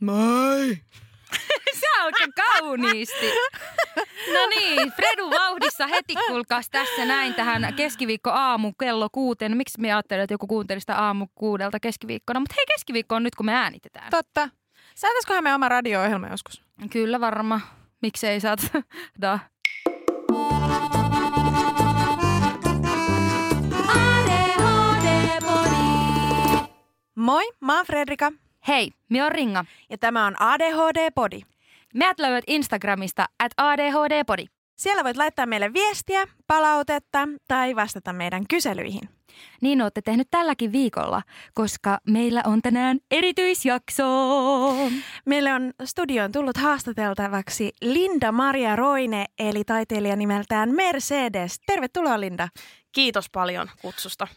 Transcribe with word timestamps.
Moi! 0.00 0.76
Se 1.80 1.86
alkoi 2.00 2.26
kauniisti. 2.36 3.26
No 4.32 4.46
niin, 4.50 4.92
Fredu 4.92 5.30
vauhdissa 5.30 5.86
heti 5.86 6.14
kulkaas 6.26 6.70
tässä 6.70 7.04
näin 7.04 7.34
tähän 7.34 7.74
keskiviikko 7.76 8.30
aamu 8.30 8.72
kello 8.72 9.08
kuuteen. 9.12 9.56
Miksi 9.56 9.80
me 9.80 9.92
ajattelin, 9.92 10.22
että 10.22 10.34
joku 10.34 10.46
kuunteli 10.46 10.80
sitä 10.80 10.96
aamu 10.96 11.26
kuudelta 11.34 11.80
keskiviikkona? 11.80 12.40
Mutta 12.40 12.54
hei, 12.58 12.66
keskiviikko 12.66 13.14
on 13.14 13.22
nyt, 13.22 13.34
kun 13.34 13.46
me 13.46 13.54
äänitetään. 13.54 14.10
Totta. 14.10 14.48
Saataisikohan 14.94 15.44
me 15.44 15.54
oma 15.54 15.68
radio-ohjelma 15.68 16.28
joskus? 16.28 16.62
Kyllä 16.90 17.20
varma. 17.20 17.60
Miksei 18.02 18.40
saat? 18.40 18.60
da. 19.22 19.38
Moi, 27.16 27.50
mä 27.60 27.76
oon 27.76 27.86
Fredrika 27.86 28.32
Hei, 28.68 28.90
me 29.08 29.24
on 29.24 29.32
Ringa. 29.32 29.64
ja 29.90 29.98
tämä 29.98 30.26
on 30.26 30.34
ADHD-podi. 30.40 31.40
Meidät 31.94 32.18
löydät 32.18 32.44
Instagramista 32.46 33.26
at 33.38 33.52
ADHD-podi. 33.56 34.46
Siellä 34.76 35.04
voit 35.04 35.16
laittaa 35.16 35.46
meille 35.46 35.72
viestiä, 35.72 36.24
palautetta 36.46 37.28
tai 37.48 37.76
vastata 37.76 38.12
meidän 38.12 38.44
kyselyihin. 38.48 39.08
Niin 39.60 39.82
olette 39.82 40.02
tehnyt 40.02 40.28
tälläkin 40.30 40.72
viikolla, 40.72 41.22
koska 41.54 41.98
meillä 42.06 42.42
on 42.46 42.62
tänään 42.62 42.98
erityisjakso. 43.10 44.04
Meille 45.26 45.52
on 45.52 45.72
studioon 45.84 46.32
tullut 46.32 46.56
haastateltavaksi 46.56 47.72
Linda 47.82 48.32
Maria 48.32 48.76
Roine, 48.76 49.24
eli 49.38 49.64
taiteilija 49.64 50.16
nimeltään 50.16 50.74
Mercedes. 50.74 51.60
Tervetuloa 51.66 52.20
Linda. 52.20 52.48
Kiitos 52.92 53.30
paljon 53.30 53.70
kutsusta. 53.82 54.28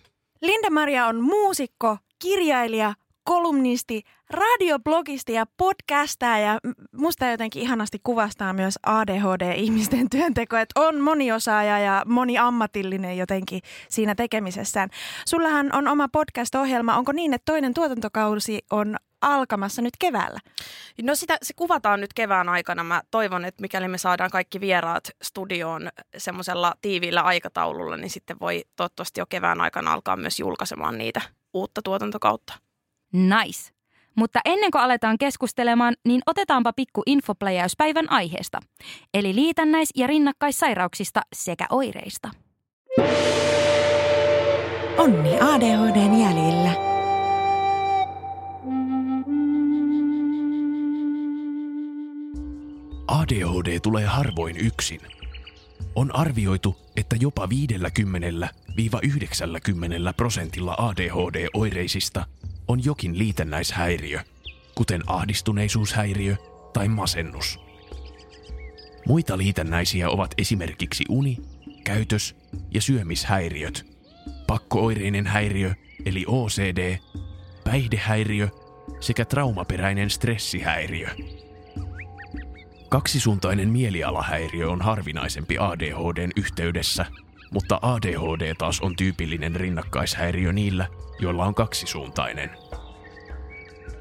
Linda 0.42 0.70
Maria 0.70 1.08
on 1.08 1.22
muusikko, 1.22 1.98
kirjailija, 2.20 2.94
kolumnisti, 3.24 4.04
radioblogisti 4.30 5.34
ja 5.34 5.46
podcastaja. 5.58 6.38
Ja 6.38 6.60
musta 6.98 7.26
jotenkin 7.26 7.62
ihanasti 7.62 8.00
kuvastaa 8.04 8.54
myös 8.54 8.80
ADHD-ihmisten 8.84 10.10
työnteko, 10.16 10.58
että 10.58 10.82
on 10.82 11.02
moniosaaja 11.02 11.80
ja 11.80 12.04
moniammatillinen 12.06 13.18
jotenkin 13.18 13.62
siinä 13.90 14.16
tekemisessään. 14.16 14.90
Sullahan 15.26 15.76
on 15.76 15.88
oma 15.88 16.08
podcast-ohjelma. 16.08 16.98
Onko 16.98 17.12
niin, 17.12 17.34
että 17.34 17.52
toinen 17.52 17.74
tuotantokausi 17.74 18.60
on 18.72 18.98
alkamassa 19.22 19.82
nyt 19.82 19.94
keväällä? 20.00 20.40
No 21.02 21.16
sitä, 21.16 21.38
se 21.42 21.54
kuvataan 21.56 22.02
nyt 22.02 22.14
kevään 22.14 22.50
aikana. 22.50 22.84
Mä 22.84 23.02
toivon, 23.12 23.46
että 23.46 23.62
mikäli 23.62 23.88
me 23.88 23.98
saadaan 23.98 24.32
kaikki 24.32 24.62
vieraat 24.62 25.04
studioon 25.22 25.90
semmoisella 26.18 26.74
tiiviillä 26.82 27.22
aikataululla, 27.22 27.98
niin 27.98 28.10
sitten 28.10 28.40
voi 28.40 28.64
toivottavasti 28.76 29.20
jo 29.20 29.26
kevään 29.26 29.62
aikana 29.62 29.94
alkaa 29.94 30.16
myös 30.16 30.40
julkaisemaan 30.40 30.98
niitä 30.98 31.22
uutta 31.54 31.82
tuotantokautta. 31.82 32.54
Nice. 33.14 33.72
Mutta 34.16 34.40
ennen 34.46 34.72
kuin 34.72 34.82
aletaan 34.82 35.18
keskustelemaan, 35.18 35.96
niin 36.06 36.22
otetaanpa 36.26 36.74
pikku 36.74 37.04
infopläjäys 37.06 37.74
päivän 37.78 38.12
aiheesta. 38.12 38.60
Eli 39.14 39.36
liitännäis- 39.36 39.92
ja 39.96 40.08
rinnakkaissairauksista 40.08 41.22
sekä 41.36 41.66
oireista. 41.70 42.30
Onni 44.98 45.40
ADHDn 45.40 46.20
jäljillä. 46.20 46.72
ADHD 53.08 53.80
tulee 53.80 54.06
harvoin 54.06 54.58
yksin. 54.58 55.02
On 55.96 56.16
arvioitu, 56.16 56.76
että 56.96 57.16
jopa 57.20 57.46
50-90 57.46 57.50
prosentilla 60.18 60.76
ADHD-oireisista 60.78 62.26
on 62.72 62.86
jokin 62.86 63.18
liitännäishäiriö, 63.18 64.20
kuten 64.76 65.02
ahdistuneisuushäiriö 65.08 66.36
tai 66.74 66.88
masennus. 66.88 67.60
Muita 69.08 69.38
liitännäisiä 69.38 70.10
ovat 70.10 70.34
esimerkiksi 70.38 71.04
uni, 71.10 71.38
käytös- 71.84 72.36
ja 72.74 72.82
syömishäiriöt, 72.82 73.86
pakkooireinen 74.48 75.28
häiriö 75.28 75.74
eli 76.06 76.26
OCD, 76.28 76.98
päihdehäiriö 77.64 78.48
sekä 79.00 79.26
traumaperäinen 79.26 80.10
stressihäiriö. 80.10 81.08
Kaksisuuntainen 82.90 83.70
mielialahäiriö 83.70 84.70
on 84.70 84.82
harvinaisempi 84.82 85.58
ADHDn 85.60 86.32
yhteydessä, 86.36 87.06
mutta 87.52 87.80
ADHD 87.82 88.56
taas 88.58 88.82
on 88.82 88.96
tyypillinen 88.96 89.56
rinnakkaishäiriö 89.56 90.54
niillä, 90.54 90.88
joilla 91.20 91.46
on 91.46 91.56
kaksisuuntainen. 91.56 92.50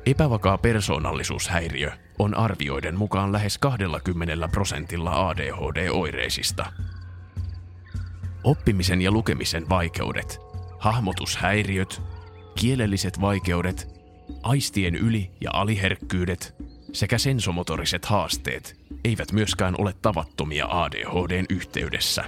Epävakaa 0.07 0.59
persoonallisuushäiriö 0.59 1.91
on 2.19 2.35
arvioiden 2.35 2.99
mukaan 2.99 3.33
lähes 3.33 3.59
20 3.59 4.49
prosentilla 4.49 5.29
ADHD-oireisista. 5.29 6.73
Oppimisen 8.45 9.03
ja 9.03 9.11
lukemisen 9.11 9.69
vaikeudet, 9.69 10.41
hahmotushäiriöt, 10.79 12.03
kielelliset 12.61 13.21
vaikeudet, 13.21 13.89
aistien 14.43 14.95
yli- 14.95 15.31
ja 15.41 15.51
aliherkkyydet 15.53 16.55
sekä 16.93 17.19
sensomotoriset 17.19 18.05
haasteet 18.05 18.77
eivät 19.05 19.33
myöskään 19.33 19.75
ole 19.79 19.95
tavattomia 20.03 20.67
ADHDn 20.71 21.45
yhteydessä. 21.51 22.25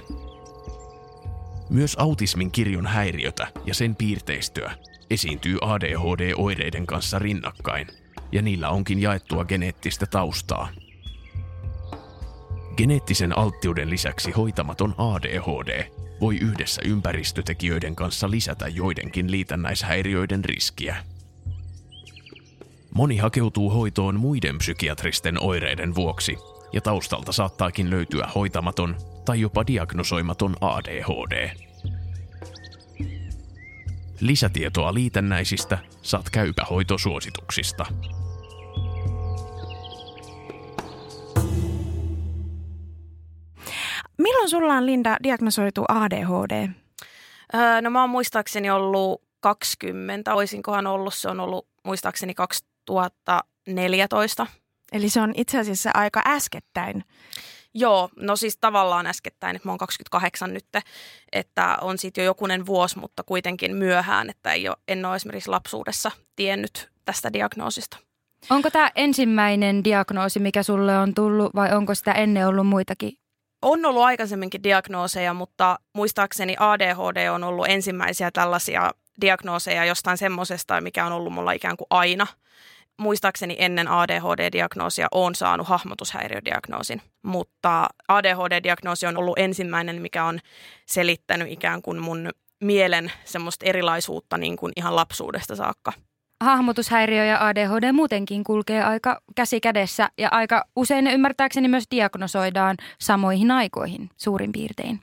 Myös 1.69 1.95
autismin 1.99 2.51
kirjon 2.51 2.87
häiriötä 2.87 3.47
ja 3.65 3.73
sen 3.73 3.95
piirteistöä 3.95 4.75
esiintyy 5.09 5.57
ADHD-oireiden 5.61 6.85
kanssa 6.85 7.19
rinnakkain, 7.19 7.87
ja 8.31 8.41
niillä 8.41 8.69
onkin 8.69 9.01
jaettua 9.01 9.45
geneettistä 9.45 10.05
taustaa. 10.05 10.69
Geneettisen 12.77 13.37
alttiuden 13.37 13.89
lisäksi 13.89 14.31
hoitamaton 14.31 14.95
ADHD 14.97 15.85
voi 16.21 16.37
yhdessä 16.37 16.81
ympäristötekijöiden 16.85 17.95
kanssa 17.95 18.31
lisätä 18.31 18.67
joidenkin 18.67 19.31
liitännäishäiriöiden 19.31 20.45
riskiä. 20.45 20.95
Moni 22.95 23.17
hakeutuu 23.17 23.69
hoitoon 23.69 24.19
muiden 24.19 24.57
psykiatristen 24.57 25.43
oireiden 25.43 25.95
vuoksi, 25.95 26.37
ja 26.73 26.81
taustalta 26.81 27.31
saattaakin 27.31 27.89
löytyä 27.89 28.27
hoitamaton 28.35 28.95
tai 29.25 29.41
jopa 29.41 29.67
diagnosoimaton 29.67 30.55
ADHD. 30.61 31.49
Lisätietoa 34.23 34.93
liitännäisistä 34.93 35.77
saat 36.01 36.29
käypähoitosuosituksista. 36.29 37.85
Milloin 44.17 44.49
sulla 44.49 44.73
on, 44.73 44.85
Linda, 44.85 45.17
diagnosoitu 45.23 45.85
ADHD? 45.87 46.69
Öö, 47.55 47.81
no 47.81 47.89
mä 47.89 48.01
oon 48.01 48.09
muistaakseni 48.09 48.69
ollut 48.69 49.21
20, 49.39 50.35
oisinkohan 50.35 50.87
ollut, 50.87 51.13
se 51.13 51.29
on 51.29 51.39
ollut 51.39 51.67
muistaakseni 51.85 52.33
2014. 52.33 54.47
Eli 54.91 55.09
se 55.09 55.21
on 55.21 55.33
itse 55.37 55.59
asiassa 55.59 55.91
aika 55.93 56.21
äskettäin. 56.27 57.03
Joo, 57.73 58.09
no 58.15 58.35
siis 58.35 58.57
tavallaan 58.57 59.07
äskettäin, 59.07 59.55
että 59.55 59.67
mä 59.67 59.71
oon 59.71 59.77
28 59.77 60.53
nyt, 60.53 60.65
että 61.31 61.77
on 61.81 61.97
siitä 61.97 62.21
jo 62.21 62.25
jokunen 62.25 62.65
vuosi, 62.65 62.99
mutta 62.99 63.23
kuitenkin 63.23 63.75
myöhään, 63.75 64.29
että 64.29 64.53
ei 64.53 64.67
ole, 64.67 64.77
en 64.87 65.05
ole 65.05 65.15
esimerkiksi 65.15 65.49
lapsuudessa 65.49 66.11
tiennyt 66.35 66.89
tästä 67.05 67.33
diagnoosista. 67.33 67.97
Onko 68.49 68.69
tämä 68.69 68.91
ensimmäinen 68.95 69.83
diagnoosi, 69.83 70.39
mikä 70.39 70.63
sulle 70.63 70.97
on 70.97 71.13
tullut, 71.13 71.55
vai 71.55 71.75
onko 71.75 71.95
sitä 71.95 72.11
ennen 72.11 72.47
ollut 72.47 72.67
muitakin? 72.67 73.11
On 73.61 73.85
ollut 73.85 74.03
aikaisemminkin 74.03 74.63
diagnooseja, 74.63 75.33
mutta 75.33 75.79
muistaakseni 75.93 76.55
ADHD 76.59 77.29
on 77.29 77.43
ollut 77.43 77.65
ensimmäisiä 77.69 78.31
tällaisia 78.31 78.91
diagnooseja 79.21 79.85
jostain 79.85 80.17
semmoisesta, 80.17 80.81
mikä 80.81 81.05
on 81.05 81.11
ollut 81.11 81.33
mulla 81.33 81.51
ikään 81.51 81.77
kuin 81.77 81.87
aina. 81.89 82.27
Muistaakseni 83.01 83.55
ennen 83.59 83.87
ADHD-diagnoosia 83.87 85.07
on 85.11 85.35
saanut 85.35 85.67
hahmotushäiriödiagnoosin, 85.67 87.01
mutta 87.23 87.87
ADHD-diagnoosi 88.07 89.07
on 89.07 89.17
ollut 89.17 89.39
ensimmäinen, 89.39 90.01
mikä 90.01 90.25
on 90.25 90.39
selittänyt 90.85 91.51
ikään 91.51 91.81
kuin 91.81 91.99
mun 91.99 92.29
mielen 92.63 93.11
semmoista 93.25 93.65
erilaisuutta 93.65 94.37
niin 94.37 94.57
kuin 94.57 94.73
ihan 94.75 94.95
lapsuudesta 94.95 95.55
saakka. 95.55 95.93
Hahmotushäiriö 96.43 97.25
ja 97.25 97.47
ADHD 97.47 97.91
muutenkin 97.91 98.43
kulkee 98.43 98.83
aika 98.83 99.21
käsi 99.35 99.59
kädessä 99.61 100.09
ja 100.17 100.29
aika 100.31 100.65
usein 100.75 101.03
ne 101.03 101.13
ymmärtääkseni 101.13 101.67
myös 101.67 101.83
diagnosoidaan 101.91 102.77
samoihin 102.99 103.51
aikoihin 103.51 104.09
suurin 104.17 104.51
piirtein. 104.51 104.99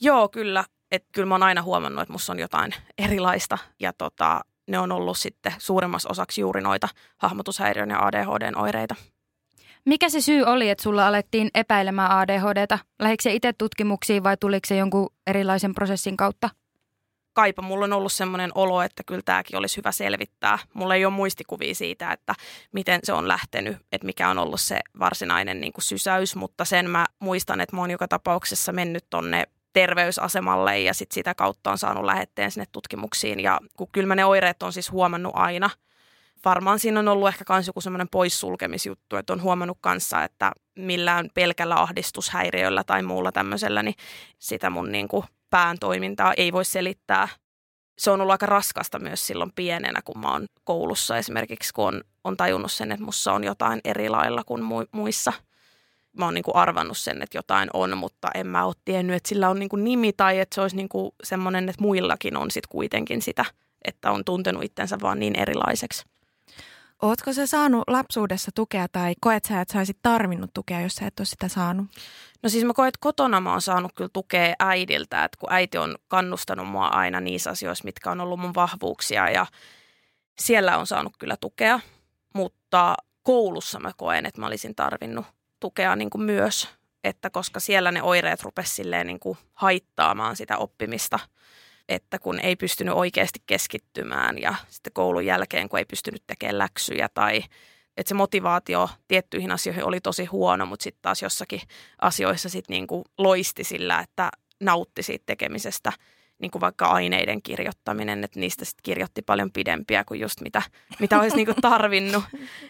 Joo, 0.00 0.28
kyllä. 0.28 0.64
Että 0.90 1.08
kyllä 1.12 1.26
mä 1.26 1.34
oon 1.34 1.42
aina 1.42 1.62
huomannut, 1.62 2.02
että 2.02 2.12
musta 2.12 2.32
on 2.32 2.38
jotain 2.38 2.74
erilaista 2.98 3.58
ja 3.80 3.92
tota, 3.92 4.40
ne 4.72 4.78
on 4.78 4.92
ollut 4.92 5.18
sitten 5.18 5.52
suuremmassa 5.58 6.08
osaksi 6.08 6.40
juuri 6.40 6.60
noita 6.60 6.88
hahmotushäiriön 7.16 7.90
ja 7.90 8.06
ADHDn 8.06 8.58
oireita. 8.58 8.94
Mikä 9.84 10.08
se 10.08 10.20
syy 10.20 10.42
oli, 10.42 10.70
että 10.70 10.82
sulla 10.82 11.06
alettiin 11.06 11.50
epäilemään 11.54 12.10
ADHDta? 12.10 12.78
Lähikö 13.02 13.22
se 13.22 13.32
itse 13.32 13.52
tutkimuksiin 13.52 14.24
vai 14.24 14.36
tuliko 14.36 14.66
se 14.66 14.76
jonkun 14.76 15.10
erilaisen 15.26 15.74
prosessin 15.74 16.16
kautta? 16.16 16.50
kaipa 17.32 17.62
mulla 17.62 17.84
on 17.84 17.92
ollut 17.92 18.12
semmoinen 18.12 18.50
olo, 18.54 18.82
että 18.82 19.02
kyllä 19.06 19.22
tämäkin 19.24 19.56
olisi 19.58 19.76
hyvä 19.76 19.92
selvittää. 19.92 20.58
Mulla 20.74 20.94
ei 20.94 21.04
ole 21.04 21.14
muistikuvia 21.14 21.74
siitä, 21.74 22.12
että 22.12 22.34
miten 22.72 23.00
se 23.02 23.12
on 23.12 23.28
lähtenyt, 23.28 23.76
että 23.92 24.06
mikä 24.06 24.28
on 24.28 24.38
ollut 24.38 24.60
se 24.60 24.80
varsinainen 24.98 25.60
niin 25.60 25.72
kuin 25.72 25.84
sysäys, 25.84 26.36
mutta 26.36 26.64
sen 26.64 26.90
mä 26.90 27.06
muistan, 27.18 27.60
että 27.60 27.76
mä 27.76 27.82
oon 27.82 27.90
joka 27.90 28.08
tapauksessa 28.08 28.72
mennyt 28.72 29.04
tonne 29.10 29.44
terveysasemalle 29.72 30.80
ja 30.80 30.94
sit 30.94 31.12
sitä 31.12 31.34
kautta 31.34 31.70
on 31.70 31.78
saanut 31.78 32.04
lähetteen 32.04 32.50
sinne 32.50 32.66
tutkimuksiin. 32.72 33.40
Ja 33.40 33.60
kun 33.76 33.88
kyllä 33.92 34.06
mä 34.06 34.14
ne 34.14 34.24
oireet 34.24 34.62
on 34.62 34.72
siis 34.72 34.92
huomannut 34.92 35.32
aina. 35.36 35.70
Varmaan 36.44 36.78
siinä 36.78 37.00
on 37.00 37.08
ollut 37.08 37.28
ehkä 37.28 37.44
myös 37.48 37.66
joku 37.66 37.80
semmoinen 37.80 38.08
poissulkemisjuttu, 38.08 39.16
että 39.16 39.32
on 39.32 39.42
huomannut 39.42 39.78
kanssa, 39.80 40.24
että 40.24 40.52
millään 40.78 41.30
pelkällä 41.34 41.80
ahdistushäiriöllä 41.80 42.84
tai 42.84 43.02
muulla 43.02 43.32
tämmöisellä, 43.32 43.82
niin 43.82 43.94
sitä 44.38 44.70
mun 44.70 44.92
niin 44.92 45.08
kuin 45.08 45.24
pään 45.50 45.76
toimintaa 45.80 46.34
ei 46.36 46.52
voi 46.52 46.64
selittää. 46.64 47.28
Se 47.98 48.10
on 48.10 48.20
ollut 48.20 48.32
aika 48.32 48.46
raskasta 48.46 48.98
myös 48.98 49.26
silloin 49.26 49.52
pienenä, 49.54 50.00
kun 50.04 50.18
mä 50.18 50.32
oon 50.32 50.46
koulussa 50.64 51.18
esimerkiksi, 51.18 51.72
kun 51.74 51.86
on, 51.86 52.00
on 52.24 52.36
tajunnut 52.36 52.72
sen, 52.72 52.92
että 52.92 53.04
mussa 53.04 53.32
on 53.32 53.44
jotain 53.44 53.80
eri 53.84 54.08
lailla 54.08 54.44
kuin 54.44 54.62
muissa. 54.92 55.32
Mä 56.18 56.24
oon 56.24 56.34
niin 56.34 56.44
kuin 56.44 56.56
arvannut 56.56 56.98
sen, 56.98 57.22
että 57.22 57.38
jotain 57.38 57.70
on, 57.72 57.98
mutta 57.98 58.28
en 58.34 58.46
mä 58.46 58.64
ole 58.64 58.74
tiennyt, 58.84 59.16
että 59.16 59.28
sillä 59.28 59.48
on 59.48 59.58
niin 59.58 59.68
kuin 59.68 59.84
nimi 59.84 60.12
tai 60.12 60.38
että 60.38 60.54
se 60.54 60.60
olisi 60.60 60.76
niin 60.76 60.88
kuin 60.88 61.12
semmoinen, 61.24 61.68
että 61.68 61.82
muillakin 61.82 62.36
on 62.36 62.50
sitten 62.50 62.68
kuitenkin 62.70 63.22
sitä, 63.22 63.44
että 63.84 64.10
on 64.10 64.24
tuntenut 64.24 64.64
itsensä 64.64 64.98
vaan 65.02 65.18
niin 65.18 65.38
erilaiseksi. 65.38 66.04
Ootko 67.02 67.32
sä 67.32 67.46
saanut 67.46 67.84
lapsuudessa 67.86 68.50
tukea 68.54 68.86
tai 68.88 69.14
koet 69.20 69.44
sä, 69.44 69.60
että 69.60 69.72
sä 69.72 69.78
olisit 69.78 69.98
tarvinnut 70.02 70.50
tukea, 70.54 70.80
jos 70.80 70.94
sä 70.94 71.06
et 71.06 71.20
ole 71.20 71.26
sitä 71.26 71.48
saanut? 71.48 71.86
No 72.42 72.48
siis 72.48 72.64
mä 72.64 72.72
koen, 72.72 72.88
että 72.88 72.98
kotona 73.00 73.40
mä 73.40 73.50
oon 73.50 73.60
saanut 73.60 73.92
kyllä 73.94 74.10
tukea 74.12 74.54
äidiltä, 74.58 75.24
että 75.24 75.38
kun 75.40 75.52
äiti 75.52 75.78
on 75.78 75.96
kannustanut 76.08 76.68
mua 76.68 76.86
aina 76.86 77.20
niissä 77.20 77.50
asioissa, 77.50 77.84
mitkä 77.84 78.10
on 78.10 78.20
ollut 78.20 78.40
mun 78.40 78.54
vahvuuksia 78.54 79.30
ja 79.30 79.46
siellä 80.40 80.78
on 80.78 80.86
saanut 80.86 81.12
kyllä 81.18 81.36
tukea, 81.36 81.80
mutta 82.34 82.94
koulussa 83.22 83.80
mä 83.80 83.90
koen, 83.96 84.26
että 84.26 84.40
mä 84.40 84.46
olisin 84.46 84.74
tarvinnut 84.74 85.26
tukea 85.62 85.96
niin 85.96 86.10
kuin 86.10 86.22
myös, 86.22 86.68
että 87.04 87.30
koska 87.30 87.60
siellä 87.60 87.92
ne 87.92 88.02
oireet 88.02 88.42
rupesivat 88.42 89.06
niin 89.06 89.20
haittaamaan 89.54 90.36
sitä 90.36 90.58
oppimista– 90.58 91.18
että 91.88 92.18
kun 92.18 92.40
ei 92.40 92.56
pystynyt 92.56 92.94
oikeasti 92.94 93.42
keskittymään 93.46 94.38
ja 94.38 94.54
sitten 94.68 94.92
koulun 94.92 95.26
jälkeen, 95.26 95.68
kun 95.68 95.78
ei 95.78 95.84
pystynyt 95.84 96.22
tekemään 96.26 96.58
läksyjä 96.58 97.08
tai 97.14 97.44
että 97.96 98.08
se 98.08 98.14
motivaatio 98.14 98.90
tiettyihin 99.08 99.52
asioihin 99.52 99.84
oli 99.84 100.00
tosi 100.00 100.24
huono, 100.24 100.66
mutta 100.66 100.82
sitten 100.82 101.02
taas 101.02 101.22
jossakin 101.22 101.60
asioissa 102.00 102.48
sitten 102.48 102.74
niin 102.74 102.86
kuin 102.86 103.04
loisti 103.18 103.64
sillä, 103.64 104.00
että 104.00 104.30
nautti 104.60 105.02
siitä 105.02 105.22
tekemisestä, 105.26 105.92
niin 106.42 106.50
kuin 106.50 106.60
vaikka 106.60 106.86
aineiden 106.86 107.42
kirjoittaminen, 107.42 108.24
että 108.24 108.40
niistä 108.40 108.64
sitten 108.64 108.82
kirjoitti 108.82 109.22
paljon 109.22 109.52
pidempiä 109.52 110.04
kuin 110.04 110.20
just 110.20 110.40
mitä, 110.40 110.62
mitä 110.98 111.20
olisi 111.20 111.36
niin 111.36 111.46
kuin 111.46 111.60
tarvinnut. 111.70 112.24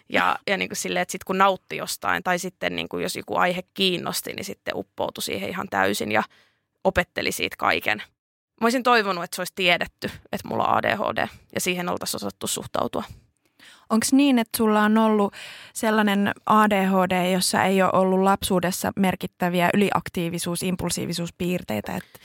Ja, 0.09 0.39
ja 0.47 0.57
niin 0.57 0.69
kuin 0.69 0.77
silleen, 0.77 1.03
että 1.03 1.13
sitten 1.13 1.27
kun 1.27 1.39
nautti 1.39 1.77
jostain 1.77 2.23
tai 2.23 2.39
sitten 2.39 2.77
niin 2.77 2.89
kuin 2.89 3.03
jos 3.03 3.17
joku 3.17 3.37
aihe 3.37 3.63
kiinnosti, 3.75 4.33
niin 4.33 4.45
sitten 4.45 4.77
uppoutui 4.77 5.23
siihen 5.23 5.49
ihan 5.49 5.69
täysin 5.71 6.13
ja 6.13 6.23
opetteli 6.85 7.33
siitä 7.33 7.57
kaiken. 7.59 7.99
Mä 8.61 8.65
olisin 8.65 8.83
toivonut, 8.83 9.25
että 9.25 9.35
se 9.35 9.41
olisi 9.41 9.53
tiedetty, 9.55 10.11
että 10.33 10.49
mulla 10.49 10.65
on 10.65 10.77
ADHD 10.77 11.27
ja 11.55 11.61
siihen 11.61 11.89
oltaisiin 11.89 12.19
osattu 12.19 12.47
suhtautua. 12.47 13.05
Onko 13.91 14.07
niin, 14.13 14.39
että 14.39 14.57
sulla 14.57 14.83
on 14.83 14.99
ollut 14.99 15.35
sellainen 15.73 16.33
ADHD, 16.47 17.33
jossa 17.33 17.65
ei 17.65 17.83
ole 17.83 17.91
ollut 17.93 18.21
lapsuudessa 18.21 18.93
merkittäviä 18.97 19.71
yliaktiivisuus, 19.75 20.63
impulsiivisuuspiirteitä, 20.63 21.97
että 21.97 22.19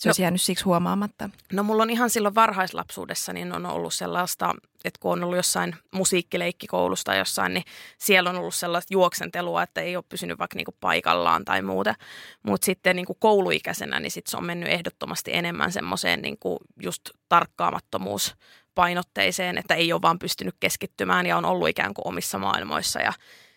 se 0.00 0.08
olisi 0.08 0.22
no, 0.22 0.24
jäänyt 0.24 0.40
siksi 0.40 0.64
huomaamatta? 0.64 1.30
No 1.52 1.62
mulla 1.62 1.82
on 1.82 1.90
ihan 1.90 2.10
silloin 2.10 2.34
varhaislapsuudessa, 2.34 3.32
niin 3.32 3.52
on 3.52 3.66
ollut 3.66 3.94
sellaista, 3.94 4.54
että 4.84 5.00
kun 5.00 5.12
on 5.12 5.24
ollut 5.24 5.36
jossain 5.36 5.76
musiikkileikkikoulusta 5.92 7.04
tai 7.10 7.18
jossain, 7.18 7.54
niin 7.54 7.64
siellä 7.98 8.30
on 8.30 8.36
ollut 8.36 8.54
sellaista 8.54 8.94
juoksentelua, 8.94 9.62
että 9.62 9.80
ei 9.80 9.96
ole 9.96 10.04
pysynyt 10.08 10.38
vaikka 10.38 10.56
niinku 10.56 10.76
paikallaan 10.80 11.44
tai 11.44 11.62
muuta. 11.62 11.94
Mutta 12.42 12.64
sitten 12.64 12.96
niinku 12.96 13.14
kouluikäisenä, 13.14 14.00
niin 14.00 14.10
sit 14.10 14.26
se 14.26 14.36
on 14.36 14.44
mennyt 14.44 14.68
ehdottomasti 14.68 15.30
enemmän 15.34 15.72
semmoiseen 15.72 16.22
niinku 16.22 16.58
just 16.82 17.10
tarkkaamattomuus 17.28 18.34
painotteiseen, 18.74 19.58
että 19.58 19.74
ei 19.74 19.92
ole 19.92 20.02
vaan 20.02 20.18
pystynyt 20.18 20.54
keskittymään 20.60 21.26
ja 21.26 21.36
on 21.36 21.44
ollut 21.44 21.68
ikään 21.68 21.94
kuin 21.94 22.08
omissa 22.08 22.38
maailmoissa. 22.38 23.00
Ja 23.00 23.12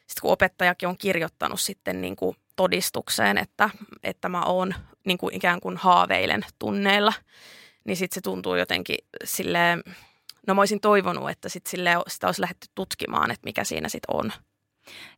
sitten 0.08 0.22
kun 0.22 0.32
opettajakin 0.32 0.90
on 0.90 0.98
kirjoittanut 0.98 1.62
sitten 1.62 2.02
niin 2.02 2.16
kuin 2.16 2.36
todistukseen, 2.56 3.38
että, 3.38 3.70
että 4.04 4.30
mä 4.30 4.42
oon 4.42 4.76
niin 5.06 5.18
kuin 5.18 5.36
ikään 5.36 5.60
kuin 5.60 5.78
haaveilen 5.78 6.46
tunneilla, 6.60 7.14
niin 7.86 7.98
sitten 7.98 8.16
se 8.16 8.22
tuntuu 8.22 8.56
jotenkin 8.56 8.98
silleen, 9.24 9.84
no 10.48 10.54
mä 10.54 10.62
olisin 10.62 10.80
toivonut, 10.80 11.30
että 11.30 11.50
sit 11.50 11.66
silleen, 11.66 12.00
sitä 12.08 12.28
olisi 12.28 12.42
lähdetty 12.42 12.68
tutkimaan, 12.76 13.32
että 13.32 13.46
mikä 13.46 13.64
siinä 13.64 13.90
sitten 13.90 14.16
on. 14.16 14.32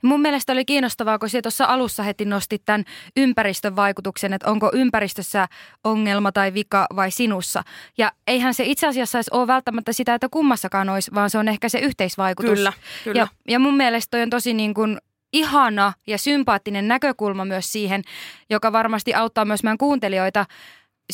Mun 0.02 0.22
mielestä 0.22 0.54
oli 0.54 0.66
kiinnostavaa, 0.66 1.20
kun 1.20 1.30
tuossa 1.44 1.66
alussa 1.66 2.04
heti 2.04 2.26
nostit 2.26 2.62
tämän 2.66 2.86
ympäristön 3.18 3.76
vaikutuksen, 3.76 4.34
että 4.34 4.52
onko 4.52 4.72
ympäristössä 4.74 5.48
ongelma 5.84 6.32
tai 6.32 6.54
vika 6.54 6.88
vai 6.96 7.12
sinussa. 7.12 7.64
Ja 7.98 8.12
eihän 8.28 8.54
se 8.54 8.64
itse 8.64 8.88
asiassa 8.88 9.20
ole 9.32 9.48
välttämättä 9.48 9.94
sitä, 9.94 10.16
että 10.16 10.30
kummassakaan 10.32 10.90
olisi, 10.90 11.12
vaan 11.14 11.30
se 11.30 11.38
on 11.38 11.48
ehkä 11.48 11.70
se 11.70 11.80
yhteisvaikutus. 11.80 12.54
Kyllä, 12.54 12.74
kyllä. 13.04 13.20
Ja, 13.20 13.28
ja 13.48 13.60
mun 13.60 13.78
mielestä 13.78 14.12
toi 14.12 14.22
on 14.22 14.30
tosi 14.30 14.54
niin 14.54 14.74
kuin 14.74 14.98
ihana 15.36 15.94
ja 16.08 16.18
sympaattinen 16.18 16.88
näkökulma 16.88 17.46
myös 17.46 17.72
siihen, 17.72 18.02
joka 18.50 18.72
varmasti 18.72 19.14
auttaa 19.14 19.46
myös 19.46 19.64
meidän 19.64 19.78
kuuntelijoita 19.78 20.46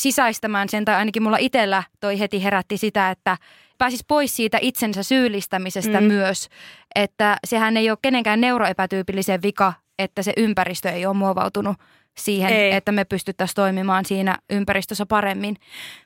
sisäistämään 0.00 0.68
sen, 0.68 0.84
tai 0.84 0.94
ainakin 0.94 1.22
mulla 1.22 1.36
itsellä 1.36 1.82
toi 2.00 2.18
heti 2.18 2.44
herätti 2.44 2.76
sitä, 2.76 3.10
että 3.10 3.36
pääsis 3.78 4.04
pois 4.08 4.36
siitä 4.36 4.58
itsensä 4.60 5.02
syyllistämisestä 5.02 6.00
mm. 6.00 6.06
myös, 6.06 6.48
että 6.94 7.36
sehän 7.46 7.76
ei 7.76 7.90
ole 7.90 7.98
kenenkään 8.02 8.40
neuroepätyypillisen 8.40 9.42
vika, 9.42 9.72
että 9.98 10.22
se 10.22 10.32
ympäristö 10.36 10.90
ei 10.90 11.06
ole 11.06 11.16
muovautunut 11.16 11.76
siihen, 12.18 12.52
ei. 12.52 12.72
että 12.72 12.92
me 12.92 13.04
pystyttäisiin 13.04 13.54
toimimaan 13.54 14.04
siinä 14.04 14.38
ympäristössä 14.50 15.06
paremmin. 15.06 15.56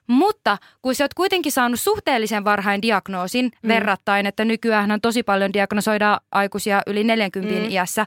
Mutta 0.07 0.59
kun 0.83 0.95
sä 0.95 1.05
oot 1.05 1.15
kuitenkin 1.15 1.53
saanut 1.53 1.81
suhteellisen 1.81 2.45
varhain 2.45 2.83
diagnoosin 2.83 3.45
mm. 3.45 3.69
verrattain, 3.69 4.27
että 4.27 4.45
nykyään 4.45 5.01
tosi 5.03 5.23
paljon 5.23 5.53
diagnosoidaan 5.53 6.21
aikuisia 6.33 6.83
yli 6.87 7.05
40 7.05 7.55
mm. 7.55 7.71
iässä, 7.71 8.07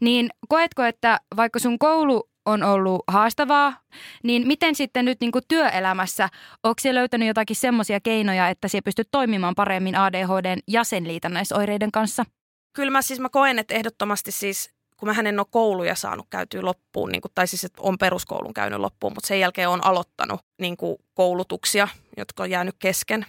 niin 0.00 0.30
koetko, 0.48 0.82
että 0.84 1.20
vaikka 1.36 1.58
sun 1.58 1.78
koulu 1.78 2.30
on 2.46 2.62
ollut 2.62 3.02
haastavaa, 3.06 3.80
niin 4.22 4.46
miten 4.46 4.74
sitten 4.74 5.04
nyt 5.04 5.20
niin 5.20 5.32
kuin 5.32 5.44
työelämässä, 5.48 6.28
onko 6.62 6.74
se 6.80 6.94
löytänyt 6.94 7.28
jotakin 7.28 7.56
semmoisia 7.56 8.00
keinoja, 8.00 8.48
että 8.48 8.68
se 8.68 8.80
pystyt 8.80 9.08
toimimaan 9.10 9.54
paremmin 9.54 9.96
ADHDn 9.96 10.58
ja 10.68 10.84
sen 10.84 11.08
liitännäisoireiden 11.08 11.92
kanssa? 11.92 12.24
Kyllä 12.72 12.90
mä 12.90 13.02
siis 13.02 13.20
mä 13.20 13.28
koen, 13.28 13.58
että 13.58 13.74
ehdottomasti 13.74 14.32
siis 14.32 14.70
kun 15.00 15.08
mä 15.08 15.28
en 15.28 15.40
ole 15.40 15.46
kouluja 15.50 15.94
saanut 15.94 16.26
käytyä 16.30 16.62
loppuun, 16.62 17.12
niin 17.12 17.20
kuin, 17.20 17.32
tai 17.34 17.46
siis 17.46 17.64
että 17.64 17.82
on 17.82 17.98
peruskoulun 17.98 18.54
käynyt 18.54 18.80
loppuun, 18.80 19.12
mutta 19.12 19.28
sen 19.28 19.40
jälkeen 19.40 19.68
on 19.68 19.84
aloittanut 19.84 20.40
niin 20.58 20.76
kuin, 20.76 20.96
koulutuksia, 21.14 21.88
jotka 22.16 22.42
on 22.42 22.50
jäänyt 22.50 22.76
kesken. 22.78 23.26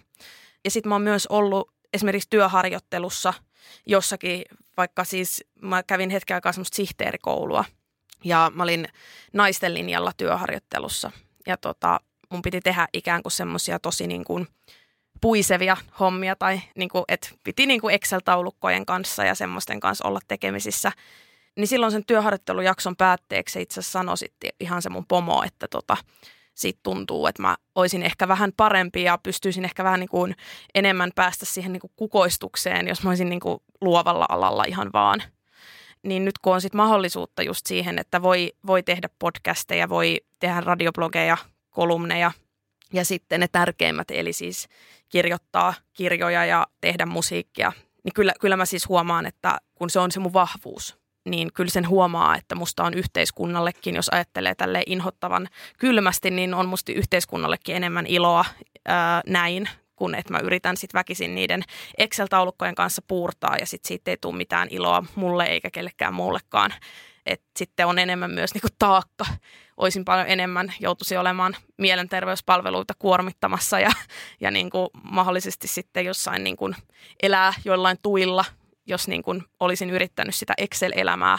Ja 0.64 0.72
sitten 0.72 0.90
mä 0.90 0.96
oon 0.96 1.02
myös 1.02 1.28
ollut 1.28 1.72
esimerkiksi 1.94 2.30
työharjoittelussa 2.30 3.34
jossakin, 3.86 4.42
vaikka 4.78 5.04
siis 5.04 5.44
mä 5.62 5.84
kävin 5.84 6.10
hetken 6.10 6.36
aikaa 6.36 6.52
semmoista 6.52 6.76
sihteerikoulua, 6.76 7.66
ja 8.24 8.52
mä 8.56 8.64
olin 8.64 8.88
naisten 9.34 9.74
linjalla 9.74 10.12
työharjoittelussa. 10.18 11.12
Ja 11.48 11.58
tota, 11.58 12.00
mun 12.30 12.42
piti 12.42 12.62
tehdä 12.62 12.88
ikään 12.94 13.24
kuin 13.24 13.32
semmoisia 13.32 13.80
tosi 13.80 14.08
niin 14.08 14.24
kuin 14.24 14.48
puisevia 15.22 15.78
hommia 16.00 16.36
tai 16.36 16.62
niin 16.76 16.90
kuin, 16.90 17.04
että 17.08 17.30
piti 17.44 17.66
niin 17.66 17.82
kuin 17.82 17.96
Excel-taulukkojen 17.96 18.86
kanssa 18.86 19.26
ja 19.26 19.36
semmoisten 19.36 19.80
kanssa 19.80 20.08
olla 20.08 20.20
tekemisissä. 20.28 20.92
Niin 21.58 21.68
silloin 21.68 21.92
sen 21.92 22.06
työharjoittelujakson 22.06 22.96
päätteeksi 22.96 23.62
itse 23.62 23.80
asiassa 23.80 24.00
sanoi 24.00 24.16
ihan 24.60 24.82
se 24.82 24.90
mun 24.90 25.06
pomo, 25.06 25.44
että 25.44 25.68
tota, 25.68 25.98
siitä 26.54 26.80
tuntuu, 26.84 27.28
että 27.28 27.42
mä 27.42 27.58
olisin 27.76 28.04
ehkä 28.04 28.28
vähän 28.28 28.52
parempi 28.58 29.04
ja 29.04 29.18
pystyisin 29.24 29.66
ehkä 29.66 29.84
vähän 29.84 30.00
niin 30.00 30.10
kuin 30.10 30.36
enemmän 30.76 31.12
päästä 31.16 31.46
siihen 31.46 31.74
niin 31.74 31.82
kuin 31.82 31.92
kukoistukseen, 31.96 32.88
jos 32.88 33.04
mä 33.04 33.10
olisin 33.10 33.30
niin 33.30 33.40
kuin 33.40 33.60
luovalla 33.82 34.26
alalla 34.30 34.64
ihan 34.68 34.90
vaan. 34.94 35.24
Niin 36.04 36.26
nyt 36.26 36.40
kun 36.40 36.54
on 36.54 36.62
sit 36.62 36.74
mahdollisuutta 36.74 37.44
just 37.44 37.66
siihen, 37.66 38.00
että 38.00 38.22
voi, 38.22 38.54
voi 38.68 38.84
tehdä 38.84 39.10
podcasteja, 39.20 39.90
voi 39.90 40.22
tehdä 40.40 40.62
radioblogeja, 40.62 41.38
kolumneja 41.70 42.32
ja 42.94 43.06
sitten 43.06 43.40
ne 43.40 43.48
tärkeimmät, 43.48 44.12
eli 44.12 44.34
siis 44.34 44.68
kirjoittaa 45.10 45.74
kirjoja 45.94 46.46
ja 46.46 46.68
tehdä 46.82 47.06
musiikkia, 47.06 47.72
niin 48.04 48.14
kyllä, 48.14 48.34
kyllä 48.40 48.58
mä 48.58 48.66
siis 48.66 48.90
huomaan, 48.90 49.26
että 49.26 49.58
kun 49.76 49.90
se 49.90 50.00
on 50.00 50.12
se 50.12 50.20
mun 50.20 50.34
vahvuus, 50.34 51.01
niin 51.26 51.54
kyllä 51.54 51.72
sen 51.72 51.88
huomaa, 51.88 52.36
että 52.36 52.56
musta 52.56 52.84
on 52.84 52.94
yhteiskunnallekin, 52.94 53.96
jos 53.96 54.10
ajattelee 54.10 54.56
tälle 54.56 54.84
inhottavan 54.86 55.48
kylmästi, 55.78 56.32
niin 56.32 56.54
on 56.54 56.70
musta 56.70 56.92
yhteiskunnallekin 56.92 57.76
enemmän 57.76 58.06
iloa 58.08 58.46
ää, 58.86 59.22
näin, 59.28 59.70
kun 59.96 60.16
että 60.16 60.34
mä 60.34 60.40
yritän 60.40 60.78
sitten 60.78 61.00
väkisin 61.00 61.36
niiden 61.36 61.64
Excel-taulukkojen 61.98 62.76
kanssa 62.76 63.02
puurtaa 63.08 63.58
ja 63.58 63.66
sitten 63.66 63.88
siitä 63.88 64.12
ei 64.12 64.18
tule 64.18 64.36
mitään 64.36 64.68
iloa 64.72 65.04
mulle 65.16 65.46
eikä 65.46 65.70
kellekään 65.72 66.14
muullekaan. 66.14 66.74
että 67.26 67.48
sitten 67.58 67.88
on 67.88 68.00
enemmän 68.00 68.32
myös 68.32 68.54
niin 68.54 68.62
kuin 68.62 68.72
taakka. 68.80 69.26
Oisin 69.78 70.06
paljon 70.06 70.28
enemmän, 70.28 70.74
joutuisi 70.80 71.18
olemaan 71.18 71.56
mielenterveyspalveluita 71.78 72.94
kuormittamassa 73.00 73.80
ja, 73.80 73.92
ja 74.40 74.52
niin 74.52 74.70
kuin 74.70 74.90
mahdollisesti 75.04 75.68
sitten 75.68 76.06
jossain 76.06 76.44
niin 76.44 76.58
kuin 76.58 76.76
elää 77.24 77.54
joillain 77.66 77.98
tuilla, 78.04 78.46
jos 78.92 79.08
niin 79.08 79.24
kuin 79.24 79.44
olisin 79.60 79.90
yrittänyt 79.90 80.36
sitä 80.36 80.54
Excel-elämää, 80.58 81.38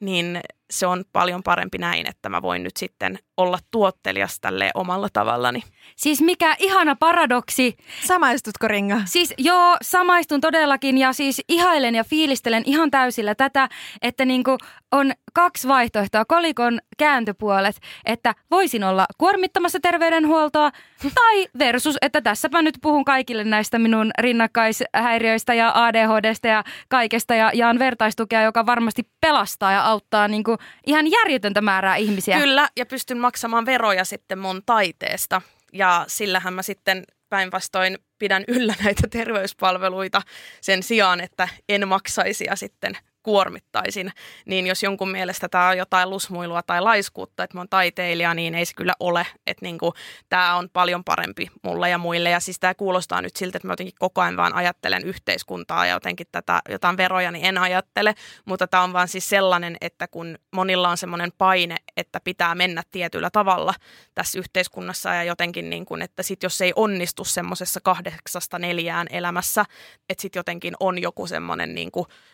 niin 0.00 0.40
se 0.70 0.86
on 0.86 1.04
paljon 1.12 1.42
parempi 1.42 1.78
näin, 1.78 2.08
että 2.08 2.28
mä 2.28 2.42
voin 2.42 2.62
nyt 2.62 2.76
sitten 2.76 3.18
olla 3.36 3.58
tuottelias 3.70 4.40
tälle 4.40 4.70
omalla 4.74 5.08
tavallani. 5.12 5.62
Siis 5.96 6.22
mikä 6.22 6.56
ihana 6.58 6.96
paradoksi. 6.96 7.76
Samaistutko 8.06 8.68
Ringa? 8.68 9.00
Siis 9.04 9.34
joo, 9.38 9.76
samaistun 9.82 10.40
todellakin 10.40 10.98
ja 10.98 11.12
siis 11.12 11.42
ihailen 11.48 11.94
ja 11.94 12.04
fiilistelen 12.04 12.62
ihan 12.66 12.90
täysillä 12.90 13.34
tätä, 13.34 13.68
että 14.02 14.24
niinku 14.24 14.58
on 14.92 15.12
kaksi 15.32 15.68
vaihtoehtoa, 15.68 16.24
kolikon 16.24 16.78
kääntöpuolet, 16.98 17.76
että 18.04 18.34
voisin 18.50 18.84
olla 18.84 19.06
kuormittamassa 19.18 19.78
terveydenhuoltoa 19.82 20.70
tai 21.14 21.46
versus, 21.58 21.96
että 22.02 22.20
tässäpä 22.20 22.62
nyt 22.62 22.78
puhun 22.82 23.04
kaikille 23.04 23.44
näistä 23.44 23.78
minun 23.78 24.10
rinnakkaishäiriöistä 24.18 25.54
ja 25.54 25.72
ADHDsta 25.74 26.48
ja 26.48 26.64
kaikesta 26.88 27.34
ja 27.34 27.50
jaan 27.54 27.78
vertaistukea, 27.78 28.42
joka 28.42 28.66
varmasti 28.66 29.08
pelastaa 29.20 29.72
ja 29.72 29.84
auttaa 29.84 30.28
niinku 30.28 30.56
ihan 30.86 31.10
järjetöntä 31.10 31.60
määrää 31.60 31.96
ihmisiä. 31.96 32.38
Kyllä, 32.38 32.68
ja 32.76 32.86
pystyn 32.86 33.18
maksamaan 33.18 33.66
veroja 33.66 34.04
sitten 34.04 34.38
mun 34.38 34.62
taiteesta. 34.66 35.42
Ja 35.72 36.04
sillähän 36.08 36.54
mä 36.54 36.62
sitten 36.62 37.04
päinvastoin 37.28 37.98
pidän 38.18 38.44
yllä 38.48 38.74
näitä 38.84 39.08
terveyspalveluita 39.10 40.22
sen 40.60 40.82
sijaan, 40.82 41.20
että 41.20 41.48
en 41.68 41.88
maksaisi 41.88 42.44
ja 42.44 42.56
sitten 42.56 42.96
kuormittaisin, 43.22 44.12
niin 44.46 44.66
jos 44.66 44.82
jonkun 44.82 45.10
mielestä 45.10 45.48
tämä 45.48 45.68
on 45.68 45.78
jotain 45.78 46.10
lusmuilua 46.10 46.62
tai 46.62 46.80
laiskuutta, 46.80 47.44
että 47.44 47.56
mä 47.56 47.60
oon 47.60 47.68
taiteilija, 47.68 48.34
niin 48.34 48.54
ei 48.54 48.64
se 48.64 48.74
kyllä 48.74 48.92
ole. 49.00 49.26
Että 49.46 49.64
niinku, 49.64 49.94
tämä 50.28 50.56
on 50.56 50.68
paljon 50.72 51.04
parempi 51.04 51.50
mulle 51.62 51.90
ja 51.90 51.98
muille. 51.98 52.30
Ja 52.30 52.40
siis 52.40 52.60
tämä 52.60 52.74
kuulostaa 52.74 53.22
nyt 53.22 53.36
siltä, 53.36 53.58
että 53.58 53.68
mä 53.68 53.72
jotenkin 53.72 53.94
koko 53.98 54.20
ajan 54.20 54.36
vaan 54.36 54.54
ajattelen 54.54 55.04
yhteiskuntaa 55.04 55.86
ja 55.86 55.92
jotenkin 55.92 56.26
tätä 56.32 56.60
jotain 56.68 56.96
veroja, 56.96 57.30
niin 57.30 57.44
en 57.44 57.58
ajattele. 57.58 58.14
Mutta 58.44 58.66
tämä 58.66 58.82
on 58.82 58.92
vaan 58.92 59.08
siis 59.08 59.28
sellainen, 59.28 59.76
että 59.80 60.08
kun 60.08 60.38
monilla 60.52 60.88
on 60.88 60.96
semmoinen 60.96 61.32
paine, 61.38 61.76
että 61.96 62.20
pitää 62.24 62.54
mennä 62.54 62.82
tietyllä 62.90 63.30
tavalla 63.30 63.74
tässä 64.14 64.38
yhteiskunnassa 64.38 65.14
ja 65.14 65.24
jotenkin, 65.24 65.70
niin 65.70 65.86
kuin, 65.86 66.02
että 66.02 66.22
sit 66.22 66.42
jos 66.42 66.60
ei 66.60 66.72
onnistu 66.76 67.24
semmoisessa 67.24 67.80
kahdeksasta 67.80 68.58
neljään 68.58 69.06
elämässä, 69.10 69.64
että 70.08 70.22
sitten 70.22 70.40
jotenkin 70.40 70.74
on 70.80 71.02
joku 71.02 71.26
semmoinen 71.26 71.74
niin 71.74 71.90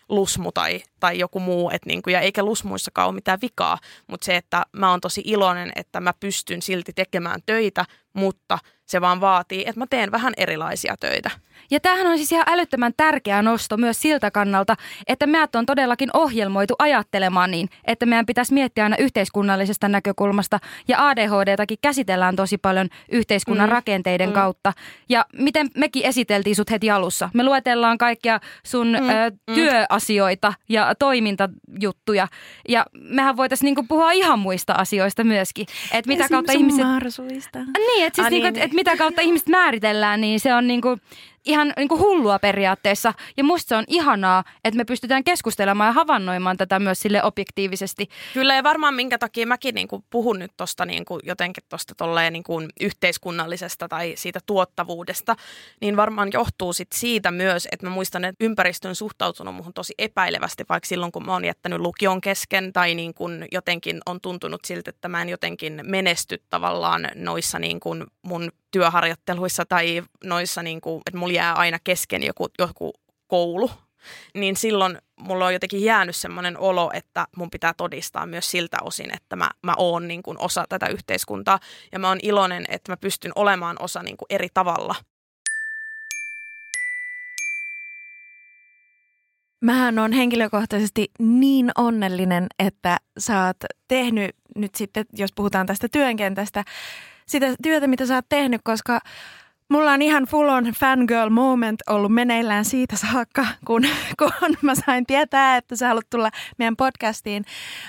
lusmu 0.08 0.52
tai, 0.52 0.75
tai 1.00 1.18
joku 1.18 1.40
muu, 1.40 1.70
et 1.72 1.86
niin 1.86 2.02
kuin, 2.02 2.14
ja 2.14 2.20
eikä 2.20 2.42
lusmuissakaan 2.42 3.08
ole 3.08 3.14
mitään 3.14 3.38
vikaa, 3.42 3.78
mutta 4.06 4.24
se, 4.24 4.36
että 4.36 4.62
mä 4.72 4.90
oon 4.90 5.00
tosi 5.00 5.22
iloinen, 5.24 5.72
että 5.76 6.00
mä 6.00 6.12
pystyn 6.20 6.62
silti 6.62 6.92
tekemään 6.92 7.40
töitä, 7.46 7.84
mutta 8.12 8.58
se 8.86 9.00
vaan 9.00 9.20
vaatii, 9.20 9.64
että 9.66 9.80
mä 9.80 9.86
teen 9.90 10.12
vähän 10.12 10.32
erilaisia 10.36 10.96
töitä. 11.00 11.30
Ja 11.70 11.80
tämähän 11.80 12.06
on 12.06 12.16
siis 12.16 12.32
ihan 12.32 12.44
älyttömän 12.48 12.92
tärkeä 12.96 13.42
nosto 13.42 13.76
myös 13.76 14.02
siltä 14.02 14.30
kannalta, 14.30 14.76
että 15.06 15.26
meidät 15.26 15.54
on 15.54 15.66
todellakin 15.66 16.10
ohjelmoitu 16.12 16.74
ajattelemaan 16.78 17.50
niin, 17.50 17.68
että 17.84 18.06
meidän 18.06 18.26
pitäisi 18.26 18.54
miettiä 18.54 18.84
aina 18.84 18.96
yhteiskunnallisesta 18.96 19.88
näkökulmasta. 19.88 20.58
Ja 20.88 21.08
ADHDtakin 21.08 21.78
käsitellään 21.82 22.36
tosi 22.36 22.58
paljon 22.58 22.88
yhteiskunnan 23.12 23.68
mm. 23.68 23.72
rakenteiden 23.72 24.28
mm. 24.28 24.32
kautta. 24.32 24.72
Ja 25.08 25.24
miten 25.38 25.68
mekin 25.76 26.06
esiteltiin 26.06 26.56
sut 26.56 26.70
heti 26.70 26.90
alussa. 26.90 27.30
Me 27.34 27.44
luetellaan 27.44 27.98
kaikkia 27.98 28.40
sun 28.62 28.86
mm. 28.88 29.08
ö, 29.08 29.30
mm. 29.48 29.54
työasioita 29.54 30.54
ja 30.68 30.94
toimintajuttuja. 30.98 32.28
Ja 32.68 32.86
mehän 32.92 33.36
voitaisiin 33.36 33.66
niinku 33.66 33.84
puhua 33.88 34.12
ihan 34.12 34.38
muista 34.38 34.72
asioista 34.72 35.24
myöskin. 35.24 35.66
Että 35.92 36.08
mitä 36.08 36.28
kautta 36.28 36.52
ihmiset... 36.52 36.86
Niin, 37.78 38.06
että 38.06 38.14
siis 38.14 38.26
ah, 38.26 38.30
niinku, 38.30 38.50
niin, 38.50 38.62
et, 38.62 38.64
et 38.64 38.75
mitä 38.76 38.96
kautta 38.96 39.22
ihmiset 39.22 39.48
määritellään, 39.48 40.20
niin 40.20 40.40
se 40.40 40.54
on 40.54 40.66
niinku 40.66 40.98
ihan 41.46 41.72
niin 41.76 41.88
kuin 41.88 42.00
hullua 42.00 42.38
periaatteessa. 42.38 43.14
Ja 43.36 43.44
musta 43.44 43.68
se 43.68 43.76
on 43.76 43.84
ihanaa, 43.88 44.44
että 44.64 44.76
me 44.76 44.84
pystytään 44.84 45.24
keskustelemaan 45.24 45.88
ja 45.88 45.92
havainnoimaan 45.92 46.56
tätä 46.56 46.78
myös 46.78 47.00
sille 47.00 47.22
objektiivisesti. 47.22 48.08
Kyllä 48.34 48.54
ja 48.54 48.62
varmaan 48.62 48.94
minkä 48.94 49.18
takia 49.18 49.46
mäkin 49.46 49.74
niin 49.74 49.88
kuin 49.88 50.04
puhun 50.10 50.38
nyt 50.38 50.52
tuosta 50.56 50.84
niin 50.86 51.04
kuin 51.04 51.20
jotenkin 51.24 51.64
tuosta 51.68 51.94
niin 52.30 52.42
kuin 52.42 52.68
yhteiskunnallisesta 52.80 53.88
tai 53.88 54.12
siitä 54.16 54.40
tuottavuudesta, 54.46 55.36
niin 55.80 55.96
varmaan 55.96 56.30
johtuu 56.32 56.72
sit 56.72 56.92
siitä 56.94 57.30
myös, 57.30 57.68
että 57.72 57.86
mä 57.86 57.90
muistan, 57.90 58.24
että 58.24 58.44
ympäristö 58.44 58.88
on 58.88 58.94
suhtautunut 58.94 59.54
muhun 59.54 59.72
tosi 59.72 59.94
epäilevästi, 59.98 60.64
vaikka 60.68 60.86
silloin 60.86 61.12
kun 61.12 61.26
mä 61.26 61.32
oon 61.32 61.44
jättänyt 61.44 61.80
lukion 61.80 62.20
kesken 62.20 62.72
tai 62.72 62.94
niin 62.94 63.14
kuin 63.14 63.44
jotenkin 63.52 64.00
on 64.06 64.20
tuntunut 64.20 64.64
siltä, 64.64 64.90
että 64.90 65.08
mä 65.08 65.22
en 65.22 65.28
jotenkin 65.28 65.80
menesty 65.82 66.42
tavallaan 66.50 67.08
noissa 67.14 67.58
niin 67.58 67.80
kuin 67.80 68.04
mun 68.22 68.50
työharjoitteluissa 68.70 69.66
tai 69.66 70.02
noissa, 70.24 70.62
niin 70.62 70.80
kuin, 70.80 71.02
että 71.06 71.18
mulla 71.18 71.32
jää 71.36 71.52
aina 71.54 71.78
kesken 71.84 72.22
joku, 72.22 72.46
joku 72.58 72.92
koulu, 73.26 73.70
niin 74.34 74.56
silloin 74.56 74.98
mulla 75.16 75.46
on 75.46 75.52
jotenkin 75.52 75.84
jäänyt 75.84 76.16
semmoinen 76.16 76.58
olo, 76.58 76.90
että 76.94 77.26
mun 77.36 77.50
pitää 77.50 77.74
todistaa 77.76 78.26
myös 78.26 78.50
siltä 78.50 78.76
osin, 78.82 79.16
että 79.16 79.36
mä, 79.36 79.50
mä 79.62 79.74
oon 79.76 80.08
niin 80.08 80.22
kuin 80.22 80.38
osa 80.40 80.64
tätä 80.68 80.86
yhteiskuntaa. 80.86 81.60
Ja 81.92 81.98
mä 81.98 82.08
oon 82.08 82.18
iloinen, 82.22 82.64
että 82.68 82.92
mä 82.92 82.96
pystyn 82.96 83.32
olemaan 83.34 83.76
osa 83.80 84.02
niin 84.02 84.16
kuin 84.16 84.26
eri 84.30 84.48
tavalla. 84.54 84.94
Mähän 89.60 89.98
on 89.98 90.12
henkilökohtaisesti 90.12 91.10
niin 91.18 91.70
onnellinen, 91.78 92.46
että 92.58 92.96
sä 93.18 93.46
oot 93.46 93.56
tehnyt 93.88 94.36
nyt 94.56 94.74
sitten, 94.74 95.04
jos 95.12 95.30
puhutaan 95.36 95.66
tästä 95.66 95.88
työnkentästä, 95.92 96.64
sitä 97.26 97.46
työtä, 97.62 97.86
mitä 97.86 98.06
sä 98.06 98.14
oot 98.14 98.28
tehnyt, 98.28 98.60
koska 98.64 99.00
mulla 99.68 99.92
on 99.92 100.02
ihan 100.02 100.24
full 100.24 100.48
on 100.48 100.64
fangirl 100.64 101.30
moment 101.30 101.80
ollut 101.90 102.14
meneillään 102.14 102.64
siitä 102.64 102.96
saakka, 102.96 103.46
kun, 103.66 103.82
kun 104.18 104.56
mä 104.62 104.74
sain 104.74 105.06
tietää, 105.06 105.56
että 105.56 105.76
sä 105.76 105.88
haluat 105.88 106.10
tulla 106.10 106.30
meidän 106.58 106.76
podcastiin, 106.76 107.44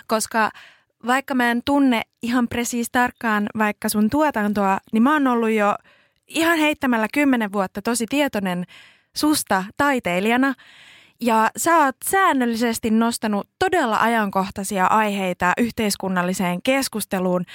koska 0.08 0.52
vaikka 1.08 1.36
mä 1.36 1.52
en 1.52 1.62
tunne 1.66 2.02
ihan 2.22 2.48
presiis 2.48 2.88
tarkkaan 2.92 3.48
vaikka 3.58 3.90
sun 3.90 4.10
tuotantoa, 4.10 4.78
niin 4.94 5.04
mä 5.04 5.14
oon 5.14 5.28
ollut 5.28 5.52
jo 5.52 5.76
ihan 6.28 6.60
heittämällä 6.60 7.08
kymmenen 7.14 7.54
vuotta 7.54 7.82
tosi 7.82 8.06
tietoinen 8.10 8.66
susta 9.16 9.64
taiteilijana– 9.78 10.54
ja 11.22 11.50
sä 11.58 11.78
oot 11.78 11.96
säännöllisesti 12.06 12.92
nostanut 12.92 13.50
todella 13.60 13.98
ajankohtaisia 13.98 14.86
aiheita 14.86 15.54
yhteiskunnalliseen 15.58 16.62
keskusteluun. 16.62 17.46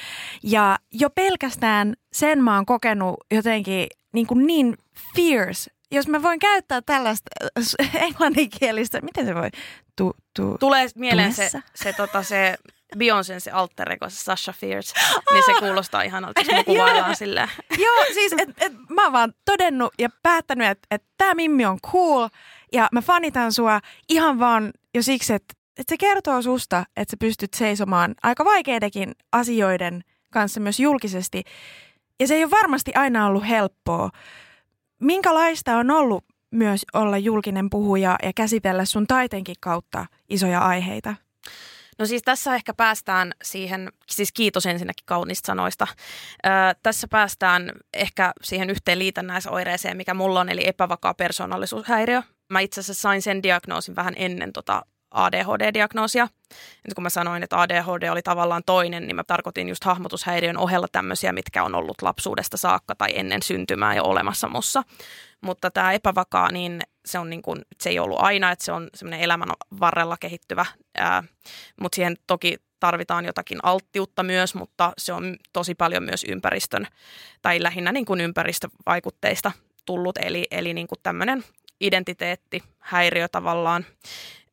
Ja 0.42 0.78
jo 0.92 1.11
pelkästään 1.11 1.95
sen 2.12 2.42
mä 2.42 2.54
oon 2.54 2.66
kokenut 2.66 3.16
jotenkin 3.31 3.87
niin, 4.12 4.26
kuin 4.26 4.47
niin 4.47 4.76
fierce. 5.16 5.71
Jos 5.90 6.09
mä 6.09 6.23
voin 6.23 6.38
käyttää 6.38 6.83
tällaista 6.83 7.31
äh, 7.81 7.97
englanninkielistä, 8.02 9.00
miten 9.00 9.26
se 9.26 9.35
voi? 9.35 9.50
Tu, 9.97 10.16
tu, 10.37 10.57
Tulee 10.61 10.87
mieleen 10.95 11.33
se, 11.33 11.49
se, 11.49 11.62
se, 11.75 11.92
tota, 11.92 12.23
se 12.23 12.57
Beyoncé 12.99 13.40
se 13.40 13.50
alter 13.50 13.92
ego, 13.92 14.09
se 14.09 14.16
Sasha 14.16 14.52
Fierce, 14.52 14.95
niin 15.33 15.45
se 15.47 15.54
kuulostaa 15.59 16.02
ihanalta, 16.02 16.40
jos 16.40 16.50
me 16.50 16.64
kuvaillaan 16.75 17.16
silleen. 17.16 17.49
Joo, 17.78 18.04
siis 18.14 18.33
et, 18.33 18.49
et, 18.61 18.73
mä 18.88 19.04
oon 19.04 19.12
vaan 19.12 19.33
todennut 19.45 19.95
ja 19.99 20.09
päättänyt, 20.23 20.69
että 20.69 20.87
et 20.90 21.04
tämä 21.19 21.35
Mimmi 21.35 21.64
on 21.66 21.81
cool 21.81 22.28
ja 22.73 22.88
mä 22.93 23.02
fanitan 23.02 23.52
sua 23.52 23.81
ihan 24.09 24.38
vaan 24.38 24.71
jo 24.95 25.02
siksi, 25.02 25.33
että, 25.33 25.55
että 25.79 25.93
se 25.93 25.97
kertoo 25.97 26.43
susta, 26.43 26.85
että 26.97 27.11
sä 27.12 27.17
pystyt 27.17 27.55
seisomaan 27.55 28.14
aika 28.23 28.45
vaikeidenkin 28.45 29.12
asioiden 29.33 30.05
kanssa 30.31 30.61
myös 30.61 30.81
julkisesti. 30.81 31.43
Ja 32.21 32.26
se 32.26 32.35
ei 32.35 32.45
ole 32.45 32.50
varmasti 32.50 32.93
aina 32.95 33.26
ollut 33.26 33.49
helppoa. 33.49 34.11
Minkälaista 35.00 35.76
on 35.76 35.91
ollut 35.91 36.25
myös 36.50 36.85
olla 36.95 37.19
julkinen 37.19 37.71
puhuja 37.71 38.17
ja 38.23 38.33
käsitellä 38.37 38.85
sun 38.85 39.07
taiteenkin 39.07 39.57
kautta 39.61 40.07
isoja 40.29 40.61
aiheita? 40.61 41.14
No 41.99 42.07
siis 42.07 42.23
tässä 42.23 42.55
ehkä 42.55 42.75
päästään 42.75 43.33
siihen, 43.43 43.88
siis 44.11 44.33
kiitos 44.33 44.67
ensinnäkin 44.67 45.07
kaunista 45.07 45.47
sanoista. 45.47 45.87
Ö, 46.47 46.49
tässä 46.83 47.09
päästään 47.09 47.73
ehkä 47.95 48.33
siihen 48.43 48.71
yhteen 48.71 48.99
liitännäisoireeseen, 48.99 49.97
mikä 49.97 50.14
mulla 50.14 50.41
on, 50.41 50.49
eli 50.49 50.69
epävakaa 50.69 51.14
persoonallisuushäiriö. 51.14 52.23
Mä 52.52 52.61
itse 52.61 52.80
asiassa 52.80 53.02
sain 53.02 53.23
sen 53.23 53.42
diagnoosin 53.42 53.97
vähän 53.97 54.14
ennen 54.16 54.52
tota 54.52 54.82
ADHD-diagnoosia. 55.11 56.28
Nyt 56.85 56.94
kun 56.94 57.02
mä 57.02 57.11
sanoin, 57.11 57.42
että 57.42 57.61
ADHD 57.61 58.09
oli 58.11 58.23
tavallaan 58.23 58.62
toinen, 58.66 59.06
niin 59.06 59.16
mä 59.16 59.25
tarkoitin 59.25 59.68
just 59.68 59.85
hahmotushäiriön 59.85 60.59
ohella 60.59 60.87
tämmöisiä, 60.92 61.32
mitkä 61.32 61.64
on 61.64 61.75
ollut 61.75 62.02
lapsuudesta 62.02 62.56
saakka 62.56 62.94
tai 62.94 63.09
ennen 63.14 63.42
syntymää 63.42 63.94
jo 63.94 64.04
olemassa 64.04 64.49
mussa. 64.49 64.82
Mutta 65.40 65.71
tämä 65.71 65.92
epävakaa, 65.92 66.52
niin 66.52 66.80
se, 67.04 67.18
on 67.18 67.30
niin 67.30 67.42
kuin, 67.42 67.62
se 67.80 67.90
ei 67.90 67.99
ollut 67.99 68.21
aina, 68.21 68.50
että 68.50 68.64
se 68.64 68.73
on 68.73 68.88
semmoinen 68.94 69.21
elämän 69.21 69.49
varrella 69.80 70.16
kehittyvä, 70.16 70.66
mutta 71.80 71.97
siihen 71.97 72.16
toki 72.26 72.56
tarvitaan 72.80 73.25
jotakin 73.25 73.59
alttiutta 73.62 74.23
myös, 74.23 74.54
mutta 74.54 74.92
se 74.99 75.12
on 75.12 75.37
tosi 75.52 75.75
paljon 75.75 76.02
myös 76.02 76.25
ympäristön 76.28 76.87
tai 77.42 77.62
lähinnä 77.62 77.92
niin 77.92 78.04
kuin 78.04 78.21
ympäristövaikutteista 78.21 79.52
tullut, 79.87 80.18
eli, 80.18 80.47
eli 80.50 80.75
niin 80.75 80.87
kuin 80.87 80.99
tämmöinen 81.02 81.44
identiteettihäiriö 81.81 83.29
tavallaan, 83.29 83.87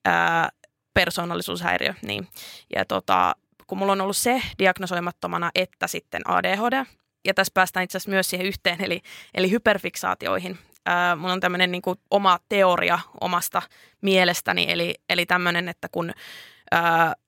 ää, 0.05 0.49
persoonallisuushäiriö. 0.93 1.93
Niin. 2.01 2.27
Ja 2.75 2.85
tota, 2.85 3.35
kun 3.67 3.77
mulla 3.77 3.91
on 3.91 4.01
ollut 4.01 4.17
se 4.17 4.41
diagnosoimattomana, 4.59 5.51
että 5.55 5.87
sitten 5.87 6.21
ADHD, 6.25 6.85
ja 7.25 7.33
tässä 7.33 7.51
päästään 7.53 7.83
itse 7.83 7.97
asiassa 7.97 8.11
myös 8.11 8.29
siihen 8.29 8.47
yhteen, 8.47 8.81
eli, 8.81 9.01
eli 9.33 9.51
hyperfiksaatioihin. 9.51 10.57
Ää, 10.85 11.15
mulla 11.15 11.33
on 11.33 11.39
tämmöinen 11.39 11.71
niin 11.71 11.81
oma 12.11 12.39
teoria 12.49 12.99
omasta 13.21 13.61
mielestäni, 14.01 14.65
eli, 14.69 14.95
eli 15.09 15.25
tämmöinen, 15.25 15.69
että 15.69 15.87
kun 15.91 16.13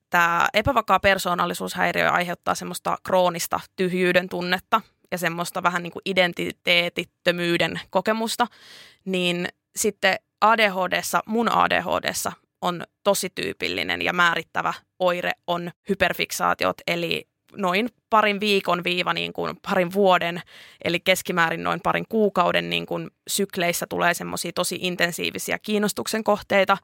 tämä 0.09 0.47
epävakaa 0.53 0.99
persoonallisuushäiriö 0.99 2.09
aiheuttaa 2.09 2.55
semmoista 2.55 2.97
kroonista 3.03 3.59
tyhjyyden 3.75 4.29
tunnetta 4.29 4.81
ja 5.11 5.17
semmoista 5.17 5.63
vähän 5.63 5.83
niin 5.83 5.93
kuin 5.93 6.01
identiteetittömyyden 6.05 7.79
kokemusta, 7.89 8.47
niin 9.05 9.47
sitten 9.75 10.15
ADHDssa, 10.41 11.21
mun 11.25 11.51
ADHDssa 11.51 12.31
on 12.61 12.83
tosi 13.03 13.29
tyypillinen 13.35 14.01
ja 14.01 14.13
määrittävä 14.13 14.73
oire 14.99 15.31
on 15.47 15.71
hyperfiksaatiot, 15.89 16.77
eli 16.87 17.27
noin 17.57 17.89
parin 18.09 18.39
viikon 18.39 18.83
viiva 18.83 19.13
niin 19.13 19.33
kuin 19.33 19.57
parin 19.69 19.93
vuoden, 19.93 20.41
eli 20.83 20.99
keskimäärin 20.99 21.63
noin 21.63 21.79
parin 21.83 22.05
kuukauden 22.09 22.69
niin 22.69 22.85
kuin 22.85 23.09
sykleissä 23.29 23.87
tulee 23.87 24.13
semmoisia 24.13 24.51
tosi 24.55 24.77
intensiivisiä 24.81 25.59
kiinnostuksen 25.59 26.23
kohteita. 26.23 26.77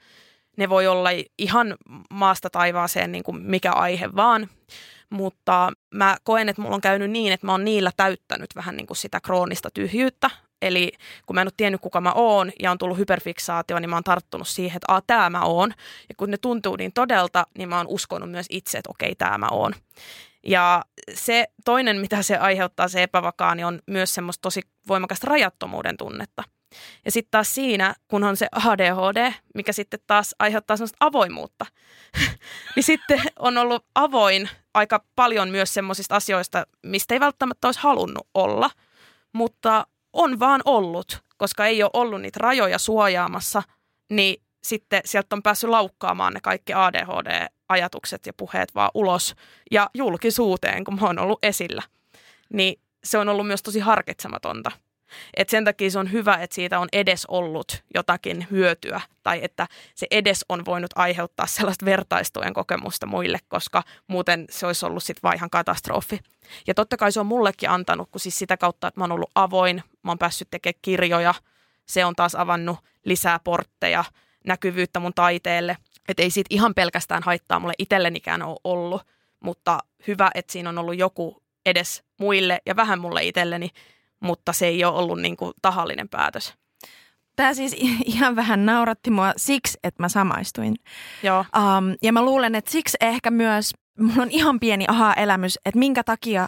Ne 0.58 0.70
voi 0.70 0.88
olla 0.88 1.10
ihan 1.38 1.76
maasta 2.10 2.50
taivaaseen 2.50 3.12
niin 3.12 3.24
kuin 3.24 3.42
mikä 3.42 3.72
aihe 3.72 4.10
vaan, 4.16 4.50
mutta 5.10 5.72
mä 5.94 6.18
koen, 6.24 6.50
että 6.50 6.62
mulla 6.62 6.76
on 6.76 6.82
käynyt 6.82 7.12
niin, 7.12 7.34
että 7.34 7.46
mä 7.46 7.52
oon 7.52 7.66
niillä 7.66 7.92
täyttänyt 7.98 8.50
vähän 8.56 8.78
niin 8.78 8.88
kuin 8.88 8.98
sitä 8.98 9.20
kroonista 9.22 9.70
tyhjyyttä, 9.74 10.30
Eli 10.62 10.92
kun 11.26 11.36
mä 11.36 11.42
en 11.42 11.48
ole 11.48 11.54
tiennyt, 11.58 11.82
kuka 11.82 12.02
mä 12.02 12.12
oon 12.16 12.52
ja 12.60 12.72
on 12.72 12.78
tullut 12.78 12.98
hyperfiksaatio, 12.98 13.80
niin 13.80 13.90
mä 13.90 13.96
oon 13.96 14.04
tarttunut 14.04 14.48
siihen, 14.48 14.78
että 14.78 15.02
tämä 15.08 15.30
mä 15.30 15.42
oon. 15.42 15.74
Ja 16.10 16.16
kun 16.18 16.32
ne 16.32 16.38
tuntuu 16.38 16.76
niin 16.76 16.94
todelta, 16.94 17.48
niin 17.58 17.70
mä 17.70 17.78
oon 17.78 17.88
uskonut 17.88 18.32
myös 18.32 18.46
itse, 18.50 18.78
että 18.78 18.90
okei, 18.90 19.16
tämä 19.16 19.38
mä 19.38 19.48
oon. 19.52 19.74
Ja 20.48 20.86
se 21.14 21.46
toinen, 21.66 21.98
mitä 21.98 22.22
se 22.22 22.38
aiheuttaa, 22.38 22.88
se 22.88 23.04
epävakaa, 23.04 23.56
niin 23.56 23.66
on 23.66 23.80
myös 23.88 24.14
semmoista 24.14 24.42
tosi 24.42 24.62
voimakasta 24.88 25.28
rajattomuuden 25.28 25.98
tunnetta. 25.98 26.44
Ja 27.06 27.12
sitten 27.12 27.32
taas 27.32 27.56
siinä, 27.56 27.96
kun 28.08 28.24
on 28.24 28.38
se 28.38 28.48
ADHD, 28.52 29.32
mikä 29.56 29.74
sitten 29.74 30.00
taas 30.08 30.36
aiheuttaa 30.40 30.78
semmoista 30.78 30.98
avoimuutta, 31.00 31.66
niin 32.76 32.84
sitten 32.84 33.22
on 33.40 33.58
ollut 33.58 33.86
avoin 33.96 34.50
aika 34.74 35.04
paljon 35.16 35.50
myös 35.50 35.74
semmoisista 35.74 36.16
asioista, 36.16 36.68
mistä 36.84 37.14
ei 37.14 37.20
välttämättä 37.20 37.68
olisi 37.68 37.80
halunnut 37.80 38.28
olla, 38.34 38.70
mutta 39.34 39.88
on 40.18 40.40
vaan 40.40 40.62
ollut, 40.66 41.24
koska 41.38 41.66
ei 41.66 41.84
ole 41.84 41.92
ollut 41.94 42.22
niitä 42.22 42.40
rajoja 42.42 42.78
suojaamassa, 42.78 43.64
niin 44.10 44.44
sitten 44.64 45.02
sieltä 45.06 45.36
on 45.36 45.44
päässyt 45.44 45.70
laukkaamaan 45.70 46.34
ne 46.34 46.40
kaikki 46.42 46.74
ADHD-ajatukset 46.74 48.26
ja 48.26 48.34
puheet 48.34 48.76
vaan 48.76 48.92
ulos 48.94 49.36
ja 49.72 49.90
julkisuuteen, 49.94 50.84
kun 50.84 50.96
mä 50.96 51.08
oon 51.08 51.20
ollut 51.20 51.40
esillä. 51.44 51.84
Niin 52.54 52.80
se 53.04 53.18
on 53.18 53.30
ollut 53.30 53.48
myös 53.48 53.64
tosi 53.64 53.80
harkitsematonta. 53.80 54.72
Et 55.38 55.50
sen 55.50 55.66
takia 55.66 55.92
se 55.92 56.00
on 56.00 56.12
hyvä, 56.12 56.36
että 56.36 56.56
siitä 56.56 56.80
on 56.80 56.88
edes 56.94 57.26
ollut 57.26 57.84
jotakin 57.94 58.48
hyötyä 58.52 59.02
tai 59.24 59.40
että 59.44 59.68
se 59.96 60.08
edes 60.12 60.46
on 60.50 60.66
voinut 60.66 60.92
aiheuttaa 60.96 61.48
sellaista 61.48 61.86
vertaistujen 61.86 62.54
kokemusta 62.54 63.06
muille, 63.06 63.40
koska 63.48 63.84
muuten 64.08 64.46
se 64.50 64.66
olisi 64.68 64.86
ollut 64.86 65.04
sitten 65.04 65.24
vaan 65.24 65.36
ihan 65.36 65.50
katastrofi. 65.50 66.20
Ja 66.68 66.74
totta 66.74 66.98
kai 66.98 67.12
se 67.12 67.20
on 67.20 67.26
mullekin 67.26 67.70
antanut, 67.70 68.10
kun 68.12 68.22
siis 68.22 68.40
sitä 68.40 68.58
kautta, 68.58 68.88
että 68.88 69.00
mä 69.00 69.04
oon 69.04 69.12
ollut 69.12 69.32
avoin, 69.36 69.84
mä 70.04 70.12
oon 70.12 70.18
päässyt 70.18 70.48
tekemään 70.52 70.80
kirjoja, 70.82 71.34
se 71.86 72.06
on 72.06 72.16
taas 72.16 72.36
avannut 72.36 72.80
lisää 73.06 73.40
portteja, 73.40 74.04
näkyvyyttä 74.46 75.00
mun 75.00 75.14
taiteelle. 75.14 75.78
Että 76.08 76.24
ei 76.24 76.30
siitä 76.30 76.48
ihan 76.56 76.74
pelkästään 76.74 77.24
haittaa 77.24 77.60
mulle 77.60 77.74
itsellenikään 77.78 78.42
ole 78.42 78.60
ollut, 78.64 79.02
mutta 79.40 79.80
hyvä, 80.08 80.32
että 80.36 80.52
siinä 80.52 80.70
on 80.70 80.78
ollut 80.78 80.98
joku 80.98 81.44
edes 81.66 82.04
muille 82.18 82.62
ja 82.66 82.76
vähän 82.76 83.00
mulle 83.00 83.24
itselleni, 83.24 83.70
mutta 84.20 84.54
se 84.54 84.68
ei 84.68 84.84
ole 84.84 84.98
ollut 84.98 85.22
niin 85.22 85.38
kuin 85.38 85.54
tahallinen 85.62 86.10
päätös. 86.10 86.54
Tämä 87.36 87.54
siis 87.54 87.76
ihan 88.16 88.36
vähän 88.36 88.66
nauratti 88.66 89.12
mua 89.12 89.34
siksi, 89.38 89.78
että 89.84 90.04
mä 90.04 90.10
samaistuin. 90.10 90.76
Joo. 91.24 91.40
Um, 91.40 91.96
ja 92.02 92.14
mä 92.14 92.22
luulen, 92.22 92.56
että 92.56 92.72
siksi 92.72 92.98
ehkä 93.02 93.32
myös 93.32 93.72
mulla 94.00 94.22
on 94.22 94.32
ihan 94.32 94.60
pieni 94.60 94.86
aha-elämys, 94.88 95.60
että 95.66 95.80
minkä 95.80 96.04
takia 96.04 96.48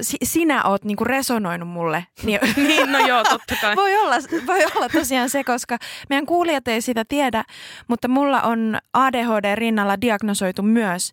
si- 0.00 0.16
sinä 0.22 0.64
oot 0.64 0.84
niinku 0.84 1.04
resonoinut 1.04 1.68
mulle. 1.68 2.06
Niin, 2.22 2.40
niin 2.56 2.92
no 2.92 2.98
joo, 2.98 3.24
totta 3.24 3.54
kai. 3.60 3.76
voi, 3.82 3.96
olla, 3.96 4.16
voi 4.46 4.64
olla 4.76 4.88
tosiaan 4.88 5.30
se, 5.30 5.44
koska 5.44 5.78
meidän 6.08 6.26
kuulijat 6.26 6.68
ei 6.68 6.80
sitä 6.80 7.04
tiedä, 7.04 7.44
mutta 7.88 8.08
mulla 8.08 8.42
on 8.42 8.78
ADHD 8.92 9.54
rinnalla 9.54 10.00
diagnosoitu 10.00 10.62
myös 10.62 11.12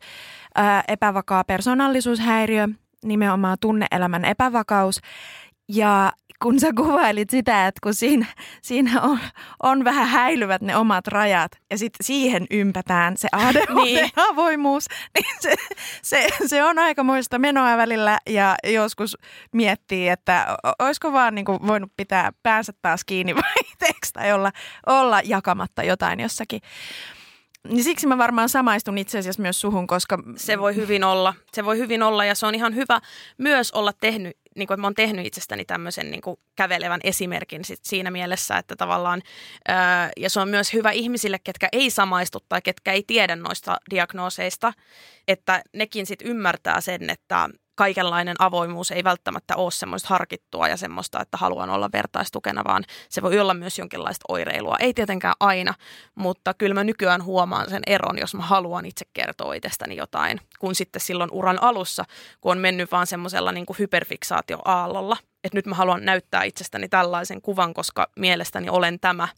ää, 0.56 0.84
epävakaa 0.88 1.44
persoonallisuushäiriö, 1.44 2.68
nimenomaan 3.04 3.58
tunneelämän 3.62 4.26
epävakaus. 4.26 5.00
Ja 5.70 6.12
kun 6.42 6.60
sä 6.60 6.74
kuvailit 6.76 7.30
sitä, 7.30 7.68
että 7.68 7.80
kun 7.84 7.94
siinä, 7.94 8.26
siinä 8.62 9.02
on, 9.02 9.20
on 9.64 9.84
vähän 9.84 10.08
häilyvät 10.08 10.62
ne 10.62 10.76
omat 10.76 11.08
rajat 11.08 11.52
ja 11.72 11.78
sitten 11.78 12.06
siihen 12.06 12.46
ympätään 12.52 13.18
se 13.18 13.28
ADHD-avoimuus, 13.32 14.86
niin, 15.16 15.16
niin 15.16 15.36
se, 15.40 15.56
se, 16.02 16.28
se 16.48 16.64
on 16.64 16.80
aika 16.80 17.04
muista 17.04 17.40
menoa 17.40 17.78
välillä 17.78 18.18
ja 18.30 18.56
joskus 18.64 19.18
miettii, 19.54 20.10
että 20.10 20.58
olisiko 20.80 21.14
vaan 21.14 21.36
niin 21.36 21.46
kuin 21.46 21.60
voinut 21.68 21.92
pitää 21.98 22.32
päänsä 22.44 22.74
taas 22.82 23.06
kiinni 23.06 23.36
vaihteeksi 23.56 24.14
tai 24.14 24.34
olla, 24.34 24.52
olla 24.86 25.22
jakamatta 25.24 25.84
jotain 25.84 26.20
jossakin. 26.20 26.62
Niin 27.70 27.84
siksi 27.84 28.08
mä 28.08 28.18
varmaan 28.18 28.50
samaistun 28.50 28.98
itse 28.98 29.18
asiassa 29.18 29.42
myös 29.42 29.62
suhun, 29.62 29.88
koska... 29.88 30.20
Se 30.36 30.60
voi 30.60 30.76
hyvin 30.76 31.04
olla. 31.04 31.34
Se 31.54 31.66
voi 31.66 31.78
hyvin 31.78 32.04
olla 32.04 32.26
ja 32.26 32.36
se 32.36 32.46
on 32.46 32.56
ihan 32.56 32.76
hyvä 32.76 33.02
myös 33.38 33.72
olla 33.72 33.94
tehnyt 33.94 34.38
niin 34.56 34.68
kuin, 34.68 34.76
että 34.76 34.82
mä 34.82 34.88
oon 34.88 34.96
tehnyt 34.96 35.26
itsestäni 35.26 35.66
tämmöisen 35.66 36.12
niin 36.12 36.22
kuin 36.22 36.38
kävelevän 36.56 37.00
esimerkin 37.04 37.66
sit 37.66 37.80
siinä 37.84 38.12
mielessä, 38.12 38.58
että 38.58 38.76
tavallaan, 38.76 39.22
ää, 39.68 40.12
ja 40.18 40.30
se 40.30 40.40
on 40.40 40.50
myös 40.50 40.74
hyvä 40.74 40.92
ihmisille, 40.92 41.40
ketkä 41.40 41.70
ei 41.72 41.90
samaistu 41.90 42.40
tai 42.50 42.62
ketkä 42.62 42.92
ei 42.92 43.04
tiedä 43.08 43.36
noista 43.36 43.78
diagnooseista, 43.90 44.74
että 45.28 45.64
nekin 45.74 46.06
sitten 46.06 46.28
ymmärtää 46.28 46.82
sen, 46.82 47.10
että 47.10 47.50
kaikenlainen 47.76 48.36
avoimuus 48.40 48.92
ei 48.92 49.04
välttämättä 49.04 49.56
ole 49.56 49.72
semmoista 49.72 50.10
harkittua 50.10 50.68
ja 50.68 50.78
semmoista, 50.78 51.22
että 51.22 51.38
haluan 51.38 51.70
olla 51.70 51.90
vertaistukena, 51.94 52.64
vaan 52.64 52.84
se 53.10 53.22
voi 53.22 53.40
olla 53.40 53.54
myös 53.54 53.80
jonkinlaista 53.80 54.26
oireilua. 54.28 54.76
Ei 54.80 54.94
tietenkään 54.94 55.34
aina, 55.40 55.74
mutta 56.16 56.54
kyllä 56.54 56.74
mä 56.74 56.84
nykyään 56.84 57.24
huomaan 57.24 57.70
sen 57.70 57.84
eron, 57.88 58.18
jos 58.20 58.36
mä 58.36 58.44
haluan 58.44 58.86
itse 58.86 59.06
kertoa 59.14 59.54
itsestäni 59.54 59.96
jotain, 59.96 60.42
kun 60.60 60.76
sitten 60.76 61.02
silloin 61.02 61.32
uran 61.32 61.64
alussa, 61.64 62.06
kun 62.42 62.52
on 62.52 62.58
mennyt 62.58 62.92
vaan 62.92 63.08
semmoisella 63.08 63.52
niin 63.52 63.66
kuin 63.66 63.80
hyperfiksaatioaallolla, 63.80 65.18
että 65.44 65.58
nyt 65.58 65.66
mä 65.66 65.76
haluan 65.76 66.06
näyttää 66.06 66.44
itsestäni 66.44 66.90
tällaisen 66.90 67.42
kuvan, 67.42 67.74
koska 67.74 68.08
mielestäni 68.16 68.70
olen 68.70 69.00
tämä– 69.00 69.28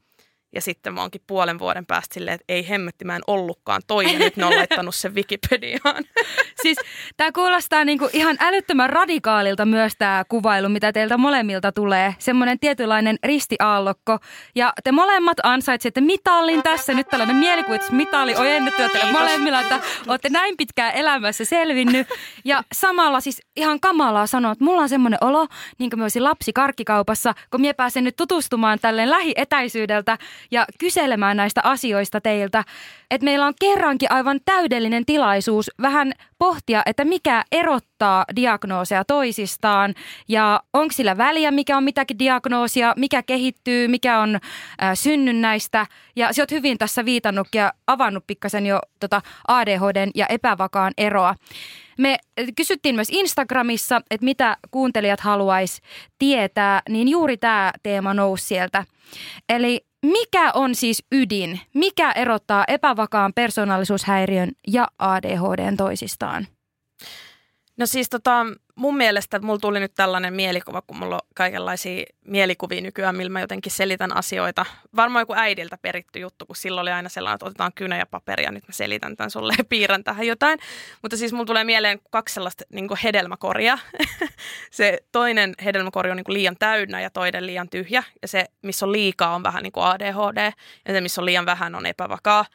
ja 0.55 0.61
sitten 0.61 0.93
mä 0.93 1.01
oonkin 1.01 1.21
puolen 1.27 1.59
vuoden 1.59 1.85
päästä 1.85 2.13
silleen, 2.13 2.35
että 2.35 2.45
ei 2.49 2.69
hemmetti, 2.69 3.05
mä 3.05 3.15
en 3.15 3.21
ollutkaan 3.27 3.81
toi, 3.87 4.13
ja 4.13 4.19
nyt 4.19 4.37
ne 4.37 4.45
on 4.45 4.55
laittanut 4.55 4.95
sen 4.95 5.15
Wikipediaan. 5.15 6.03
siis 6.63 6.77
tämä 7.17 7.31
kuulostaa 7.31 7.85
niinku 7.85 8.09
ihan 8.13 8.37
älyttömän 8.39 8.89
radikaalilta 8.89 9.65
myös 9.65 9.93
tämä 9.97 10.23
kuvailu, 10.29 10.69
mitä 10.69 10.93
teiltä 10.93 11.17
molemmilta 11.17 11.71
tulee. 11.71 12.15
Semmoinen 12.19 12.59
tietynlainen 12.59 13.17
ristiaallokko. 13.23 14.17
Ja 14.55 14.73
te 14.83 14.91
molemmat 14.91 15.37
ansaitsette 15.43 16.01
mitallin 16.01 16.63
tässä. 16.63 16.93
Nyt 16.93 17.07
tällainen 17.07 17.35
mielikuvitusmitali 17.35 18.35
ojennettu 18.35 18.81
teille 18.91 19.11
molemmilla, 19.11 19.61
että 19.61 19.79
olette 20.07 20.29
näin 20.29 20.57
pitkään 20.57 20.93
elämässä 20.93 21.45
selvinnyt. 21.45 22.07
Ja 22.45 22.63
samalla 22.73 23.19
siis 23.19 23.41
ihan 23.55 23.79
kamalaa 23.79 24.27
sanoa, 24.27 24.51
että 24.51 24.63
mulla 24.63 24.81
on 24.81 24.89
semmoinen 24.89 25.19
olo, 25.21 25.47
niin 25.77 25.89
kuin 25.89 25.99
mä 25.99 26.03
olisin 26.03 26.23
lapsi 26.23 26.53
karkkikaupassa, 26.53 27.33
kun 27.51 27.61
mä 27.61 27.73
pääsen 27.73 28.03
nyt 28.03 28.15
tutustumaan 28.15 28.79
tälleen 28.79 29.09
lähietäisyydeltä 29.09 30.17
ja 30.51 30.65
kyselemään 30.79 31.37
näistä 31.37 31.61
asioista 31.63 32.21
teiltä. 32.21 32.63
Että 33.11 33.25
meillä 33.25 33.45
on 33.45 33.53
kerrankin 33.59 34.11
aivan 34.11 34.39
täydellinen 34.45 35.05
tilaisuus 35.05 35.71
vähän 35.81 36.13
pohtia, 36.39 36.81
että 36.85 37.05
mikä 37.05 37.43
erottaa 37.51 38.25
diagnooseja 38.35 39.05
toisistaan 39.05 39.93
ja 40.27 40.61
onko 40.73 40.93
sillä 40.93 41.17
väliä, 41.17 41.51
mikä 41.51 41.77
on 41.77 41.83
mitäkin 41.83 42.19
diagnoosia, 42.19 42.93
mikä 42.97 43.23
kehittyy, 43.23 43.87
mikä 43.87 44.19
on 44.19 44.35
äh, 44.35 44.91
synnynnäistä. 44.93 45.85
Ja 46.15 46.33
sä 46.33 46.41
oot 46.41 46.51
hyvin 46.51 46.77
tässä 46.77 47.05
viitannut 47.05 47.47
ja 47.55 47.73
avannut 47.87 48.23
pikkasen 48.27 48.65
jo 48.65 48.79
tota 48.99 49.21
ADHDn 49.47 50.11
ja 50.15 50.25
epävakaan 50.27 50.93
eroa. 50.97 51.35
Me 51.97 52.17
kysyttiin 52.55 52.95
myös 52.95 53.07
Instagramissa, 53.11 54.01
että 54.11 54.25
mitä 54.25 54.57
kuuntelijat 54.71 55.19
haluaisi 55.19 55.81
tietää, 56.19 56.81
niin 56.89 57.07
juuri 57.07 57.37
tämä 57.37 57.71
teema 57.83 58.13
nousi 58.13 58.45
sieltä. 58.45 58.85
Eli 59.49 59.86
mikä 60.05 60.51
on 60.53 60.75
siis 60.75 61.03
ydin? 61.11 61.59
Mikä 61.73 62.11
erottaa 62.11 62.63
epävakaan 62.67 63.33
persoonallisuushäiriön 63.33 64.51
ja 64.67 64.87
ADHDn 64.99 65.77
toisistaan? 65.77 66.47
No 67.77 67.85
siis 67.85 68.09
tota, 68.09 68.45
mun 68.77 68.97
mielestä 68.97 69.39
mulla 69.39 69.59
tuli 69.59 69.79
nyt 69.79 69.93
tällainen 69.95 70.33
mielikuva, 70.33 70.81
kun 70.81 70.97
mulla 70.97 71.15
on 71.15 71.21
kaikenlaisia 71.35 72.05
mielikuvia 72.25 72.81
nykyään, 72.81 73.15
millä 73.15 73.29
mä 73.29 73.41
jotenkin 73.41 73.71
selitän 73.71 74.17
asioita. 74.17 74.65
Varmaan 74.95 75.21
joku 75.21 75.33
äidiltä 75.35 75.77
peritty 75.81 76.19
juttu, 76.19 76.45
kun 76.45 76.55
silloin 76.55 76.81
oli 76.81 76.91
aina 76.91 77.09
sellainen, 77.09 77.35
että 77.35 77.45
otetaan 77.45 77.71
kynä 77.75 77.97
ja 77.97 78.05
paperia, 78.05 78.51
nyt 78.51 78.67
mä 78.67 78.73
selitän 78.73 79.17
tämän 79.17 79.31
sulle 79.31 79.53
ja 79.57 79.63
piirrän 79.63 80.03
tähän 80.03 80.27
jotain. 80.27 80.59
Mutta 81.01 81.17
siis 81.17 81.33
mulla 81.33 81.45
tulee 81.45 81.63
mieleen 81.63 81.99
kaksi 82.09 82.33
sellaista 82.33 82.63
niin 82.69 82.87
hedelmäkoria. 83.03 83.77
se 84.71 84.97
toinen 85.11 85.53
hedelmäkori 85.63 86.11
on 86.11 86.17
niin 86.17 86.33
liian 86.33 86.55
täynnä 86.59 87.01
ja 87.01 87.09
toinen 87.09 87.45
liian 87.45 87.69
tyhjä. 87.69 88.03
Ja 88.21 88.27
se, 88.27 88.45
missä 88.61 88.85
on 88.85 88.91
liikaa, 88.91 89.35
on 89.35 89.43
vähän 89.43 89.63
niin 89.63 89.73
kuin 89.73 89.85
ADHD 89.85 90.51
ja 90.87 90.93
se, 90.93 91.01
missä 91.01 91.21
on 91.21 91.25
liian 91.25 91.45
vähän, 91.45 91.75
on 91.75 91.85
epävakaa 91.85 92.45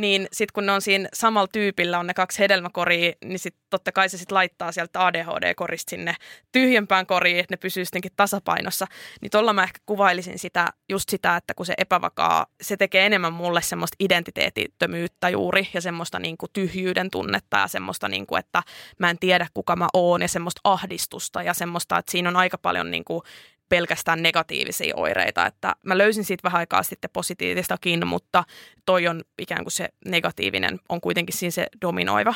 niin 0.00 0.28
sitten 0.32 0.52
kun 0.54 0.66
ne 0.66 0.72
on 0.72 0.82
siinä 0.82 1.08
samalla 1.12 1.48
tyypillä 1.52 1.98
on 1.98 2.06
ne 2.06 2.14
kaksi 2.14 2.38
hedelmäkoria, 2.38 3.12
niin 3.24 3.38
sitten 3.38 3.62
totta 3.70 3.92
kai 3.92 4.08
se 4.08 4.18
sitten 4.18 4.34
laittaa 4.34 4.72
sieltä 4.72 5.06
ADHD-korista 5.06 5.90
sinne 5.90 6.14
tyhjempään 6.52 7.06
koriin, 7.06 7.38
että 7.38 7.52
ne 7.52 7.56
pysyy 7.56 7.84
sittenkin 7.84 8.12
tasapainossa. 8.16 8.86
Niin 9.20 9.30
tuolla 9.30 9.52
mä 9.52 9.62
ehkä 9.62 9.78
kuvailisin 9.86 10.38
sitä, 10.38 10.66
just 10.88 11.08
sitä, 11.08 11.36
että 11.36 11.54
kun 11.54 11.66
se 11.66 11.74
epävakaa, 11.78 12.46
se 12.62 12.76
tekee 12.76 13.06
enemmän 13.06 13.32
mulle 13.32 13.62
semmoista 13.62 13.96
identiteetittömyyttä 14.00 15.28
juuri 15.28 15.68
ja 15.74 15.80
semmoista 15.80 16.18
niin 16.18 16.36
kuin 16.36 16.50
tyhjyyden 16.52 17.10
tunnetta 17.10 17.56
ja 17.56 17.68
semmoista, 17.68 18.08
niin 18.08 18.26
kuin, 18.26 18.38
että 18.38 18.62
mä 18.98 19.10
en 19.10 19.18
tiedä 19.18 19.46
kuka 19.54 19.76
mä 19.76 19.88
oon 19.94 20.22
ja 20.22 20.28
semmoista 20.28 20.60
ahdistusta 20.64 21.42
ja 21.42 21.54
semmoista, 21.54 21.98
että 21.98 22.12
siinä 22.12 22.28
on 22.28 22.36
aika 22.36 22.58
paljon 22.58 22.90
niin 22.90 23.04
kuin 23.04 23.22
pelkästään 23.70 24.22
negatiivisia 24.22 24.96
oireita. 24.96 25.46
Että 25.46 25.76
mä 25.86 25.98
löysin 25.98 26.24
siitä 26.24 26.42
vähän 26.42 26.58
aikaa 26.58 26.82
sitten 26.82 27.10
positiivistakin, 27.12 28.06
mutta 28.06 28.44
toi 28.86 29.08
on 29.08 29.22
ikään 29.38 29.64
kuin 29.64 29.72
se 29.72 29.88
negatiivinen 30.06 30.78
on 30.88 31.00
kuitenkin 31.00 31.36
siinä 31.36 31.50
se 31.50 31.66
dominoiva. 31.82 32.34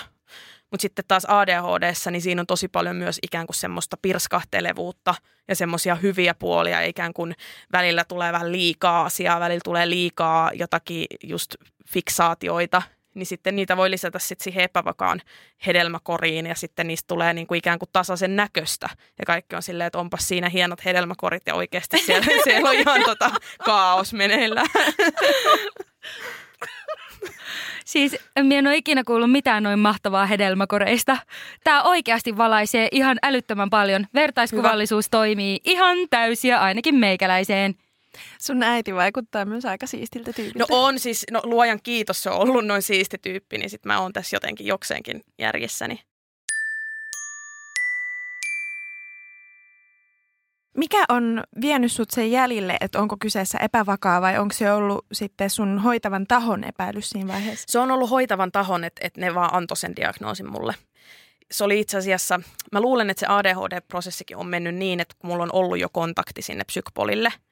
Mutta 0.70 0.82
sitten 0.82 1.04
taas 1.08 1.24
ADHD, 1.24 1.92
niin 2.10 2.22
siinä 2.22 2.40
on 2.40 2.46
tosi 2.46 2.68
paljon 2.68 2.96
myös 2.96 3.18
ikään 3.22 3.46
kuin 3.46 3.56
semmoista 3.56 3.96
pirskahtelevuutta 4.02 5.14
ja 5.48 5.56
semmoisia 5.56 5.94
hyviä 5.94 6.34
puolia. 6.34 6.80
Ikään 6.80 7.12
kuin 7.12 7.34
välillä 7.72 8.04
tulee 8.04 8.32
vähän 8.32 8.52
liikaa 8.52 9.04
asiaa, 9.04 9.40
välillä 9.40 9.60
tulee 9.64 9.90
liikaa 9.90 10.50
jotakin 10.52 11.06
just 11.22 11.54
fiksaatioita 11.88 12.82
niin 13.14 13.26
sitten 13.26 13.56
niitä 13.56 13.76
voi 13.76 13.90
lisätä 13.90 14.18
sitten 14.18 14.44
siihen 14.44 14.64
epävakaan 14.64 15.20
hedelmäkoriin 15.66 16.46
ja 16.46 16.54
sitten 16.54 16.86
niistä 16.86 17.06
tulee 17.08 17.34
niin 17.34 17.46
kuin 17.46 17.58
ikään 17.58 17.78
kuin 17.78 17.88
tasaisen 17.92 18.36
näköistä. 18.36 18.88
Ja 19.18 19.24
kaikki 19.26 19.56
on 19.56 19.62
silleen, 19.62 19.86
että 19.86 19.98
onpas 19.98 20.28
siinä 20.28 20.48
hienot 20.48 20.84
hedelmäkorit 20.84 21.42
ja 21.46 21.54
oikeasti 21.54 21.98
siellä, 21.98 22.26
siellä 22.44 22.68
on 22.68 22.74
ihan 22.74 23.02
tota 23.04 23.30
kaos 23.64 24.12
meneillään. 24.12 24.66
Siis 27.84 28.16
minä 28.42 28.58
en 28.58 28.66
ole 28.66 28.76
ikinä 28.76 29.04
kuullut 29.04 29.30
mitään 29.30 29.62
noin 29.62 29.78
mahtavaa 29.78 30.26
hedelmäkoreista. 30.26 31.16
Tämä 31.64 31.82
oikeasti 31.82 32.36
valaisee 32.36 32.88
ihan 32.92 33.18
älyttömän 33.22 33.70
paljon. 33.70 34.06
Vertaiskuvallisuus 34.14 35.06
Hyvä. 35.06 35.10
toimii 35.10 35.60
ihan 35.64 35.98
täysiä 36.10 36.60
ainakin 36.60 36.94
meikäläiseen. 36.94 37.74
Sun 38.38 38.62
äiti 38.62 38.94
vaikuttaa 38.94 39.44
myös 39.44 39.64
aika 39.64 39.86
siistiltä 39.86 40.32
tyypiltä. 40.32 40.58
No 40.58 40.66
on 40.70 40.98
siis, 40.98 41.24
no 41.30 41.40
luojan 41.44 41.80
kiitos, 41.82 42.22
se 42.22 42.30
on 42.30 42.40
ollut 42.40 42.66
noin 42.66 42.82
siisti 42.82 43.18
tyyppi, 43.18 43.58
niin 43.58 43.70
sit 43.70 43.84
mä 43.84 44.00
oon 44.00 44.12
tässä 44.12 44.36
jotenkin 44.36 44.66
jokseenkin 44.66 45.24
järjessäni. 45.38 46.00
Mikä 50.76 51.04
on 51.08 51.44
vienyt 51.60 51.92
sut 51.92 52.10
sen 52.10 52.30
jäljille, 52.30 52.76
että 52.80 53.00
onko 53.00 53.16
kyseessä 53.20 53.58
epävakaa 53.58 54.20
vai 54.20 54.38
onko 54.38 54.54
se 54.54 54.72
ollut 54.72 55.06
sitten 55.12 55.50
sun 55.50 55.78
hoitavan 55.78 56.26
tahon 56.26 56.64
epäilys 56.64 57.10
siinä 57.10 57.32
vaiheessa? 57.32 57.64
Se 57.68 57.78
on 57.78 57.90
ollut 57.90 58.10
hoitavan 58.10 58.52
tahon, 58.52 58.84
että, 58.84 59.00
että 59.04 59.20
ne 59.20 59.34
vaan 59.34 59.54
antoi 59.54 59.76
sen 59.76 59.96
diagnoosin 59.96 60.50
mulle. 60.50 60.74
Se 61.50 61.64
oli 61.64 61.80
itse 61.80 61.98
asiassa, 61.98 62.40
mä 62.72 62.80
luulen, 62.80 63.10
että 63.10 63.20
se 63.20 63.26
ADHD-prosessikin 63.26 64.36
on 64.36 64.46
mennyt 64.46 64.74
niin, 64.74 65.00
että 65.00 65.14
mulla 65.22 65.42
on 65.42 65.52
ollut 65.52 65.78
jo 65.78 65.88
kontakti 65.88 66.42
sinne 66.42 66.64
psykpolille– 66.64 67.32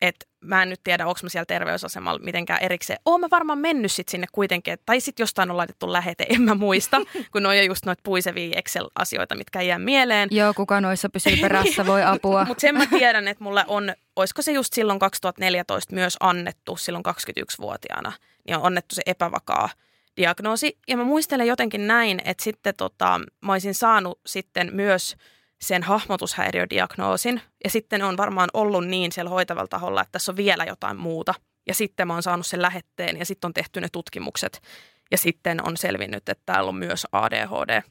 että 0.00 0.26
mä 0.40 0.62
en 0.62 0.68
nyt 0.68 0.80
tiedä, 0.84 1.06
onko 1.06 1.20
mä 1.22 1.28
siellä 1.28 1.46
terveysasemalla 1.46 2.24
mitenkään 2.24 2.62
erikseen. 2.62 2.98
Oon 3.04 3.20
mä 3.20 3.28
varmaan 3.30 3.58
mennyt 3.58 3.92
sit 3.92 4.08
sinne 4.08 4.26
kuitenkin, 4.32 4.78
tai 4.86 5.00
sitten 5.00 5.22
jostain 5.22 5.50
on 5.50 5.56
laitettu 5.56 5.92
lähete, 5.92 6.26
en 6.28 6.42
mä 6.42 6.54
muista, 6.54 7.00
kun 7.32 7.42
ne 7.42 7.48
on 7.48 7.66
just 7.66 7.86
noita 7.86 8.00
puisevia 8.04 8.56
Excel-asioita, 8.56 9.34
mitkä 9.34 9.62
jää 9.62 9.78
mieleen. 9.78 10.28
Joo, 10.32 10.54
kuka 10.54 10.80
noissa 10.80 11.08
pysyy 11.08 11.36
perässä, 11.42 11.86
voi 11.86 12.02
apua. 12.02 12.44
Mutta 12.44 12.60
sen 12.60 12.78
mä 12.78 12.86
tiedän, 12.86 13.28
että 13.28 13.44
mulle 13.44 13.64
on, 13.68 13.94
olisiko 14.16 14.42
se 14.42 14.52
just 14.52 14.72
silloin 14.72 14.98
2014 14.98 15.94
myös 15.94 16.16
annettu, 16.20 16.76
silloin 16.76 17.04
21-vuotiaana, 17.08 18.12
niin 18.46 18.56
on 18.56 18.66
annettu 18.66 18.94
se 18.94 19.02
epävakaa 19.06 19.68
diagnoosi. 20.16 20.78
Ja 20.88 20.96
mä 20.96 21.04
muistelen 21.04 21.46
jotenkin 21.46 21.86
näin, 21.86 22.20
että 22.24 22.44
sitten 22.44 22.74
tota, 22.74 23.20
mä 23.40 23.52
olisin 23.52 23.74
saanut 23.74 24.20
sitten 24.26 24.70
myös– 24.72 25.16
sen 25.62 25.82
hahmotushäiriödiagnoosin. 25.82 27.42
Ja 27.64 27.70
sitten 27.70 28.02
on 28.02 28.16
varmaan 28.16 28.48
ollut 28.54 28.86
niin 28.86 29.12
siellä 29.12 29.30
hoitavalla 29.30 29.68
taholla, 29.68 30.02
että 30.02 30.12
tässä 30.12 30.32
on 30.32 30.36
vielä 30.36 30.64
jotain 30.64 30.96
muuta. 30.96 31.34
Ja 31.66 31.74
sitten 31.74 32.06
mä 32.06 32.12
oon 32.12 32.22
saanut 32.22 32.46
sen 32.46 32.62
lähetteen 32.62 33.18
ja 33.18 33.26
sitten 33.26 33.48
on 33.48 33.54
tehty 33.54 33.80
ne 33.80 33.88
tutkimukset. 33.92 34.62
Ja 35.10 35.18
sitten 35.18 35.68
on 35.68 35.76
selvinnyt, 35.76 36.28
että 36.28 36.42
täällä 36.46 36.68
on 36.68 36.74
myös 36.74 37.06
ADHD. 37.12 37.82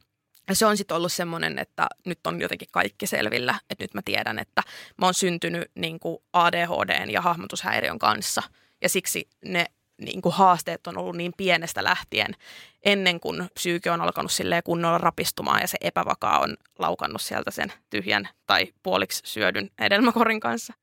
Ja 0.50 0.56
se 0.56 0.66
on 0.66 0.78
sitten 0.78 0.98
ollut 0.98 1.12
semmoinen, 1.12 1.60
että 1.60 1.88
nyt 2.06 2.28
on 2.28 2.42
jotenkin 2.42 2.68
kaikki 2.72 3.08
selvillä. 3.08 3.60
Että 3.70 3.84
nyt 3.84 3.94
mä 3.94 4.02
tiedän, 4.06 4.40
että 4.40 4.64
mä 4.98 5.06
oon 5.06 5.14
syntynyt 5.14 5.72
niin 5.76 6.00
kuin 6.00 6.18
ADHDn 6.34 7.12
ja 7.12 7.22
hahmotushäiriön 7.22 8.00
kanssa. 8.00 8.44
Ja 8.82 8.90
siksi 8.90 9.30
ne 9.46 9.66
niin 10.00 10.22
kuin 10.22 10.36
haasteet 10.36 10.88
on 10.88 10.98
ollut 10.98 11.16
niin 11.16 11.34
pienestä 11.38 11.84
lähtien 11.84 12.36
ennen 12.86 13.20
kuin 13.20 13.50
psyyke 13.54 13.92
on 13.92 14.02
alkanut 14.02 14.32
silleen 14.32 14.64
kunnolla 14.64 14.98
rapistumaan 14.98 15.62
ja 15.62 15.68
se 15.68 15.78
epävakaa 15.82 16.40
on 16.40 16.58
laukannut 16.80 17.22
sieltä 17.22 17.52
sen 17.52 17.74
tyhjän 17.90 18.30
tai 18.48 18.74
puoliksi 18.84 19.22
syödyn 19.26 19.70
hedelmäkorin 19.80 20.40
kanssa. 20.40 20.74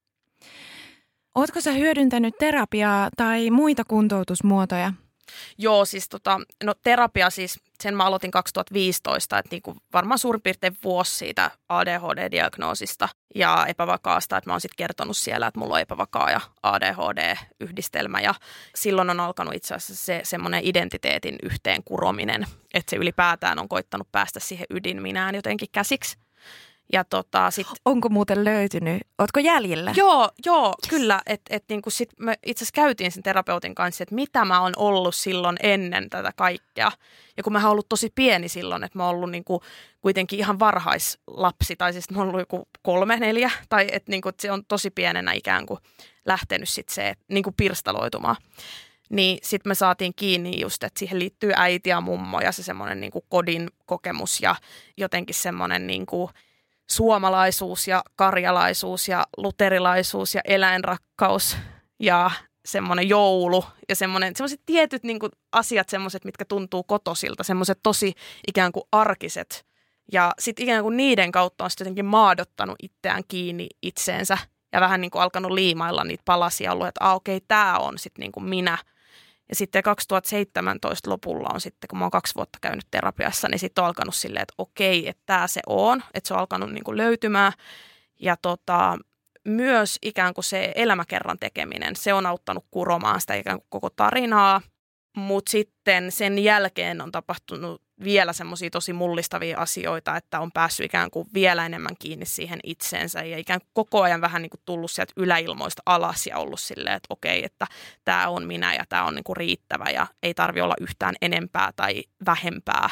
Oletko 1.35 1.61
sä 1.61 1.73
hyödyntänyt 1.73 2.35
terapiaa 2.39 3.09
tai 3.17 3.51
muita 3.51 3.85
kuntoutusmuotoja? 3.85 4.93
Joo, 5.59 5.85
siis 5.85 6.09
tota, 6.09 6.41
no 6.65 6.75
terapia 6.83 7.31
siis, 7.31 7.61
sen 7.83 7.97
mä 7.97 8.05
aloitin 8.05 8.31
2015, 8.31 9.39
että 9.39 9.49
niinku 9.51 9.77
varmaan 9.93 10.19
suurin 10.19 10.43
piirtein 10.43 10.77
vuosi 10.85 11.17
siitä 11.17 11.51
ADHD-diagnoosista 11.69 13.09
ja 13.35 13.67
epävakaasta, 13.69 14.37
että 14.37 14.51
mä 14.51 14.55
oon 14.55 14.61
sitten 14.61 14.77
kertonut 14.77 15.17
siellä, 15.17 15.47
että 15.47 15.61
mulla 15.61 15.75
on 15.75 15.81
epävakaa 15.81 16.31
ja 16.31 16.41
ADHD-yhdistelmä 16.63 18.21
ja 18.21 18.35
silloin 18.75 19.11
on 19.11 19.21
alkanut 19.21 19.55
itse 19.55 19.75
asiassa 19.75 20.05
se 20.05 20.21
semmoinen 20.25 20.61
identiteetin 20.65 21.37
yhteen 21.43 21.85
kurominen, 21.85 22.47
että 22.75 22.91
se 22.91 22.97
ylipäätään 22.97 23.59
on 23.59 23.69
koittanut 23.69 24.13
päästä 24.13 24.41
siihen 24.41 24.67
ydinminään 24.71 25.35
jotenkin 25.35 25.69
käsiksi. 25.73 26.26
Ja 26.93 27.05
tota, 27.05 27.51
sit... 27.51 27.67
Onko 27.85 28.09
muuten 28.09 28.45
löytynyt? 28.45 29.03
Ootko 29.19 29.41
jäljellä? 29.41 29.93
Joo, 29.97 30.31
joo 30.47 30.75
kyllä. 30.89 31.23
Et, 31.27 31.41
et 31.51 31.65
niinku 31.69 31.91
sit 31.91 32.11
me 32.21 32.39
itse 32.47 32.65
asiassa 32.65 32.83
käytiin 32.83 33.13
sen 33.13 33.23
terapeutin 33.23 33.75
kanssa, 33.75 34.03
että 34.03 34.15
mitä 34.15 34.45
mä 34.45 34.61
oon 34.61 34.73
ollut 34.77 35.15
silloin 35.15 35.57
ennen 35.63 36.11
tätä 36.11 36.33
kaikkea. 36.37 36.93
Ja 37.37 37.43
kun 37.43 37.53
mä 37.53 37.59
oon 37.59 37.71
ollut 37.71 37.89
tosi 37.89 38.13
pieni 38.15 38.49
silloin, 38.49 38.85
että 38.85 38.99
mä 38.99 39.07
oon 39.07 39.15
ollut 39.15 39.31
niinku 39.31 39.63
kuitenkin 40.01 40.39
ihan 40.39 40.59
varhaislapsi, 40.59 41.77
tai 41.77 41.93
siis 41.93 42.11
mä 42.11 42.19
oon 42.19 42.29
ollut 42.29 42.41
joku 42.41 42.69
kolme, 42.83 43.17
neljä, 43.17 43.51
tai 43.69 43.87
että 43.93 44.11
niinku, 44.11 44.29
et 44.29 44.41
se 44.41 44.53
on 44.53 44.65
tosi 44.65 44.91
pienenä 44.91 45.33
ikään 45.33 45.67
kuin 45.67 45.81
lähtenyt 46.25 46.69
sit 46.69 46.89
se 46.89 47.15
niinku 47.29 47.53
pirstaloitumaan 47.57 48.37
niin 49.11 49.39
sitten 49.43 49.71
me 49.71 49.75
saatiin 49.75 50.13
kiinni 50.17 50.61
just, 50.61 50.85
että 50.85 50.99
siihen 50.99 51.19
liittyy 51.19 51.53
äiti 51.57 51.91
ja 51.91 52.01
mummo 52.01 52.41
ja 52.41 52.53
se 52.53 52.63
semmoinen 52.63 53.01
niin 53.01 53.13
kodin 53.29 53.71
kokemus 53.87 54.41
ja 54.41 54.57
jotenkin 54.97 55.35
semmoinen 55.35 55.87
niin 55.87 56.07
kuin 56.07 56.31
suomalaisuus 56.91 57.89
ja 57.89 58.03
karjalaisuus 58.17 59.09
ja 59.09 59.27
luterilaisuus 59.37 60.35
ja 60.35 60.41
eläinrakkaus 60.45 61.57
ja 62.01 62.31
semmoinen 62.65 63.09
joulu 63.09 63.65
ja 63.89 63.97
semmoinen, 63.97 64.37
semmoiset 64.37 64.61
tietyt 64.67 65.03
niin 65.03 65.19
kuin, 65.19 65.33
asiat, 65.53 65.89
semmoiset, 65.89 66.25
mitkä 66.25 66.45
tuntuu 66.45 66.83
kotosilta, 66.83 67.43
semmoiset 67.43 67.79
tosi 67.83 68.15
ikään 68.49 68.73
kuin 68.73 68.85
arkiset. 68.93 69.67
Ja 70.13 70.33
sitten 70.39 70.63
ikään 70.63 70.83
kuin 70.83 70.97
niiden 70.97 71.33
kautta 71.33 71.65
on 71.65 71.71
sitten 71.71 71.85
jotenkin 71.85 72.05
maadottanut 72.05 72.77
itseään 72.83 73.23
kiinni 73.29 73.69
itseensä 73.83 74.39
ja 74.73 74.81
vähän 74.81 75.01
niin 75.01 75.11
kuin 75.11 75.23
alkanut 75.23 75.51
liimailla 75.51 76.05
niitä 76.05 76.23
palasia 76.25 76.73
ollut, 76.73 76.87
että 76.87 77.05
ah, 77.05 77.15
okei, 77.15 77.37
okay, 77.37 77.45
tämä 77.49 77.79
on 77.79 77.99
sitten 77.99 78.23
niin 78.23 78.33
kuin 78.33 78.45
minä– 78.45 78.79
ja 79.49 79.55
sitten 79.55 79.83
2017 79.83 81.11
lopulla 81.11 81.49
on 81.55 81.61
sitten, 81.61 81.89
kun 81.89 81.99
mä 81.99 82.05
oon 82.05 82.11
kaksi 82.11 82.35
vuotta 82.35 82.59
käynyt 82.63 82.87
terapiassa, 82.91 83.49
niin 83.49 83.59
sitten 83.59 83.83
on 83.83 83.89
alkanut 83.89 84.15
silleen, 84.15 84.43
että 84.43 84.55
okei, 84.59 85.09
että 85.09 85.23
tämä 85.27 85.47
se 85.47 85.61
on, 85.67 86.03
että 86.15 86.29
se 86.29 86.35
on 86.35 86.41
alkanut 86.41 86.73
niin 86.73 86.85
kuin 86.85 86.97
löytymään. 86.97 87.53
Ja 88.21 88.37
tota, 88.43 88.99
myös 89.45 89.99
ikään 90.03 90.35
kuin 90.35 90.45
se 90.45 90.73
elämäkerran 90.75 91.39
tekeminen, 91.39 91.97
se 91.97 92.15
on 92.15 92.27
auttanut 92.27 92.67
kuromaan 92.71 93.21
sitä 93.21 93.35
ikään 93.35 93.59
kuin 93.59 93.67
koko 93.69 93.91
tarinaa. 93.91 94.61
Mutta 95.17 95.51
sitten 95.51 96.13
sen 96.13 96.39
jälkeen 96.39 97.01
on 97.01 97.13
tapahtunut 97.13 97.83
vielä 98.05 98.33
semmoisia 98.33 98.71
tosi 98.71 98.93
mullistavia 98.93 99.59
asioita, 99.59 100.17
että 100.17 100.41
on 100.41 100.53
päässyt 100.53 100.87
ikään 100.87 101.11
kuin 101.11 101.29
vielä 101.35 101.67
enemmän 101.67 101.97
kiinni 101.99 102.27
siihen 102.27 102.61
itseensä 102.65 103.23
ja 103.23 103.39
ikään 103.39 103.61
kuin 103.61 103.71
koko 103.73 104.03
ajan 104.03 104.21
vähän 104.21 104.43
niin 104.43 104.51
kuin 104.51 104.61
tullut 104.65 104.91
sieltä 104.91 105.13
yläilmoista 105.17 105.83
alas 105.87 106.27
ja 106.27 106.39
ollut 106.39 106.61
silleen, 106.61 106.97
että 106.97 107.07
okei, 107.11 107.45
että 107.45 107.67
tämä 108.05 108.29
on 108.29 108.47
minä 108.47 108.75
ja 108.75 108.85
tämä 108.89 109.05
on 109.05 109.15
niin 109.15 109.25
kuin 109.25 109.37
riittävä 109.37 109.91
ja 109.91 110.07
ei 110.23 110.35
tarvi 110.35 110.61
olla 110.61 110.75
yhtään 110.81 111.15
enempää 111.23 111.71
tai 111.77 112.03
vähempää. 112.27 112.91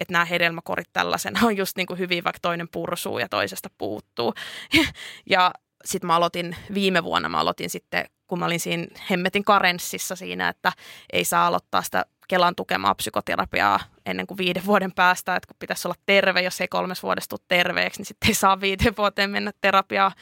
että 0.00 0.12
nämä 0.12 0.24
hedelmäkorit 0.24 0.88
tällaisena 0.92 1.40
on 1.46 1.56
just 1.56 1.76
niin 1.76 1.86
kuin 1.86 1.98
hyvin, 1.98 2.24
vaikka 2.24 2.38
toinen 2.42 2.68
pursuu 2.72 3.18
ja 3.18 3.28
toisesta 3.28 3.70
puuttuu. 3.78 4.34
ja 5.30 5.52
sitten 5.84 6.06
mä 6.06 6.16
aloitin 6.16 6.56
viime 6.74 7.04
vuonna, 7.04 7.28
mä 7.28 7.38
aloitin 7.38 7.70
sitten, 7.70 8.04
kun 8.26 8.38
mä 8.38 8.46
olin 8.46 8.60
siinä 8.60 8.86
hemmetin 9.10 9.44
karenssissa 9.44 10.16
siinä, 10.16 10.48
että 10.48 10.72
ei 11.12 11.24
saa 11.24 11.46
aloittaa 11.46 11.82
sitä 11.82 12.04
Kelan 12.28 12.54
tukemaa 12.54 12.94
psykoterapiaa 12.94 13.80
ennen 14.06 14.26
kuin 14.26 14.38
viiden 14.38 14.66
vuoden 14.66 14.92
päästä, 14.92 15.36
että 15.36 15.46
kun 15.46 15.56
pitäisi 15.58 15.88
olla 15.88 15.96
terve, 16.06 16.42
jos 16.42 16.60
ei 16.60 16.68
kolmes 16.68 17.02
vuodesta 17.02 17.28
tule 17.28 17.46
terveeksi, 17.48 18.00
niin 18.00 18.06
sitten 18.06 18.28
ei 18.28 18.34
saa 18.34 18.60
viiden 18.60 18.96
vuoteen 18.98 19.30
mennä 19.30 19.52
terapiaa. 19.60 20.12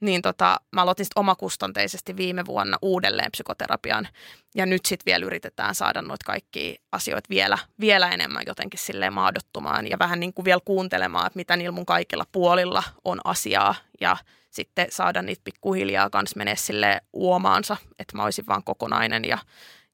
Niin 0.00 0.22
tota, 0.22 0.60
mä 0.72 0.82
aloitin 0.82 1.04
sitten 1.04 1.20
omakustanteisesti 1.20 2.16
viime 2.16 2.46
vuonna 2.46 2.78
uudelleen 2.82 3.30
psykoterapian. 3.30 4.08
Ja 4.54 4.66
nyt 4.66 4.86
sitten 4.86 5.06
vielä 5.06 5.26
yritetään 5.26 5.74
saada 5.74 6.02
noita 6.02 6.24
kaikkia 6.26 6.80
asioita 6.92 7.28
vielä, 7.30 7.58
vielä 7.80 8.10
enemmän 8.10 8.42
jotenkin 8.46 8.80
silleen 8.80 9.12
maadottumaan 9.12 9.90
ja 9.90 9.98
vähän 9.98 10.20
niin 10.20 10.34
kuin 10.34 10.44
vielä 10.44 10.60
kuuntelemaan, 10.64 11.26
että 11.26 11.36
mitä 11.36 11.56
niillä 11.56 11.74
mun 11.74 11.86
kaikilla 11.86 12.24
puolilla 12.32 12.82
on 13.04 13.20
asiaa 13.24 13.74
ja 14.00 14.16
sitten 14.50 14.86
saada 14.90 15.22
niitä 15.22 15.42
pikkuhiljaa 15.44 16.10
kanssa 16.10 16.38
menee 16.38 16.56
sille 16.56 17.00
uomaansa, 17.12 17.76
että 17.98 18.16
mä 18.16 18.24
olisin 18.24 18.46
vaan 18.46 18.64
kokonainen 18.64 19.24
ja 19.24 19.38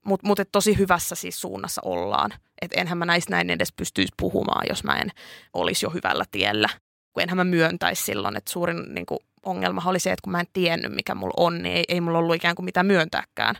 mutta 0.04 0.26
mut 0.26 0.38
tosi 0.52 0.78
hyvässä 0.78 1.14
siis 1.14 1.40
suunnassa 1.40 1.80
ollaan. 1.84 2.30
Että 2.62 2.80
enhän 2.80 2.98
mä 2.98 3.04
näistä 3.04 3.30
näin 3.30 3.50
edes 3.50 3.72
pystyisi 3.72 4.12
puhumaan, 4.16 4.66
jos 4.68 4.84
mä 4.84 4.96
en 4.96 5.10
olisi 5.54 5.86
jo 5.86 5.90
hyvällä 5.90 6.24
tiellä. 6.30 6.68
Kun 7.12 7.22
enhän 7.22 7.36
mä 7.36 7.44
myöntäisi 7.44 8.02
silloin, 8.02 8.36
että 8.36 8.52
suurin 8.52 8.94
niin 8.94 9.06
kuin, 9.06 9.18
ongelma 9.42 9.82
oli 9.86 9.98
se, 9.98 10.12
että 10.12 10.24
kun 10.24 10.32
mä 10.32 10.40
en 10.40 10.46
tiennyt, 10.52 10.92
mikä 10.92 11.14
mulla 11.14 11.34
on, 11.36 11.62
niin 11.62 11.76
ei, 11.76 11.84
ei 11.88 12.00
mulla 12.00 12.18
ollut 12.18 12.36
ikään 12.36 12.54
kuin 12.54 12.64
mitään 12.64 12.86
myöntääkään. 12.86 13.56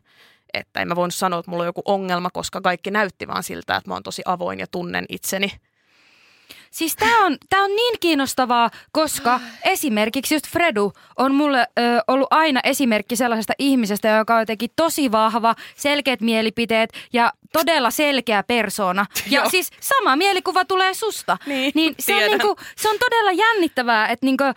Että 0.55 0.81
en 0.81 0.89
mä 0.89 0.97
voinut 0.97 1.15
sanoa, 1.15 1.39
että 1.41 1.51
mulla 1.51 1.63
on 1.63 1.69
joku 1.69 1.83
ongelma, 1.85 2.31
koska 2.33 2.61
kaikki 2.61 2.91
näytti 2.91 3.29
vaan 3.29 3.43
siltä, 3.43 3.77
että 3.77 3.91
mä 3.91 3.95
oon 3.95 4.03
tosi 4.03 4.23
avoin 4.25 4.59
ja 4.59 4.67
tunnen 4.67 5.05
itseni– 5.09 5.53
Siis 6.79 6.97
tämä 6.97 7.27
on, 7.27 7.37
tää 7.49 7.63
on 7.63 7.77
niin 7.77 7.95
kiinnostavaa, 8.01 8.71
koska 8.93 9.41
esimerkiksi 9.65 10.35
just 10.35 10.47
Fredu 10.47 10.93
on 11.17 11.35
mulle 11.35 11.59
ö, 11.79 11.83
ollut 12.09 12.29
aina 12.31 12.61
esimerkki 12.65 13.17
sellaisesta 13.17 13.53
ihmisestä, 13.59 14.09
joka 14.09 14.35
on 14.35 14.41
jotenkin 14.41 14.71
tosi 14.77 15.13
vahva, 15.13 15.55
selkeät 15.77 16.21
mielipiteet 16.21 16.91
ja 17.13 17.33
todella 17.53 17.91
selkeä 17.91 18.43
persona. 18.43 19.07
Ja 19.31 19.41
Joo. 19.41 19.51
siis 19.51 19.71
sama 19.81 20.17
mielikuva 20.17 20.65
tulee 20.65 20.95
susta. 20.95 21.39
Niin, 21.47 21.73
niin 21.75 21.95
se, 21.99 22.13
on 22.13 22.19
tiedän. 22.19 22.39
niinku, 22.39 22.57
se 22.77 22.89
on 22.91 22.97
todella 22.99 23.33
jännittävää, 23.33 24.09
että 24.09 24.27
niinku, 24.27 24.45
ö, 24.45 24.55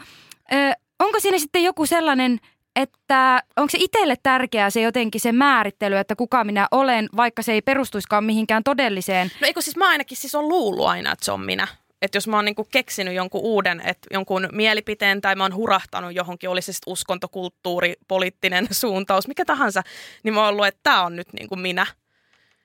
onko 0.99 1.19
siinä 1.19 1.39
sitten 1.39 1.63
joku 1.63 1.86
sellainen 1.86 2.39
että 2.75 3.43
onko 3.57 3.69
se 3.69 3.77
itselle 3.81 4.15
tärkeää 4.23 4.69
se 4.69 4.81
jotenkin 4.81 5.21
se 5.21 5.31
määrittely, 5.31 5.97
että 5.97 6.15
kuka 6.15 6.43
minä 6.43 6.67
olen, 6.71 7.10
vaikka 7.15 7.41
se 7.41 7.53
ei 7.53 7.62
perustuiskaan 7.62 8.23
mihinkään 8.23 8.63
todelliseen. 8.63 9.31
No 9.41 9.47
eikö 9.47 9.62
siis 9.62 9.77
mä 9.77 9.89
ainakin 9.89 10.17
siis 10.17 10.36
on 10.36 10.49
luullut 10.49 10.88
aina, 10.88 11.12
että 11.12 11.25
se 11.25 11.31
on 11.31 11.41
minä. 11.41 11.67
Että 12.01 12.15
jos 12.15 12.27
mä 12.27 12.35
oon 12.35 12.45
niinku 12.45 12.67
keksinyt 12.71 13.13
jonkun 13.13 13.41
uuden, 13.41 13.81
että 13.85 14.07
jonkun 14.11 14.49
mielipiteen 14.51 15.21
tai 15.21 15.35
mä 15.35 15.43
oon 15.43 15.55
hurahtanut 15.55 16.15
johonkin, 16.15 16.49
oli 16.49 16.61
se 16.61 16.71
uskonto, 16.87 17.27
kulttuuri, 17.27 17.93
poliittinen 18.07 18.67
suuntaus, 18.81 19.27
mikä 19.27 19.45
tahansa, 19.45 19.83
niin 20.23 20.33
mä 20.33 20.39
oon 20.39 20.49
ollut, 20.49 20.67
että 20.67 20.79
tämä 20.83 21.03
on 21.03 21.15
nyt 21.15 21.33
niinku 21.33 21.55
minä. 21.55 21.85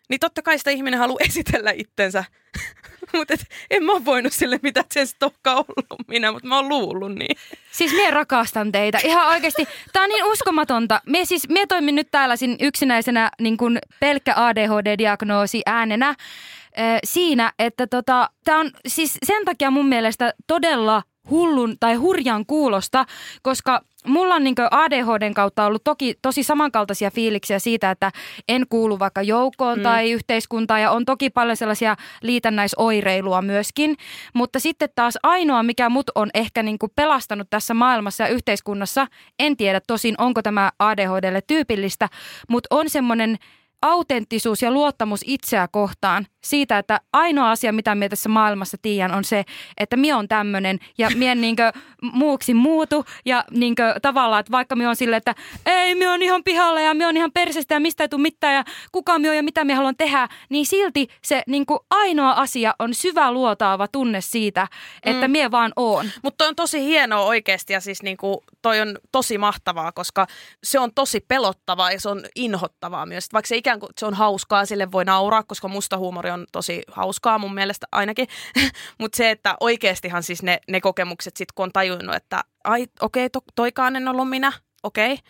Niin 0.09 0.20
totta 0.20 0.42
kai 0.42 0.59
sitä 0.59 0.70
ihminen 0.70 1.01
haluaa 1.01 1.25
esitellä 1.29 1.70
itsensä. 1.70 2.25
mutta 3.12 3.35
en 3.70 3.85
mä 3.85 3.92
voinut 4.05 4.33
sille 4.33 4.59
mitään, 4.62 4.83
että 4.85 4.94
se 4.94 5.01
ei 5.01 5.07
sit 5.07 5.22
olekaan 5.22 5.57
ollut 5.57 6.09
minä, 6.09 6.33
mutta 6.33 6.49
mä 6.49 6.57
oon 6.57 6.68
luullut 6.68 7.14
niin. 7.14 7.37
Siis 7.72 7.92
mie 7.92 8.11
rakastan 8.11 8.72
teitä. 8.72 8.99
Ihan 9.05 9.29
oikeasti. 9.29 9.68
Tää 9.92 10.03
on 10.03 10.09
niin 10.09 10.25
uskomatonta. 10.25 11.01
Mie 11.07 11.25
siis, 11.25 11.49
mie 11.49 11.66
toimin 11.66 11.94
nyt 11.94 12.09
täällä 12.11 12.37
sin 12.37 12.57
yksinäisenä 12.61 13.31
niin 13.40 13.57
pelkkä 14.01 14.35
ADHD-diagnoosi 14.35 15.62
äänenä 15.66 16.14
äh, 16.79 16.99
siinä, 17.05 17.53
että 17.59 17.87
tota, 17.87 18.31
tää 18.45 18.59
on 18.59 18.71
siis 18.87 19.19
sen 19.25 19.45
takia 19.45 19.71
mun 19.71 19.87
mielestä 19.87 20.35
todella 20.47 21.03
hullun 21.31 21.77
tai 21.81 21.95
hurjan 21.95 22.47
kuulosta, 22.47 23.05
koska 23.43 23.81
mulla 24.07 24.35
on 24.35 24.45
niin 24.45 24.55
ADHDn 24.71 25.35
kautta 25.35 25.67
ollut 25.67 25.85
toki 25.85 26.15
tosi 26.23 26.43
samankaltaisia 26.43 27.11
fiiliksiä 27.11 27.59
siitä, 27.59 27.91
että 27.91 28.12
en 28.49 28.67
kuulu 28.69 28.99
vaikka 28.99 29.23
joukkoon 29.23 29.79
mm. 29.79 29.83
tai 29.83 30.11
yhteiskuntaan 30.11 30.83
ja 30.83 30.91
on 30.91 31.05
toki 31.05 31.31
paljon 31.31 31.57
sellaisia 31.57 31.97
liitännäisoireilua 32.23 33.43
myöskin, 33.43 33.97
mutta 34.35 34.61
sitten 34.61 34.89
taas 34.95 35.19
ainoa, 35.23 35.62
mikä 35.62 35.89
mut 35.89 36.11
on 36.15 36.31
ehkä 36.35 36.62
niin 36.62 36.79
pelastanut 36.97 37.51
tässä 37.51 37.75
maailmassa 37.75 38.25
ja 38.25 38.29
yhteiskunnassa, 38.29 39.07
en 39.39 39.57
tiedä 39.57 39.81
tosin 39.87 40.15
onko 40.19 40.43
tämä 40.43 40.71
ADHDlle 40.79 41.41
tyypillistä, 41.47 42.09
mutta 42.49 42.77
on 42.77 42.91
semmoinen 42.91 43.37
autenttisuus 43.83 44.62
ja 44.62 44.71
luottamus 44.71 45.21
itseä 45.25 45.69
kohtaan 45.69 46.27
siitä, 46.51 46.79
että 46.79 47.01
ainoa 47.13 47.51
asia, 47.51 47.73
mitä 47.73 47.95
minä 47.95 48.09
tässä 48.09 48.29
maailmassa 48.29 48.77
tiedän, 48.83 49.15
on 49.15 49.25
se, 49.25 49.45
että 49.79 49.97
minä 49.97 50.19
on 50.19 50.29
tämmöinen 50.29 50.79
ja 50.99 51.11
minä 51.15 51.33
en 51.33 51.41
niinkö 51.41 51.73
muuksi 52.03 52.55
muutu 52.55 53.05
ja 53.25 53.45
niinkö 53.51 53.95
tavallaan, 54.03 54.41
että 54.41 54.53
vaikka 54.53 54.77
minä 54.77 54.91
on 54.91 54.97
silleen, 54.97 55.19
että 55.19 55.35
ei, 55.67 55.95
minä 55.95 56.13
on 56.13 56.23
ihan 56.23 56.45
pihalla 56.45 56.81
ja 56.81 56.95
minä 56.95 57.09
on 57.09 57.17
ihan 57.17 57.33
persestä 57.33 57.75
ja 57.75 57.81
mistä 57.81 58.05
ei 58.05 58.09
tule 58.09 58.23
mitään 58.23 58.55
ja 58.55 58.65
kuka 58.93 59.19
minä 59.19 59.31
on 59.31 59.37
ja 59.37 59.43
mitä 59.43 59.65
minä 59.65 59.77
haluan 59.77 59.97
tehdä, 59.97 60.29
niin 60.49 60.67
silti 60.67 61.09
se 61.23 61.43
niinkö 61.47 61.75
ainoa 61.91 62.33
asia 62.33 62.75
on 62.79 62.95
syvä 62.95 63.33
luotaava 63.33 63.89
tunne 63.89 64.21
siitä, 64.21 64.69
että 65.03 65.29
mm. 65.29 65.33
minä 65.33 65.51
vaan 65.51 65.73
oon. 65.77 66.11
Mutta 66.23 66.45
on 66.45 66.57
tosi 66.57 66.85
hienoa 66.85 67.21
oikeasti 67.21 67.73
ja 67.73 67.81
siis 67.81 68.03
niinku, 68.03 68.45
toi 68.63 68.81
on 68.81 68.99
tosi 69.13 69.39
mahtavaa, 69.39 69.93
koska 69.93 70.27
se 70.65 70.79
on 70.79 70.91
tosi 70.95 71.21
pelottavaa 71.21 71.93
ja 71.93 72.01
se 72.01 72.09
on 72.09 72.23
inhottavaa 72.35 73.07
myös. 73.07 73.29
Vaikka 73.33 73.49
se 73.49 73.57
ikään 73.57 73.81
kuin 73.81 73.91
se 73.99 74.07
on 74.07 74.15
hauskaa, 74.15 74.67
sille 74.67 74.93
voi 74.93 75.05
nauraa, 75.05 75.43
koska 75.43 75.69
musta 75.69 75.99
huumori 75.99 76.31
on 76.31 76.36
tosi 76.53 76.83
hauskaa 76.88 77.38
mun 77.38 77.55
mielestä 77.55 77.87
ainakin. 77.92 78.29
Mutta 79.01 79.16
se, 79.16 79.31
että 79.31 79.57
oikeastihan 79.61 80.22
siis 80.22 80.42
ne, 80.42 80.59
ne 80.68 80.81
kokemukset 80.81 81.37
sit 81.37 81.53
kun 81.53 81.64
on 81.64 81.72
tajunnut, 81.72 82.14
että 82.14 82.44
ai 82.64 82.87
okei, 83.01 83.27
okay, 83.27 83.31
to, 83.33 83.40
toikaan 83.55 83.96
en 83.96 84.09
ollut 84.09 84.29
minä, 84.29 84.53
okei, 84.83 85.12
okay, 85.12 85.25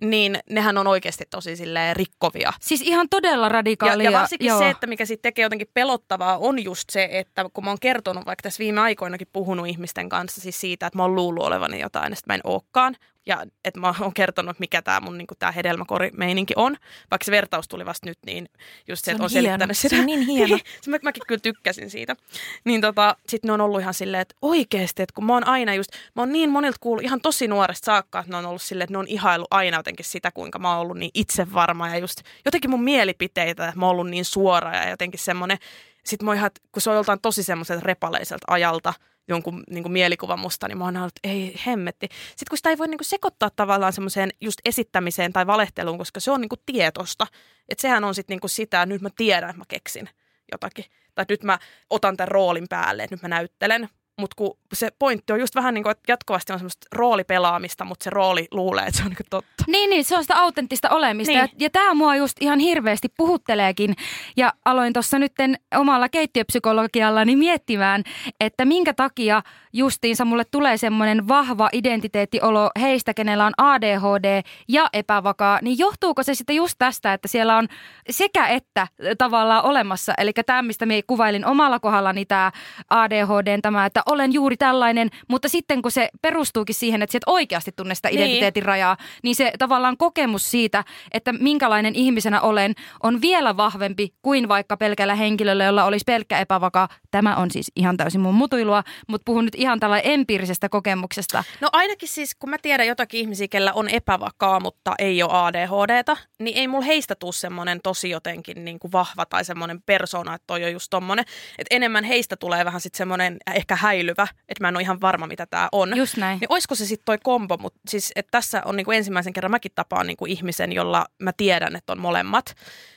niin 0.00 0.38
nehän 0.50 0.78
on 0.78 0.86
oikeasti 0.86 1.24
tosi 1.30 1.56
silleen 1.56 1.96
rikkovia. 1.96 2.52
Siis 2.60 2.80
ihan 2.80 3.08
todella 3.08 3.48
radikaalia. 3.48 4.04
Ja, 4.04 4.10
ja 4.10 4.18
varsinkin 4.18 4.48
joo. 4.48 4.58
se, 4.58 4.70
että 4.70 4.86
mikä 4.86 5.04
sitten 5.04 5.22
tekee 5.22 5.42
jotenkin 5.42 5.70
pelottavaa, 5.74 6.38
on 6.38 6.64
just 6.64 6.90
se, 6.90 7.08
että 7.12 7.44
kun 7.52 7.64
mä 7.64 7.70
oon 7.70 7.80
kertonut 7.80 8.26
vaikka 8.26 8.42
tässä 8.42 8.58
viime 8.58 8.80
aikoinakin 8.80 9.28
puhunut 9.32 9.66
ihmisten 9.66 10.08
kanssa 10.08 10.40
siis 10.40 10.60
siitä, 10.60 10.86
että 10.86 10.98
mä 10.98 11.02
oon 11.02 11.14
luullut 11.14 11.44
olevani 11.44 11.80
jotain, 11.80 12.12
ja 12.12 12.16
sitten 12.16 12.32
mä 12.32 12.34
en 12.34 12.40
ookaan. 12.44 12.96
Ja 13.26 13.44
että 13.64 13.80
mä 13.80 13.94
oon 14.00 14.14
kertonut, 14.14 14.58
mikä 14.58 14.82
tämä 14.82 15.00
mun 15.00 15.18
niinku, 15.18 15.34
tää 15.38 15.52
hedelmäkorimeininki 15.52 16.54
on. 16.56 16.76
Vaikka 17.10 17.24
se 17.24 17.30
vertaus 17.30 17.68
tuli 17.68 17.86
vasta 17.86 18.08
nyt, 18.08 18.18
niin 18.26 18.48
just 18.88 19.04
se, 19.04 19.04
Se 19.04 19.10
että 19.10 19.22
on 19.22 19.24
on 19.24 19.30
selittänyt 19.30 19.78
sitä. 19.78 19.96
Se 19.96 20.00
on 20.00 20.06
niin 20.06 20.20
hieno. 20.20 20.58
mä, 20.86 20.98
mäkin 21.02 21.22
kyllä 21.26 21.40
tykkäsin 21.40 21.90
siitä. 21.90 22.16
Niin 22.64 22.80
tota, 22.80 23.16
sitten 23.28 23.48
ne 23.48 23.52
on 23.52 23.60
ollut 23.60 23.80
ihan 23.80 23.94
silleen, 23.94 24.20
että 24.20 24.34
oikeasti, 24.42 25.02
että 25.02 25.14
kun 25.14 25.24
mä 25.24 25.32
oon 25.32 25.46
aina 25.46 25.74
just, 25.74 25.90
mä 26.16 26.22
oon 26.22 26.32
niin 26.32 26.50
monilta 26.50 26.78
kuullut 26.80 27.04
ihan 27.04 27.20
tosi 27.20 27.48
nuoresta 27.48 27.86
saakka, 27.86 28.18
että 28.18 28.32
ne 28.32 28.36
on 28.36 28.46
ollut 28.46 28.62
silleen, 28.62 28.84
että 28.84 28.94
ne 28.94 28.98
on 28.98 29.08
ihailu 29.08 29.46
aina 29.50 29.76
jotenkin 29.76 30.06
sitä, 30.06 30.30
kuinka 30.30 30.58
mä 30.58 30.70
oon 30.70 30.80
ollut 30.80 30.98
niin 30.98 31.10
itsevarma 31.14 31.88
ja 31.88 31.98
just 31.98 32.20
jotenkin 32.44 32.70
mun 32.70 32.84
mielipiteitä, 32.84 33.68
että 33.68 33.80
mä 33.80 33.86
oon 33.86 33.92
ollut 33.92 34.10
niin 34.10 34.24
suora 34.24 34.76
ja 34.76 34.90
jotenkin 34.90 35.20
semmoinen, 35.20 35.58
sitten 36.04 36.26
mä 36.26 36.34
ihan, 36.34 36.50
kun 36.72 36.82
se 36.82 36.90
on 36.90 36.96
joltain 36.96 37.20
tosi 37.20 37.42
semmoiselta 37.42 37.82
repaleiselta 37.84 38.44
ajalta, 38.48 38.94
jonkun 39.30 39.64
niin 39.70 39.82
kuin 39.82 39.92
mielikuvan 39.92 40.38
musta, 40.38 40.68
niin 40.68 40.78
mä 40.78 40.84
oon 40.84 40.96
ollut, 40.96 41.12
ei 41.24 41.60
hemmetti. 41.66 42.08
Sitten 42.28 42.46
kun 42.50 42.58
sitä 42.58 42.70
ei 42.70 42.78
voi 42.78 42.88
niin 42.88 42.98
kuin 42.98 43.06
sekoittaa 43.06 43.50
tavallaan 43.56 43.92
semmoiseen 43.92 44.30
just 44.40 44.60
esittämiseen 44.64 45.32
tai 45.32 45.46
valehteluun, 45.46 45.98
koska 45.98 46.20
se 46.20 46.30
on 46.30 46.40
niin 46.40 46.48
kuin 46.48 46.60
tietosta. 46.66 47.26
Että 47.68 47.82
sehän 47.82 48.04
on 48.04 48.14
sitten 48.14 48.38
niin 48.42 48.50
sitä, 48.50 48.82
että 48.82 48.94
nyt 48.94 49.02
mä 49.02 49.08
tiedän, 49.16 49.50
että 49.50 49.58
mä 49.58 49.64
keksin 49.68 50.08
jotakin. 50.52 50.84
Tai 51.14 51.24
nyt 51.28 51.42
mä 51.42 51.58
otan 51.90 52.16
tämän 52.16 52.28
roolin 52.28 52.66
päälle, 52.68 53.02
että 53.02 53.14
nyt 53.16 53.22
mä 53.22 53.28
näyttelen. 53.28 53.88
Mutta 54.20 54.34
kun 54.36 54.56
se 54.72 54.88
pointti 54.98 55.32
on 55.32 55.40
just 55.40 55.54
vähän 55.54 55.74
niin 55.74 55.82
kuin, 55.82 55.90
että 55.90 56.12
jatkuvasti 56.12 56.52
on 56.52 56.58
semmoista 56.58 56.86
roolipelaamista, 56.92 57.84
mutta 57.84 58.04
se 58.04 58.10
rooli 58.10 58.48
luulee, 58.50 58.84
että 58.86 58.98
se 58.98 59.04
on 59.04 59.10
niin 59.10 59.26
totta. 59.30 59.64
Niin, 59.66 59.90
niin, 59.90 60.04
se 60.04 60.16
on 60.16 60.24
sitä 60.24 60.40
autenttista 60.40 60.90
olemista. 60.90 61.32
Niin. 61.32 61.40
Ja, 61.40 61.48
ja 61.58 61.70
tämä 61.70 61.94
mua 61.94 62.16
just 62.16 62.36
ihan 62.40 62.58
hirveästi 62.58 63.08
puhutteleekin. 63.16 63.94
Ja 64.36 64.52
aloin 64.64 64.92
tuossa 64.92 65.18
nytten 65.18 65.56
omalla 65.74 66.08
keittiöpsykologiallani 66.08 67.36
miettimään, 67.36 68.02
että 68.40 68.64
minkä 68.64 68.94
takia 68.94 69.42
justiinsa 69.72 70.24
mulle 70.24 70.44
tulee 70.50 70.76
semmoinen 70.76 71.28
vahva 71.28 71.68
identiteettiolo 71.72 72.70
heistä, 72.80 73.14
kenellä 73.14 73.46
on 73.46 73.52
ADHD 73.56 74.42
ja 74.68 74.88
epävakaa, 74.92 75.58
niin 75.62 75.78
johtuuko 75.78 76.22
se 76.22 76.34
sitten 76.34 76.56
just 76.56 76.74
tästä, 76.78 77.12
että 77.12 77.28
siellä 77.28 77.56
on 77.56 77.68
sekä 78.10 78.46
että 78.46 78.86
tavallaan 79.18 79.64
olemassa. 79.64 80.14
Eli 80.18 80.32
tämä, 80.46 80.62
mistä 80.62 80.86
me 80.86 81.02
kuvailin 81.06 81.46
omalla 81.46 81.80
kohdallani 81.80 82.24
tämä 82.24 82.52
ADHD, 82.90 83.60
tämä, 83.62 83.86
että 83.86 84.02
olen 84.10 84.32
juuri 84.32 84.56
tällainen, 84.56 85.10
mutta 85.28 85.48
sitten 85.48 85.82
kun 85.82 85.90
se 85.90 86.08
perustuukin 86.22 86.74
siihen, 86.74 87.02
että 87.02 87.12
sä 87.12 87.16
et 87.16 87.22
oikeasti 87.26 87.72
tunne 87.72 87.94
sitä 87.94 88.08
Niin. 88.08 88.20
identiteetin 88.20 88.62
rajaa, 88.62 88.96
niin 89.22 89.34
se 89.34 89.52
tavallaan 89.58 89.96
kokemus 89.96 90.50
siitä, 90.50 90.84
että 91.12 91.32
minkälainen 91.32 91.94
ihmisenä 91.94 92.40
olen, 92.40 92.74
on 93.02 93.20
vielä 93.20 93.56
vahvempi 93.56 94.14
kuin 94.22 94.48
vaikka 94.48 94.76
pelkällä 94.76 95.14
henkilöllä, 95.14 95.64
jolla 95.64 95.84
olisi 95.84 96.04
pelkkä 96.06 96.38
epävakaa. 96.38 96.88
Tämä 97.10 97.36
on 97.36 97.50
siis 97.50 97.72
ihan 97.76 97.96
täysin 97.96 98.20
mun 98.20 98.34
mutuilua, 98.34 98.84
mutta 99.08 99.24
puhun 99.24 99.44
nyt 99.44 99.54
ihan 99.56 99.80
tällä 99.80 99.98
empiirisestä 99.98 100.68
kokemuksesta. 100.68 101.44
No 101.60 101.68
ainakin 101.72 102.08
siis, 102.08 102.34
kun 102.34 102.50
mä 102.50 102.56
tiedän 102.62 102.86
jotakin 102.86 103.20
ihmisiä, 103.20 103.48
kellä 103.48 103.72
on 103.72 103.88
epävakaa, 103.88 104.60
mutta 104.60 104.94
ei 104.98 105.22
ole 105.22 105.30
ADHDta, 105.32 106.16
niin 106.38 106.56
ei 106.56 106.68
mulla 106.68 106.84
heistä 106.84 107.14
tule 107.14 107.32
semmoinen 107.32 107.80
tosi 107.82 108.10
jotenkin 108.10 108.64
niin 108.64 108.78
kuin 108.78 108.92
vahva 108.92 109.26
tai 109.26 109.44
semmoinen 109.44 109.82
persona, 109.82 110.34
että 110.34 110.46
toi 110.46 110.64
on 110.64 110.72
just 110.72 110.86
tommonen. 110.90 111.24
Että 111.58 111.76
enemmän 111.76 112.04
heistä 112.04 112.36
tulee 112.36 112.64
vähän 112.64 112.80
sitten 112.80 112.98
semmoinen 112.98 113.36
ehkä 113.54 113.76
häilyvä, 114.00 114.26
että 114.48 114.64
mä 114.64 114.68
en 114.68 114.76
ole 114.76 114.82
ihan 114.82 115.00
varma, 115.00 115.26
mitä 115.26 115.46
tämä 115.46 115.68
on. 115.72 115.96
Just 115.96 116.16
näin. 116.16 116.38
Niin 116.40 116.52
olisiko 116.52 116.74
se 116.74 116.86
sitten 116.86 117.04
toi 117.04 117.18
kombo, 117.22 117.56
mutta 117.56 117.80
siis 117.88 118.12
että 118.16 118.30
tässä 118.30 118.62
on 118.64 118.76
niinku 118.76 118.90
ensimmäisen 118.90 119.32
kerran 119.32 119.50
mäkin 119.50 119.72
tapaan 119.74 120.06
niinku 120.06 120.26
ihmisen, 120.26 120.72
jolla 120.72 121.06
mä 121.18 121.32
tiedän, 121.36 121.76
että 121.76 121.92
on 121.92 122.00
molemmat. 122.00 122.54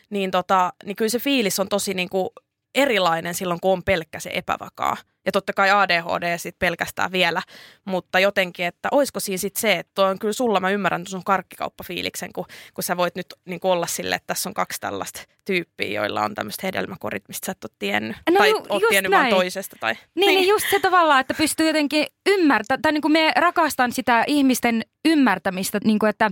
Niin, 0.10 0.32
tota, 0.32 0.74
niin 0.86 0.96
kyllä 0.96 1.10
se 1.10 1.20
fiilis 1.20 1.60
on 1.60 1.70
tosi 1.70 1.94
niinku 1.94 2.34
erilainen 2.76 3.34
silloin, 3.34 3.60
kun 3.60 3.72
on 3.72 3.84
pelkkä 3.84 4.20
se 4.20 4.32
epävakaa. 4.34 4.98
Ja 5.26 5.32
totta 5.32 5.54
kai 5.54 5.72
ADHD 5.72 6.38
sitten 6.38 6.60
pelkästään 6.60 7.12
vielä, 7.12 7.42
mutta 7.86 8.20
jotenkin, 8.20 8.66
että 8.66 8.90
olisiko 8.92 9.20
siinä 9.20 9.38
sitten 9.38 9.62
se, 9.62 9.74
että 9.74 10.02
on 10.02 10.20
kyllä 10.20 10.34
sulla, 10.34 10.60
mä 10.60 10.70
ymmärrän 10.70 11.08
sun 11.08 11.24
karkkikauppafiiliksen, 11.24 12.34
kun, 12.34 12.46
kun 12.74 12.84
sä 12.84 12.98
voit 12.98 13.16
nyt 13.16 13.34
niin 13.46 13.60
olla 13.64 13.88
sille, 13.88 14.16
että 14.16 14.28
tässä 14.28 14.50
on 14.50 14.54
kaksi 14.54 14.82
tällaista 14.82 15.22
tyyppiä, 15.46 15.88
joilla 16.02 16.22
on 16.22 16.36
tämmöiset 16.36 16.64
hedelmäkorit, 16.64 17.24
mistä 17.28 17.46
sä 17.46 17.52
et 17.52 17.64
ole 17.64 17.76
tiennyt. 17.80 18.18
No 18.32 18.38
tai 18.38 18.50
ju- 18.50 18.66
oot 18.70 18.84
tiennyt 18.90 19.12
vaan 19.12 19.22
näin. 19.22 19.36
toisesta. 19.36 19.76
Tai, 19.80 19.96
Niin, 20.16 20.28
niin 20.28 20.48
just 20.48 20.66
se 20.70 20.80
tavallaan, 20.80 21.22
että 21.22 21.34
pystyy 21.34 21.68
jotenkin 21.68 22.08
ymmärtämään, 22.30 22.82
tai 22.82 22.92
niin 22.92 23.02
kuin 23.02 23.12
me 23.12 23.32
rakastan 23.36 23.92
sitä 23.92 24.24
ihmisten 24.28 24.82
ymmärtämistä, 25.06 25.80
niin 25.84 26.00
kuin 26.00 26.10
että 26.10 26.32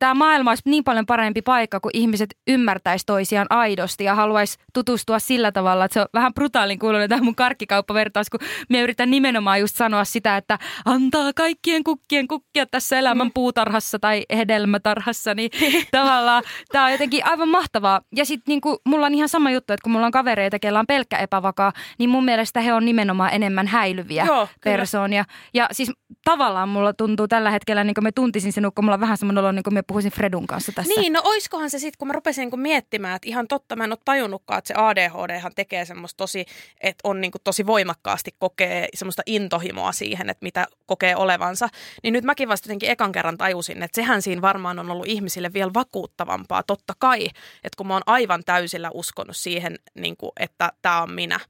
tämä 0.00 0.14
maailma 0.14 0.50
olisi 0.50 0.62
niin 0.66 0.84
paljon 0.84 1.06
parempi 1.06 1.42
paikka, 1.42 1.80
kun 1.80 1.90
ihmiset 1.94 2.34
ymmärtäisi 2.48 3.06
toisiaan 3.06 3.46
aidosti 3.50 4.04
ja 4.04 4.14
haluaisi 4.14 4.58
tutustua 4.74 5.18
sillä 5.18 5.52
tavalla, 5.52 5.84
että 5.84 5.94
se 5.94 6.00
on 6.00 6.06
vähän 6.14 6.34
brutaalin 6.34 6.78
kuulonen 6.78 7.08
tämä 7.08 7.22
mun 7.22 7.34
karkkikauppavertaus, 7.34 8.30
kun 8.30 8.40
me 8.68 8.80
yritän 8.80 9.10
nimenomaan 9.10 9.60
just 9.60 9.76
sanoa 9.76 10.04
sitä, 10.04 10.36
että 10.36 10.58
antaa 10.84 11.32
kaikkien 11.32 11.84
kukkien 11.84 12.28
kukkia 12.28 12.66
tässä 12.66 12.98
elämän 12.98 13.30
puutarhassa 13.34 13.98
tai 13.98 14.24
hedelmätarhassa, 14.36 15.34
niin 15.34 15.50
tavallaan 15.90 16.42
tämä 16.72 16.84
on 16.84 16.92
jotenkin 16.92 17.26
aivan 17.26 17.48
mahtavaa. 17.48 18.00
Ja 18.16 18.24
sitten 18.24 18.52
niin 18.52 18.78
mulla 18.84 19.06
on 19.06 19.14
ihan 19.14 19.28
sama 19.28 19.50
juttu, 19.50 19.72
että 19.72 19.82
kun 19.82 19.92
mulla 19.92 20.06
on 20.06 20.12
kavereita, 20.12 20.58
kellä 20.58 20.80
on 20.80 20.86
pelkkä 20.86 21.18
epävakaa, 21.18 21.72
niin 21.98 22.10
mun 22.10 22.24
mielestä 22.24 22.60
he 22.60 22.72
on 22.72 22.84
nimenomaan 22.84 23.34
enemmän 23.34 23.66
häilyviä 23.66 24.24
Joo, 24.24 24.48
persoonia. 24.64 25.24
Ja 25.54 25.68
siis 25.72 25.92
tavallaan 26.24 26.68
mulla 26.68 26.92
tuntuu 26.92 27.28
tällä 27.28 27.50
hetkellä, 27.50 27.84
niin 27.84 27.94
kuin 27.94 28.04
me 28.04 28.12
tuntisin 28.12 28.52
sinut, 28.52 28.74
kun 28.74 28.84
mulla 28.84 28.94
on 28.94 29.00
vähän 29.00 29.16
semmoinen 29.16 29.44
olo, 29.44 29.52
niin 29.52 29.62
kuin 29.62 29.74
me 29.74 29.82
puhuisin 29.90 30.12
Fredun 30.12 30.46
kanssa 30.46 30.72
tässä. 30.72 31.00
Niin, 31.00 31.12
no 31.12 31.20
oiskohan 31.24 31.70
se 31.70 31.78
sitten, 31.78 31.98
kun 31.98 32.08
mä 32.08 32.12
rupesin 32.12 32.42
niinku 32.42 32.56
miettimään, 32.56 33.16
että 33.16 33.28
ihan 33.28 33.48
totta, 33.48 33.76
mä 33.76 33.84
en 33.84 33.92
ole 33.92 33.98
tajunnutkaan, 34.04 34.58
että 34.58 34.68
se 34.68 34.74
ADHDhan 34.76 35.52
tekee 35.54 35.84
semmoista 35.84 36.16
tosi, 36.16 36.46
että 36.80 37.08
on 37.08 37.20
niinku 37.20 37.38
tosi 37.44 37.66
voimakkaasti 37.66 38.30
kokee 38.38 38.88
semmoista 38.94 39.22
intohimoa 39.26 39.92
siihen, 39.92 40.30
että 40.30 40.44
mitä 40.44 40.66
kokee 40.86 41.16
olevansa. 41.16 41.68
Niin 42.02 42.12
nyt 42.12 42.24
mäkin 42.24 42.48
vasta 42.48 42.66
jotenkin 42.66 42.90
ekan 42.90 43.12
kerran 43.12 43.38
tajusin, 43.38 43.82
että 43.82 43.96
sehän 43.96 44.22
siinä 44.22 44.42
varmaan 44.42 44.78
on 44.78 44.90
ollut 44.90 45.08
ihmisille 45.08 45.52
vielä 45.52 45.70
vakuuttavampaa, 45.74 46.62
totta 46.62 46.92
kai, 46.98 47.26
että 47.64 47.76
kun 47.76 47.86
mä 47.86 47.94
oon 47.94 48.02
aivan 48.06 48.42
täysillä 48.44 48.90
uskonut 48.94 49.36
siihen, 49.36 49.78
niinku, 49.94 50.32
että 50.40 50.72
tämä 50.82 51.02
on 51.02 51.12
minä. 51.12 51.40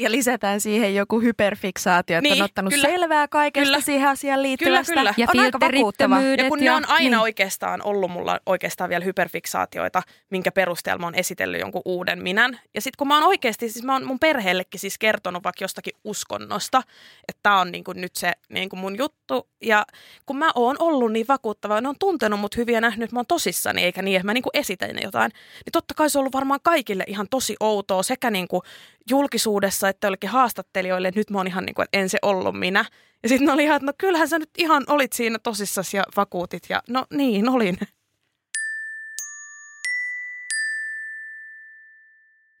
Ja 0.00 0.10
lisätään 0.10 0.60
siihen 0.60 0.94
joku 0.94 1.20
hyperfiksaatio, 1.20 2.18
että 2.18 2.28
Niin, 2.30 2.42
on 2.42 2.44
ottanut 2.44 2.72
kyllä. 2.74 2.88
selvää 2.88 3.28
kaikesta 3.28 3.64
Kyllä. 3.66 3.80
siihen 3.80 4.08
asiaan 4.08 4.42
liittyvästä. 4.42 4.94
kyllä. 4.94 5.14
Ja 5.16 5.26
on 5.34 5.40
aika 5.40 5.60
vakuuttava. 5.60 6.20
Ja 6.20 6.48
kun 6.48 6.58
ne 6.58 6.70
on 6.72 6.88
aina 6.88 7.16
niin. 7.16 7.18
oikeastaan 7.22 7.82
ollut 7.82 8.10
mulla 8.10 8.40
oikeastaan 8.46 8.90
vielä 8.90 9.04
hyperfiksaatioita, 9.04 10.02
minkä 10.30 10.52
perusteella 10.52 10.98
mä 11.00 11.06
oon 11.06 11.14
esitellyt 11.14 11.60
jonkun 11.60 11.82
uuden 11.84 12.22
minän. 12.22 12.60
Ja 12.74 12.80
sitten 12.80 12.96
kun 12.98 13.08
mä 13.08 13.14
oon 13.14 13.26
oikeasti, 13.26 13.68
siis 13.68 13.84
mä 13.84 13.92
oon 13.92 14.04
mun 14.04 14.18
perheellekin 14.18 14.80
siis 14.80 14.98
kertonut 14.98 15.44
vaikka 15.44 15.64
jostakin 15.64 15.92
uskonnosta, 16.04 16.82
että 17.28 17.40
tää 17.42 17.60
on 17.60 17.72
niinku 17.72 17.92
nyt 17.92 18.16
se 18.16 18.32
niinku 18.48 18.76
mun 18.76 18.98
juttu. 18.98 19.48
Ja 19.62 19.86
kun 20.26 20.36
mä 20.36 20.50
oon 20.54 20.76
ollut 20.78 21.12
niin 21.12 21.28
vakuuttava, 21.28 21.80
ne 21.80 21.88
on 21.88 21.96
tuntenut 21.98 22.40
mut 22.40 22.56
hyvin 22.56 22.74
ja 22.74 22.80
nähnyt, 22.80 23.04
että 23.04 23.16
mä 23.16 23.18
oon 23.18 23.26
tosissani, 23.26 23.82
eikä 23.82 24.02
niin, 24.02 24.16
että 24.16 24.26
mä 24.26 24.34
niinku 24.34 24.50
esitän 24.54 24.90
jotain. 25.02 25.30
Niin 25.64 25.72
totta 25.72 25.94
kai 25.94 26.10
se 26.10 26.18
on 26.18 26.20
ollut 26.20 26.32
varmaan 26.34 26.60
kaikille 26.62 27.04
ihan 27.06 27.26
tosi 27.30 27.56
outoa 27.60 28.02
sekä 28.02 28.30
niinku 28.30 28.62
julkisuudessa 29.10 29.88
että 29.88 30.06
jollekin 30.06 30.30
haastattelijoille, 30.30 31.08
että 31.08 31.20
nyt 31.20 31.30
mä 31.30 31.38
oon 31.38 31.46
ihan 31.46 31.64
niin 31.64 31.74
kuin, 31.74 31.84
että 31.84 31.98
en 31.98 32.08
se 32.08 32.18
ollut 32.22 32.58
minä. 32.58 32.84
Ja 33.22 33.28
sitten 33.28 33.46
ne 33.46 33.52
oli 33.52 33.64
ihan, 33.64 33.76
että 33.76 33.86
no 33.86 33.92
kyllähän 33.98 34.28
sä 34.28 34.38
nyt 34.38 34.50
ihan 34.58 34.84
olit 34.86 35.12
siinä 35.12 35.38
tosissasi 35.38 35.96
ja 35.96 36.04
vakuutit. 36.16 36.62
Ja 36.68 36.82
no 36.88 37.06
niin, 37.10 37.48
olin. 37.48 37.78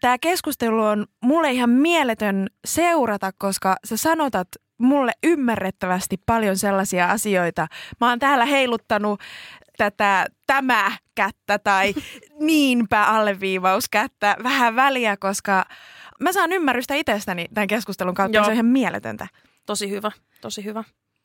Tämä 0.00 0.18
keskustelu 0.18 0.82
on 0.82 1.06
mulle 1.22 1.50
ihan 1.50 1.70
mieletön 1.70 2.46
seurata, 2.64 3.30
koska 3.38 3.76
sä 3.84 3.96
sanotat 3.96 4.48
mulle 4.80 5.12
ymmärrettävästi 5.22 6.16
paljon 6.26 6.56
sellaisia 6.56 7.06
asioita. 7.10 7.66
Mä 8.00 8.08
oon 8.08 8.18
täällä 8.18 8.44
heiluttanut 8.44 9.20
tätä 9.76 10.26
tämä 10.46 10.92
kättä 11.14 11.58
tai 11.58 11.94
niinpä 12.40 13.04
alleviivauskättä 13.04 14.36
vähän 14.42 14.76
väliä, 14.76 15.16
koska 15.16 15.64
mä 16.20 16.32
saan 16.32 16.52
ymmärrystä 16.52 16.94
itsestäni 16.94 17.46
tämän 17.54 17.66
keskustelun 17.66 18.14
kautta. 18.14 18.38
Joo. 18.38 18.44
Se 18.44 18.50
on 18.50 18.54
ihan 18.54 18.66
mieletöntä. 18.66 19.26
Tosi 19.66 19.90
hyvä, 19.90 20.10
tosi 20.40 20.64
hyvä. 20.64 20.84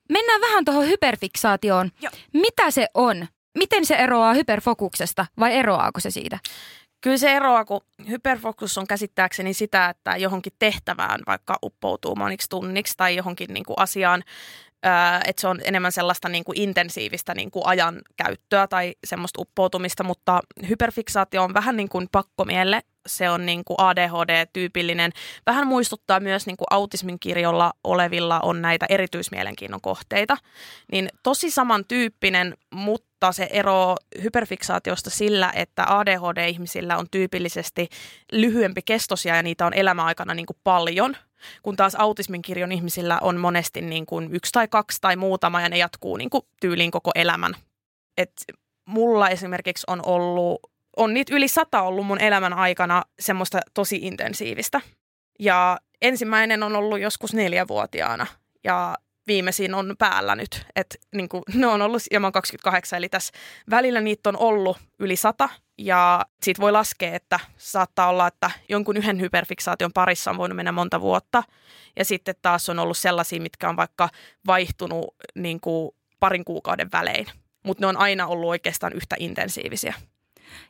Mennään 0.10 0.41
vähän 0.41 0.65
tuohon 0.65 0.88
hyperfiksaatioon. 0.88 1.91
Joo. 2.02 2.12
Mitä 2.34 2.72
se 2.72 2.88
on? 2.94 3.28
Miten 3.58 3.86
se 3.86 3.96
eroaa 3.96 4.34
hyperfokuksesta 4.34 5.26
vai 5.39 5.56
eroaako 5.56 6.00
se 6.00 6.12
siitä? 6.12 6.39
Kyllä 7.06 7.18
se 7.18 7.36
eroaa, 7.36 7.65
kun 7.65 7.82
hyperfokus 8.10 8.78
on 8.78 8.88
käsittääkseni 8.88 9.54
sitä, 9.54 9.89
että 9.89 10.18
johonkin 10.18 10.54
tehtävään 10.60 11.20
vaikka 11.28 11.60
uppoutuu 11.63 12.15
moniksi 12.15 12.50
tunniksi 12.50 12.94
tai 12.98 13.15
johonkin 13.15 13.54
niin 13.54 13.65
kuin 13.65 13.80
asiaan, 13.80 14.24
että 15.26 15.41
se 15.41 15.48
on 15.48 15.62
enemmän 15.63 15.91
sellaista 15.91 16.30
niin 16.30 16.44
kuin 16.44 16.60
intensiivistä 16.62 17.34
niin 17.36 17.52
kuin 17.52 17.65
ajan 17.65 18.02
käyttöä 18.18 18.68
tai 18.68 18.96
semmoista 19.04 19.41
uppoutumista, 19.41 20.04
mutta 20.04 20.41
hyperfiksaatio 20.70 21.44
on 21.44 21.54
vähän 21.54 21.78
niin 21.78 21.89
kuin 21.89 22.08
pakkomielle. 22.12 22.82
Se 23.08 23.30
on 23.30 23.46
niin 23.46 23.63
kuin 23.65 23.80
ADHD-tyypillinen. 23.80 25.12
Vähän 25.46 25.68
muistuttaa 25.68 26.20
myös 26.20 26.46
niin 26.46 26.58
kuin 26.58 26.68
autismin 26.70 27.20
kirjolla 27.20 27.74
olevilla 27.84 28.39
on 28.39 28.62
näitä 28.62 28.86
erityismielenkiinnon 28.89 29.82
kohteita. 29.82 30.38
Niin 30.91 31.10
tosi 31.24 31.52
samantyyppinen, 31.52 32.58
mutta 32.74 33.32
se 33.32 33.48
ero 33.52 33.96
hyperfiksaatiosta 34.24 35.10
sillä, 35.10 35.52
että 35.56 35.86
ADHD-ihmisillä 35.88 36.98
on 36.98 37.06
tyypillisesti 37.12 37.89
lyhyempi 38.32 38.82
kestosia 38.82 39.36
ja 39.36 39.44
niitä 39.44 39.65
on 39.65 39.74
elämäaikana 39.74 40.34
niin 40.34 40.46
kuin 40.46 40.58
paljon, 40.63 41.18
kun 41.63 41.76
taas 41.76 41.96
autismin 41.96 42.41
kirjon 42.41 42.72
ihmisillä 42.72 43.18
on 43.22 43.38
monesti 43.38 43.82
niin 43.82 44.06
kuin 44.06 44.30
yksi 44.36 44.52
tai 44.52 44.68
kaksi 44.68 44.98
tai 45.02 45.15
muutama 45.15 45.62
ja 45.62 45.70
ne 45.70 45.78
jatkuu 45.78 46.18
niin 46.18 46.30
kuin 46.30 46.44
tyyliin 46.62 46.91
koko 46.91 47.12
elämän. 47.15 47.56
Et 48.18 48.32
mulla 48.86 49.30
esimerkiksi 49.30 49.84
on 49.88 50.06
ollut, 50.06 50.60
on 50.97 51.13
niitä 51.13 51.36
yli 51.36 51.47
sata 51.47 51.81
ollut 51.81 52.05
mun 52.05 52.21
elämän 52.21 52.53
aikana 52.53 53.03
semmoista 53.19 53.60
tosi 53.73 53.99
intensiivistä. 54.01 54.81
Ja 55.39 55.77
ensimmäinen 56.01 56.63
on 56.63 56.75
ollut 56.75 56.99
joskus 56.99 57.34
neljävuotiaana 57.34 58.27
ja 58.63 58.95
viimeisin 59.27 59.73
on 59.73 59.95
päällä 59.99 60.36
nyt. 60.36 60.65
Et 60.75 60.99
niin 61.15 61.29
kuin, 61.29 61.43
ne 61.53 61.67
on 61.67 61.81
ollut, 61.81 62.01
ja 62.12 62.19
mä 62.19 62.27
oon 62.27 62.34
28, 62.34 62.97
eli 62.97 63.10
tässä 63.10 63.34
välillä 63.69 64.01
niitä 64.01 64.29
on 64.29 64.38
ollut 64.38 64.77
yli 64.99 65.15
sata. 65.15 65.49
Ja 65.77 66.25
siitä 66.43 66.62
voi 66.62 66.71
laskea, 66.71 67.15
että 67.15 67.39
saattaa 67.58 68.10
olla, 68.10 68.27
että 68.27 68.51
jonkun 68.69 68.97
yhden 68.97 69.21
hyperfiksaation 69.21 69.93
parissa 69.93 70.31
on 70.31 70.38
voinut 70.38 70.55
mennä 70.55 70.71
monta 70.71 71.01
vuotta. 71.01 71.43
Ja 71.95 72.05
sitten 72.05 72.36
taas 72.41 72.69
on 72.69 72.79
ollut 72.79 72.97
sellaisia, 72.97 73.41
mitkä 73.41 73.69
on 73.69 73.77
vaikka 73.77 74.10
vaihtunut 74.47 75.15
niin 75.36 75.60
kuin 75.60 75.91
parin 76.19 76.45
kuukauden 76.45 76.91
välein. 76.91 77.27
Mutta 77.65 77.81
ne 77.81 77.88
on 77.88 77.97
aina 77.97 78.27
ollut 78.27 78.49
oikeastaan 78.49 78.93
yhtä 78.93 79.15
intensiivisiä. 79.19 79.93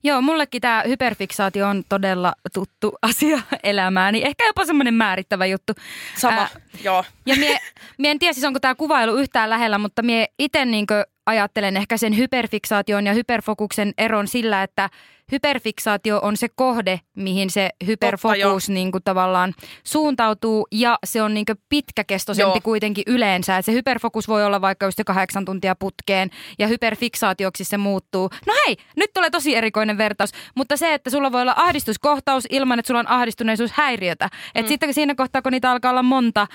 Joo, 0.03 0.21
mullekin 0.21 0.61
tämä 0.61 0.83
hyperfiksaatio 0.87 1.67
on 1.67 1.83
todella 1.89 2.33
tuttu 2.53 2.93
asia 3.09 3.41
elämääni. 3.63 4.21
Ehkä 4.25 4.45
jopa 4.45 4.65
semmoinen 4.65 4.93
määrittävä 4.93 5.45
juttu. 5.45 5.73
Sama, 6.17 6.41
Ää, 6.41 6.49
joo. 6.83 7.03
Ja 7.25 7.35
mie, 7.35 7.59
mie 7.97 8.11
en 8.11 8.19
tiedä 8.19 8.33
siis 8.33 8.45
onko 8.45 8.59
tämä 8.59 8.75
kuvailu 8.75 9.15
yhtään 9.15 9.49
lähellä, 9.49 9.77
mutta 9.77 10.01
mie 10.01 10.27
itse 10.39 10.65
niinkö 10.65 11.05
ajattelen 11.25 11.77
ehkä 11.77 11.97
sen 11.97 12.17
hyperfiksaation 12.17 13.05
ja 13.05 13.13
hyperfokuksen 13.13 13.93
eron 13.97 14.27
sillä, 14.27 14.63
että 14.63 14.89
hyperfiksaatio 15.31 16.19
on 16.23 16.37
se 16.37 16.47
kohde, 16.55 16.99
mihin 17.15 17.49
se 17.49 17.69
hyperfokus 17.85 18.69
niin 18.69 18.91
kuin 18.91 19.03
tavallaan 19.03 19.53
suuntautuu 19.83 20.67
ja 20.71 20.99
se 21.05 21.21
on 21.21 21.33
niin 21.33 21.45
kuin 21.45 21.57
pitkäkestoisempi 21.69 22.57
Joo. 22.57 22.61
kuitenkin 22.63 23.03
yleensä. 23.07 23.57
Et 23.57 23.65
se 23.65 23.71
hyperfokus 23.71 24.27
voi 24.27 24.45
olla 24.45 24.61
vaikka 24.61 24.85
just 24.85 24.99
kahdeksan 25.05 25.45
tuntia 25.45 25.75
putkeen 25.75 26.29
ja 26.59 26.67
hyperfiksaatioksi 26.67 27.63
se 27.63 27.77
muuttuu. 27.77 28.29
No 28.47 28.53
hei, 28.65 28.77
nyt 28.95 29.13
tulee 29.13 29.29
tosi 29.29 29.55
erikoinen 29.55 29.97
vertaus, 29.97 30.29
mutta 30.55 30.77
se, 30.77 30.93
että 30.93 31.09
sulla 31.09 31.31
voi 31.31 31.41
olla 31.41 31.55
ahdistuskohtaus 31.57 32.43
ilman, 32.49 32.79
että 32.79 32.87
sulla 32.87 32.99
on 32.99 33.09
ahdistuneisuushäiriötä. 33.09 34.29
Et 34.55 34.65
mm. 34.65 34.67
sitten 34.67 34.93
siinä 34.93 35.15
kohtaa, 35.15 35.41
kun 35.41 35.51
niitä 35.51 35.71
alkaa 35.71 35.91
olla 35.91 36.03
monta, 36.03 36.47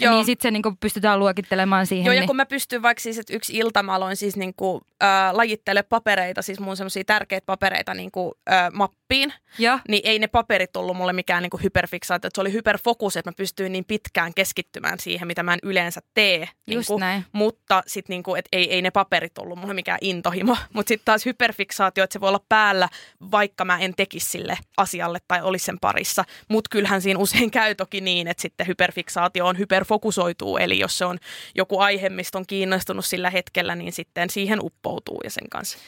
Joo. 0.00 0.14
niin 0.14 0.24
sitten 0.24 0.48
se 0.48 0.50
niinku 0.50 0.72
pystytään 0.80 1.18
luokittelemaan 1.18 1.86
siihen. 1.86 2.04
Joo, 2.04 2.12
ja 2.12 2.20
niin. 2.20 2.26
kun 2.26 2.36
mä 2.36 2.46
pystyn 2.46 2.82
vaikka 2.82 3.00
siis, 3.00 3.18
että 3.18 3.36
yksi 3.36 3.56
ilta 3.56 3.82
mä 3.82 3.94
aloin 3.94 4.13
siis 4.16 4.36
niinku, 4.36 4.82
äh, 5.02 5.08
lajittele 5.32 5.82
papereita, 5.82 6.42
siis 6.42 6.60
mun 6.60 6.76
semmoisia 6.76 7.04
tärkeitä 7.04 7.46
papereita 7.46 7.94
niinku, 7.94 8.34
äh, 8.52 8.72
mappiin, 8.72 9.32
Joo. 9.58 9.78
niin 9.88 10.02
ei 10.04 10.18
ne 10.18 10.26
paperit 10.26 10.76
ollut 10.76 10.96
mulle 10.96 11.12
mikään 11.12 11.42
niinku 11.42 11.60
hyperfiksaatio. 11.62 12.28
Että 12.28 12.36
se 12.36 12.40
oli 12.40 12.52
hyperfokus, 12.52 13.16
että 13.16 13.30
mä 13.30 13.34
pystyin 13.36 13.72
niin 13.72 13.84
pitkään 13.84 14.34
keskittymään 14.34 14.98
siihen, 15.00 15.26
mitä 15.26 15.42
mä 15.42 15.52
en 15.52 15.58
yleensä 15.62 16.00
tee. 16.14 16.40
Just 16.40 16.50
niinku, 16.66 16.98
näin. 16.98 17.24
Mutta 17.32 17.82
sitten 17.86 18.14
niinku, 18.14 18.34
että 18.34 18.48
ei, 18.52 18.74
ei 18.74 18.82
ne 18.82 18.90
paperit 18.90 19.38
ollut 19.38 19.58
mulle 19.58 19.74
mikään 19.74 19.98
intohimo. 20.00 20.56
Mutta 20.74 20.88
sitten 20.88 21.04
taas 21.04 21.26
hyperfiksaatio, 21.26 22.04
että 22.04 22.12
se 22.12 22.20
voi 22.20 22.28
olla 22.28 22.44
päällä, 22.48 22.88
vaikka 23.30 23.64
mä 23.64 23.78
en 23.78 23.94
tekisi 23.94 24.30
sille 24.30 24.58
asialle 24.76 25.18
tai 25.28 25.42
olisi 25.42 25.64
sen 25.64 25.78
parissa. 25.80 26.24
Mutta 26.48 26.68
kyllähän 26.70 27.02
siinä 27.02 27.20
usein 27.20 27.50
käy 27.50 27.74
toki 27.74 28.00
niin, 28.00 28.28
että 28.28 28.42
sitten 28.42 28.66
hyperfiksaatio 28.66 29.46
on 29.46 29.58
hyperfokusoituu. 29.58 30.56
Eli 30.56 30.78
jos 30.78 30.98
se 30.98 31.04
on 31.04 31.18
joku 31.54 31.78
aihe, 31.78 32.08
mistä 32.08 32.38
on 32.38 32.46
kiinnostunut 32.46 33.04
sillä 33.04 33.30
hetkellä, 33.30 33.74
niin 33.74 33.92
sitten 33.92 34.03
siihen 34.30 34.58
uppoutuu 34.62 35.20
ja 35.24 35.30
sen 35.30 35.48
kanssa. 35.50 35.78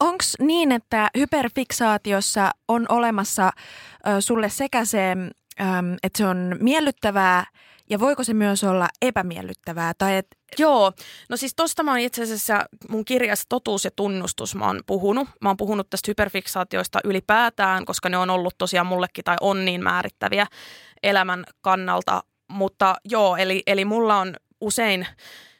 Onko 0.00 0.24
niin, 0.38 0.72
että 0.72 1.10
hyperfiksaatiossa 1.18 2.50
on 2.68 2.86
olemassa 2.88 3.50
ö, 4.08 4.20
sulle 4.20 4.48
sekä 4.48 4.84
se, 4.84 5.10
äm, 5.60 5.96
että 6.02 6.18
se 6.18 6.26
on 6.26 6.56
miellyttävää 6.60 7.44
ja 7.90 8.00
voiko 8.00 8.24
se 8.24 8.34
myös 8.34 8.64
olla 8.64 8.88
epämiellyttävää? 9.02 9.92
Tai 9.98 10.16
et, 10.16 10.26
Joo, 10.58 10.92
no 11.28 11.36
siis 11.36 11.54
tosta 11.56 11.82
mä 11.82 11.90
oon 11.90 12.00
itse 12.00 12.22
asiassa 12.22 12.66
mun 12.88 13.04
kirjassa 13.04 13.46
Totuus 13.48 13.84
ja 13.84 13.90
tunnustus 13.96 14.54
mä 14.54 14.66
oon 14.66 14.80
puhunut. 14.86 15.28
Mä 15.40 15.48
oon 15.48 15.56
puhunut 15.56 15.90
tästä 15.90 16.10
hyperfiksaatioista 16.10 16.98
ylipäätään, 17.04 17.84
koska 17.84 18.08
ne 18.08 18.16
on 18.16 18.30
ollut 18.30 18.54
tosiaan 18.58 18.86
mullekin 18.86 19.24
tai 19.24 19.36
on 19.40 19.64
niin 19.64 19.82
määrittäviä 19.82 20.46
elämän 21.02 21.44
kannalta. 21.60 22.22
Mutta 22.48 22.96
joo, 23.04 23.36
eli, 23.36 23.62
eli 23.66 23.84
mulla 23.84 24.16
on 24.16 24.36
usein 24.60 25.06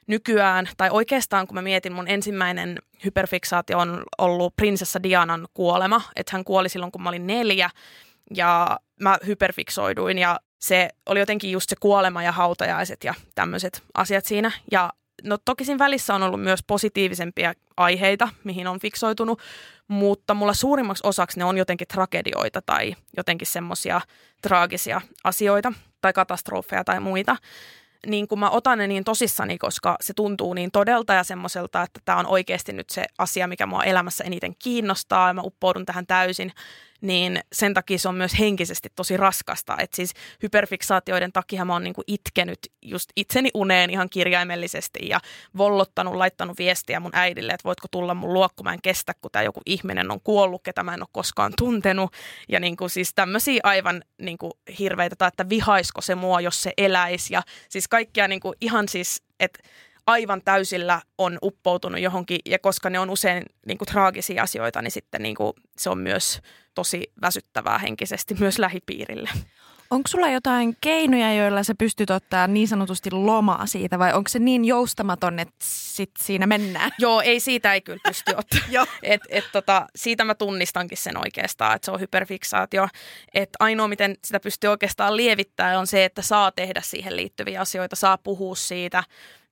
nykyään, 0.06 0.68
tai 0.76 0.90
oikeastaan 0.90 1.46
kun 1.46 1.54
mä 1.54 1.62
mietin, 1.62 1.92
mun 1.92 2.08
ensimmäinen 2.08 2.78
hyperfiksaatio 3.04 3.78
on 3.78 4.02
ollut 4.18 4.56
prinsessa 4.56 5.02
Dianan 5.02 5.48
kuolema. 5.54 6.02
Että 6.16 6.36
hän 6.36 6.44
kuoli 6.44 6.68
silloin, 6.68 6.92
kun 6.92 7.02
mä 7.02 7.08
olin 7.08 7.26
neljä 7.26 7.70
ja 8.34 8.78
mä 9.00 9.18
hyperfiksoiduin 9.26 10.18
ja 10.18 10.40
se 10.60 10.88
oli 11.06 11.18
jotenkin 11.18 11.52
just 11.52 11.70
se 11.70 11.76
kuolema 11.80 12.22
ja 12.22 12.32
hautajaiset 12.32 13.04
ja 13.04 13.14
tämmöiset 13.34 13.82
asiat 13.94 14.24
siinä. 14.24 14.52
Ja 14.70 14.92
no 15.24 15.38
toki 15.44 15.64
siinä 15.64 15.78
välissä 15.78 16.14
on 16.14 16.22
ollut 16.22 16.42
myös 16.42 16.60
positiivisempia 16.66 17.54
aiheita, 17.76 18.28
mihin 18.44 18.66
on 18.66 18.80
fiksoitunut, 18.80 19.40
mutta 19.88 20.34
mulla 20.34 20.54
suurimmaksi 20.54 21.02
osaksi 21.06 21.38
ne 21.38 21.44
on 21.44 21.58
jotenkin 21.58 21.88
tragedioita 21.88 22.62
tai 22.62 22.96
jotenkin 23.16 23.46
semmoisia 23.46 24.00
traagisia 24.42 25.00
asioita 25.24 25.72
tai 26.00 26.12
katastrofeja 26.12 26.84
tai 26.84 27.00
muita. 27.00 27.36
Niin 28.06 28.28
kun 28.28 28.38
mä 28.38 28.50
otan 28.50 28.78
ne 28.78 28.86
niin 28.86 29.04
tosissani, 29.04 29.58
koska 29.58 29.96
se 30.00 30.14
tuntuu 30.14 30.54
niin 30.54 30.70
todelta 30.70 31.12
ja 31.14 31.24
semmoiselta, 31.24 31.82
että 31.82 32.00
tämä 32.04 32.18
on 32.18 32.26
oikeasti 32.26 32.72
nyt 32.72 32.90
se 32.90 33.04
asia, 33.18 33.46
mikä 33.46 33.66
mua 33.66 33.84
elämässä 33.84 34.24
eniten 34.24 34.56
kiinnostaa 34.58 35.28
ja 35.28 35.34
mä 35.34 35.42
uppoudun 35.44 35.86
tähän 35.86 36.06
täysin, 36.06 36.52
niin 37.00 37.40
sen 37.52 37.74
takia 37.74 37.98
se 37.98 38.08
on 38.08 38.14
myös 38.14 38.38
henkisesti 38.38 38.88
tosi 38.96 39.16
raskasta. 39.16 39.76
Et 39.80 39.94
siis 39.94 40.12
hyperfiksaatioiden 40.42 41.32
takia 41.32 41.64
mä 41.64 41.72
oon 41.72 41.84
niinku 41.84 42.02
itkenyt 42.06 42.58
just 42.82 43.10
itseni 43.16 43.50
uneen 43.54 43.90
ihan 43.90 44.10
kirjaimellisesti 44.10 44.98
ja 45.08 45.20
vollottanut, 45.56 46.14
laittanut 46.14 46.58
viestiä 46.58 47.00
mun 47.00 47.10
äidille, 47.14 47.52
että 47.52 47.64
voitko 47.64 47.88
tulla 47.90 48.14
mun 48.14 48.32
luo, 48.32 48.48
kun 48.56 48.64
mä 48.64 48.72
en 48.72 48.82
kestä, 48.82 49.12
kun 49.20 49.30
tämä 49.30 49.42
joku 49.42 49.60
ihminen 49.66 50.10
on 50.10 50.20
kuollut, 50.20 50.62
ketä 50.62 50.82
mä 50.82 50.94
en 50.94 51.02
ole 51.02 51.08
koskaan 51.12 51.52
tuntenut. 51.58 52.12
Ja 52.48 52.60
niinku 52.60 52.88
siis 52.88 53.14
tämmöisiä 53.14 53.60
aivan 53.62 54.02
niinku 54.22 54.58
hirveitä, 54.78 55.16
tai 55.16 55.28
että 55.28 55.48
vihaisko 55.48 56.00
se 56.00 56.14
mua, 56.14 56.40
jos 56.40 56.62
se 56.62 56.72
eläisi. 56.76 57.34
Ja 57.34 57.42
siis 57.68 57.88
kaikkia 57.88 58.28
niinku 58.28 58.54
ihan 58.60 58.88
siis, 58.88 59.22
että 59.40 59.58
aivan 60.06 60.42
täysillä 60.44 61.00
on 61.18 61.38
uppoutunut 61.42 62.00
johonkin, 62.00 62.40
ja 62.44 62.58
koska 62.58 62.90
ne 62.90 62.98
on 62.98 63.10
usein 63.10 63.42
niin 63.66 63.78
kuin, 63.78 63.88
traagisia 63.88 64.42
asioita, 64.42 64.82
niin 64.82 64.90
sitten 64.90 65.22
niin 65.22 65.34
kuin, 65.34 65.52
se 65.78 65.90
on 65.90 65.98
myös 65.98 66.40
tosi 66.74 67.12
väsyttävää 67.22 67.78
henkisesti 67.78 68.34
myös 68.40 68.58
lähipiirille. 68.58 69.30
onko 69.90 70.08
sulla 70.08 70.28
jotain 70.28 70.76
keinoja, 70.80 71.34
joilla 71.34 71.62
sä 71.62 71.74
pystyt 71.78 72.10
ottaa 72.10 72.46
niin 72.46 72.68
sanotusti 72.68 73.10
lomaa 73.10 73.66
siitä 73.66 73.98
vai 73.98 74.12
onko 74.12 74.28
se 74.28 74.38
niin 74.38 74.64
joustamaton, 74.64 75.38
että 75.38 75.56
sit 75.62 76.10
siinä 76.18 76.46
mennään? 76.46 76.90
Joo, 76.98 77.20
ei 77.20 77.40
siitä 77.40 77.74
ei 77.74 77.80
kyllä 77.80 78.00
pysty 78.08 78.32
ottaa. 78.38 78.86
Et, 79.02 79.20
et, 79.28 79.44
tota, 79.52 79.86
siitä 79.96 80.24
mä 80.24 80.34
tunnistankin 80.34 80.98
sen 80.98 81.16
oikeastaan, 81.16 81.76
että 81.76 81.86
se 81.86 81.90
on 81.90 82.00
hyperfiksaatio. 82.00 82.88
Et 83.34 83.50
ainoa, 83.58 83.88
miten 83.88 84.16
sitä 84.24 84.40
pystyy 84.40 84.70
oikeastaan 84.70 85.16
lievittämään, 85.16 85.78
on 85.78 85.86
se, 85.86 86.04
että 86.04 86.22
saa 86.22 86.52
tehdä 86.52 86.80
siihen 86.84 87.16
liittyviä 87.16 87.60
asioita, 87.60 87.96
saa 87.96 88.18
puhua 88.18 88.54
siitä 88.54 89.04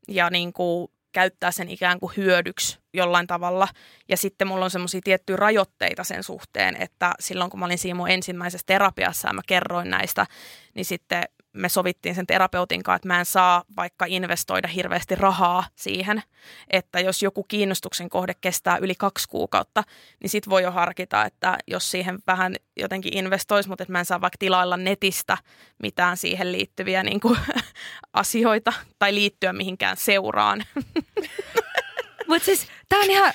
ja 0.09 0.31
niin 0.31 0.53
kuin 0.53 0.89
käyttää 1.13 1.51
sen 1.51 1.69
ikään 1.69 2.01
kuin 2.01 2.13
hyödyksi 2.17 2.79
jollain 2.95 3.27
tavalla. 3.27 3.69
Ja 4.09 4.17
sitten 4.17 4.49
mulla 4.49 4.65
on 4.65 4.71
semmoisia 4.71 5.01
tiettyjä 5.05 5.37
rajoitteita 5.37 6.05
sen 6.05 6.23
suhteen, 6.23 6.77
että 6.83 7.15
silloin 7.21 7.51
kun 7.51 7.61
mä 7.61 7.67
olin 7.67 7.79
siinä 7.79 7.95
mun 7.95 8.11
ensimmäisessä 8.11 8.65
terapiassa 8.67 9.29
ja 9.29 9.35
mä 9.35 9.41
kerroin 9.47 9.91
näistä, 9.91 10.27
niin 10.75 10.85
sitten 10.85 11.25
me 11.55 11.69
sovittiin 11.69 12.15
sen 12.15 12.27
terapeutin 12.27 12.83
kanssa, 12.83 12.97
että 12.97 13.09
mä 13.09 13.19
en 13.19 13.27
saa 13.27 13.65
vaikka 13.77 14.05
investoida 14.09 14.69
hirveästi 14.69 15.15
rahaa 15.15 15.65
siihen, 15.77 16.23
että 16.71 17.01
jos 17.01 17.23
joku 17.23 17.45
kiinnostuksen 17.45 18.11
kohde 18.11 18.35
kestää 18.41 18.77
yli 18.77 18.95
kaksi 18.99 19.29
kuukautta, 19.29 19.85
niin 20.23 20.31
sit 20.31 20.49
voi 20.49 20.63
jo 20.63 20.71
harkita, 20.71 21.25
että 21.25 21.59
jos 21.67 21.91
siihen 21.91 22.19
vähän 22.27 22.57
jotenkin 22.77 23.17
investoisi, 23.19 23.69
mutta 23.69 23.83
että 23.83 23.93
mä 23.93 23.99
en 23.99 24.05
saa 24.05 24.21
vaikka 24.21 24.39
tilailla 24.39 24.77
netistä 24.77 25.39
mitään 25.83 26.17
siihen 26.17 26.53
liittyviä 26.53 27.03
niin 27.03 27.21
kuin, 27.21 27.39
asioita 28.13 28.73
tai 28.99 29.15
liittyä 29.15 29.53
mihinkään 29.53 29.97
seuraan. 29.97 30.65
Mutta 32.29 32.45
siis 32.45 32.67
tää 32.89 32.99
on 32.99 33.11
ihan... 33.11 33.33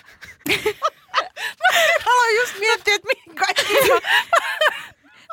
Aloin 2.06 2.36
just 2.36 2.60
miettiä, 2.60 2.96
että 2.96 3.08
mihin 3.08 3.36
kaikki 3.36 3.74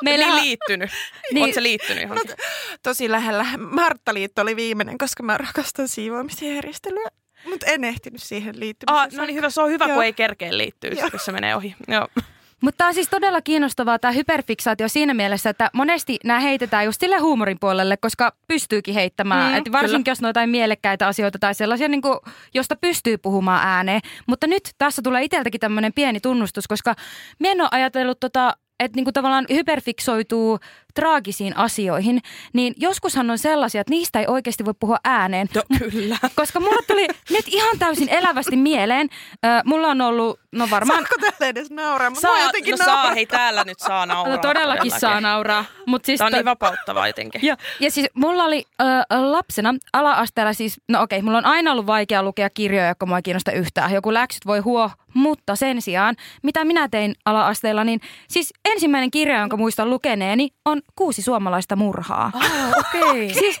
Meillä 0.03 0.25
Meillä 0.25 0.41
ei 0.41 0.45
liittynyt. 0.45 0.89
Niin. 0.95 1.33
Niin. 1.33 1.43
Oletko 1.43 1.61
liittynyt 1.63 2.03
johonkin? 2.03 2.35
tosi 2.83 3.11
lähellä. 3.11 3.45
Marttaliitto 3.57 4.41
oli 4.41 4.55
viimeinen, 4.55 4.97
koska 4.97 5.23
mä 5.23 5.37
rakastan 5.37 5.87
siivoamisjärjestelyä. 5.87 7.09
Mutta 7.45 7.65
en 7.65 7.83
ehtinyt 7.83 8.23
siihen 8.23 8.59
liittymään. 8.59 8.99
Ah, 8.99 9.13
no 9.13 9.25
niin 9.25 9.35
hyvä, 9.35 9.49
se 9.49 9.61
on 9.61 9.69
hyvä, 9.69 9.85
Joo. 9.85 9.93
kun 9.93 10.03
ei 10.03 10.13
kerkeä 10.13 10.57
liittyä, 10.57 10.89
Joo. 10.89 11.09
jos 11.13 11.25
se 11.25 11.31
menee 11.31 11.55
ohi. 11.55 11.75
Joo. 11.87 12.07
Mutta 12.61 12.77
tämä 12.77 12.87
on 12.87 12.93
siis 12.93 13.09
todella 13.09 13.41
kiinnostavaa 13.41 13.99
tämä 13.99 14.11
hyperfiksaatio 14.11 14.87
siinä 14.87 15.13
mielessä, 15.13 15.49
että 15.49 15.69
monesti 15.73 16.17
nämä 16.23 16.39
heitetään 16.39 16.85
just 16.85 17.01
sille 17.01 17.17
huumorin 17.17 17.57
puolelle, 17.59 17.97
koska 17.97 18.33
pystyykin 18.47 18.93
heittämään. 18.93 19.63
Mm, 19.63 19.71
varsinkin 19.71 20.03
kyllä. 20.03 20.11
jos 20.11 20.23
on 20.23 20.29
jotain 20.29 20.49
mielekkäitä 20.49 21.07
asioita 21.07 21.39
tai 21.39 21.55
sellaisia, 21.55 21.87
niin 21.87 22.01
kuin, 22.01 22.19
josta 22.53 22.75
pystyy 22.75 23.17
puhumaan 23.17 23.67
ääneen. 23.67 24.01
Mutta 24.27 24.47
nyt 24.47 24.63
tässä 24.77 25.01
tulee 25.01 25.23
itseltäkin 25.23 25.59
tämmöinen 25.59 25.93
pieni 25.93 26.19
tunnustus, 26.19 26.67
koska 26.67 26.95
minä 27.39 27.51
en 27.51 27.61
ole 27.61 27.69
ajatellut 27.71 28.19
tota, 28.19 28.57
että 28.79 28.95
niinku 28.95 29.11
tavallaan 29.11 29.45
hyperfiksoituu 29.49 30.59
traagisiin 31.01 31.57
asioihin, 31.57 32.21
niin 32.53 32.73
joskushan 32.77 33.29
on 33.29 33.37
sellaisia, 33.37 33.81
että 33.81 33.91
niistä 33.91 34.19
ei 34.19 34.25
oikeasti 34.27 34.65
voi 34.65 34.73
puhua 34.79 34.97
ääneen. 35.03 35.47
No 35.55 35.61
kyllä. 35.79 36.17
Koska 36.35 36.59
mulla 36.59 36.81
tuli 36.87 37.07
nyt 37.29 37.45
ihan 37.47 37.79
täysin 37.79 38.09
elävästi 38.09 38.55
mieleen. 38.55 39.09
Mulla 39.65 39.87
on 39.87 40.01
ollut, 40.01 40.39
no 40.51 40.67
varmaan... 40.71 40.99
Saatko 40.99 41.15
tälle 41.19 41.49
edes 41.49 41.71
nauraa? 41.71 42.09
Mutta 42.09 42.21
Saa, 42.27 42.39
jotenkin 42.43 42.71
no 42.71 42.77
saa, 42.77 42.95
nauraa. 42.95 43.13
hei 43.13 43.25
täällä 43.25 43.63
nyt 43.63 43.79
saa 43.79 44.05
nauraa. 44.05 44.35
No 44.35 44.41
todellakin 44.41 44.91
saa 44.91 45.21
nauraa. 45.21 45.65
Mut 45.85 46.05
siis 46.05 46.17
Tämä 46.17 46.27
on 46.27 46.31
niin 46.33 46.45
vapauttavaa 46.45 47.07
jotenkin. 47.07 47.41
ja, 47.43 47.57
ja 47.79 47.91
siis 47.91 48.07
mulla 48.13 48.43
oli 48.43 48.65
ö, 48.81 48.85
lapsena 49.09 49.73
ala-asteella 49.93 50.53
siis, 50.53 50.81
no 50.89 51.01
okei, 51.01 51.21
mulla 51.21 51.37
on 51.37 51.45
aina 51.45 51.71
ollut 51.71 51.87
vaikea 51.87 52.23
lukea 52.23 52.49
kirjoja, 52.49 52.87
jotka 52.87 53.05
mua 53.05 53.17
ei 53.17 53.21
kiinnosta 53.23 53.51
yhtään. 53.51 53.93
Joku 53.93 54.13
läksyt 54.13 54.45
voi 54.45 54.59
huo, 54.59 54.89
mutta 55.13 55.55
sen 55.55 55.81
sijaan, 55.81 56.15
mitä 56.43 56.65
minä 56.65 56.87
tein 56.89 57.15
ala-asteella, 57.25 57.83
niin 57.83 57.99
siis 58.27 58.53
ensimmäinen 58.65 59.11
kirja, 59.11 59.39
jonka 59.39 59.57
muistan 59.57 59.89
lukeneeni, 59.89 60.49
on 60.65 60.81
Kuusi 60.95 61.21
suomalaista 61.21 61.75
murhaa. 61.75 62.31
Ah, 62.33 62.71
okei. 62.79 63.33
Siis 63.39 63.59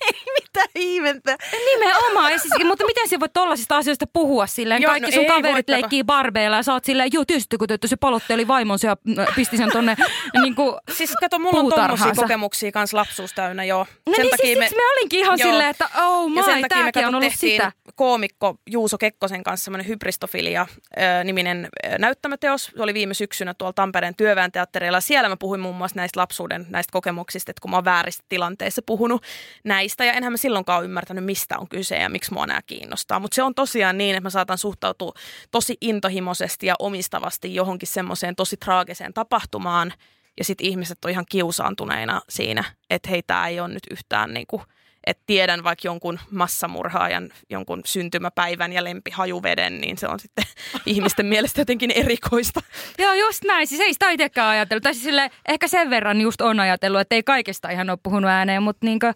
Mitä 0.57 0.69
ihmettä? 0.75 1.37
nimenomaan, 1.75 2.31
ja 2.31 2.39
siis, 2.39 2.53
mutta 2.65 2.85
miten 2.85 3.07
sä 3.09 3.19
voit 3.19 3.33
tollasista 3.33 3.77
asioista 3.77 4.07
puhua 4.13 4.47
silleen? 4.47 4.81
Joo, 4.81 4.89
Kaikki 4.91 5.11
no 5.11 5.15
sun 5.15 5.23
ei 5.23 5.27
kaverit 5.27 5.65
tätä. 5.65 5.79
leikkii 5.79 6.03
barbeilla 6.03 6.55
ja 6.57 6.63
sä 6.63 6.73
oot 6.73 6.85
silleen, 6.85 7.09
joo 7.13 7.25
tietysti 7.25 7.57
kun 7.57 7.67
tyttö, 7.67 7.87
se 7.87 7.95
palotteli 7.95 8.47
vaimonsa 8.47 8.87
ja 8.87 8.97
pisti 9.35 9.57
sen 9.57 9.71
tonne 9.71 9.95
niin 10.41 10.55
kuin, 10.55 10.75
Siis 10.91 11.13
kato, 11.19 11.39
mulla 11.39 11.59
on 11.59 11.69
tommosia 11.69 12.13
kokemuksia 12.15 12.71
kans 12.71 12.93
lapsuus 12.93 13.33
täynnä, 13.33 13.63
joo. 13.63 13.85
No 14.05 14.13
niin, 14.17 14.21
siis 14.21 14.59
siksi 14.59 14.75
me 14.75 14.91
olinkin 14.91 15.19
ihan 15.19 15.39
Joo. 15.39 15.49
silleen, 15.51 15.69
että 15.69 15.89
oh 16.01 16.29
my, 16.29 16.35
ja 16.37 16.43
sen 16.43 16.61
takia 16.61 16.83
me 16.83 16.91
kato, 16.91 17.07
on 17.07 17.15
ollut 17.15 17.29
tehtiin 17.29 17.51
sitä. 17.51 17.71
koomikko 17.95 18.55
Juuso 18.69 18.97
Kekkosen 18.97 19.43
kanssa 19.43 19.63
semmoinen 19.63 19.87
Hybristofilia-niminen 19.87 21.69
näyttämöteos. 21.99 22.71
Se 22.75 22.83
oli 22.83 22.93
viime 22.93 23.13
syksynä 23.13 23.53
tuolla 23.53 23.73
Tampereen 23.73 24.15
työväen 24.15 24.51
teatterilla. 24.51 25.01
Siellä 25.01 25.29
mä 25.29 25.37
puhuin 25.37 25.59
muun 25.59 25.75
muassa 25.75 25.95
näistä 25.95 26.19
lapsuuden 26.19 26.65
näistä 26.69 26.91
kokemuksista, 26.91 27.51
että 27.51 27.61
kun 27.61 27.71
mä 27.71 27.77
oon 27.77 27.85
vääristä 27.85 28.23
tilanteissa 28.29 28.81
puhunut 28.81 29.23
näistä. 29.63 30.05
Ja 30.05 30.13
enhän 30.13 30.33
mä 30.33 30.37
silloinkaan 30.47 30.83
ymmärtänyt, 30.83 31.25
mistä 31.25 31.57
on 31.57 31.67
kyse 31.67 31.95
ja 31.95 32.09
miksi 32.09 32.33
mua 32.33 32.45
nämä 32.45 32.61
kiinnostaa. 32.61 33.19
Mutta 33.19 33.35
se 33.35 33.43
on 33.43 33.55
tosiaan 33.55 33.97
niin, 33.97 34.15
että 34.15 34.23
mä 34.23 34.29
saatan 34.29 34.57
suhtautua 34.57 35.13
tosi 35.51 35.77
intohimoisesti 35.81 36.65
ja 36.65 36.75
omistavasti 36.79 37.55
johonkin 37.55 37.87
semmoiseen 37.87 38.35
tosi 38.35 38.57
traagiseen 38.57 39.13
tapahtumaan. 39.13 39.93
ja 40.37 40.43
sitten 40.43 40.67
ihmiset 40.67 41.05
on 41.05 41.11
ihan 41.11 41.25
kiusaantuneina 41.29 42.21
siinä, 42.29 42.63
että 42.89 43.09
hei, 43.09 43.23
tämä 43.23 43.47
ei 43.47 43.59
ole 43.59 43.67
nyt 43.67 43.83
yhtään 43.91 44.33
niin 44.33 44.47
kuin, 44.47 44.61
että 45.07 45.23
tiedän 45.25 45.63
vaikka 45.63 45.87
jonkun 45.87 46.19
massamurhaajan 46.31 47.29
jonkun 47.49 47.81
syntymäpäivän 47.85 48.73
ja 48.73 48.83
lempihajuveden, 48.83 49.81
niin 49.81 49.97
se 49.97 50.07
on 50.07 50.19
sitten 50.19 50.45
ihmisten 50.85 51.25
mielestä 51.25 51.61
jotenkin 51.61 51.91
erikoista. 51.91 52.61
Joo, 52.97 53.13
just 53.13 53.43
näin. 53.43 53.67
Siis 53.67 53.81
ei 53.81 53.93
sitä 53.93 54.09
itsekään 54.09 54.49
ajatellut. 54.49 54.83
Tai 54.83 54.93
siis 54.93 55.03
sille, 55.03 55.31
ehkä 55.47 55.67
sen 55.67 55.89
verran 55.89 56.21
just 56.21 56.41
on 56.41 56.59
ajatellut, 56.59 57.01
että 57.01 57.15
ei 57.15 57.23
kaikesta 57.23 57.69
ihan 57.69 57.89
ole 57.89 57.99
puhunut 58.03 58.31
ääneen, 58.31 58.63
mutta 58.63 58.85
niinkö, 58.85 59.13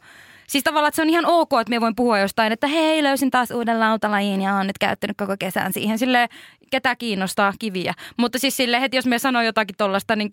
Siis 0.52 0.64
tavallaan, 0.64 0.88
että 0.88 0.96
se 0.96 1.02
on 1.02 1.10
ihan 1.10 1.26
ok, 1.26 1.50
että 1.62 1.70
me 1.70 1.82
voin 1.82 1.96
puhua 1.96 2.20
jostain, 2.20 2.52
että 2.52 2.68
hei, 2.68 3.04
löysin 3.04 3.32
taas 3.32 3.52
uuden 3.52 3.80
lautalajin 3.80 4.42
ja 4.42 4.56
olen 4.56 4.68
nyt 4.68 4.78
käyttänyt 4.78 5.18
koko 5.18 5.36
kesän 5.40 5.74
siihen. 5.74 6.00
Sille 6.00 6.30
ketä 6.72 6.96
kiinnostaa 6.96 7.54
kiviä. 7.60 7.94
Mutta 8.18 8.40
siis 8.40 8.58
sille 8.58 8.82
heti, 8.82 8.98
jos 8.98 9.06
me 9.06 9.20
sanoo 9.20 9.42
jotakin 9.42 9.78
tuollaista, 9.78 10.16
niin 10.16 10.30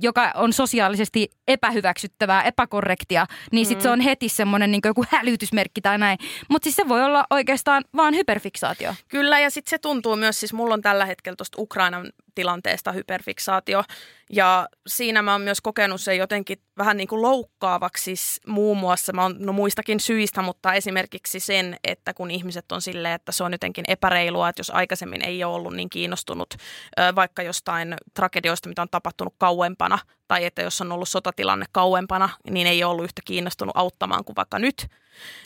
joka 0.00 0.32
on 0.34 0.52
sosiaalisesti 0.52 1.30
epähyväksyttävää, 1.48 2.42
epäkorrektia, 2.42 3.26
niin 3.52 3.66
sitten 3.66 3.82
mm. 3.82 3.82
se 3.82 3.90
on 3.90 4.00
heti 4.00 4.28
semmoinen 4.28 4.70
niin 4.70 4.80
joku 4.84 5.04
hälytysmerkki 5.08 5.80
tai 5.80 5.98
näin. 5.98 6.18
Mutta 6.48 6.66
siis 6.66 6.76
se 6.76 6.88
voi 6.88 7.04
olla 7.04 7.24
oikeastaan 7.30 7.84
vaan 7.96 8.14
hyperfiksaatio. 8.14 8.94
Kyllä, 9.08 9.40
ja 9.40 9.50
sitten 9.50 9.70
se 9.70 9.78
tuntuu 9.78 10.16
myös, 10.16 10.40
siis 10.40 10.52
mulla 10.52 10.74
on 10.74 10.82
tällä 10.82 11.06
hetkellä 11.06 11.36
tuosta 11.36 11.62
Ukrainan 11.62 12.12
tilanteesta 12.34 12.92
hyperfiksaatio. 12.92 13.82
Ja 14.32 14.68
siinä 14.86 15.22
mä 15.22 15.32
oon 15.32 15.40
myös 15.40 15.60
kokenut 15.60 16.00
sen 16.00 16.18
jotenkin 16.18 16.62
vähän 16.78 16.96
niin 16.96 17.08
kuin 17.08 17.22
loukkaavaksi 17.22 18.02
siis 18.02 18.40
muun 18.46 18.78
muassa, 18.78 19.12
mä 19.12 19.22
oon, 19.22 19.36
no 19.38 19.52
muistakin 19.52 20.00
syistä, 20.00 20.42
mutta 20.42 20.74
esimerkiksi 20.74 21.40
sen, 21.40 21.76
että 21.84 22.14
kun 22.14 22.30
ihmiset 22.30 22.72
on 22.72 22.82
silleen, 22.82 23.14
että 23.14 23.32
se 23.32 23.44
on 23.44 23.52
jotenkin 23.52 23.84
epäreilua, 23.88 24.48
että 24.48 24.60
jos 24.60 24.70
aikaisemmin 24.70 25.22
ei 25.22 25.44
ole 25.44 25.54
ollut 25.54 25.74
niin 25.74 25.90
kiinnostunut 25.90 26.54
vaikka 27.14 27.42
jostain 27.42 27.96
tragedioista, 28.14 28.68
mitä 28.68 28.82
on 28.82 28.88
tapahtunut 28.90 29.34
kauempana, 29.38 29.98
tai 30.28 30.44
että 30.44 30.62
jos 30.62 30.80
on 30.80 30.92
ollut 30.92 31.08
sotatilanne 31.08 31.66
kauempana, 31.72 32.28
niin 32.50 32.66
ei 32.66 32.84
ole 32.84 32.90
ollut 32.90 33.04
yhtä 33.04 33.22
kiinnostunut 33.24 33.76
auttamaan 33.76 34.24
kuin 34.24 34.36
vaikka 34.36 34.58
nyt. 34.58 34.86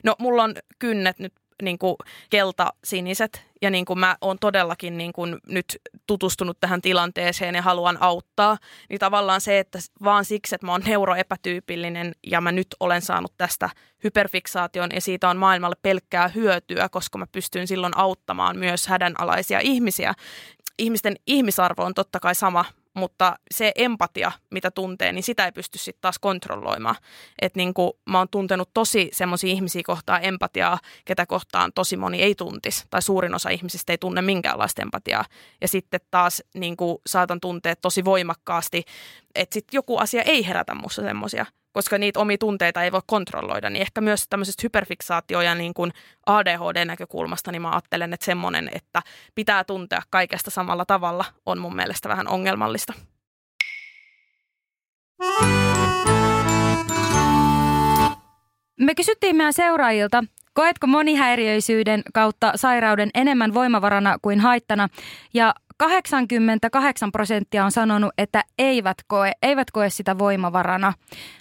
No 0.04 0.16
mulla 0.18 0.42
on 0.42 0.54
kynnet 0.78 1.18
nyt 1.18 1.32
niin 1.62 1.78
kuin 1.78 1.96
kelta-siniset 2.30 3.44
ja 3.62 3.70
niin 3.70 3.84
kuin 3.84 3.98
mä 3.98 4.16
oon 4.20 4.38
todellakin 4.38 4.98
niin 4.98 5.12
kuin 5.12 5.36
nyt 5.48 5.78
tutustunut 6.06 6.60
tähän 6.60 6.82
tilanteeseen 6.82 7.54
ja 7.54 7.62
haluan 7.62 7.98
auttaa, 8.00 8.58
niin 8.88 8.98
tavallaan 8.98 9.40
se, 9.40 9.58
että 9.58 9.78
vaan 10.04 10.24
siksi, 10.24 10.54
että 10.54 10.66
mä 10.66 10.72
oon 10.72 10.82
neuroepätyypillinen 10.86 12.12
ja 12.26 12.40
mä 12.40 12.52
nyt 12.52 12.66
olen 12.80 13.02
saanut 13.02 13.32
tästä 13.36 13.70
hyperfiksaation 14.04 14.90
ja 14.94 15.00
siitä 15.00 15.28
on 15.28 15.36
maailmalle 15.36 15.76
pelkkää 15.82 16.28
hyötyä, 16.28 16.88
koska 16.88 17.18
mä 17.18 17.26
pystyn 17.32 17.66
silloin 17.66 17.96
auttamaan 17.96 18.58
myös 18.58 18.86
hädänalaisia 18.86 19.60
ihmisiä. 19.60 20.14
Ihmisten 20.78 21.16
ihmisarvo 21.26 21.82
on 21.84 21.94
totta 21.94 22.20
kai 22.20 22.34
sama, 22.34 22.64
mutta 22.94 23.36
se 23.54 23.72
empatia, 23.74 24.32
mitä 24.50 24.70
tuntee, 24.70 25.12
niin 25.12 25.22
sitä 25.22 25.44
ei 25.44 25.52
pysty 25.52 25.78
sitten 25.78 26.00
taas 26.00 26.18
kontrolloimaan. 26.18 26.96
Että 27.42 27.58
niin 27.58 27.74
kuin 27.74 27.92
mä 28.10 28.18
oon 28.18 28.28
tuntenut 28.28 28.70
tosi 28.74 29.08
semmoisia 29.12 29.50
ihmisiä 29.50 29.82
kohtaan 29.86 30.24
empatiaa, 30.24 30.78
ketä 31.04 31.26
kohtaan 31.26 31.72
tosi 31.74 31.96
moni 31.96 32.22
ei 32.22 32.34
tuntisi, 32.34 32.84
tai 32.90 33.02
suurin 33.02 33.34
osa 33.34 33.50
ihmisistä 33.50 33.92
ei 33.92 33.98
tunne 33.98 34.22
minkäänlaista 34.22 34.82
empatiaa. 34.82 35.24
Ja 35.60 35.68
sitten 35.68 36.00
taas 36.10 36.42
niin 36.54 36.76
kuin 36.76 36.98
saatan 37.06 37.40
tuntea 37.40 37.76
tosi 37.76 38.04
voimakkaasti, 38.04 38.82
että 39.34 39.54
sitten 39.54 39.78
joku 39.78 39.98
asia 39.98 40.22
ei 40.22 40.46
herätä 40.46 40.74
musta 40.74 41.02
semmoisia 41.02 41.46
koska 41.74 41.98
niitä 41.98 42.20
omia 42.20 42.38
tunteita 42.38 42.82
ei 42.82 42.92
voi 42.92 43.00
kontrolloida, 43.06 43.70
niin 43.70 43.80
ehkä 43.82 44.00
myös 44.00 44.28
tämmöisestä 44.28 44.62
hyperfiksaatio- 44.62 45.42
ja 45.42 45.54
niin 45.54 45.74
kuin 45.74 45.92
ADHD-näkökulmasta, 46.26 47.52
niin 47.52 47.62
mä 47.62 47.70
ajattelen, 47.70 48.12
että 48.12 48.26
semmoinen, 48.26 48.70
että 48.74 49.02
pitää 49.34 49.64
tuntea 49.64 50.02
kaikesta 50.10 50.50
samalla 50.50 50.84
tavalla, 50.84 51.24
on 51.46 51.58
mun 51.58 51.76
mielestä 51.76 52.08
vähän 52.08 52.28
ongelmallista. 52.28 52.92
Me 58.80 58.94
kysyttiin 58.94 59.36
meidän 59.36 59.52
seuraajilta, 59.52 60.24
koetko 60.52 60.86
monihäiriöisyyden 60.86 62.02
kautta 62.14 62.52
sairauden 62.56 63.10
enemmän 63.14 63.54
voimavarana 63.54 64.18
kuin 64.22 64.40
haittana? 64.40 64.88
Ja 65.34 65.54
88 65.76 67.12
prosenttia 67.12 67.64
on 67.64 67.72
sanonut, 67.72 68.12
että 68.18 68.44
eivät 68.58 68.96
koe, 69.06 69.32
eivät 69.42 69.70
koe 69.70 69.90
sitä 69.90 70.18
voimavarana. 70.18 70.92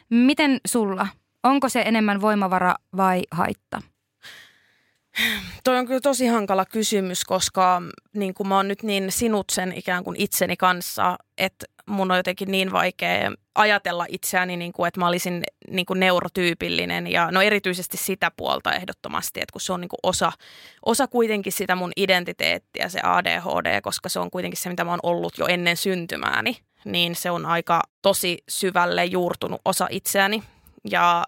Miten 0.09 0.59
sulla? 0.67 1.07
Onko 1.43 1.69
se 1.69 1.81
enemmän 1.81 2.21
voimavara 2.21 2.75
vai 2.97 3.21
haitta? 3.31 3.81
Toi 5.63 5.77
on 5.77 5.85
kyllä 5.87 5.99
tosi 6.01 6.27
hankala 6.27 6.65
kysymys, 6.65 7.25
koska 7.25 7.81
niin 8.13 8.33
kuin 8.33 8.47
mä 8.47 8.55
oon 8.55 8.67
nyt 8.67 8.83
niin 8.83 9.11
sinut 9.11 9.49
sen 9.49 9.71
ikään 9.71 10.03
kuin 10.03 10.15
itseni 10.19 10.57
kanssa, 10.57 11.17
että 11.37 11.65
mun 11.85 12.11
on 12.11 12.17
jotenkin 12.17 12.51
niin 12.51 12.71
vaikea 12.71 13.31
ajatella 13.55 14.05
itseäni, 14.09 14.57
niin 14.57 14.73
kuin, 14.73 14.87
että 14.87 14.99
mä 14.99 15.07
olisin 15.07 15.43
niin 15.69 15.85
kuin 15.85 15.99
neurotyypillinen 15.99 17.07
ja 17.07 17.31
no 17.31 17.41
erityisesti 17.41 17.97
sitä 17.97 18.31
puolta 18.37 18.73
ehdottomasti, 18.73 19.41
että 19.41 19.53
kun 19.53 19.61
se 19.61 19.73
on 19.73 19.81
niin 19.81 19.89
kuin 19.89 19.99
osa, 20.03 20.31
osa 20.85 21.07
kuitenkin 21.07 21.53
sitä 21.53 21.75
mun 21.75 21.91
identiteettiä, 21.95 22.89
se 22.89 22.99
ADHD, 23.03 23.81
koska 23.81 24.09
se 24.09 24.19
on 24.19 24.31
kuitenkin 24.31 24.59
se, 24.59 24.69
mitä 24.69 24.83
mä 24.83 24.91
oon 24.91 24.99
ollut 25.03 25.37
jo 25.37 25.45
ennen 25.47 25.77
syntymääni, 25.77 26.57
niin 26.85 27.15
se 27.15 27.31
on 27.31 27.45
aika 27.45 27.81
tosi 28.01 28.43
syvälle 28.49 29.05
juurtunut 29.05 29.61
osa 29.65 29.87
itseäni. 29.89 30.43
Ja 30.91 31.23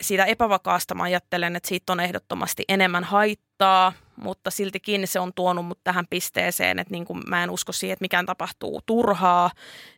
siitä 0.00 0.24
epävakaasta 0.24 0.94
mä 0.94 1.02
ajattelen, 1.02 1.56
että 1.56 1.68
siitä 1.68 1.92
on 1.92 2.00
ehdottomasti 2.00 2.64
enemmän 2.68 3.04
haittaa, 3.04 3.47
mutta 4.22 4.50
siltikin 4.50 5.06
se 5.06 5.20
on 5.20 5.32
tuonut 5.34 5.66
mut 5.66 5.78
tähän 5.84 6.06
pisteeseen, 6.10 6.78
että 6.78 6.92
niin 6.92 7.04
kuin 7.04 7.22
mä 7.26 7.44
en 7.44 7.50
usko 7.50 7.72
siihen, 7.72 7.92
että 7.92 8.02
mikään 8.02 8.26
tapahtuu 8.26 8.80
turhaa, 8.86 9.50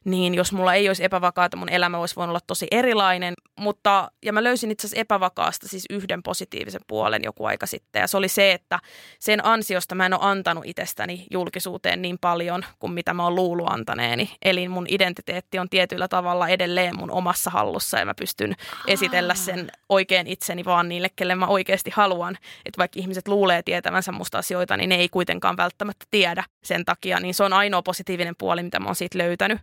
niin 0.04 0.34
jos 0.34 0.52
mulla 0.52 0.74
ei 0.74 0.88
olisi 0.88 1.04
epävakaata, 1.04 1.56
mun 1.56 1.68
elämä 1.68 1.98
olisi 1.98 2.16
voinut 2.16 2.30
olla 2.30 2.40
tosi 2.46 2.66
erilainen. 2.70 3.34
Mutta, 3.58 4.10
ja 4.24 4.32
mä 4.32 4.44
löysin 4.44 4.70
itse 4.70 4.86
asiassa 4.86 5.00
epävakaasta 5.00 5.68
siis 5.68 5.84
yhden 5.90 6.22
positiivisen 6.22 6.80
puolen 6.86 7.22
joku 7.24 7.44
aika 7.44 7.66
sitten, 7.66 8.00
ja 8.00 8.06
se 8.06 8.16
oli 8.16 8.28
se, 8.28 8.52
että 8.52 8.78
sen 9.18 9.44
ansiosta 9.44 9.94
mä 9.94 10.06
en 10.06 10.14
ole 10.14 10.20
antanut 10.22 10.64
itsestäni 10.66 11.26
julkisuuteen 11.30 12.02
niin 12.02 12.18
paljon 12.18 12.64
kuin 12.78 12.92
mitä 12.92 13.14
mä 13.14 13.24
oon 13.24 13.34
luullut 13.34 13.72
antaneeni. 13.72 14.30
Eli 14.42 14.68
mun 14.68 14.86
identiteetti 14.88 15.58
on 15.58 15.68
tietyllä 15.68 16.08
tavalla 16.08 16.48
edelleen 16.48 16.96
mun 16.96 17.10
omassa 17.10 17.50
hallussa, 17.50 17.98
ja 17.98 18.06
mä 18.06 18.14
pystyn 18.14 18.56
esitellä 18.86 19.34
sen 19.34 19.70
oikein 19.88 20.26
itseni 20.26 20.64
vaan 20.64 20.88
niille, 20.88 21.08
kelle 21.16 21.34
mä 21.34 21.46
oikeasti 21.46 21.90
haluan. 21.94 22.38
Että 22.64 22.78
vaikka 22.78 23.00
ihmiset 23.00 23.28
luulee 23.28 23.49
tietävänsä 23.62 24.12
musta 24.12 24.38
asioita, 24.38 24.76
niin 24.76 24.88
ne 24.88 24.94
ei 24.94 25.08
kuitenkaan 25.08 25.56
välttämättä 25.56 26.06
tiedä 26.10 26.44
sen 26.64 26.84
takia. 26.84 27.20
Niin 27.20 27.34
se 27.34 27.44
on 27.44 27.52
ainoa 27.52 27.82
positiivinen 27.82 28.34
puoli, 28.38 28.62
mitä 28.62 28.80
mä 28.80 28.86
oon 28.86 28.96
siitä 28.96 29.18
löytänyt. 29.18 29.58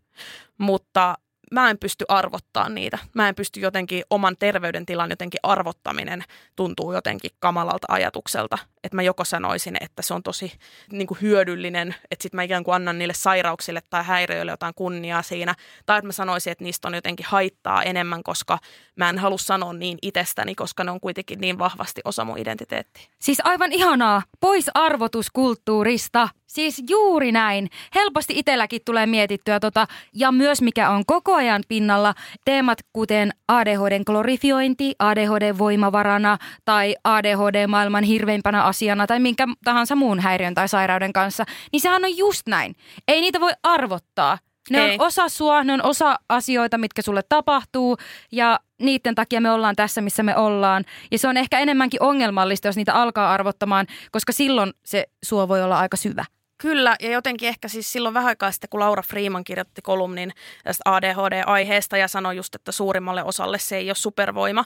Mutta 0.58 1.18
mä 1.52 1.70
en 1.70 1.78
pysty 1.78 2.06
arvottaa 2.08 2.70
niitä. 2.70 2.98
Mä 3.14 3.30
en 3.30 3.36
pysty 3.36 3.60
jotenkin 3.60 4.04
oman 4.10 4.36
terveydentilan 4.40 5.10
jotenkin 5.10 5.40
arvottaminen 5.44 6.24
tuntuu 6.56 6.94
jotenkin 6.94 7.32
kamalalta 7.40 7.88
ajatukselta. 7.90 8.58
Että 8.88 8.96
mä 8.96 9.02
joko 9.02 9.26
sanoisin, 9.26 9.78
että 9.82 10.02
se 10.02 10.14
on 10.14 10.24
tosi 10.24 10.52
niin 10.92 11.08
kuin 11.08 11.18
hyödyllinen, 11.22 11.96
että 12.12 12.24
sit 12.24 12.34
mä 12.34 12.44
ikään 12.44 12.64
kuin 12.64 12.76
annan 12.76 12.98
niille 12.98 13.14
sairauksille 13.14 13.82
tai 13.90 14.04
häiriöille 14.04 14.52
jotain 14.52 14.74
kunniaa 14.76 15.22
siinä. 15.22 15.56
Tai 15.86 15.98
että 15.98 16.08
mä 16.08 16.12
sanoisin, 16.12 16.52
että 16.52 16.64
niistä 16.64 16.88
on 16.88 16.94
jotenkin 16.94 17.26
haittaa 17.30 17.84
enemmän, 17.84 18.24
koska 18.24 18.60
mä 18.96 19.10
en 19.10 19.18
halua 19.18 19.38
sanoa 19.38 19.74
niin 19.74 19.98
itsestäni, 20.02 20.56
koska 20.56 20.84
ne 20.84 20.92
on 20.92 21.00
kuitenkin 21.00 21.42
niin 21.42 21.60
vahvasti 21.60 22.02
osa 22.06 22.26
mun 22.26 22.38
identiteettiä. 22.38 23.04
Siis 23.20 23.42
aivan 23.44 23.72
ihanaa. 23.72 24.22
Pois 24.40 24.70
arvotuskulttuurista. 24.74 26.30
Siis 26.48 26.84
juuri 26.90 27.32
näin. 27.32 27.70
Helposti 27.96 28.34
itselläkin 28.40 28.82
tulee 28.86 29.06
mietittyä 29.06 29.60
tota, 29.60 29.88
ja 30.14 30.32
myös 30.32 30.62
mikä 30.62 30.90
on 30.90 31.06
koko 31.06 31.36
ajan 31.36 31.64
pinnalla, 31.68 32.14
teemat 32.46 32.80
kuten 32.94 33.32
ADHDn 33.48 34.04
glorifiointi, 34.06 34.96
ADHD 35.00 35.58
voimavarana 35.58 36.38
tai 36.66 36.96
ADHD 37.04 37.68
maailman 37.68 38.04
hirveimpänä 38.04 38.64
asiana 38.78 39.08
tai 39.08 39.20
minkä 39.20 39.48
tahansa 39.64 39.96
muun 39.96 40.20
häiriön 40.20 40.54
tai 40.54 40.68
sairauden 40.68 41.14
kanssa, 41.14 41.46
niin 41.72 41.82
sehän 41.82 42.06
on 42.06 42.18
just 42.18 42.48
näin. 42.48 42.76
Ei 43.08 43.22
niitä 43.22 43.40
voi 43.40 43.52
arvottaa. 43.64 44.38
Ne 44.70 44.86
Ei. 44.86 44.94
on 44.94 45.06
osa 45.06 45.30
sua, 45.30 45.64
ne 45.64 45.74
on 45.74 45.84
osa 45.86 46.20
asioita, 46.30 46.78
mitkä 46.78 47.02
sulle 47.02 47.22
tapahtuu 47.30 47.98
ja 48.32 48.60
niiden 48.82 49.16
takia 49.16 49.42
me 49.42 49.52
ollaan 49.52 49.76
tässä, 49.76 50.02
missä 50.02 50.24
me 50.24 50.36
ollaan. 50.36 50.84
Ja 51.12 51.20
se 51.20 51.28
on 51.28 51.38
ehkä 51.38 51.60
enemmänkin 51.60 52.04
ongelmallista, 52.04 52.68
jos 52.68 52.76
niitä 52.76 52.94
alkaa 52.94 53.34
arvottamaan, 53.34 53.88
koska 54.12 54.32
silloin 54.32 54.74
se 54.86 55.06
suo 55.26 55.48
voi 55.48 55.64
olla 55.64 55.80
aika 55.80 55.98
syvä. 55.98 56.26
Kyllä, 56.58 56.96
ja 57.02 57.12
jotenkin 57.12 57.50
ehkä 57.50 57.68
siis 57.68 57.92
silloin 57.92 58.14
vähän 58.14 58.28
aikaa 58.28 58.52
sitten, 58.52 58.70
kun 58.70 58.80
Laura 58.80 59.04
Freeman 59.04 59.44
kirjoitti 59.44 59.82
kolumnin 59.82 60.32
tästä 60.64 60.84
ADHD-aiheesta 60.86 61.98
ja 61.98 62.08
sanoi 62.08 62.36
just, 62.36 62.56
että 62.56 62.72
suurimmalle 62.72 63.24
osalle 63.24 63.60
se 63.60 63.78
ei 63.78 63.90
ole 63.90 63.96
supervoima, 63.96 64.64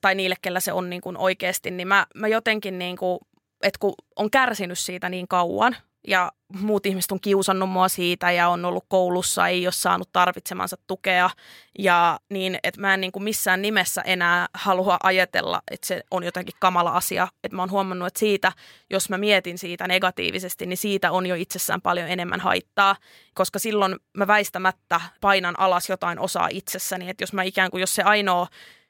tai 0.00 0.14
niille, 0.14 0.34
kellä 0.42 0.60
se 0.60 0.72
on 0.72 0.90
niin 0.90 1.02
kuin 1.02 1.16
oikeasti, 1.16 1.70
niin 1.70 1.88
mä, 1.88 2.06
mä 2.14 2.28
jotenkin, 2.28 2.78
niin 2.78 2.96
kuin, 2.96 3.18
että 3.62 3.78
kun 3.78 3.94
on 4.16 4.30
kärsinyt 4.30 4.78
siitä 4.78 5.08
niin 5.08 5.28
kauan, 5.28 5.76
ja 6.06 6.32
muut 6.60 6.86
ihmiset 6.86 7.12
on 7.12 7.20
kiusannut 7.20 7.70
mua 7.70 7.88
siitä 7.88 8.30
ja 8.30 8.48
on 8.48 8.64
ollut 8.64 8.84
koulussa, 8.88 9.48
ei 9.48 9.66
ole 9.66 9.72
saanut 9.72 10.08
tarvitsemansa 10.12 10.76
tukea 10.86 11.30
ja 11.78 12.20
niin, 12.30 12.58
että 12.62 12.80
mä 12.80 12.94
en 12.94 13.00
niin 13.00 13.12
kuin 13.12 13.22
missään 13.22 13.62
nimessä 13.62 14.02
enää 14.02 14.46
halua 14.54 14.96
ajatella, 15.02 15.62
että 15.70 15.86
se 15.86 16.02
on 16.10 16.24
jotenkin 16.24 16.54
kamala 16.60 16.90
asia. 16.90 17.28
Että 17.44 17.56
mä 17.56 17.62
oon 17.62 17.70
huomannut, 17.70 18.06
että 18.06 18.20
siitä, 18.20 18.52
jos 18.90 19.08
mä 19.10 19.18
mietin 19.18 19.58
siitä 19.58 19.88
negatiivisesti, 19.88 20.66
niin 20.66 20.76
siitä 20.76 21.10
on 21.10 21.26
jo 21.26 21.34
itsessään 21.34 21.80
paljon 21.80 22.08
enemmän 22.08 22.40
haittaa, 22.40 22.96
koska 23.34 23.58
silloin 23.58 23.96
mä 24.16 24.26
väistämättä 24.26 25.00
painan 25.20 25.60
alas 25.60 25.88
jotain 25.88 26.18
osaa 26.18 26.48
itsessäni, 26.50 27.10
että 27.10 27.22
jos 27.22 27.32
mä 27.32 27.42
ikään 27.42 27.70
kuin, 27.70 27.80
jos 27.80 27.94
se 27.94 28.02
ainoa 28.02 28.46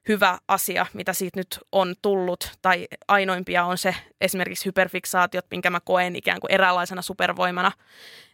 hyvä 0.08 0.38
asia, 0.48 0.86
mitä 0.92 1.12
siitä 1.12 1.40
nyt 1.40 1.60
on 1.72 1.94
tullut, 2.02 2.52
tai 2.62 2.88
ainoimpia 3.08 3.64
on 3.64 3.78
se 3.78 3.94
esimerkiksi 4.20 4.66
hyperfiksaatiot, 4.66 5.46
minkä 5.50 5.70
mä 5.70 5.80
koen 5.80 6.16
ikään 6.16 6.40
kuin 6.40 6.52
eräänlaisena 6.52 7.02
supervoimana 7.02 7.72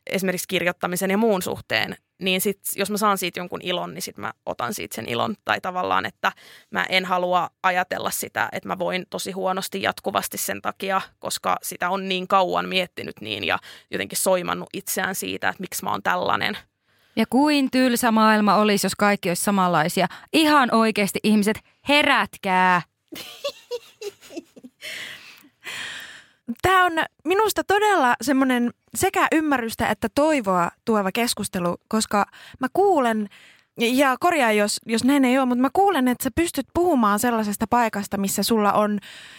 esimerkiksi 0.07 0.49
kirjoittamisen 0.49 1.11
ja 1.11 1.19
muun 1.19 1.43
suhteen, 1.43 1.97
niin 2.23 2.41
sit, 2.41 2.61
jos 2.77 2.91
mä 2.91 2.97
saan 2.97 3.19
siitä 3.19 3.41
jonkun 3.41 3.61
ilon, 3.63 3.95
niin 3.95 4.03
sitten 4.03 4.23
mä 4.23 4.33
otan 4.47 4.75
siitä 4.75 4.95
sen 4.95 5.09
ilon. 5.09 5.35
Tai 5.45 5.61
tavallaan, 5.61 6.07
että 6.07 6.33
mä 6.71 6.87
en 6.89 7.05
halua 7.05 7.51
ajatella 7.63 8.11
sitä, 8.11 8.49
että 8.53 8.69
mä 8.69 8.79
voin 8.79 9.07
tosi 9.11 9.33
huonosti 9.33 9.83
jatkuvasti 9.83 10.39
sen 10.39 10.63
takia, 10.63 11.01
koska 11.19 11.57
sitä 11.63 11.91
on 11.91 12.09
niin 12.09 12.29
kauan 12.29 12.69
miettinyt 12.69 13.21
niin 13.21 13.45
ja 13.45 13.59
jotenkin 13.91 14.19
soimannut 14.19 14.69
itseään 14.73 15.15
siitä, 15.15 15.49
että 15.49 15.61
miksi 15.61 15.85
mä 15.85 15.91
oon 15.91 16.03
tällainen– 16.03 16.59
ja 17.17 17.25
kuin 17.31 17.71
tylsä 17.71 18.11
maailma 18.11 18.55
olisi, 18.55 18.87
jos 18.87 18.95
kaikki 18.95 19.31
olisi 19.31 19.45
samanlaisia. 19.45 20.07
Ihan 20.33 20.75
oikeasti 20.75 21.19
ihmiset, 21.23 21.59
herätkää! 21.89 22.83
Tämä 26.63 26.85
on 26.85 26.93
minusta 27.25 27.65
todella 27.65 28.15
semmoinen 28.23 28.71
sekä 28.95 29.27
ymmärrystä 29.33 29.89
että 29.89 30.09
toivoa 30.15 30.71
tuova 30.85 31.13
keskustelu, 31.13 31.77
koska 31.89 32.27
mä 32.61 32.67
kuulen, 32.73 33.29
ja 33.79 34.17
korjaa 34.21 34.53
jos, 34.53 34.81
jos 34.87 35.05
näin 35.05 35.25
ei 35.25 35.39
ole, 35.39 35.47
mutta 35.47 35.63
mä 35.63 35.71
kuulen, 35.73 36.09
että 36.09 36.25
sä 36.25 36.31
pystyt 36.35 36.67
puhumaan 36.75 37.19
sellaisesta 37.19 37.67
paikasta, 37.71 38.19
missä 38.19 38.43
sulla 38.43 38.73
on 38.73 38.99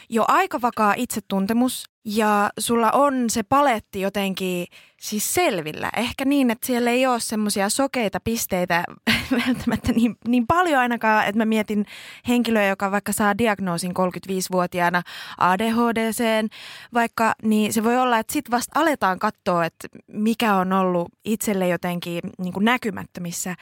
jo 0.09 0.25
aika 0.27 0.61
vakaa 0.61 0.93
itsetuntemus 0.97 1.85
ja 2.15 2.49
sulla 2.59 2.91
on 2.91 3.29
se 3.29 3.43
paletti 3.43 4.01
jotenkin 4.01 4.67
siis 5.01 5.33
selvillä. 5.33 5.89
Ehkä 5.97 6.25
niin, 6.25 6.51
että 6.51 6.67
siellä 6.67 6.91
ei 6.91 7.07
ole 7.07 7.19
semmoisia 7.19 7.69
sokeita 7.69 8.19
pisteitä 8.19 8.83
välttämättä 9.47 9.91
niin, 9.91 10.15
niin 10.27 10.47
paljon 10.47 10.79
ainakaan, 10.79 11.25
että 11.25 11.37
mä 11.39 11.45
mietin 11.45 11.85
henkilöä, 12.27 12.67
joka 12.67 12.91
vaikka 12.91 13.11
saa 13.11 13.37
diagnoosin 13.37 13.91
35-vuotiaana 13.91 15.01
ADHDCen, 15.37 16.49
vaikka 16.93 17.33
niin 17.43 17.73
se 17.73 17.83
voi 17.83 17.97
olla, 17.97 18.19
että 18.19 18.33
sitten 18.33 18.51
vasta 18.51 18.79
aletaan 18.79 19.19
katsoa, 19.19 19.65
että 19.65 19.87
mikä 20.07 20.55
on 20.55 20.73
ollut 20.73 21.11
itselle 21.25 21.67
jotenkin 21.67 22.19
niin 22.37 22.53
kuin 22.53 22.65
näkymättömissä. 22.65 23.55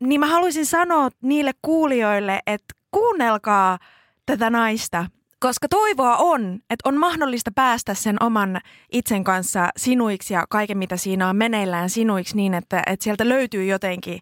Niin 0.00 0.20
mä 0.20 0.26
haluaisin 0.26 0.66
sanoa 0.66 1.08
niille 1.22 1.52
kuulijoille, 1.62 2.40
että 2.46 2.74
kuunnelkaa 2.90 3.78
tätä 4.26 4.50
naista– 4.50 5.06
koska 5.40 5.68
toivoa 5.68 6.16
on, 6.16 6.54
että 6.70 6.88
on 6.88 6.96
mahdollista 6.96 7.50
päästä 7.54 7.94
sen 7.94 8.22
oman 8.22 8.60
itsen 8.92 9.24
kanssa 9.24 9.68
sinuiksi 9.76 10.34
ja 10.34 10.46
kaiken, 10.50 10.78
mitä 10.78 10.96
siinä 10.96 11.28
on 11.28 11.36
meneillään 11.36 11.90
sinuiksi 11.90 12.36
niin, 12.36 12.54
että, 12.54 12.82
että 12.86 13.04
sieltä 13.04 13.28
löytyy 13.28 13.64
jotenkin 13.64 14.20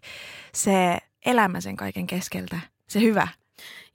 se 0.53 0.97
elämä 1.25 1.61
sen 1.61 1.75
kaiken 1.75 2.07
keskeltä, 2.07 2.59
se 2.87 3.01
hyvä. 3.01 3.27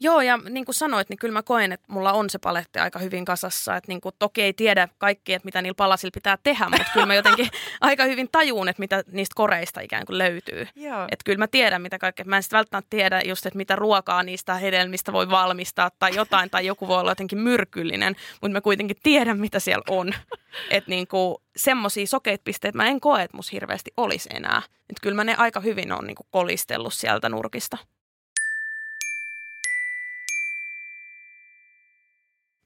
Joo, 0.00 0.20
ja 0.20 0.36
niin 0.36 0.64
kuin 0.64 0.74
sanoit, 0.74 1.08
niin 1.08 1.18
kyllä 1.18 1.32
mä 1.32 1.42
koen, 1.42 1.72
että 1.72 1.86
mulla 1.92 2.12
on 2.12 2.30
se 2.30 2.38
paletti 2.38 2.78
aika 2.78 2.98
hyvin 2.98 3.24
kasassa. 3.24 3.76
Että 3.76 3.88
niin 3.88 4.00
kuin, 4.00 4.14
toki 4.18 4.42
ei 4.42 4.52
tiedä 4.52 4.88
kaikki, 4.98 5.32
että 5.32 5.46
mitä 5.46 5.62
niillä 5.62 5.76
palasilla 5.76 6.10
pitää 6.14 6.38
tehdä, 6.42 6.68
mutta 6.68 6.92
kyllä 6.92 7.06
mä 7.06 7.14
jotenkin 7.14 7.48
aika 7.80 8.04
hyvin 8.04 8.28
tajuun, 8.32 8.68
että 8.68 8.80
mitä 8.80 9.04
niistä 9.12 9.32
koreista 9.36 9.80
ikään 9.80 10.06
kuin 10.06 10.18
löytyy. 10.18 10.68
Että 11.10 11.24
kyllä 11.24 11.38
mä 11.38 11.46
tiedän, 11.46 11.82
mitä 11.82 11.98
kaikkea. 11.98 12.24
Mä 12.24 12.36
en 12.36 12.42
sitten 12.42 12.56
välttämättä 12.56 12.90
tiedä 12.90 13.22
just, 13.24 13.46
että 13.46 13.56
mitä 13.56 13.76
ruokaa 13.76 14.22
niistä 14.22 14.54
hedelmistä 14.54 15.12
voi 15.12 15.30
valmistaa 15.30 15.90
tai 15.98 16.14
jotain, 16.14 16.50
tai 16.50 16.66
joku 16.66 16.88
voi 16.88 17.00
olla 17.00 17.10
jotenkin 17.10 17.38
myrkyllinen, 17.38 18.16
mutta 18.40 18.52
mä 18.52 18.60
kuitenkin 18.60 18.96
tiedän, 19.02 19.38
mitä 19.38 19.60
siellä 19.60 19.84
on. 19.88 20.12
Että 20.70 20.90
niin 20.90 21.06
kuin 21.06 21.36
semmoisia 21.56 22.06
sokeita 22.06 22.42
pisteitä 22.44 22.76
mä 22.76 22.86
en 22.86 23.00
koe, 23.00 23.22
että 23.22 23.36
mus 23.36 23.52
hirveästi 23.52 23.90
olisi 23.96 24.28
enää. 24.32 24.62
Että 24.90 25.02
kyllä 25.02 25.16
mä 25.16 25.24
ne 25.24 25.34
aika 25.34 25.60
hyvin 25.60 25.92
on 25.92 26.06
niin 26.06 26.14
kuin 26.14 26.26
kolistellut 26.30 26.94
sieltä 26.94 27.28
nurkista. 27.28 27.78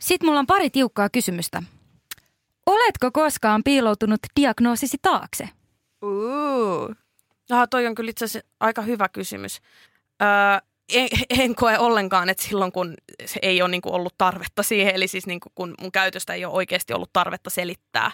Sitten 0.01 0.29
mulla 0.29 0.41
on 0.41 0.47
pari 0.47 0.71
tiukkaa 0.71 1.09
kysymystä. 1.09 1.63
Oletko 2.67 3.11
koskaan 3.13 3.63
piiloutunut 3.65 4.21
diagnoosisi 4.41 4.97
taakse? 5.03 5.49
Uh. 6.03 6.97
Ah, 7.51 7.69
toi 7.71 7.87
on 7.87 7.95
kyllä 7.95 8.11
itse 8.11 8.25
asiassa 8.25 8.49
aika 8.61 8.83
hyvä 8.83 9.09
kysymys. 9.09 9.61
Öö, 10.23 10.29
en, 10.95 11.09
en 11.31 11.55
koe 11.55 11.79
ollenkaan, 11.79 12.29
että 12.29 12.43
silloin 12.43 12.73
kun 12.73 12.95
se 13.25 13.39
ei 13.43 13.63
ole 13.63 13.71
niin 13.71 13.81
kuin 13.83 13.95
ollut 13.95 14.15
tarvetta 14.19 14.63
siihen, 14.63 14.95
eli 14.95 15.09
siis 15.09 15.27
niin 15.27 15.41
kuin 15.41 15.53
kun 15.55 15.75
mun 15.81 15.93
käytöstä 15.93 16.35
ei 16.35 16.45
ole 16.45 16.55
oikeasti 16.55 16.93
ollut 16.93 17.13
tarvetta 17.13 17.51
selittää, 17.51 18.11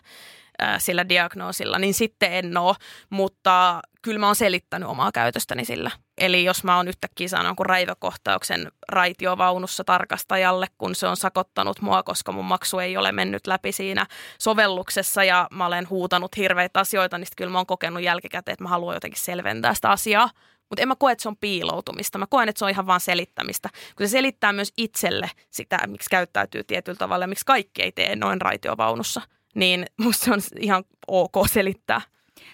sillä 0.78 1.08
diagnoosilla, 1.08 1.78
niin 1.78 1.94
sitten 1.94 2.32
en 2.32 2.56
ole, 2.56 2.74
mutta 3.10 3.80
kyllä 4.02 4.18
mä 4.18 4.26
oon 4.26 4.36
selittänyt 4.36 4.88
omaa 4.88 5.12
käytöstäni 5.12 5.64
sillä. 5.64 5.90
Eli 6.18 6.44
jos 6.44 6.64
mä 6.64 6.76
oon 6.76 6.88
yhtäkkiä 6.88 7.28
saanut 7.28 7.48
jonkun 7.48 7.66
raivokohtauksen 7.66 8.72
raitiovaunussa 8.88 9.84
tarkastajalle, 9.84 10.66
kun 10.78 10.94
se 10.94 11.06
on 11.06 11.16
sakottanut 11.16 11.80
mua, 11.80 12.02
koska 12.02 12.32
mun 12.32 12.44
maksu 12.44 12.78
ei 12.78 12.96
ole 12.96 13.12
mennyt 13.12 13.46
läpi 13.46 13.72
siinä 13.72 14.06
sovelluksessa 14.40 15.24
ja 15.24 15.48
mä 15.50 15.66
olen 15.66 15.88
huutanut 15.90 16.36
hirveitä 16.36 16.80
asioita, 16.80 17.18
niin 17.18 17.26
kyllä 17.36 17.52
mä 17.52 17.58
oon 17.58 17.66
kokenut 17.66 18.02
jälkikäteen, 18.02 18.52
että 18.52 18.64
mä 18.64 18.68
haluan 18.68 18.96
jotenkin 18.96 19.20
selventää 19.20 19.74
sitä 19.74 19.90
asiaa. 19.90 20.30
Mutta 20.68 20.82
en 20.82 20.88
mä 20.88 20.96
koe, 20.96 21.12
että 21.12 21.22
se 21.22 21.28
on 21.28 21.36
piiloutumista. 21.36 22.18
Mä 22.18 22.26
koen, 22.26 22.48
että 22.48 22.58
se 22.58 22.64
on 22.64 22.70
ihan 22.70 22.86
vaan 22.86 23.00
selittämistä. 23.00 23.68
Kun 23.96 24.06
se 24.06 24.10
selittää 24.10 24.52
myös 24.52 24.72
itselle 24.76 25.30
sitä, 25.50 25.78
miksi 25.86 26.10
käyttäytyy 26.10 26.64
tietyllä 26.64 26.98
tavalla 26.98 27.22
ja 27.22 27.28
miksi 27.28 27.46
kaikki 27.46 27.82
ei 27.82 27.92
tee 27.92 28.16
noin 28.16 28.40
raitiovaunussa 28.40 29.20
niin 29.54 29.86
musta 30.00 30.34
on 30.34 30.40
ihan 30.60 30.84
ok 31.08 31.32
selittää. 31.52 32.00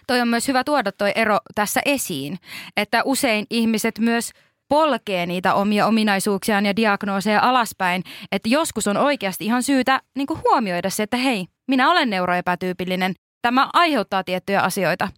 Toi 0.06 0.20
on 0.20 0.28
myös 0.28 0.48
hyvä 0.48 0.64
tuoda 0.64 0.92
toi 0.92 1.12
ero 1.14 1.38
tässä 1.54 1.80
esiin, 1.84 2.38
että 2.76 3.02
usein 3.04 3.46
ihmiset 3.50 3.98
myös 3.98 4.30
polkee 4.68 5.26
niitä 5.26 5.54
omia 5.54 5.86
ominaisuuksiaan 5.86 6.66
ja 6.66 6.76
diagnooseja 6.76 7.40
alaspäin, 7.42 8.02
että 8.32 8.48
joskus 8.48 8.86
on 8.86 8.96
oikeasti 8.96 9.44
ihan 9.44 9.62
syytä 9.62 10.00
niin 10.16 10.26
huomioida 10.44 10.90
se, 10.90 11.02
että 11.02 11.16
hei, 11.16 11.46
minä 11.68 11.90
olen 11.90 12.10
neuroepätyypillinen, 12.10 13.14
tämä 13.42 13.70
aiheuttaa 13.72 14.24
tiettyjä 14.24 14.60
asioita. 14.60 15.08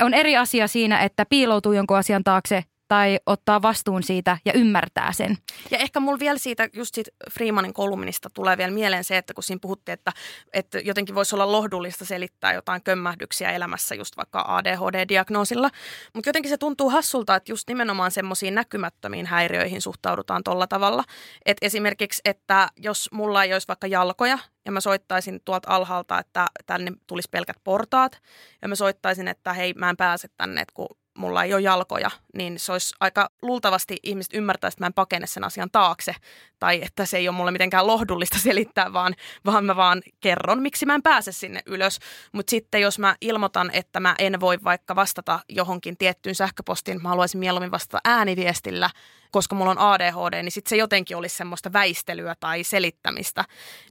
On 0.00 0.14
eri 0.14 0.36
asia 0.36 0.68
siinä, 0.68 0.98
että 1.00 1.26
piiloutuu 1.26 1.72
jonkun 1.72 1.96
asian 1.96 2.24
taakse 2.24 2.64
tai 2.88 3.18
ottaa 3.26 3.62
vastuun 3.62 4.02
siitä 4.02 4.38
ja 4.44 4.52
ymmärtää 4.52 5.12
sen. 5.12 5.38
Ja 5.70 5.78
ehkä 5.78 6.00
mulla 6.00 6.18
vielä 6.18 6.38
siitä, 6.38 6.68
just 6.72 6.94
siitä 6.94 7.10
Freemanin 7.30 7.74
kolumnista 7.74 8.30
tulee 8.30 8.56
vielä 8.56 8.70
mieleen 8.70 9.04
se, 9.04 9.16
että 9.16 9.34
kun 9.34 9.42
siinä 9.42 9.58
puhuttiin, 9.62 9.92
että, 9.92 10.12
että 10.52 10.78
jotenkin 10.78 11.14
voisi 11.14 11.34
olla 11.34 11.52
lohdullista 11.52 12.04
selittää 12.04 12.52
jotain 12.52 12.82
kömmähdyksiä 12.82 13.52
elämässä 13.52 13.94
just 13.94 14.16
vaikka 14.16 14.44
ADHD-diagnoosilla. 14.48 15.70
Mutta 16.14 16.28
jotenkin 16.28 16.50
se 16.50 16.58
tuntuu 16.58 16.90
hassulta, 16.90 17.34
että 17.34 17.52
just 17.52 17.68
nimenomaan 17.68 18.10
semmoisiin 18.10 18.54
näkymättömiin 18.54 19.26
häiriöihin 19.26 19.82
suhtaudutaan 19.82 20.44
tolla 20.44 20.66
tavalla. 20.66 21.04
Että 21.46 21.66
esimerkiksi, 21.66 22.22
että 22.24 22.68
jos 22.76 23.08
mulla 23.12 23.44
ei 23.44 23.52
olisi 23.52 23.68
vaikka 23.68 23.86
jalkoja, 23.86 24.38
ja 24.64 24.72
mä 24.72 24.80
soittaisin 24.80 25.40
tuolta 25.44 25.74
alhaalta, 25.74 26.18
että 26.18 26.46
tänne 26.66 26.92
tulisi 27.06 27.28
pelkät 27.30 27.56
portaat. 27.64 28.20
Ja 28.62 28.68
mä 28.68 28.74
soittaisin, 28.74 29.28
että 29.28 29.52
hei, 29.52 29.74
mä 29.74 29.90
en 29.90 29.96
pääse 29.96 30.28
tänne, 30.36 30.60
että 30.60 30.74
kun 30.74 30.88
mulla 31.18 31.44
ei 31.44 31.54
ole 31.54 31.62
jalkoja, 31.62 32.10
niin 32.34 32.58
se 32.58 32.72
olisi 32.72 32.94
aika 33.00 33.30
luultavasti 33.42 33.96
ihmiset 34.02 34.34
ymmärtää, 34.34 34.68
että 34.68 34.82
mä 34.82 34.86
en 34.86 34.94
pakene 34.94 35.26
sen 35.26 35.44
asian 35.44 35.70
taakse. 35.70 36.14
Tai 36.58 36.82
että 36.82 37.06
se 37.06 37.16
ei 37.16 37.28
ole 37.28 37.36
mulle 37.36 37.50
mitenkään 37.50 37.86
lohdullista 37.86 38.38
selittää, 38.38 38.92
vaan, 38.92 39.14
vaan 39.44 39.64
mä 39.64 39.76
vaan 39.76 40.02
kerron, 40.20 40.62
miksi 40.62 40.86
mä 40.86 40.94
en 40.94 41.02
pääse 41.02 41.32
sinne 41.32 41.60
ylös. 41.66 41.98
Mutta 42.32 42.50
sitten 42.50 42.80
jos 42.80 42.98
mä 42.98 43.16
ilmoitan, 43.20 43.70
että 43.72 44.00
mä 44.00 44.14
en 44.18 44.40
voi 44.40 44.58
vaikka 44.64 44.96
vastata 44.96 45.40
johonkin 45.48 45.96
tiettyyn 45.96 46.34
sähköpostiin, 46.34 47.02
mä 47.02 47.08
haluaisin 47.08 47.38
mieluummin 47.40 47.70
vastata 47.70 48.00
ääniviestillä, 48.04 48.90
koska 49.34 49.54
mulla 49.54 49.70
on 49.70 49.78
ADHD, 49.78 50.42
niin 50.42 50.52
sitten 50.52 50.70
se 50.70 50.76
jotenkin 50.76 51.16
olisi 51.16 51.36
semmoista 51.36 51.72
väistelyä 51.72 52.34
tai 52.40 52.64
selittämistä. 52.64 53.44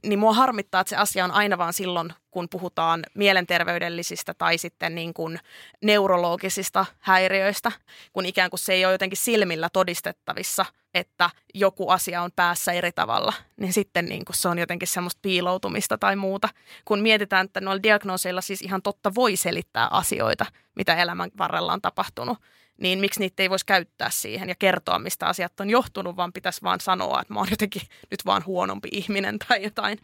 Niin 0.06 0.18
mua 0.18 0.32
harmittaa, 0.32 0.80
että 0.80 0.88
se 0.88 0.96
asia 0.96 1.24
on 1.24 1.30
aina 1.30 1.58
vaan 1.58 1.72
silloin, 1.72 2.12
kun 2.30 2.48
puhutaan 2.50 3.02
mielenterveydellisistä 3.14 4.34
tai 4.34 4.58
sitten 4.58 4.94
niin 4.94 5.14
kuin 5.14 5.38
neurologisista 5.82 6.86
häiriöistä, 7.00 7.72
kun 8.12 8.26
ikään 8.26 8.50
kuin 8.50 8.60
se 8.60 8.72
ei 8.72 8.84
ole 8.84 8.94
jotenkin 8.94 9.16
silmillä 9.16 9.68
todistettavissa, 9.72 10.66
että 10.94 11.30
joku 11.54 11.88
asia 11.88 12.22
on 12.22 12.30
päässä 12.36 12.72
eri 12.72 12.92
tavalla, 12.92 13.32
niin 13.60 13.72
sitten 13.72 14.06
niin 14.06 14.24
kuin 14.24 14.36
se 14.36 14.48
on 14.48 14.58
jotenkin 14.58 14.88
semmoista 14.88 15.18
piiloutumista 15.22 15.98
tai 15.98 16.16
muuta. 16.16 16.48
Kun 16.84 17.00
mietitään, 17.00 17.46
että 17.46 17.60
noilla 17.60 17.82
diagnooseilla 17.82 18.40
siis 18.40 18.62
ihan 18.62 18.82
totta 18.82 19.14
voi 19.14 19.36
selittää 19.36 19.88
asioita, 19.90 20.46
mitä 20.76 20.94
elämän 20.94 21.30
varrella 21.38 21.72
on 21.72 21.82
tapahtunut, 21.82 22.38
niin 22.80 22.98
miksi 22.98 23.20
niitä 23.20 23.42
ei 23.42 23.50
voisi 23.50 23.66
käyttää 23.66 24.10
siihen 24.10 24.48
ja 24.48 24.54
kertoa, 24.58 24.98
mistä 24.98 25.26
asiat 25.26 25.60
on 25.60 25.70
johtunut, 25.70 26.16
vaan 26.16 26.32
pitäisi 26.32 26.62
vaan 26.62 26.80
sanoa, 26.80 27.20
että 27.20 27.34
mä 27.34 27.40
oon 27.40 27.50
jotenkin 27.50 27.82
nyt 28.10 28.26
vaan 28.26 28.44
huonompi 28.46 28.88
ihminen 28.92 29.38
tai 29.38 29.62
jotain. 29.62 29.98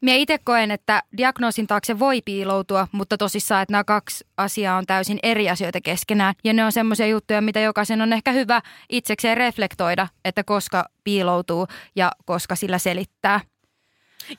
Minä 0.00 0.14
itse 0.14 0.38
koen, 0.44 0.70
että 0.70 1.02
diagnoosin 1.16 1.66
taakse 1.66 1.98
voi 1.98 2.22
piiloutua, 2.22 2.88
mutta 2.92 3.18
tosissaan, 3.18 3.62
että 3.62 3.72
nämä 3.72 3.84
kaksi 3.84 4.26
asiaa 4.36 4.78
on 4.78 4.86
täysin 4.86 5.18
eri 5.22 5.50
asioita 5.50 5.80
keskenään. 5.80 6.34
Ja 6.44 6.52
ne 6.52 6.64
on 6.64 6.72
semmoisia 6.72 7.06
juttuja, 7.06 7.40
mitä 7.40 7.60
jokaisen 7.60 8.02
on 8.02 8.12
ehkä 8.12 8.32
hyvä 8.32 8.60
itsekseen 8.88 9.36
reflektoida, 9.36 10.08
että 10.24 10.44
koska 10.44 10.84
piiloutuu 11.04 11.66
ja 11.96 12.12
koska 12.24 12.56
sillä 12.56 12.78
selittää. 12.78 13.40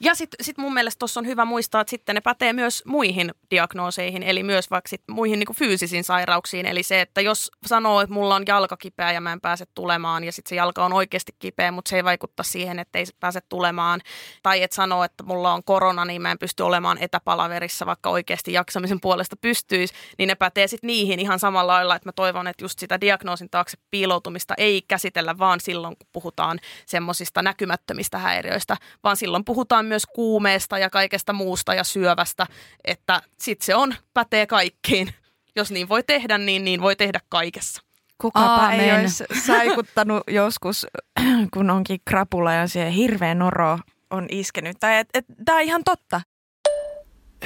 Ja 0.00 0.14
sitten 0.14 0.44
sit 0.44 0.58
mun 0.58 0.74
mielestä 0.74 0.98
tuossa 0.98 1.20
on 1.20 1.26
hyvä 1.26 1.44
muistaa, 1.44 1.80
että 1.80 1.90
sitten 1.90 2.14
ne 2.14 2.20
pätee 2.20 2.52
myös 2.52 2.82
muihin 2.86 3.34
diagnooseihin, 3.50 4.22
eli 4.22 4.42
myös 4.42 4.70
vaikka 4.70 4.88
sit 4.88 5.02
muihin 5.10 5.38
niin 5.38 5.56
fyysisiin 5.56 6.04
sairauksiin. 6.04 6.66
Eli 6.66 6.82
se, 6.82 7.00
että 7.00 7.20
jos 7.20 7.50
sanoo, 7.66 8.00
että 8.00 8.14
mulla 8.14 8.34
on 8.34 8.42
jalka 8.48 8.76
kipeä 8.76 9.12
ja 9.12 9.20
mä 9.20 9.32
en 9.32 9.40
pääse 9.40 9.64
tulemaan, 9.74 10.24
ja 10.24 10.32
sitten 10.32 10.48
se 10.48 10.56
jalka 10.56 10.84
on 10.84 10.92
oikeasti 10.92 11.32
kipeä, 11.38 11.72
mutta 11.72 11.88
se 11.88 11.96
ei 11.96 12.04
vaikutta 12.04 12.42
siihen, 12.42 12.78
että 12.78 12.98
ei 12.98 13.04
pääse 13.20 13.40
tulemaan. 13.40 14.00
Tai 14.42 14.62
että 14.62 14.74
sanoo, 14.74 15.04
että 15.04 15.24
mulla 15.24 15.52
on 15.52 15.64
korona, 15.64 16.04
niin 16.04 16.22
mä 16.22 16.30
en 16.30 16.38
pysty 16.38 16.62
olemaan 16.62 16.98
etäpalaverissa, 17.00 17.86
vaikka 17.86 18.10
oikeasti 18.10 18.52
jaksamisen 18.52 19.00
puolesta 19.00 19.36
pystyisi, 19.36 19.94
niin 20.18 20.26
ne 20.26 20.34
pätee 20.34 20.66
sitten 20.66 20.88
niihin 20.88 21.20
ihan 21.20 21.38
samalla 21.38 21.72
lailla, 21.72 21.96
että 21.96 22.08
mä 22.08 22.12
toivon, 22.12 22.46
että 22.46 22.64
just 22.64 22.78
sitä 22.78 23.00
diagnoosin 23.00 23.50
taakse 23.50 23.78
piiloutumista 23.90 24.54
ei 24.58 24.82
käsitellä 24.88 25.38
vaan 25.38 25.60
silloin, 25.60 25.96
kun 25.96 26.08
puhutaan 26.12 26.60
semmoisista 26.86 27.42
näkymättömistä 27.42 28.18
häiriöistä, 28.18 28.76
vaan 29.04 29.16
silloin 29.16 29.44
puhutaan 29.44 29.79
puhutaan 29.80 29.86
myös 29.86 30.06
kuumeesta 30.06 30.78
ja 30.78 30.90
kaikesta 30.90 31.32
muusta 31.32 31.74
ja 31.74 31.84
syövästä, 31.84 32.46
että 32.84 33.22
sitten 33.38 33.66
se 33.66 33.74
on, 33.74 33.94
pätee 34.14 34.46
kaikkiin. 34.46 35.14
Jos 35.56 35.70
niin 35.70 35.88
voi 35.88 36.02
tehdä, 36.02 36.38
niin 36.38 36.64
niin 36.64 36.80
voi 36.80 36.96
tehdä 36.96 37.20
kaikessa. 37.28 37.82
Kukapa 38.18 38.46
Aamen. 38.46 38.80
ei 38.80 39.00
olisi 39.00 39.24
saikuttanut 39.46 40.22
joskus, 40.40 40.86
kun 41.54 41.70
onkin 41.70 42.00
krapula 42.04 42.52
ja 42.52 42.68
se 42.68 42.94
hirveä 42.94 43.34
noro 43.34 43.78
on 44.10 44.26
iskenyt. 44.30 44.76
Tai 44.80 44.98
et, 44.98 45.08
et, 45.14 45.24
tämä 45.44 45.58
on 45.58 45.64
ihan 45.64 45.82
totta. 45.84 46.20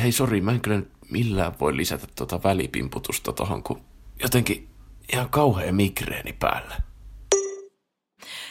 Hei, 0.03 0.13
sori, 0.13 0.41
mä 0.41 0.53
en 0.53 0.61
kyllä 0.61 0.83
millään 1.11 1.53
voi 1.61 1.77
lisätä 1.77 2.07
tuota 2.17 2.43
välipimputusta 2.43 3.33
tuohon, 3.33 3.63
kun 3.63 3.81
jotenkin 4.23 4.69
ihan 5.13 5.29
kauhea 5.29 5.73
migreeni 5.73 6.33
päällä. 6.33 6.77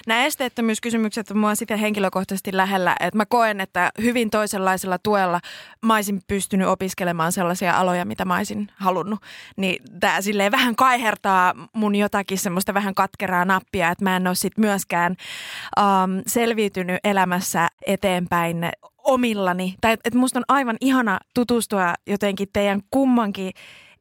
Nämä 0.08 0.26
esteettömyyskysymykset 0.26 1.32
on 1.32 1.38
mua 1.38 1.56
sitä 1.56 1.78
henkilökohtaisesti 1.78 2.58
lähellä, 2.58 2.96
että 3.00 3.18
mä 3.18 3.26
koen, 3.26 3.62
että 3.62 3.92
hyvin 4.02 4.30
toisenlaisella 4.30 4.98
tuella 4.98 5.40
mä 5.82 5.96
olisin 5.96 6.22
pystynyt 6.28 6.68
opiskelemaan 6.68 7.32
sellaisia 7.32 7.78
aloja, 7.78 8.06
mitä 8.06 8.26
mä 8.26 8.38
olisin 8.38 8.68
halunnut. 8.76 9.20
Niin 9.58 9.84
tämä 10.00 10.22
silleen 10.22 10.52
vähän 10.52 10.76
kaihertaa 10.76 11.54
mun 11.74 11.96
jotakin 11.96 12.38
semmoista 12.38 12.74
vähän 12.74 12.96
katkeraa 12.96 13.46
nappia, 13.46 13.92
että 13.92 14.04
mä 14.04 14.16
en 14.16 14.28
ole 14.28 14.36
sit 14.36 14.58
myöskään 14.58 15.16
um, 15.80 16.24
selviytynyt 16.28 17.00
elämässä 17.04 17.68
eteenpäin 17.86 18.70
omillani. 18.98 19.76
Tai 19.82 19.94
että 19.94 20.20
musta 20.20 20.40
on 20.40 20.46
aivan 20.48 20.78
ihana 20.82 21.20
tutustua 21.34 21.94
jotenkin 22.08 22.48
teidän 22.54 22.82
kummankin 22.92 23.52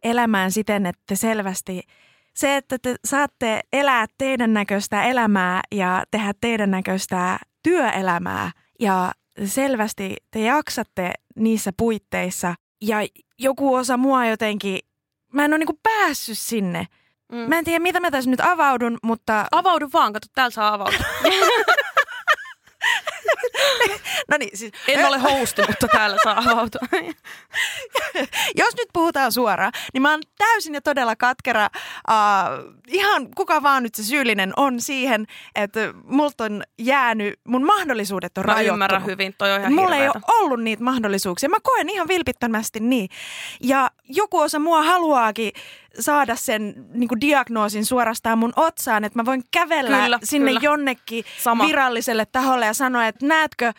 elämään 0.03 0.53
siten, 0.53 0.87
että 0.87 1.15
selvästi– 1.15 1.83
se, 2.37 2.57
että 2.57 2.79
te 2.79 2.95
saatte 3.05 3.61
elää 3.73 4.07
teidän 4.19 4.53
näköistä 4.53 5.03
elämää 5.03 5.61
ja 5.75 6.05
tehdä 6.11 6.33
teidän 6.41 6.71
näköistä 6.71 7.39
työelämää 7.63 8.51
ja 8.81 9.13
selvästi 9.45 10.17
te 10.31 10.41
jaksatte 10.41 11.13
niissä 11.37 11.71
puitteissa 11.77 12.55
ja 12.83 12.97
joku 13.39 13.75
osa 13.75 13.97
mua 13.97 14.27
jotenkin, 14.27 14.79
mä 15.33 15.45
en 15.45 15.51
ole 15.51 15.59
niinku 15.59 15.79
päässyt 15.83 16.39
sinne. 16.39 16.87
Mm. 17.33 17.39
Mä 17.39 17.59
en 17.59 17.65
tiedä, 17.65 17.79
mitä 17.79 18.01
mä 18.01 18.11
tässä 18.11 18.31
nyt 18.31 18.41
avaudun, 18.41 18.99
mutta... 19.03 19.47
Avaudu 19.51 19.89
vaan, 19.93 20.13
kato, 20.13 20.27
täällä 20.35 20.51
saa 20.51 20.75
avautua. 20.75 21.07
no 24.31 24.37
niin, 24.39 24.59
siis... 24.59 24.73
En 24.89 25.07
ole 25.07 25.19
hosti, 25.19 25.63
mutta 25.67 25.89
täällä 25.89 26.17
saa 26.25 26.39
avautua. 26.39 26.81
Jos 28.61 28.75
nyt 28.77 28.89
puhutaan 28.93 29.33
suoraan, 29.33 29.73
niin 29.93 30.03
mä 30.03 30.11
oon 30.11 30.23
täysin 30.39 30.75
ja 30.75 30.81
todella 30.81 31.17
katkera. 31.17 31.69
Uh, 32.11 32.75
ihan 32.89 33.29
kuka 33.37 33.63
vaan 33.63 33.83
nyt 33.83 33.95
se 33.95 34.03
syyllinen 34.05 34.53
on 34.57 34.81
siihen, 34.81 35.27
että 35.55 35.81
multa 36.05 36.45
on 36.45 36.63
jäänyt, 36.79 37.41
mun 37.45 37.67
mahdollisuudet 37.67 38.39
on 38.39 38.45
mä 38.47 38.53
rajoittunut. 38.53 38.75
ymmärrän 38.75 39.07
hyvin, 39.07 39.35
toi 39.39 39.53
on 39.53 39.61
ihan 39.61 39.73
Mulla 39.73 39.95
hirveätä. 39.95 40.19
ei 40.19 40.23
ole 40.29 40.41
ollut 40.41 40.63
niitä 40.63 40.85
mahdollisuuksia. 40.85 41.49
Mä 41.49 41.57
koen 41.63 41.89
ihan 41.89 42.09
vilpittömästi 42.09 42.81
niin. 42.81 43.09
Ja 43.63 43.91
joku 44.09 44.39
osa 44.39 44.59
mua 44.59 44.83
haluaakin 44.83 45.53
saada 46.01 46.37
sen 46.37 46.87
niin 46.95 47.09
kuin 47.09 47.21
diagnoosin 47.21 47.85
suorastaan 47.85 48.39
mun 48.39 48.53
otsaan, 48.57 49.05
että 49.05 49.19
mä 49.19 49.25
voin 49.25 49.43
kävellä 49.51 50.03
kyllä, 50.03 50.19
sinne 50.25 50.51
kyllä. 50.51 50.61
jonnekin 50.63 51.25
Sama. 51.39 51.67
viralliselle 51.67 52.27
taholle 52.27 52.67
ja 52.67 52.75
sanoa, 52.75 53.07
että 53.07 53.27
näetkö, 53.27 53.73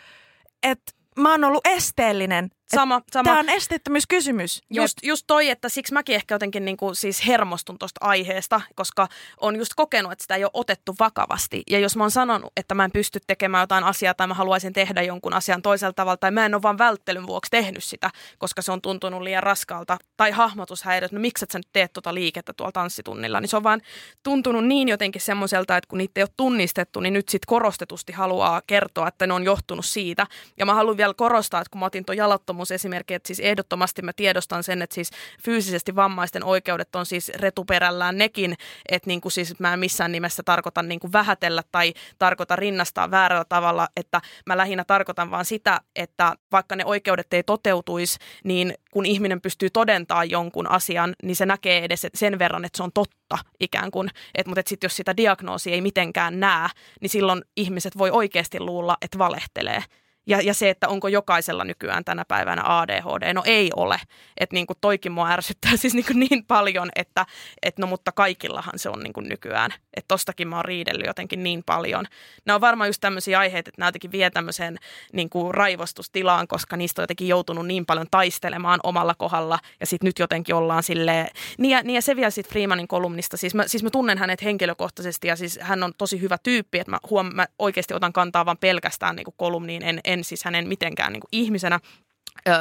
että 0.63 0.91
mä 1.17 1.31
oon 1.31 1.43
ollut 1.43 1.67
esteellinen 1.67 2.49
Sama, 2.75 3.01
sama. 3.13 3.23
Tämä 3.23 3.39
on 3.39 3.49
esteettömyyskysymys. 3.49 4.61
Just, 4.69 4.97
just 5.03 5.23
toi, 5.27 5.49
että 5.49 5.69
siksi 5.69 5.93
mäkin 5.93 6.15
ehkä 6.15 6.35
jotenkin 6.35 6.65
niin 6.65 6.77
kuin 6.77 6.95
siis 6.95 7.27
hermostun 7.27 7.79
tuosta 7.79 8.05
aiheesta, 8.05 8.61
koska 8.75 9.07
on 9.41 9.55
just 9.55 9.71
kokenut, 9.75 10.11
että 10.11 10.21
sitä 10.21 10.35
ei 10.35 10.43
ole 10.43 10.51
otettu 10.53 10.95
vakavasti. 10.99 11.63
Ja 11.69 11.79
jos 11.79 11.95
mä 11.95 12.03
oon 12.03 12.11
sanonut, 12.11 12.51
että 12.57 12.75
mä 12.75 12.85
en 12.85 12.91
pysty 12.91 13.19
tekemään 13.27 13.63
jotain 13.63 13.83
asiaa 13.83 14.13
tai 14.13 14.27
mä 14.27 14.33
haluaisin 14.33 14.73
tehdä 14.73 15.01
jonkun 15.01 15.33
asian 15.33 15.61
toisella 15.61 15.93
tavalla 15.93 16.17
tai 16.17 16.31
mä 16.31 16.45
en 16.45 16.55
ole 16.55 16.61
vaan 16.61 16.77
välttelyn 16.77 17.27
vuoksi 17.27 17.51
tehnyt 17.51 17.83
sitä, 17.83 18.09
koska 18.37 18.61
se 18.61 18.71
on 18.71 18.81
tuntunut 18.81 19.21
liian 19.21 19.43
raskalta 19.43 19.97
tai 20.17 20.31
hahmotushäiriöt, 20.31 21.11
no 21.11 21.19
miksi 21.19 21.45
et 21.45 21.51
sä 21.51 21.59
nyt 21.59 21.69
teet 21.73 21.93
tuota 21.93 22.13
liikettä 22.13 22.53
tuolla 22.53 22.71
tanssitunnilla, 22.71 23.39
niin 23.39 23.49
se 23.49 23.57
on 23.57 23.63
vaan 23.63 23.81
tuntunut 24.23 24.65
niin 24.65 24.87
jotenkin 24.87 25.21
semmoiselta, 25.21 25.77
että 25.77 25.87
kun 25.87 25.97
niitä 25.97 26.19
ei 26.19 26.23
ole 26.23 26.29
tunnistettu, 26.37 26.99
niin 26.99 27.13
nyt 27.13 27.29
sit 27.29 27.45
korostetusti 27.45 28.13
haluaa 28.13 28.61
kertoa, 28.67 29.07
että 29.07 29.27
ne 29.27 29.33
on 29.33 29.43
johtunut 29.43 29.85
siitä. 29.85 30.27
Ja 30.57 30.65
mä 30.65 30.73
haluan 30.73 30.97
vielä 30.97 31.13
korostaa, 31.13 31.61
että 31.61 31.71
kun 31.71 31.79
mä 31.79 31.85
otin 31.85 32.05
tuon 32.05 32.17
jalattomuus 32.17 32.62
onnettomuusesimerkki, 32.63 33.13
että 33.13 33.27
siis 33.27 33.39
ehdottomasti 33.39 34.01
mä 34.01 34.13
tiedostan 34.13 34.63
sen, 34.63 34.81
että 34.81 34.93
siis 34.93 35.09
fyysisesti 35.43 35.95
vammaisten 35.95 36.43
oikeudet 36.43 36.95
on 36.95 37.05
siis 37.05 37.29
retuperällään 37.29 38.17
nekin, 38.17 38.55
että 38.89 39.07
niin 39.07 39.21
kuin 39.21 39.31
siis 39.31 39.59
mä 39.59 39.73
en 39.73 39.79
missään 39.79 40.11
nimessä 40.11 40.43
tarkoitan 40.43 40.87
niin 40.87 40.99
kuin 40.99 41.13
vähätellä 41.13 41.63
tai 41.71 41.93
tarkoita 42.19 42.55
rinnastaa 42.55 43.11
väärällä 43.11 43.45
tavalla, 43.45 43.87
että 43.97 44.21
mä 44.45 44.57
lähinnä 44.57 44.83
tarkoitan 44.83 45.31
vaan 45.31 45.45
sitä, 45.45 45.81
että 45.95 46.35
vaikka 46.51 46.75
ne 46.75 46.85
oikeudet 46.85 47.33
ei 47.33 47.43
toteutuisi, 47.43 48.19
niin 48.43 48.73
kun 48.91 49.05
ihminen 49.05 49.41
pystyy 49.41 49.69
todentaa 49.69 50.23
jonkun 50.23 50.69
asian, 50.69 51.13
niin 51.23 51.35
se 51.35 51.45
näkee 51.45 51.83
edes 51.83 52.07
sen 52.13 52.39
verran, 52.39 52.65
että 52.65 52.77
se 52.77 52.83
on 52.83 52.91
totta 52.93 53.37
ikään 53.59 53.91
kuin. 53.91 54.09
Et, 54.35 54.47
mutta 54.47 54.61
sitten 54.65 54.85
jos 54.87 54.95
sitä 54.95 55.17
diagnoosia 55.17 55.73
ei 55.73 55.81
mitenkään 55.81 56.39
näe, 56.39 56.69
niin 57.01 57.09
silloin 57.09 57.41
ihmiset 57.57 57.97
voi 57.97 58.11
oikeasti 58.11 58.59
luulla, 58.59 58.97
että 59.01 59.17
valehtelee. 59.17 59.83
Ja, 60.27 60.41
ja 60.41 60.53
se, 60.53 60.69
että 60.69 60.87
onko 60.87 61.07
jokaisella 61.07 61.63
nykyään 61.63 62.05
tänä 62.05 62.25
päivänä 62.25 62.61
ADHD, 62.65 63.33
no 63.33 63.43
ei 63.45 63.69
ole. 63.75 63.99
Että 64.37 64.53
niin 64.53 64.67
kuin 64.67 64.77
toikin 64.81 65.11
mua 65.11 65.29
ärsyttää 65.29 65.71
siis 65.77 65.93
niin, 65.93 66.05
kuin 66.05 66.19
niin 66.19 66.45
paljon, 66.45 66.89
että 66.95 67.25
et 67.61 67.77
no 67.77 67.87
mutta 67.87 68.11
kaikillahan 68.11 68.79
se 68.79 68.89
on 68.89 68.99
niin 68.99 69.13
kuin 69.13 69.29
nykyään. 69.29 69.73
Että 69.93 70.07
tostakin 70.07 70.47
mä 70.47 70.55
oon 70.55 70.65
riidellyt 70.65 71.07
jotenkin 71.07 71.43
niin 71.43 71.63
paljon. 71.65 72.05
Nämä 72.45 72.55
on 72.55 72.61
varmaan 72.61 72.89
just 72.89 73.01
tämmöisiä 73.01 73.39
aiheita, 73.39 73.69
että 73.69 73.81
nämä 73.81 73.87
jotenkin 73.87 74.11
vie 74.11 74.29
tämmöiseen 74.29 74.77
niin 75.13 75.29
kuin 75.29 75.53
raivostustilaan, 75.53 76.47
koska 76.47 76.77
niistä 76.77 77.01
on 77.01 77.03
jotenkin 77.03 77.27
joutunut 77.27 77.67
niin 77.67 77.85
paljon 77.85 78.07
taistelemaan 78.11 78.79
omalla 78.83 79.15
kohdalla. 79.15 79.59
Ja 79.79 79.85
sitten 79.85 80.07
nyt 80.07 80.19
jotenkin 80.19 80.55
ollaan 80.55 80.83
silleen, 80.83 81.27
niin 81.57 81.71
ja, 81.71 81.83
niin 81.83 81.95
ja 81.95 82.01
se 82.01 82.15
vielä 82.15 82.29
sitten 82.29 82.51
Freemanin 82.51 82.87
kolumnista, 82.87 83.37
siis 83.37 83.55
mä, 83.55 83.67
siis 83.67 83.83
mä 83.83 83.89
tunnen 83.89 84.17
hänet 84.17 84.43
henkilökohtaisesti 84.43 85.27
ja 85.27 85.35
siis 85.35 85.59
hän 85.61 85.83
on 85.83 85.93
tosi 85.97 86.21
hyvä 86.21 86.37
tyyppi, 86.43 86.79
että 86.79 86.91
mä, 86.91 86.99
huom, 87.09 87.31
mä 87.33 87.47
oikeasti 87.59 87.93
otan 87.93 88.13
kantaa 88.13 88.45
vaan 88.45 88.57
pelkästään 88.57 89.15
niin 89.15 89.25
kuin 89.25 89.35
kolumniin, 89.37 89.83
en, 89.83 89.99
en 90.03 90.12
siis 90.21 90.43
hänen 90.43 90.67
mitenkään 90.67 91.13
niin 91.13 91.21
kuin 91.21 91.29
ihmisenä 91.31 91.79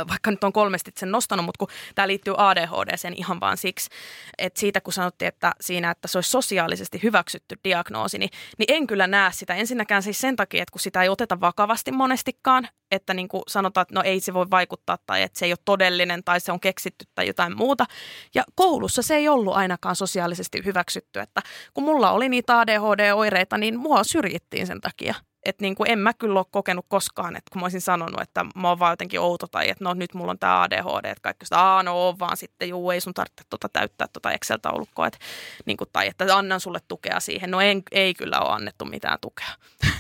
vaikka 0.09 0.30
nyt 0.30 0.44
on 0.44 0.53
kolmesti 0.53 0.92
sen 0.96 1.11
nostanut, 1.11 1.46
mutta 1.46 1.59
kun 1.59 1.68
tämä 1.94 2.09
liittyy 2.09 2.34
ADHD 2.36 2.96
sen 2.96 3.14
ihan 3.16 3.40
vaan 3.40 3.57
siksi, 3.57 3.90
että 4.38 4.61
siitä 4.61 4.80
kun 4.80 4.92
sanottiin, 4.92 5.28
että 5.28 5.53
siinä, 5.61 5.90
että 5.90 6.09
se 6.09 6.18
olisi 6.18 6.30
sosiaalisesti 6.30 7.03
hyväksytty 7.03 7.57
diagnoosi, 7.64 8.18
niin, 8.18 8.30
niin 8.59 8.66
en 8.68 8.86
kyllä 8.86 9.07
näe 9.07 9.32
sitä. 9.32 9.55
Ensinnäkään 9.55 10.03
siis 10.03 10.20
sen 10.20 10.36
takia, 10.36 10.62
että 10.62 10.72
kun 10.72 10.80
sitä 10.80 11.03
ei 11.03 11.09
oteta 11.09 11.40
vakavasti 11.40 11.92
monestikaan, 11.92 12.68
että 12.90 13.14
niin 13.14 13.28
kuin 13.28 13.42
sanotaan, 13.48 13.82
että 13.82 13.94
no 13.94 14.03
ei 14.05 14.20
se 14.20 14.34
voi 14.34 14.50
vaikuttaa 14.50 14.98
tai 15.07 15.22
että 15.22 15.38
se 15.38 15.46
ei 15.46 15.53
ole 15.53 15.59
todellinen 15.64 16.24
tai 16.24 16.40
se 16.40 16.53
on 16.53 16.61
keksitty 16.61 17.05
tai 17.14 17.26
jotain 17.26 17.57
muuta. 17.57 17.86
Ja 18.34 18.44
koulussa 18.55 19.03
se 19.03 19.16
ei 19.16 19.28
ollut 19.28 19.55
ainakaan 19.55 19.96
sosiaalisesti 19.96 20.62
hyväksytty, 20.64 21.20
että 21.20 21.42
kun 21.74 21.84
mulla 21.84 22.11
oli 22.11 22.28
niitä 22.28 22.59
ADHD-oireita, 22.59 23.59
niin 23.59 23.78
mua 23.78 24.05
syrjittiin 24.05 24.66
sen 24.66 24.80
takia 24.80 25.14
että 25.45 25.62
niin 25.62 25.74
kuin 25.74 25.90
en 25.90 25.99
mä 25.99 26.14
kyllä 26.14 26.38
ole 26.38 26.47
kokenut 26.51 26.86
koskaan, 26.88 27.36
että 27.36 27.51
kun 27.53 27.61
mä 27.61 27.64
olisin 27.64 27.80
sanonut, 27.80 28.20
että 28.20 28.45
mä 28.55 28.68
oon 28.68 28.78
vaan 28.78 28.93
jotenkin 28.93 29.20
outo 29.20 29.47
tai 29.47 29.68
että 29.68 29.84
no 29.84 29.95
nyt 29.95 30.14
mulla 30.14 30.30
on 30.30 30.38
tämä 30.38 30.62
ADHD, 30.62 31.05
että 31.05 31.22
kaikki 31.22 31.47
sitä, 31.47 31.59
aa 31.59 31.82
no 31.82 32.09
on 32.09 32.18
vaan 32.18 32.36
sitten, 32.36 32.68
juu 32.68 32.90
ei 32.90 33.01
sun 33.01 33.14
tarvitse 33.14 33.45
tota 33.51 33.68
täyttää 33.68 34.07
tota 34.12 34.30
Excel-taulukkoa, 34.30 35.07
että, 35.07 35.18
niin 35.66 35.76
kuin, 35.76 35.90
tai 35.93 36.09
että 36.09 36.36
annan 36.36 36.61
sulle 36.61 36.78
tukea 36.88 37.20
siihen. 37.20 37.51
No 37.51 37.61
en, 37.61 37.82
ei 37.93 38.14
kyllä 38.14 38.40
ole 38.40 38.55
annettu 38.55 38.84
mitään 38.84 39.18
tukea. 39.20 39.49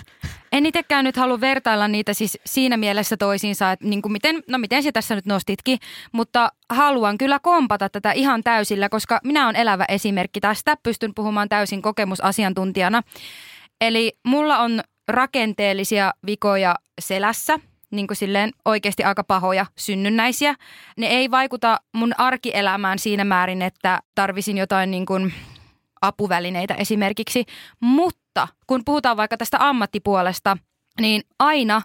En 0.52 0.66
itsekään 0.66 1.04
nyt 1.04 1.16
halua 1.16 1.40
vertailla 1.40 1.88
niitä 1.88 2.14
siis 2.14 2.38
siinä 2.46 2.76
mielessä 2.76 3.16
toisiinsa, 3.16 3.72
että 3.72 3.86
niin 3.86 4.02
kuin 4.02 4.12
miten, 4.12 4.42
no 4.48 4.58
miten 4.58 4.82
se 4.82 4.92
tässä 4.92 5.14
nyt 5.14 5.26
nostitkin, 5.26 5.78
mutta 6.12 6.52
haluan 6.70 7.18
kyllä 7.18 7.38
kompata 7.38 7.88
tätä 7.88 8.12
ihan 8.12 8.42
täysillä, 8.42 8.88
koska 8.88 9.20
minä 9.24 9.44
olen 9.44 9.56
elävä 9.56 9.84
esimerkki 9.88 10.40
tästä, 10.40 10.76
pystyn 10.82 11.14
puhumaan 11.14 11.48
täysin 11.48 11.82
kokemusasiantuntijana. 11.82 13.02
Eli 13.80 14.18
mulla 14.24 14.58
on 14.58 14.82
rakenteellisia 15.12 16.12
vikoja 16.26 16.74
selässä 17.00 17.58
niin 17.90 18.06
kuin 18.06 18.16
silleen 18.16 18.50
oikeasti 18.64 19.04
aika 19.04 19.24
pahoja 19.24 19.66
synnynnäisiä. 19.76 20.54
Ne 20.96 21.06
ei 21.06 21.30
vaikuta 21.30 21.80
mun 21.92 22.12
arkielämään 22.18 22.98
siinä 22.98 23.24
määrin, 23.24 23.62
että 23.62 24.00
tarvisin 24.14 24.58
jotain 24.58 24.90
niin 24.90 25.06
kuin 25.06 25.32
apuvälineitä 26.02 26.74
esimerkiksi. 26.74 27.44
Mutta 27.80 28.48
kun 28.66 28.82
puhutaan 28.84 29.16
vaikka 29.16 29.36
tästä 29.36 29.56
ammattipuolesta, 29.60 30.56
niin 31.00 31.22
aina 31.38 31.82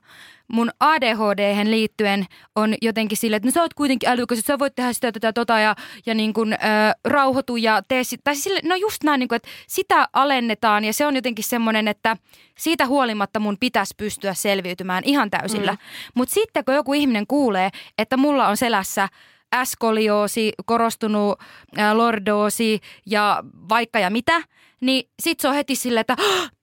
mun 0.48 0.72
adhd 0.80 1.64
liittyen 1.64 2.26
on 2.56 2.76
jotenkin 2.82 3.18
silleen, 3.18 3.38
että 3.38 3.48
no 3.48 3.52
sä 3.52 3.62
oot 3.62 3.74
kuitenkin 3.74 4.10
älykäs, 4.10 4.40
että 4.40 4.54
sä 4.54 4.60
voit 4.60 4.76
tehdä 4.76 4.94
sitä, 4.94 5.12
tätä, 5.12 5.34
tota 5.34 5.60
ja, 5.60 5.76
ja 6.06 6.14
niin 6.14 6.34
kuin, 6.34 6.54
ö, 6.54 6.58
rauhoitu 7.06 7.56
ja 7.58 7.82
tee 7.88 8.04
sit, 8.04 8.22
tai 8.24 8.36
siis 8.36 8.44
sille, 8.44 8.60
no 8.64 8.76
just 8.76 9.04
näin, 9.04 9.20
niin 9.20 9.28
kuin, 9.28 9.36
että 9.36 9.50
sitä 9.68 10.08
alennetaan 10.14 10.86
ja 10.86 10.94
se 10.94 11.06
on 11.06 11.16
jotenkin 11.16 11.46
semmoinen, 11.46 11.88
että 11.88 12.18
siitä 12.58 12.86
huolimatta 12.86 13.40
mun 13.40 13.58
pitäisi 13.60 13.94
pystyä 13.98 14.34
selviytymään 14.34 15.04
ihan 15.04 15.30
täysillä. 15.30 15.72
Mm. 15.72 15.78
Mutta 16.16 16.34
sitten 16.34 16.66
kun 16.66 16.76
joku 16.76 16.94
ihminen 16.94 17.28
kuulee, 17.28 17.70
että 17.98 18.18
mulla 18.18 18.48
on 18.48 18.58
selässä 18.58 19.10
äskolioosi, 19.56 20.54
korostunut 20.66 21.40
ä, 21.80 21.98
lordoosi 21.98 22.80
ja 23.06 23.44
vaikka 23.70 24.00
ja 24.00 24.10
mitä, 24.10 24.42
niin 24.82 25.10
sit 25.20 25.40
se 25.40 25.48
on 25.48 25.56
heti 25.56 25.76
silleen, 25.76 26.02
että 26.02 26.16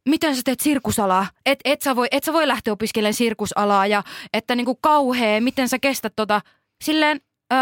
miten 0.08 0.36
sä 0.36 0.42
teet 0.44 0.60
sirkusalaa? 0.60 1.26
Et, 1.46 1.58
et, 1.64 1.82
sä 1.82 1.96
voi, 1.96 2.08
et 2.10 2.24
sä 2.24 2.32
voi 2.32 2.48
lähteä 2.48 2.72
opiskelemaan 2.72 3.14
sirkusalaa 3.14 3.86
ja 3.86 4.02
että 4.32 4.54
niinku 4.54 4.74
kauhea, 4.74 5.40
miten 5.40 5.68
sä 5.68 5.78
kestät 5.78 6.12
tota. 6.16 6.40
Silleen, 6.84 7.20
öö, 7.52 7.58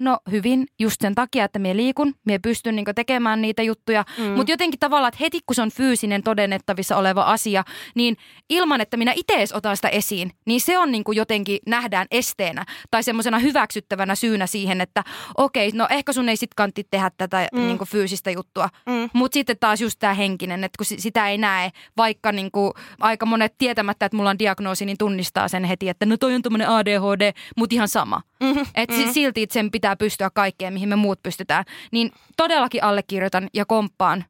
no 0.00 0.18
hyvin, 0.30 0.66
just 0.78 1.00
sen 1.00 1.14
takia, 1.14 1.44
että 1.44 1.58
me 1.58 1.76
liikun, 1.76 2.14
me 2.24 2.38
pystyn 2.38 2.76
niinku 2.76 2.92
tekemään 2.94 3.42
niitä 3.42 3.62
juttuja. 3.62 4.04
Mm. 4.18 4.24
Mutta 4.24 4.52
jotenkin 4.52 4.80
tavallaan, 4.80 5.08
että 5.08 5.24
heti 5.24 5.40
kun 5.46 5.54
se 5.54 5.62
on 5.62 5.70
fyysinen 5.70 6.22
todennettavissa 6.22 6.96
oleva 6.96 7.22
asia, 7.22 7.64
niin 7.94 8.16
ilman, 8.48 8.80
että 8.80 8.96
minä 8.96 9.12
itse 9.16 9.34
edes 9.34 9.52
otan 9.52 9.76
sitä 9.76 9.88
esiin, 9.88 10.32
niin 10.46 10.60
se 10.60 10.78
on 10.78 10.92
niinku 10.92 11.12
jotenkin 11.12 11.58
nähdään 11.66 12.06
esteenä 12.10 12.64
tai 12.90 13.02
semmoisena 13.02 13.38
hyväksyttävänä 13.38 14.14
syynä 14.14 14.46
siihen, 14.46 14.80
että 14.80 15.04
okei, 15.36 15.70
no 15.74 15.86
ehkä 15.90 16.12
sun 16.12 16.28
ei 16.28 16.36
sit 16.36 16.54
kantti 16.54 16.86
tehdä 16.90 17.10
tätä 17.18 17.48
mm. 17.52 17.60
niinku 17.60 17.84
fyysistä 17.84 18.30
juttua. 18.30 18.68
Mm. 18.86 19.10
Mutta 19.12 19.34
sitten 19.34 19.56
taas 19.60 19.80
just 19.80 19.98
tämä 19.98 20.14
henkinen, 20.14 20.64
että 20.64 20.76
kun 20.78 20.98
sitä 20.98 21.28
ei 21.28 21.38
näe, 21.38 21.70
vaikka 21.96 22.32
niinku 22.32 22.74
aika 23.00 23.26
monet 23.26 23.54
tietämättä, 23.58 24.06
että 24.06 24.16
mulla 24.16 24.30
on 24.30 24.38
diagnoosi, 24.38 24.86
niin 24.86 24.98
tunnistaa 24.98 25.48
sen 25.48 25.64
heti, 25.64 25.88
että 25.88 26.06
no 26.06 26.16
toi 26.16 26.34
on 26.34 26.42
tämmöinen 26.42 26.68
ADHD, 26.68 27.32
mutta 27.56 27.74
ihan 27.74 27.88
sama. 27.88 28.22
Mm-hmm. 28.40 28.66
Että 28.74 28.94
mm-hmm. 28.94 29.12
Silti 29.20 29.46
sen 29.50 29.70
pitää 29.70 29.96
pystyä 29.96 30.30
kaikkeen, 30.34 30.72
mihin 30.72 30.88
me 30.88 30.96
muut 30.96 31.22
pystytään. 31.22 31.64
Niin 31.92 32.12
todellakin 32.36 32.84
allekirjoitan 32.84 33.48
ja 33.54 33.64
komppaan. 33.64 34.24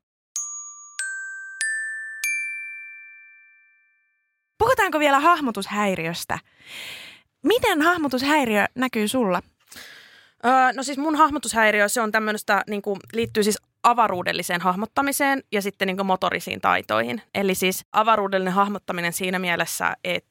Puhutaanko 4.59 4.99
vielä 4.99 5.21
hahmotushäiriöstä? 5.21 6.39
Miten 7.43 7.83
hahmotushäiriö 7.83 8.65
näkyy 8.75 9.09
sulla? 9.09 9.43
Öö, 10.47 10.73
no 10.77 10.83
siis 10.83 10.99
mun 10.99 11.17
hahmotushäiriö, 11.17 11.89
se 11.89 12.01
on 12.01 12.13
tämmöistä, 12.13 12.63
niin 12.67 12.83
kuin, 12.83 13.01
liittyy 13.13 13.43
siis 13.43 13.59
avaruudelliseen 13.83 14.61
hahmottamiseen 14.61 15.43
ja 15.53 15.63
sitten 15.63 15.87
niin 15.87 16.07
motorisiin 16.07 16.61
taitoihin. 16.61 17.23
Eli 17.35 17.55
siis 17.55 17.85
avaruudellinen 17.93 18.53
hahmottaminen 18.53 19.13
siinä 19.13 19.39
mielessä, 19.39 19.97
että 20.05 20.30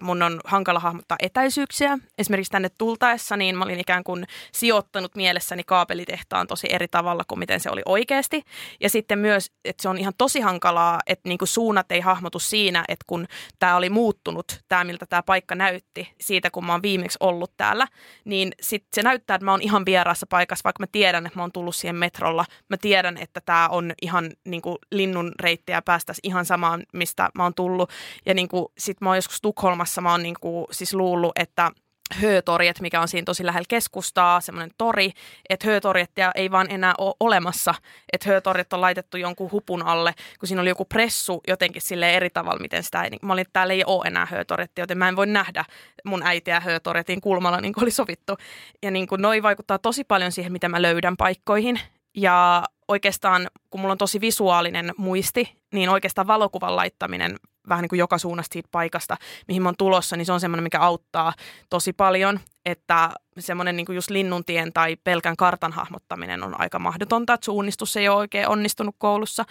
mun 0.00 0.22
on 0.22 0.40
hankala 0.44 0.80
hahmottaa 0.80 1.16
etäisyyksiä. 1.20 1.98
Esimerkiksi 2.18 2.52
tänne 2.52 2.68
tultaessa, 2.78 3.36
niin 3.36 3.58
mä 3.58 3.64
olin 3.64 3.80
ikään 3.80 4.04
kuin 4.04 4.26
sijoittanut 4.52 5.14
mielessäni 5.14 5.64
kaapelitehtaan 5.64 6.46
tosi 6.46 6.66
eri 6.70 6.88
tavalla 6.88 7.24
kuin 7.28 7.38
miten 7.38 7.60
se 7.60 7.70
oli 7.70 7.82
oikeasti. 7.86 8.42
Ja 8.80 8.90
sitten 8.90 9.18
myös, 9.18 9.52
että 9.64 9.82
se 9.82 9.88
on 9.88 9.98
ihan 9.98 10.12
tosi 10.18 10.40
hankalaa, 10.40 11.00
että 11.06 11.28
niin 11.28 11.38
kuin 11.38 11.48
suunnat 11.48 11.92
ei 11.92 12.00
hahmotu 12.00 12.38
siinä, 12.38 12.84
että 12.88 13.04
kun 13.06 13.26
tämä 13.58 13.76
oli 13.76 13.90
muuttunut, 13.90 14.60
tämä 14.68 14.84
miltä 14.84 15.06
tämä 15.06 15.22
paikka 15.22 15.54
näytti 15.54 16.12
siitä, 16.20 16.50
kun 16.50 16.66
mä 16.66 16.72
oon 16.72 16.82
viimeksi 16.82 17.18
ollut 17.20 17.52
täällä, 17.56 17.86
niin 18.24 18.52
sitten 18.62 18.88
se 18.92 19.02
näyttää, 19.02 19.34
että 19.34 19.44
mä 19.44 19.50
oon 19.50 19.62
ihan 19.62 19.86
vieraassa 19.86 20.26
paikassa, 20.26 20.64
vaikka 20.64 20.82
mä 20.82 20.86
tiedän, 20.92 21.26
että 21.26 21.38
mä 21.38 21.42
oon 21.42 21.52
tullut 21.52 21.76
siihen 21.76 21.96
metrolla. 21.96 22.44
Mä 22.68 22.76
tiedän, 22.76 23.16
että 23.16 23.40
tämä 23.40 23.68
on 23.68 23.92
ihan 24.02 24.30
niin 24.44 24.62
kuin 24.62 24.78
linnun 24.92 25.32
reittiä 25.40 25.82
päästäisi 25.82 26.20
ihan 26.22 26.44
samaan, 26.44 26.82
mistä 26.92 27.30
mä 27.34 27.42
oon 27.42 27.54
tullut. 27.54 27.90
Ja 28.26 28.34
niin 28.34 28.48
kuin, 28.48 28.66
sit 28.78 29.00
mä 29.00 29.08
oon 29.08 29.16
joskus 29.16 29.40
Tukholmassa, 29.46 30.00
mä 30.00 30.10
oon 30.10 30.22
niin 30.22 30.36
kuin, 30.40 30.66
siis 30.70 30.94
luullut, 30.94 31.32
että 31.36 31.70
höötorjet, 32.14 32.80
mikä 32.80 33.00
on 33.00 33.08
siinä 33.08 33.24
tosi 33.24 33.46
lähellä 33.46 33.66
keskustaa, 33.68 34.40
semmoinen 34.40 34.74
tori, 34.78 35.12
että 35.48 35.66
höötorjettia 35.66 36.32
ei 36.34 36.50
vaan 36.50 36.66
enää 36.70 36.94
ole 36.98 37.14
olemassa, 37.20 37.74
että 38.12 38.28
höötorjet 38.28 38.72
on 38.72 38.80
laitettu 38.80 39.16
jonkun 39.16 39.52
hupun 39.52 39.82
alle, 39.82 40.14
kun 40.40 40.46
siinä 40.46 40.62
oli 40.62 40.68
joku 40.68 40.84
pressu 40.84 41.40
jotenkin 41.48 41.82
sille 41.82 42.14
eri 42.14 42.30
tavalla, 42.30 42.60
miten 42.60 42.82
sitä 42.82 43.02
ei, 43.02 43.10
mä 43.22 43.32
olin, 43.32 43.42
että 43.42 43.52
täällä 43.52 43.74
ei 43.74 43.84
ole 43.86 44.06
enää 44.06 44.26
höötorjettia, 44.26 44.82
joten 44.82 44.98
mä 44.98 45.08
en 45.08 45.16
voi 45.16 45.26
nähdä 45.26 45.64
mun 46.04 46.22
äitiä 46.22 46.60
höötorjetin 46.60 47.20
kulmalla, 47.20 47.60
niin 47.60 47.72
kuin 47.72 47.84
oli 47.84 47.90
sovittu. 47.90 48.36
Ja 48.82 48.90
niin 48.90 49.06
kuin 49.06 49.22
noi 49.22 49.42
vaikuttaa 49.42 49.78
tosi 49.78 50.04
paljon 50.04 50.32
siihen, 50.32 50.52
mitä 50.52 50.68
mä 50.68 50.82
löydän 50.82 51.16
paikkoihin, 51.16 51.80
ja 52.16 52.62
oikeastaan, 52.88 53.48
kun 53.70 53.80
mulla 53.80 53.92
on 53.92 53.98
tosi 53.98 54.20
visuaalinen 54.20 54.92
muisti, 54.96 55.56
niin 55.74 55.88
oikeastaan 55.88 56.26
valokuvan 56.26 56.76
laittaminen 56.76 57.36
vähän 57.68 57.82
niin 57.82 57.88
kuin 57.88 57.98
joka 57.98 58.18
suunnasta 58.18 58.52
siitä 58.52 58.68
paikasta, 58.72 59.16
mihin 59.48 59.62
mä 59.62 59.68
oon 59.68 59.76
tulossa, 59.78 60.16
niin 60.16 60.26
se 60.26 60.32
on 60.32 60.40
semmoinen, 60.40 60.62
mikä 60.62 60.80
auttaa 60.80 61.32
tosi 61.70 61.92
paljon, 61.92 62.40
että 62.66 63.10
semmoinen 63.38 63.76
niin 63.76 63.86
just 63.94 64.10
linnuntien 64.10 64.72
tai 64.72 64.96
pelkän 65.04 65.36
kartan 65.36 65.72
hahmottaminen 65.72 66.42
on 66.42 66.60
aika 66.60 66.78
mahdotonta, 66.78 67.34
että 67.34 67.44
suunnistus 67.44 67.96
ei 67.96 68.08
ole 68.08 68.18
oikein 68.18 68.48
onnistunut 68.48 68.94
koulussa. 68.98 69.44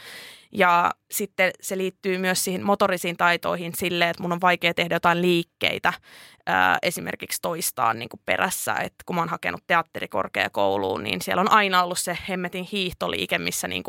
Ja 0.52 0.92
sitten 1.12 1.52
se 1.62 1.78
liittyy 1.78 2.18
myös 2.18 2.44
siihen 2.44 2.66
motorisiin 2.66 3.18
taitoihin 3.18 3.72
silleen, 3.76 4.10
että 4.10 4.24
mun 4.24 4.32
on 4.32 4.42
vaikea 4.42 4.74
tehdä 4.74 4.96
jotain 4.96 5.22
liikkeitä, 5.22 5.94
ää, 6.46 6.78
esimerkiksi 6.82 7.42
toistaa 7.42 7.94
niin 7.94 8.10
perässä. 8.26 8.74
Että 8.74 9.04
kun 9.06 9.16
mä 9.16 9.22
oon 9.22 9.30
hakenut 9.30 9.64
teatterikorkeakouluun, 9.68 11.04
niin 11.04 11.22
siellä 11.22 11.42
on 11.42 11.52
aina 11.52 11.84
ollut 11.84 12.00
se 12.00 12.18
hemmetin 12.30 12.68
hiihtoliike, 12.72 13.38
missä 13.38 13.68
niin 13.68 13.84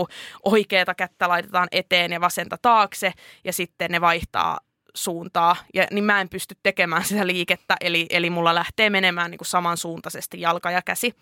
oikeata 0.44 0.94
kättä 0.94 1.28
laitetaan 1.28 1.68
eteen 1.72 2.12
ja 2.12 2.20
vasenta 2.20 2.56
taakse 2.62 3.12
ja 3.44 3.52
sitten 3.52 3.90
ne 3.90 4.00
vaihtaa 4.00 4.58
suuntaa, 4.96 5.56
ja, 5.74 5.86
niin 5.90 6.04
mä 6.04 6.20
en 6.20 6.28
pysty 6.28 6.56
tekemään 6.62 7.04
sitä 7.04 7.26
liikettä, 7.26 7.76
eli, 7.80 8.06
eli 8.10 8.30
mulla 8.30 8.54
lähtee 8.54 8.90
menemään 8.90 9.30
niin 9.30 9.38
kuin 9.38 9.46
samansuuntaisesti 9.46 10.40
jalka 10.40 10.70
ja 10.70 10.82
käsi, 10.82 11.14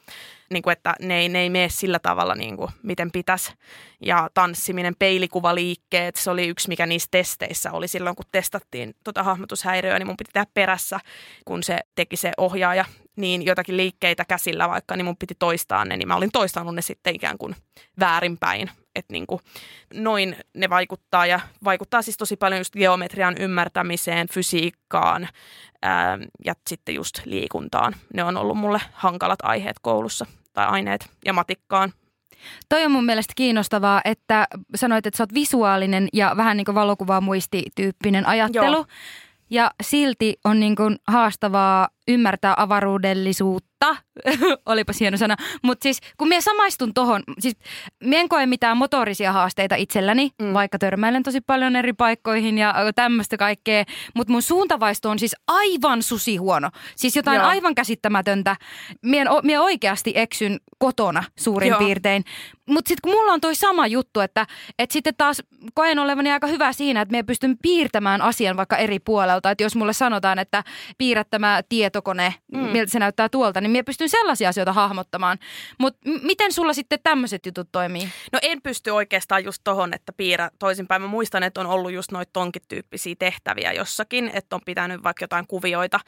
niin 0.51 0.63
kuin, 0.63 0.73
että 0.73 0.95
ne 1.01 1.19
ei, 1.19 1.29
ne 1.29 1.41
ei 1.41 1.51
mene 1.51 1.69
sillä 1.69 1.99
tavalla, 1.99 2.35
niin 2.35 2.57
kuin, 2.57 2.71
miten 2.83 3.11
pitäisi. 3.11 3.53
Ja 4.01 4.31
tanssiminen, 4.35 4.95
peilikuvaliikkeet, 4.99 6.17
se 6.17 6.31
oli 6.31 6.49
yksi, 6.49 6.69
mikä 6.69 6.87
niissä 6.87 7.09
testeissä 7.11 7.73
oli 7.73 7.89
silloin, 7.89 8.17
kun 8.17 8.27
testattiin 8.33 8.95
tota 9.05 9.23
hahmotushäiriöä, 9.23 9.99
niin 9.99 10.07
mun 10.07 10.17
piti 10.17 10.31
tehdä 10.33 10.47
perässä, 10.55 11.01
kun 11.45 11.63
se 11.63 11.79
teki 11.95 12.17
se 12.17 12.33
ohjaaja, 12.37 12.85
niin 13.17 13.45
jotakin 13.45 13.77
liikkeitä 13.77 14.25
käsillä 14.25 14.69
vaikka, 14.69 14.97
niin 14.97 15.05
mun 15.05 15.17
piti 15.17 15.35
toistaa 15.39 15.85
ne, 15.85 15.97
niin 15.97 16.09
mä 16.09 16.17
olin 16.17 16.33
toistanut 16.33 16.75
ne 16.75 16.83
sitten 16.83 17.15
ikään 17.15 17.39
kuin 17.39 17.57
väärinpäin. 18.01 18.71
Että 18.95 19.13
niin 19.13 19.27
kuin 19.27 19.41
noin 19.95 20.37
ne 20.55 20.71
vaikuttaa 20.71 21.27
ja 21.27 21.41
vaikuttaa 21.65 22.03
siis 22.03 22.17
tosi 22.17 22.37
paljon 22.37 22.61
just 22.61 22.75
geometrian 22.75 23.35
ymmärtämiseen, 23.39 24.29
fysiikkaan 24.33 25.29
ää, 25.83 26.19
ja 26.45 26.55
sitten 26.67 26.95
just 26.95 27.21
liikuntaan. 27.25 27.95
Ne 28.15 28.25
on 28.25 28.37
ollut 28.37 28.57
mulle 28.57 28.81
hankalat 28.93 29.39
aiheet 29.43 29.77
koulussa 29.83 30.27
tai 30.53 30.67
aineet 30.67 31.11
ja 31.25 31.33
matikkaan 31.33 31.93
Toi 32.69 32.85
on 32.85 32.93
mun 32.93 33.05
mielestä 33.05 33.33
kiinnostavaa, 33.37 34.01
että 34.05 34.47
sanoit, 34.75 35.07
että 35.07 35.17
sä 35.17 35.23
oot 35.23 35.35
visuaalinen 35.35 36.09
ja 36.13 36.35
vähän 36.37 36.57
niin 36.57 36.65
kuin 36.65 36.75
valokuvaa 36.75 37.21
muistityyppinen 37.21 38.27
ajattelu. 38.27 38.77
Joo. 38.77 38.87
Ja 39.51 39.71
silti 39.83 40.37
on 40.45 40.61
niin 40.61 40.77
kuin 40.77 40.97
haastavaa 41.07 41.89
ymmärtää 42.09 42.55
avaruudellisuutta, 42.57 43.97
olipa 44.67 44.93
hieno 45.01 45.17
sana, 45.17 45.37
mutta 45.63 45.83
siis 45.83 46.01
kun 46.17 46.29
minä 46.29 46.41
samaistun 46.41 46.95
tohon, 46.95 47.23
siis 47.39 47.57
minä 48.05 48.21
en 48.21 48.29
koe 48.29 48.47
mitään 48.47 48.77
motorisia 48.77 49.33
haasteita 49.33 49.75
itselläni, 49.75 50.31
mm. 50.43 50.55
vaikka 50.55 50.79
törmäilen 50.79 51.23
tosi 51.23 51.41
paljon 51.41 51.77
eri 51.77 51.93
paikkoihin 51.93 52.59
ja 52.59 52.75
tämmöistä 52.95 53.37
kaikkea, 53.37 53.85
mutta 54.15 54.33
mun 54.33 54.43
suuntavaisto 54.43 55.11
on 55.11 55.19
siis 55.19 55.37
aivan 55.49 56.03
susi 56.03 56.37
huono, 56.37 56.71
siis 56.97 57.17
jotain 57.17 57.39
Joo. 57.39 57.47
aivan 57.47 57.75
käsittämätöntä. 57.75 58.57
Mien, 59.03 59.29
mie 59.43 59.61
oikeasti 59.61 60.13
eksyn 60.15 60.59
kotona 60.79 61.25
suurin 61.39 61.69
Joo. 61.69 61.79
piirtein, 61.79 62.25
mutta 62.69 62.89
sitten 62.89 63.03
kun 63.03 63.13
mulla 63.13 63.33
on 63.33 63.41
toi 63.41 63.55
sama 63.55 63.87
juttu, 63.87 64.21
että 64.21 64.47
et 64.79 64.91
sitten 64.91 65.15
taas 65.17 65.43
koen 65.75 65.99
olevani 65.99 66.33
aika 66.33 66.47
hyvä 66.47 66.73
siinä, 66.73 67.01
että 67.01 67.13
me 67.13 67.23
pystyn 67.23 67.57
piirtämään 67.63 68.23
asian 68.23 68.57
vaikka 68.57 68.77
eri 68.77 68.99
puolelta, 68.99 69.51
että 69.51 69.65
jos 69.65 69.77
mulle 69.77 69.93
sanotaan, 69.93 70.39
että 70.39 70.65
piirrät 70.99 71.31
tämä 71.31 71.63
tieto 71.69 71.94
tietokone, 71.95 72.35
mm. 72.53 72.59
miltä 72.59 72.93
se 72.93 72.99
näyttää 72.99 73.29
tuolta, 73.29 73.61
niin 73.61 73.71
minä 73.71 73.85
pystyn 73.85 74.09
sellaisia 74.09 74.49
asioita 74.49 74.73
hahmottamaan. 74.73 75.39
Mutta 75.79 75.99
m- 76.11 76.27
miten 76.27 76.53
sulla 76.53 76.73
sitten 76.73 76.99
tämmöiset 77.03 77.47
jutut 77.47 77.69
toimii? 77.73 78.09
No 78.33 78.39
en 78.43 78.63
pysty 78.63 78.91
oikeastaan 78.91 79.45
just 79.45 79.61
tohon, 79.65 79.95
että 79.95 80.13
piirrä 80.13 80.51
toisinpäin. 80.59 81.03
Mä 81.03 81.09
muistan, 81.09 81.43
että 81.43 81.61
on 81.61 81.67
ollut 81.67 81.93
just 81.93 82.13
noita 82.13 82.31
tonkin 82.33 82.63
tyyppisiä 82.69 83.15
tehtäviä 83.19 83.73
jossakin, 83.73 84.31
että 84.35 84.57
on 84.57 84.63
pitänyt 84.67 85.03
vaikka 85.03 85.23
jotain 85.25 85.47
kuvioita 85.47 86.01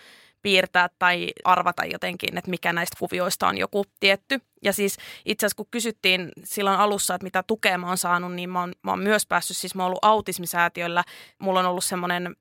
piirtää 0.46 0.88
tai 0.98 1.28
arvata 1.44 1.84
jotenkin, 1.84 2.38
että 2.38 2.50
mikä 2.50 2.72
näistä 2.72 2.96
kuvioista 2.98 3.48
on 3.48 3.58
joku 3.58 3.84
tietty. 4.00 4.40
Ja 4.62 4.72
siis 4.72 4.96
itse 5.24 5.46
asiassa 5.46 5.56
kun 5.56 5.66
kysyttiin 5.70 6.32
silloin 6.44 6.78
alussa, 6.78 7.14
että 7.14 7.24
mitä 7.24 7.42
tukea 7.42 7.78
mä 7.78 7.86
oon 7.86 7.98
saanut, 7.98 8.34
niin 8.34 8.50
mä 8.50 8.60
oon, 8.60 8.72
mä 8.82 8.90
oon 8.90 9.00
myös 9.00 9.26
päässyt, 9.26 9.56
siis 9.56 9.74
mä 9.74 9.82
oon 9.82 9.86
ollut 9.86 10.04
autismisäätiöllä, 10.04 11.04
mulla 11.38 11.60
on 11.60 11.66
ollut 11.66 11.84
semmoinen 11.84 12.36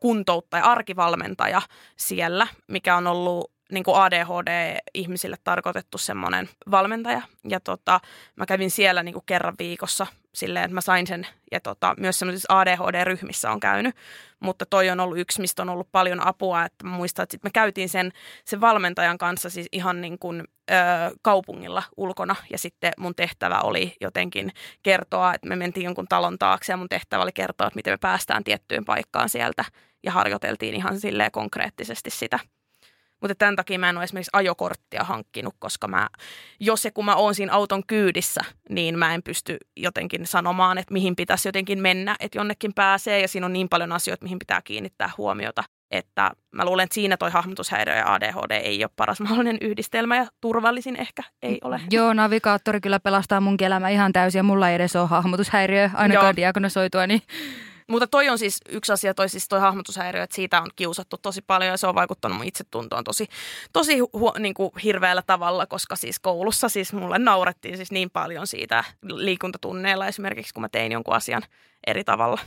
kuntouttaja, 0.00 0.64
arkivalmentaja 0.64 1.62
siellä, 1.96 2.46
mikä 2.68 2.96
on 2.96 3.06
ollut 3.06 3.52
niin 3.72 3.84
kuin 3.84 3.96
ADHD-ihmisille 3.96 5.36
tarkoitettu 5.44 5.98
semmoinen 5.98 6.48
valmentaja. 6.70 7.22
Ja 7.48 7.60
tota, 7.60 8.00
mä 8.36 8.46
kävin 8.46 8.70
siellä 8.70 9.02
niin 9.02 9.12
kuin 9.12 9.26
kerran 9.26 9.54
viikossa 9.58 10.06
silleen, 10.34 10.64
että 10.64 10.74
mä 10.74 10.80
sain 10.80 11.06
sen. 11.06 11.26
Ja 11.52 11.60
tota, 11.60 11.94
myös 11.98 12.18
semmoisissa 12.18 12.58
ADHD-ryhmissä 12.58 13.50
on 13.50 13.60
käynyt. 13.60 13.96
Mutta 14.40 14.66
toi 14.66 14.90
on 14.90 15.00
ollut 15.00 15.18
yksi, 15.18 15.40
mistä 15.40 15.62
on 15.62 15.68
ollut 15.68 15.88
paljon 15.92 16.26
apua. 16.26 16.64
Että 16.64 16.84
mä 16.84 16.96
muistan, 16.96 17.22
että 17.22 17.32
sit 17.32 17.42
me 17.42 17.50
käytiin 17.50 17.88
sen, 17.88 18.12
sen 18.44 18.60
valmentajan 18.60 19.18
kanssa 19.18 19.50
siis 19.50 19.66
ihan 19.72 20.00
niin 20.00 20.18
kuin, 20.18 20.44
ö, 20.70 20.74
kaupungilla 21.22 21.82
ulkona. 21.96 22.36
Ja 22.50 22.58
sitten 22.58 22.92
mun 22.98 23.14
tehtävä 23.14 23.60
oli 23.60 23.96
jotenkin 24.00 24.52
kertoa, 24.82 25.34
että 25.34 25.48
me 25.48 25.56
mentiin 25.56 25.84
jonkun 25.84 26.08
talon 26.08 26.38
taakse. 26.38 26.72
Ja 26.72 26.76
mun 26.76 26.88
tehtävä 26.88 27.22
oli 27.22 27.32
kertoa, 27.32 27.66
että 27.66 27.76
miten 27.76 27.92
me 27.92 27.98
päästään 28.00 28.44
tiettyyn 28.44 28.84
paikkaan 28.84 29.28
sieltä. 29.28 29.64
Ja 30.02 30.12
harjoiteltiin 30.12 30.74
ihan 30.74 31.00
silleen 31.00 31.30
konkreettisesti 31.30 32.10
sitä. 32.10 32.38
Mutta 33.24 33.34
tämän 33.34 33.56
takia 33.56 33.78
mä 33.78 33.90
en 33.90 33.96
ole 33.96 34.04
esimerkiksi 34.04 34.30
ajokorttia 34.32 35.04
hankkinut, 35.04 35.54
koska 35.58 35.88
mä, 35.88 36.08
jos 36.60 36.82
se 36.82 36.90
kun 36.90 37.04
mä 37.04 37.16
oon 37.16 37.34
siinä 37.34 37.52
auton 37.52 37.86
kyydissä, 37.86 38.40
niin 38.68 38.98
mä 38.98 39.14
en 39.14 39.22
pysty 39.22 39.56
jotenkin 39.76 40.26
sanomaan, 40.26 40.78
että 40.78 40.92
mihin 40.92 41.16
pitäisi 41.16 41.48
jotenkin 41.48 41.78
mennä, 41.78 42.16
että 42.20 42.38
jonnekin 42.38 42.74
pääsee 42.74 43.20
ja 43.20 43.28
siinä 43.28 43.46
on 43.46 43.52
niin 43.52 43.68
paljon 43.68 43.92
asioita, 43.92 44.24
mihin 44.24 44.38
pitää 44.38 44.62
kiinnittää 44.62 45.10
huomiota. 45.18 45.64
Että 45.90 46.30
mä 46.52 46.64
luulen, 46.64 46.84
että 46.84 46.94
siinä 46.94 47.16
toi 47.16 47.30
hahmotushäiriö 47.30 47.94
ja 47.94 48.14
ADHD 48.14 48.50
ei 48.50 48.84
ole 48.84 48.90
paras 48.96 49.20
mahdollinen 49.20 49.58
yhdistelmä 49.60 50.16
ja 50.16 50.26
turvallisin 50.40 50.96
ehkä 50.96 51.22
ei 51.42 51.58
ole. 51.64 51.80
Joo, 51.90 52.12
navigaattori 52.12 52.80
kyllä 52.80 53.00
pelastaa 53.00 53.40
mun 53.40 53.56
elämä 53.60 53.88
ihan 53.88 54.12
täysin 54.12 54.38
ja 54.38 54.42
mulla 54.42 54.68
ei 54.68 54.74
edes 54.74 54.96
ole 54.96 55.08
hahmotushäiriö 55.08 55.90
ainakaan 55.94 56.26
Joo. 56.26 56.36
diagnosoitua, 56.36 57.06
niin 57.06 57.22
mutta 57.90 58.06
toi 58.06 58.28
on 58.28 58.38
siis 58.38 58.60
yksi 58.68 58.92
asia, 58.92 59.14
toi 59.14 59.28
siis 59.28 59.48
toi 59.48 59.60
hahmotushäiriö, 59.60 60.22
että 60.22 60.36
siitä 60.36 60.62
on 60.62 60.70
kiusattu 60.76 61.16
tosi 61.22 61.42
paljon 61.46 61.70
ja 61.70 61.76
se 61.76 61.86
on 61.86 61.94
vaikuttanut 61.94 62.38
mun 62.38 62.46
itsetuntoon 62.46 63.04
tosi, 63.04 63.28
tosi 63.72 63.98
hu, 63.98 64.32
niin 64.38 64.54
kuin 64.54 64.70
hirveällä 64.84 65.22
tavalla, 65.26 65.66
koska 65.66 65.96
siis 65.96 66.20
koulussa 66.20 66.68
siis 66.68 66.92
mulle 66.92 67.18
naurettiin 67.18 67.76
siis 67.76 67.92
niin 67.92 68.10
paljon 68.10 68.46
siitä 68.46 68.84
liikuntatunneilla 69.02 70.06
esimerkiksi, 70.06 70.54
kun 70.54 70.60
mä 70.60 70.68
tein 70.68 70.92
jonkun 70.92 71.14
asian 71.14 71.42
eri 71.86 72.04
tavalla. 72.04 72.40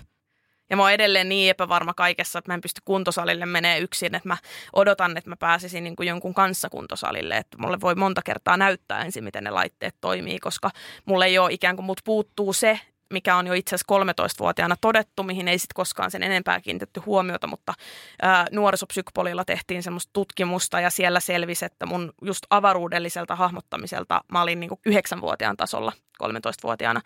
Ja 0.70 0.78
mä 0.78 0.84
oon 0.84 0.92
edelleen 0.92 1.30
niin 1.30 1.50
epävarma 1.50 1.94
kaikessa, 1.94 2.40
että 2.40 2.52
mä 2.52 2.54
en 2.54 2.62
pysty 2.62 2.82
kuntosalille 2.86 3.46
menee 3.46 3.80
yksin, 3.80 4.16
että 4.16 4.28
mä 4.28 4.38
odotan, 4.74 5.18
että 5.18 5.30
mä 5.30 5.36
pääsisin 5.38 5.84
niin 5.84 5.96
kuin 5.96 6.08
jonkun 6.08 6.34
kanssa 6.34 6.70
kuntosalille. 6.70 7.38
Että 7.38 7.58
mulle 7.58 7.82
voi 7.82 7.96
monta 7.96 8.22
kertaa 8.22 8.58
näyttää 8.58 9.02
ensin, 9.02 9.24
miten 9.24 9.44
ne 9.44 9.50
laitteet 9.50 9.96
toimii, 10.02 10.40
koska 10.40 10.72
mulle 11.06 11.26
ei 11.26 11.40
ole 11.40 11.54
ikään 11.54 11.76
kuin, 11.76 11.86
mut 11.86 12.02
puuttuu 12.04 12.54
se, 12.54 12.80
mikä 13.14 13.36
on 13.36 13.48
jo 13.48 13.54
itse 13.54 13.76
asiassa 13.76 14.24
13-vuotiaana 14.24 14.76
todettu, 14.82 15.24
mihin 15.24 15.48
ei 15.48 15.60
sitten 15.60 15.76
koskaan 15.76 16.12
sen 16.12 16.24
enempää 16.24 16.62
kiinnitetty 16.62 17.00
huomiota, 17.00 17.48
mutta 17.48 17.74
ää, 18.22 18.46
nuorisopsykpolilla 18.52 19.46
tehtiin 19.46 19.84
semmoista 19.84 20.10
tutkimusta 20.14 20.82
ja 20.82 20.90
siellä 20.90 21.20
selvisi, 21.20 21.66
että 21.66 21.86
mun 21.86 22.14
just 22.22 22.46
avaruudelliselta 22.50 23.36
hahmottamiselta 23.36 24.22
mä 24.32 24.42
olin 24.42 24.60
niin 24.60 24.72
yhdeksänvuotiaan 24.86 25.58
tasolla 25.58 25.92
13-vuotiaana. 26.24 27.02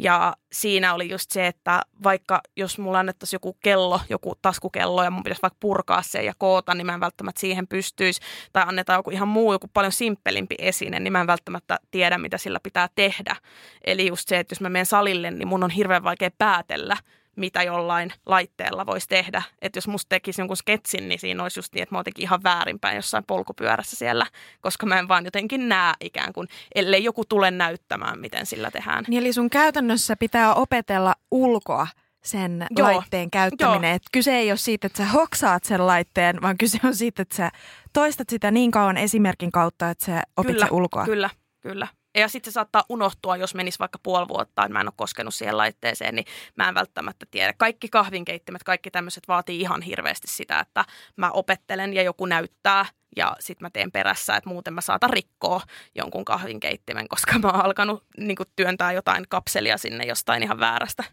Ja 0.00 0.36
siinä 0.52 0.94
oli 0.94 1.10
just 1.10 1.30
se, 1.30 1.46
että 1.46 1.82
vaikka 2.04 2.40
jos 2.56 2.78
mulla 2.78 2.98
annettaisiin 2.98 3.36
joku 3.36 3.52
kello, 3.52 4.00
joku 4.08 4.34
taskukello 4.42 5.04
ja 5.04 5.10
mun 5.10 5.22
pitäisi 5.22 5.42
vaikka 5.42 5.56
purkaa 5.60 6.02
se 6.02 6.22
ja 6.22 6.32
koota, 6.38 6.74
niin 6.74 6.86
mä 6.86 6.94
en 6.94 7.00
välttämättä 7.00 7.40
siihen 7.40 7.68
pystyisi. 7.68 8.20
Tai 8.52 8.64
annetaan 8.66 8.98
joku 8.98 9.10
ihan 9.10 9.28
muu, 9.28 9.52
joku 9.52 9.68
paljon 9.72 9.92
simppelimpi 9.92 10.54
esine, 10.58 11.00
niin 11.00 11.12
mä 11.12 11.20
en 11.20 11.26
välttämättä 11.26 11.78
tiedä, 11.90 12.18
mitä 12.18 12.38
sillä 12.38 12.60
pitää 12.62 12.88
tehdä. 12.94 13.36
Eli 13.84 14.06
just 14.06 14.28
se, 14.28 14.38
että 14.38 14.52
jos 14.52 14.60
mä 14.60 14.68
menen 14.68 14.86
salille, 14.86 15.30
niin 15.30 15.48
mun 15.48 15.64
on 15.64 15.70
hirveän 15.70 16.04
vaikea 16.04 16.30
päätellä, 16.38 16.96
mitä 17.36 17.62
jollain 17.62 18.12
laitteella 18.26 18.86
voisi 18.86 19.08
tehdä. 19.08 19.42
Että 19.62 19.76
jos 19.76 19.88
musta 19.88 20.08
tekisi 20.08 20.40
jonkun 20.40 20.56
sketsin, 20.56 21.08
niin 21.08 21.18
siinä 21.18 21.42
olisi 21.42 21.58
just 21.58 21.74
niin, 21.74 21.82
että 21.82 21.94
mä 21.94 21.98
oon 21.98 22.04
ihan 22.18 22.42
väärinpäin 22.42 22.96
jossain 22.96 23.24
polkupyörässä 23.24 23.96
siellä, 23.96 24.26
koska 24.60 24.86
mä 24.86 24.98
en 24.98 25.08
vaan 25.08 25.24
jotenkin 25.24 25.68
näe 25.68 25.92
ikään 26.00 26.32
kuin, 26.32 26.48
ellei 26.74 27.04
joku 27.04 27.24
tule 27.24 27.50
näyttämään, 27.50 28.18
miten 28.18 28.46
sillä 28.46 28.70
tehdään. 28.70 29.04
Niin 29.08 29.20
eli 29.20 29.32
sun 29.32 29.50
käytännössä 29.50 30.16
pitää 30.16 30.54
opetella 30.54 31.14
ulkoa 31.30 31.86
sen 32.24 32.66
Joo. 32.70 32.88
laitteen 32.88 33.30
käyttäminen. 33.30 33.90
Joo. 33.90 33.96
Et 33.96 34.02
kyse 34.12 34.36
ei 34.36 34.50
ole 34.50 34.56
siitä, 34.56 34.86
että 34.86 34.96
sä 34.96 35.04
hoksaat 35.04 35.64
sen 35.64 35.86
laitteen, 35.86 36.42
vaan 36.42 36.58
kyse 36.58 36.78
on 36.84 36.94
siitä, 36.94 37.22
että 37.22 37.36
sä 37.36 37.50
toistat 37.92 38.28
sitä 38.28 38.50
niin 38.50 38.70
kauan 38.70 38.96
esimerkin 38.96 39.52
kautta, 39.52 39.90
että 39.90 40.04
sä 40.04 40.22
opit 40.36 40.52
kyllä, 40.52 40.66
sen 40.66 40.74
ulkoa. 40.74 41.04
Kyllä, 41.04 41.30
kyllä. 41.60 41.88
Ja 42.14 42.28
sitten 42.28 42.52
se 42.52 42.54
saattaa 42.54 42.84
unohtua, 42.88 43.36
jos 43.36 43.54
menisi 43.54 43.78
vaikka 43.78 43.98
puoli 44.02 44.28
vuotta, 44.28 44.62
että 44.62 44.72
mä 44.72 44.80
en 44.80 44.88
ole 44.88 44.92
koskenut 44.96 45.34
siihen 45.34 45.56
laitteeseen, 45.56 46.14
niin 46.14 46.26
mä 46.56 46.68
en 46.68 46.74
välttämättä 46.74 47.26
tiedä. 47.30 47.54
Kaikki 47.56 47.88
kahvinkeittimet, 47.88 48.62
kaikki 48.62 48.90
tämmöiset 48.90 49.28
vaatii 49.28 49.60
ihan 49.60 49.82
hirveästi 49.82 50.26
sitä, 50.26 50.60
että 50.60 50.84
mä 51.16 51.30
opettelen 51.30 51.94
ja 51.94 52.02
joku 52.02 52.26
näyttää 52.26 52.86
ja 53.16 53.36
sitten 53.40 53.64
mä 53.64 53.70
teen 53.70 53.92
perässä, 53.92 54.36
että 54.36 54.50
muuten 54.50 54.74
mä 54.74 54.80
saatan 54.80 55.10
rikkoa 55.10 55.60
jonkun 55.94 56.24
kahvinkeittimen, 56.24 57.08
koska 57.08 57.38
mä 57.38 57.48
oon 57.48 57.64
alkanut 57.64 58.04
niin 58.16 58.36
työntää 58.56 58.92
jotain 58.92 59.24
kapselia 59.28 59.78
sinne 59.78 60.04
jostain 60.04 60.42
ihan 60.42 60.60
väärästä. 60.60 61.04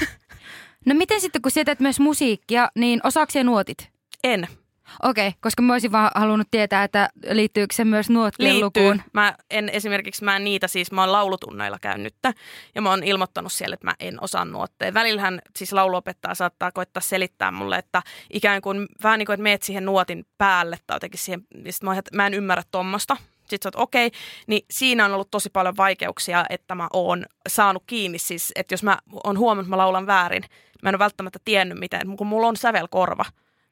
No 0.86 0.94
miten 0.94 1.20
sitten, 1.20 1.42
kun 1.42 1.50
sietät 1.50 1.80
myös 1.80 2.00
musiikkia, 2.00 2.70
niin 2.74 3.00
osaako 3.04 3.42
nuotit? 3.42 3.90
En. 4.24 4.48
Okei, 5.02 5.28
okay, 5.28 5.38
koska 5.40 5.62
mä 5.62 5.72
olisin 5.72 5.92
vaan 5.92 6.10
halunnut 6.14 6.48
tietää, 6.50 6.84
että 6.84 7.08
liittyykö 7.30 7.74
se 7.74 7.84
myös 7.84 8.10
nuottien 8.10 8.48
Liittyy. 8.48 8.82
lukuun. 8.82 9.02
Mä 9.12 9.34
en 9.50 9.68
esimerkiksi, 9.68 10.24
mä 10.24 10.36
en 10.36 10.44
niitä 10.44 10.68
siis, 10.68 10.92
mä 10.92 11.02
oon 11.02 11.12
laulutunneilla 11.12 11.78
käynyt 11.80 12.14
ja 12.74 12.82
mä 12.82 12.90
oon 12.90 13.04
ilmoittanut 13.04 13.52
siellä, 13.52 13.74
että 13.74 13.86
mä 13.86 13.94
en 14.00 14.22
osaa 14.24 14.44
nuotteja. 14.44 14.94
Välillähän 14.94 15.40
siis 15.56 15.72
lauluopettaja 15.72 16.34
saattaa 16.34 16.72
koittaa 16.72 17.00
selittää 17.00 17.50
mulle, 17.50 17.76
että 17.76 18.02
ikään 18.32 18.62
kuin 18.62 18.86
vähän 19.02 19.18
niin 19.18 19.26
kuin, 19.26 19.34
että 19.34 19.42
meet 19.42 19.62
siihen 19.62 19.84
nuotin 19.84 20.26
päälle 20.38 20.78
tai 20.86 20.94
jotenkin 20.94 21.20
siihen, 21.20 21.46
niin 21.54 21.74
mä, 21.82 22.02
mä 22.14 22.26
en 22.26 22.34
ymmärrä 22.34 22.62
tuommoista. 22.70 23.16
Sitten 23.40 23.58
sä 23.62 23.68
oot 23.68 23.82
okei, 23.82 24.06
okay, 24.06 24.20
niin 24.46 24.64
siinä 24.70 25.04
on 25.04 25.12
ollut 25.12 25.30
tosi 25.30 25.50
paljon 25.50 25.76
vaikeuksia, 25.76 26.44
että 26.50 26.74
mä 26.74 26.88
oon 26.92 27.26
saanut 27.48 27.82
kiinni 27.86 28.18
siis, 28.18 28.52
että 28.56 28.72
jos 28.72 28.82
mä 28.82 28.98
oon 29.24 29.38
huomannut, 29.38 29.66
että 29.66 29.70
mä 29.70 29.78
laulan 29.78 30.06
väärin, 30.06 30.42
mä 30.82 30.88
en 30.88 30.94
ole 30.94 30.98
välttämättä 30.98 31.38
tiennyt 31.44 31.78
miten, 31.78 32.16
kun 32.16 32.26
mulla 32.26 32.46
on 32.46 32.56
sävelkorva, 32.56 33.24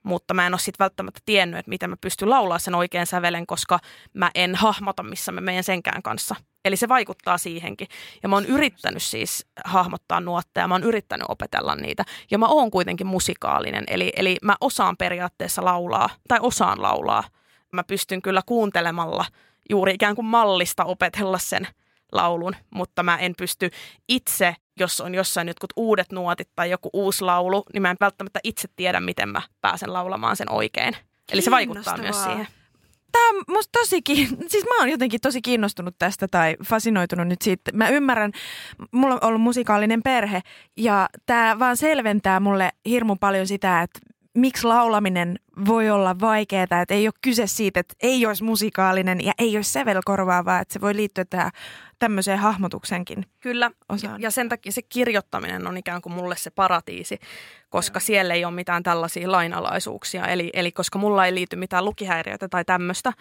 mutta 0.09 0.35
mä 0.35 0.47
en 0.47 0.55
ole 0.55 0.59
sitten 0.59 0.85
välttämättä 0.85 1.21
tiennyt, 1.25 1.59
että 1.59 1.69
miten 1.69 1.91
mä 1.91 1.97
pystyn 2.01 2.31
laulaa 2.31 2.59
sen 2.59 2.75
oikean 2.75 3.07
sävelen, 3.07 3.47
koska 3.47 3.79
mä 4.15 4.31
en 4.35 4.55
hahmota, 4.55 5.03
missä 5.03 5.33
mä 5.33 5.41
menen 5.41 5.65
senkään 5.65 6.03
kanssa. 6.03 6.37
Eli 6.65 6.77
se 6.77 6.89
vaikuttaa 6.89 7.39
siihenkin. 7.39 7.89
Ja 8.23 8.29
mä 8.29 8.37
oon 8.37 8.47
yrittänyt 8.47 9.03
siis 9.03 9.47
hahmottaa 9.65 10.21
nuotteja, 10.21 10.69
mä 10.69 10.75
oon 10.75 10.85
yrittänyt 10.85 11.27
opetella 11.29 11.77
niitä. 11.77 12.05
Ja 12.31 12.39
mä 12.39 12.47
oon 12.47 12.71
kuitenkin 12.71 13.07
musikaalinen, 13.07 13.85
eli, 13.87 14.13
eli 14.17 14.37
mä 14.43 14.57
osaan 14.61 14.97
periaatteessa 14.97 15.65
laulaa, 15.65 16.11
tai 16.29 16.39
osaan 16.43 16.83
laulaa. 16.83 17.25
Mä 17.73 17.85
pystyn 17.85 18.23
kyllä 18.23 18.43
kuuntelemalla 18.47 19.25
juuri 19.71 19.95
ikään 19.95 20.15
kuin 20.15 20.27
mallista 20.27 20.85
opetella 20.85 21.39
sen 21.39 21.67
laulun, 22.13 22.57
mutta 22.71 23.03
mä 23.03 23.17
en 23.17 23.35
pysty 23.39 23.71
itse, 24.09 24.57
jos 24.81 25.01
on 25.01 25.15
jossain 25.15 25.49
jotkut 25.49 25.73
uudet 25.77 26.13
nuotit 26.13 26.49
tai 26.57 26.71
joku 26.71 26.91
uusi 26.93 27.25
laulu, 27.25 27.65
niin 27.73 27.83
mä 27.83 27.91
en 27.91 27.97
välttämättä 28.01 28.41
itse 28.45 28.69
tiedä, 28.77 29.01
miten 29.01 29.29
mä 29.29 29.43
pääsen 29.61 29.93
laulamaan 29.93 30.37
sen 30.37 30.53
oikein. 30.53 30.97
Eli 31.33 31.43
se 31.43 31.51
vaikuttaa 31.51 31.97
myös 31.97 32.25
siihen. 32.25 32.49
Tämä 33.13 33.29
on 33.29 33.45
musta 33.49 33.79
tosi, 33.79 34.03
siis 34.51 34.65
mä 34.65 34.79
oon 34.79 34.89
jotenkin 34.89 35.21
tosi 35.21 35.43
kiinnostunut 35.43 35.95
tästä 35.99 36.29
tai 36.29 36.57
fasinoitunut 36.65 37.29
nyt 37.29 37.43
siitä. 37.43 37.73
Mä 37.73 37.89
ymmärrän, 37.89 38.33
mulla 38.93 39.15
on 39.15 39.25
ollut 39.25 39.41
musikaalinen 39.41 40.03
perhe 40.03 40.43
ja 40.77 41.09
tämä 41.27 41.59
vaan 41.59 41.77
selventää 41.77 42.41
mulle 42.41 42.71
hirmu 42.89 43.17
paljon 43.17 43.47
sitä, 43.47 43.83
että 43.83 44.01
miksi 44.35 44.67
laulaminen 44.67 45.39
voi 45.67 45.91
olla 45.91 46.21
vaikeaa, 46.21 46.63
että 46.83 46.95
ei 46.95 47.07
ole 47.07 47.15
kyse 47.21 47.47
siitä, 47.47 47.81
että 47.81 47.95
ei 48.03 48.27
olisi 48.27 48.45
musikaalinen 48.45 49.25
ja 49.25 49.33
ei 49.39 49.57
olisi 49.57 49.73
sävelkorvaa, 49.73 50.45
vaan 50.45 50.63
että 50.63 50.73
se 50.73 50.81
voi 50.81 50.97
liittyä 50.97 51.25
tähän 51.25 51.51
tämmöiseen 51.99 52.39
hahmotuksenkin 52.39 53.27
Kyllä, 53.41 53.71
osaan. 53.89 54.23
ja 54.23 54.31
sen 54.31 54.49
takia 54.49 54.73
se 54.73 54.83
kirjoittaminen 54.83 55.67
on 55.67 55.77
ikään 55.77 56.03
kuin 56.03 56.13
mulle 56.13 56.37
se 56.37 56.51
paratiisi, 56.51 57.19
koska 57.69 58.01
siellä 58.01 58.35
ei 58.35 58.45
ole 58.45 58.55
mitään 58.55 58.83
tällaisia 58.83 59.33
lainalaisuuksia. 59.33 60.27
Eli, 60.27 60.51
eli 60.53 60.73
koska 60.73 60.99
mulla 60.99 61.27
ei 61.27 61.35
liity 61.35 61.57
mitään 61.57 61.85
lukihäiriötä 61.85 62.49
tai 62.49 62.65
tämmöistä 62.65 63.13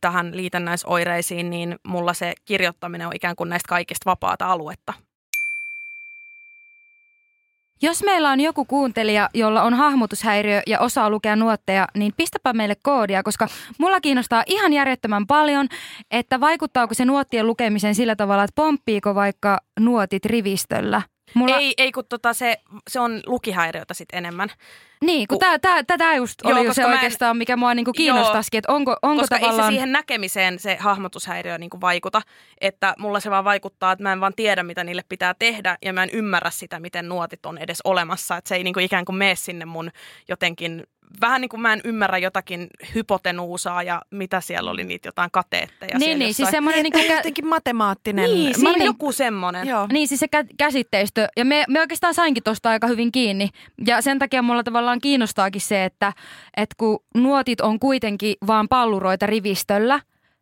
tähän 0.00 0.36
liitännäisoireisiin, 0.36 1.50
niin 1.50 1.78
mulla 1.86 2.14
se 2.14 2.34
kirjoittaminen 2.44 3.06
on 3.06 3.16
ikään 3.16 3.36
kuin 3.36 3.50
näistä 3.50 3.68
kaikista 3.68 4.10
vapaata 4.10 4.46
aluetta. 4.46 4.92
Jos 7.82 8.02
meillä 8.02 8.30
on 8.30 8.40
joku 8.40 8.64
kuuntelija, 8.64 9.28
jolla 9.34 9.62
on 9.62 9.74
hahmotushäiriö 9.74 10.62
ja 10.66 10.80
osaa 10.80 11.10
lukea 11.10 11.36
nuotteja, 11.36 11.88
niin 11.96 12.12
pistäpä 12.16 12.52
meille 12.52 12.74
koodia, 12.82 13.22
koska 13.22 13.48
mulla 13.78 14.00
kiinnostaa 14.00 14.44
ihan 14.46 14.72
järjettömän 14.72 15.26
paljon, 15.26 15.66
että 16.10 16.40
vaikuttaako 16.40 16.94
se 16.94 17.04
nuottien 17.04 17.46
lukemiseen 17.46 17.94
sillä 17.94 18.16
tavalla, 18.16 18.44
että 18.44 18.54
pomppiiko 18.54 19.14
vaikka 19.14 19.58
nuotit 19.80 20.24
rivistöllä 20.24 21.02
Mulla, 21.34 21.56
Ei, 21.56 21.74
ei 21.78 21.92
kun 21.92 22.04
tota 22.08 22.32
se, 22.32 22.60
se 22.90 23.00
on 23.00 23.22
lukihäiriötä 23.26 23.94
sit 23.94 24.08
enemmän. 24.12 24.48
niin, 25.04 25.28
kun 25.28 25.36
ku- 25.36 25.40
tää, 25.40 25.58
tää, 25.58 25.82
tätä 25.82 26.14
just 26.14 26.40
Joo, 26.44 26.52
oli 26.52 26.60
se 26.62 26.66
koska 26.66 26.82
mä 26.82 26.88
en- 26.88 26.92
oikeastaan, 26.92 27.36
mikä 27.36 27.56
mua 27.56 27.74
niinku 27.74 27.92
kiinnostaisikin, 27.92 28.58
että 28.58 28.72
onko, 28.72 28.96
onko 29.02 29.22
Koska 29.22 29.36
ei 29.36 29.40
tavallaan... 29.40 29.66
se 29.72 29.72
siihen 29.72 29.92
näkemiseen 29.92 30.58
se 30.58 30.76
hahmotushäiriö 30.80 31.58
niin 31.58 31.70
kuin 31.70 31.80
vaikuta. 31.80 32.22
Että 32.60 32.94
mulla 32.98 33.20
se 33.20 33.30
vaan 33.30 33.44
vaikuttaa, 33.44 33.92
että 33.92 34.02
mä 34.02 34.12
en 34.12 34.20
vaan 34.20 34.34
tiedä, 34.36 34.62
mitä 34.62 34.84
niille 34.84 35.04
pitää 35.08 35.34
tehdä 35.38 35.78
ja 35.84 35.92
mä 35.92 36.02
en 36.02 36.10
ymmärrä 36.12 36.50
sitä, 36.50 36.80
miten 36.80 37.08
nuotit 37.08 37.46
on 37.46 37.58
edes 37.58 37.78
olemassa. 37.84 38.36
Että 38.36 38.48
se 38.48 38.54
ei 38.54 38.64
niin 38.64 38.74
kuin 38.74 38.84
ikään 38.86 39.04
kuin 39.04 39.16
mene 39.16 39.34
sinne 39.34 39.64
mun 39.64 39.90
jotenkin, 40.28 40.84
vähän 41.20 41.40
niin 41.40 41.48
kuin 41.48 41.60
mä 41.60 41.72
en 41.72 41.80
ymmärrä 41.84 42.18
jotakin 42.18 42.66
hypotenuusaa 42.94 43.82
ja 43.82 44.02
mitä 44.10 44.40
siellä 44.40 44.70
oli, 44.70 44.84
niitä 44.84 45.08
jotain 45.08 45.30
kateetteja. 45.30 45.98
niin, 45.98 46.18
niin, 46.18 46.34
siis 46.34 46.50
semmoinen 46.50 46.82
niinku... 46.82 46.98
Kä- 46.98 47.12
Jotenkin 47.12 47.46
matemaattinen. 47.46 48.24
Niin, 48.30 48.48
Mä 48.48 48.54
siinä 48.54 48.70
on 48.70 48.82
joku 48.84 49.12
semmoinen. 49.12 49.66
Joo. 49.68 49.86
Niin, 49.92 50.08
siis 50.08 50.20
se 50.20 50.26
kä- 50.36 50.54
käsitteistö. 50.58 51.28
Ja 51.36 51.44
me, 51.44 51.64
me 51.68 51.80
oikeastaan 51.80 52.14
sainkin 52.14 52.42
tuosta 52.42 52.70
aika 52.70 52.86
hyvin 52.86 53.12
kiinni. 53.12 53.48
Ja 53.86 54.00
sen 54.02 54.18
takia 54.18 54.42
mulla 54.42 54.62
tavallaan 54.62 55.00
kiinnostaakin 55.00 55.60
se, 55.60 55.84
että, 55.84 56.12
että 56.56 56.74
kun 56.78 56.98
nuotit 57.14 57.60
on 57.60 57.78
kuitenkin 57.80 58.34
vaan 58.46 58.68
palluroita 58.68 59.26
rivistöllä, 59.26 60.00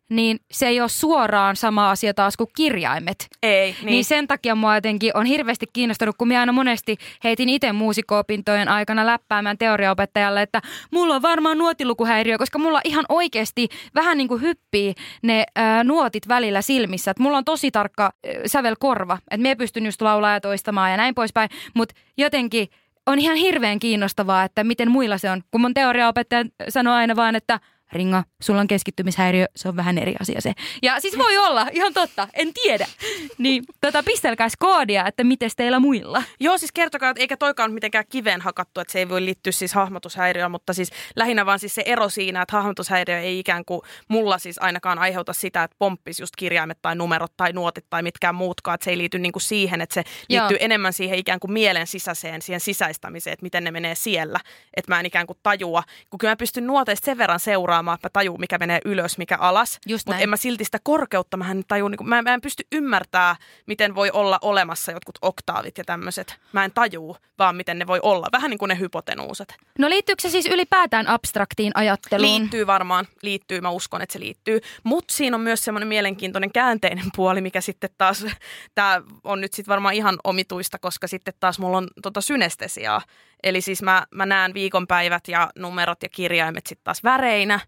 niin 0.09 0.41
se 0.51 0.67
ei 0.67 0.81
ole 0.81 0.89
suoraan 0.89 1.57
sama 1.57 1.91
asia 1.91 2.15
taas 2.15 2.37
kuin 2.37 2.51
kirjaimet. 2.57 3.29
Ei, 3.43 3.73
Niin. 3.73 3.87
niin. 3.87 4.05
sen 4.05 4.27
takia 4.27 4.55
mua 4.55 4.75
jotenkin 4.75 5.17
on 5.17 5.27
hirveästi 5.27 5.67
kiinnostanut, 5.73 6.17
kun 6.19 6.29
minä 6.29 6.41
aina 6.41 6.53
monesti 6.53 6.97
heitin 7.25 7.49
itse 7.49 7.73
muusikko-opintojen 7.73 8.69
aikana 8.69 9.07
läppäämään 9.07 9.59
teoriaopettajalle, 9.59 10.43
että 10.43 10.63
mulla 10.93 11.15
on 11.15 11.23
varmaan 11.23 11.59
nuotilukuhäiriö, 11.59 12.39
koska 12.39 12.59
mulla 12.59 12.81
ihan 12.85 13.05
oikeasti 13.09 13.69
vähän 13.95 14.19
niin 14.19 14.29
kuin 14.29 14.41
hyppii 14.43 14.95
ne 15.23 15.45
ää, 15.57 15.85
nuotit 15.85 16.29
välillä 16.29 16.63
silmissä. 16.63 17.11
Et 17.11 17.19
mulla 17.19 17.39
on 17.39 17.45
tosi 17.45 17.71
tarkka 17.71 18.03
ää, 18.05 18.33
sävelkorva, 18.47 19.19
että 19.31 19.43
me 19.43 19.55
pystyn 19.55 19.85
just 19.87 20.03
laulaa 20.03 20.33
ja 20.33 20.41
toistamaan 20.41 20.91
ja 20.91 20.97
näin 20.97 21.15
poispäin, 21.15 21.51
mutta 21.75 21.95
jotenkin 22.17 22.69
on 23.07 23.19
ihan 23.19 23.37
hirveän 23.37 23.79
kiinnostavaa, 23.79 24.45
että 24.45 24.65
miten 24.65 24.91
muilla 24.91 25.19
se 25.19 25.31
on. 25.31 25.43
Kun 25.51 25.61
mun 25.61 25.75
teoriaopettaja 25.75 26.45
sanoo 26.69 26.95
aina 26.95 27.17
vaan, 27.17 27.37
että 27.37 27.61
Ringa, 27.93 28.25
sulla 28.43 28.61
on 28.61 28.67
keskittymishäiriö, 28.67 29.47
se 29.57 29.69
on 29.69 29.77
vähän 29.77 29.99
eri 29.99 30.15
asia 30.21 30.41
se. 30.41 30.53
Ja 30.83 31.01
siis 31.01 31.19
voi 31.19 31.39
olla, 31.39 31.67
ihan 31.73 31.95
totta, 31.95 32.29
en 32.35 32.55
tiedä. 32.55 32.87
Niin 33.39 33.65
tota, 33.81 34.03
pistelkääs 34.03 34.53
koodia, 34.59 35.07
että 35.07 35.25
miten 35.25 35.51
teillä 35.57 35.81
muilla. 35.81 36.23
Joo, 36.41 36.59
siis 36.59 36.73
kertokaa, 36.73 37.11
että 37.11 37.21
eikä 37.21 37.37
toikaan 37.37 37.73
mitenkään 37.73 38.05
kiveen 38.09 38.41
hakattu, 38.41 38.81
että 38.81 38.93
se 38.93 38.99
ei 38.99 39.09
voi 39.09 39.25
liittyä 39.25 39.53
siis 39.53 39.75
hahmotushäiriöön, 39.75 40.51
mutta 40.51 40.73
siis 40.73 40.91
lähinnä 41.17 41.47
vaan 41.47 41.59
siis 41.59 41.75
se 41.75 41.83
ero 41.87 42.09
siinä, 42.09 42.43
että 42.43 42.57
hahmotushäiriö 42.57 43.21
ei 43.21 43.39
ikään 43.39 43.65
kuin 43.65 43.81
mulla 44.09 44.39
siis 44.39 44.59
ainakaan 44.59 44.99
aiheuta 44.99 45.33
sitä, 45.33 45.63
että 45.63 45.77
pomppisi 45.79 46.23
just 46.23 46.37
kirjaimet 46.37 46.79
tai 46.83 46.97
numerot 46.97 47.33
tai 47.37 47.53
nuotit 47.53 47.85
tai 47.91 48.03
mitkään 48.03 48.35
muutkaan, 48.35 48.75
että 48.75 48.85
se 48.85 48.91
ei 48.91 48.99
liity 48.99 49.19
niin 49.19 49.33
kuin 49.33 49.43
siihen, 49.43 49.81
että 49.81 49.95
se 49.95 50.05
Joo. 50.29 50.41
liittyy 50.41 50.57
enemmän 50.61 50.93
siihen 50.93 51.19
ikään 51.19 51.41
kuin 51.41 51.53
mielen 51.53 51.87
sisäiseen, 51.87 52.43
siihen 52.43 52.61
sisäistämiseen, 52.61 53.33
että 53.33 53.45
miten 53.45 53.65
ne 53.65 53.71
menee 53.71 53.95
siellä, 53.95 54.41
että 54.77 54.93
mä 54.93 55.01
en 55.01 55.07
ikään 55.07 55.27
kuin 55.27 55.39
tajua, 55.43 55.83
kun 56.11 56.19
kyllä 56.19 56.33
mä 56.33 56.37
pystyn 56.37 56.67
nuoteista 56.67 57.05
sen 57.05 57.19
verran 57.19 57.41
seuraamaan, 57.41 57.78
että 57.79 58.07
mä 58.07 58.11
tajun, 58.13 58.41
mikä 58.41 58.59
menee 58.59 58.81
ylös, 58.85 59.19
mikä 59.19 59.37
alas, 59.37 59.79
mutta 59.91 60.19
en 60.19 60.29
mä 60.29 60.37
silti 60.37 60.65
sitä 60.65 60.79
korkeutta, 60.83 61.37
mä 61.37 61.51
en 61.51 61.65
tajua, 61.69 61.89
niin 61.89 61.99
kuin, 61.99 62.09
mä, 62.09 62.23
mä 62.23 62.35
en 62.35 62.41
pysty 62.41 62.67
ymmärtää, 62.73 63.37
miten 63.67 63.95
voi 63.95 64.11
olla 64.11 64.39
olemassa 64.43 64.93
jotkut 64.93 65.19
oktaavit 65.23 65.79
ja 65.79 65.85
tämmöiset. 65.85 66.37
Mä 66.53 66.65
en 66.65 66.73
tajuu, 66.73 67.17
vaan 67.39 67.57
miten 67.57 67.79
ne 67.79 67.87
voi 67.87 68.01
olla. 68.03 68.29
Vähän 68.33 68.51
niin 68.51 68.59
kuin 68.59 68.69
ne 68.69 68.79
hypotenuuset. 68.79 69.55
No 69.79 69.89
liittyykö 69.91 70.23
se 70.23 70.29
siis 70.29 70.47
ylipäätään 70.47 71.07
abstraktiin 71.07 71.73
ajatteluun? 71.75 72.41
Liittyy 72.41 72.67
varmaan, 72.67 73.07
liittyy, 73.23 73.61
mä 73.61 73.71
uskon, 73.71 74.03
että 74.03 74.13
se 74.13 74.21
liittyy. 74.21 74.61
Mutta 74.85 75.15
siinä 75.15 75.37
on 75.37 75.41
myös 75.41 75.65
semmoinen 75.65 75.89
mielenkiintoinen 75.89 76.53
käänteinen 76.53 77.07
puoli, 77.17 77.41
mikä 77.41 77.61
sitten 77.61 77.91
taas, 77.99 78.27
tämä 78.75 79.03
on 79.25 79.41
nyt 79.41 79.53
sitten 79.53 79.73
varmaan 79.73 79.95
ihan 79.95 80.19
omituista, 80.25 80.79
koska 80.79 81.07
sitten 81.07 81.35
taas 81.41 81.59
mulla 81.59 81.77
on 81.77 81.89
tota 82.03 82.21
synestesiaa. 82.21 83.03
Eli 83.43 83.61
siis 83.61 83.83
mä, 83.83 84.07
mä 84.11 84.27
näen 84.27 84.55
viikonpäivät 84.55 85.29
ja 85.29 85.51
numerot 85.59 86.03
ja 86.03 86.09
kirjaimet 86.09 86.67
sitten 86.67 86.85
taas 86.85 87.05
väreinä. 87.05 87.61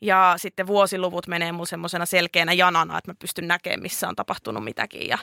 Ja 0.00 0.34
sitten 0.36 0.66
vuosiluvut 0.66 1.26
menee 1.26 1.52
mulla 1.52 1.66
semmoisena 1.66 2.06
selkeänä 2.06 2.52
janana, 2.52 2.98
että 2.98 3.10
mä 3.10 3.14
pystyn 3.18 3.48
näkemään, 3.48 3.82
missä 3.82 4.08
on 4.08 4.16
tapahtunut 4.16 4.64
mitäkin. 4.64 5.08
Ja 5.08 5.18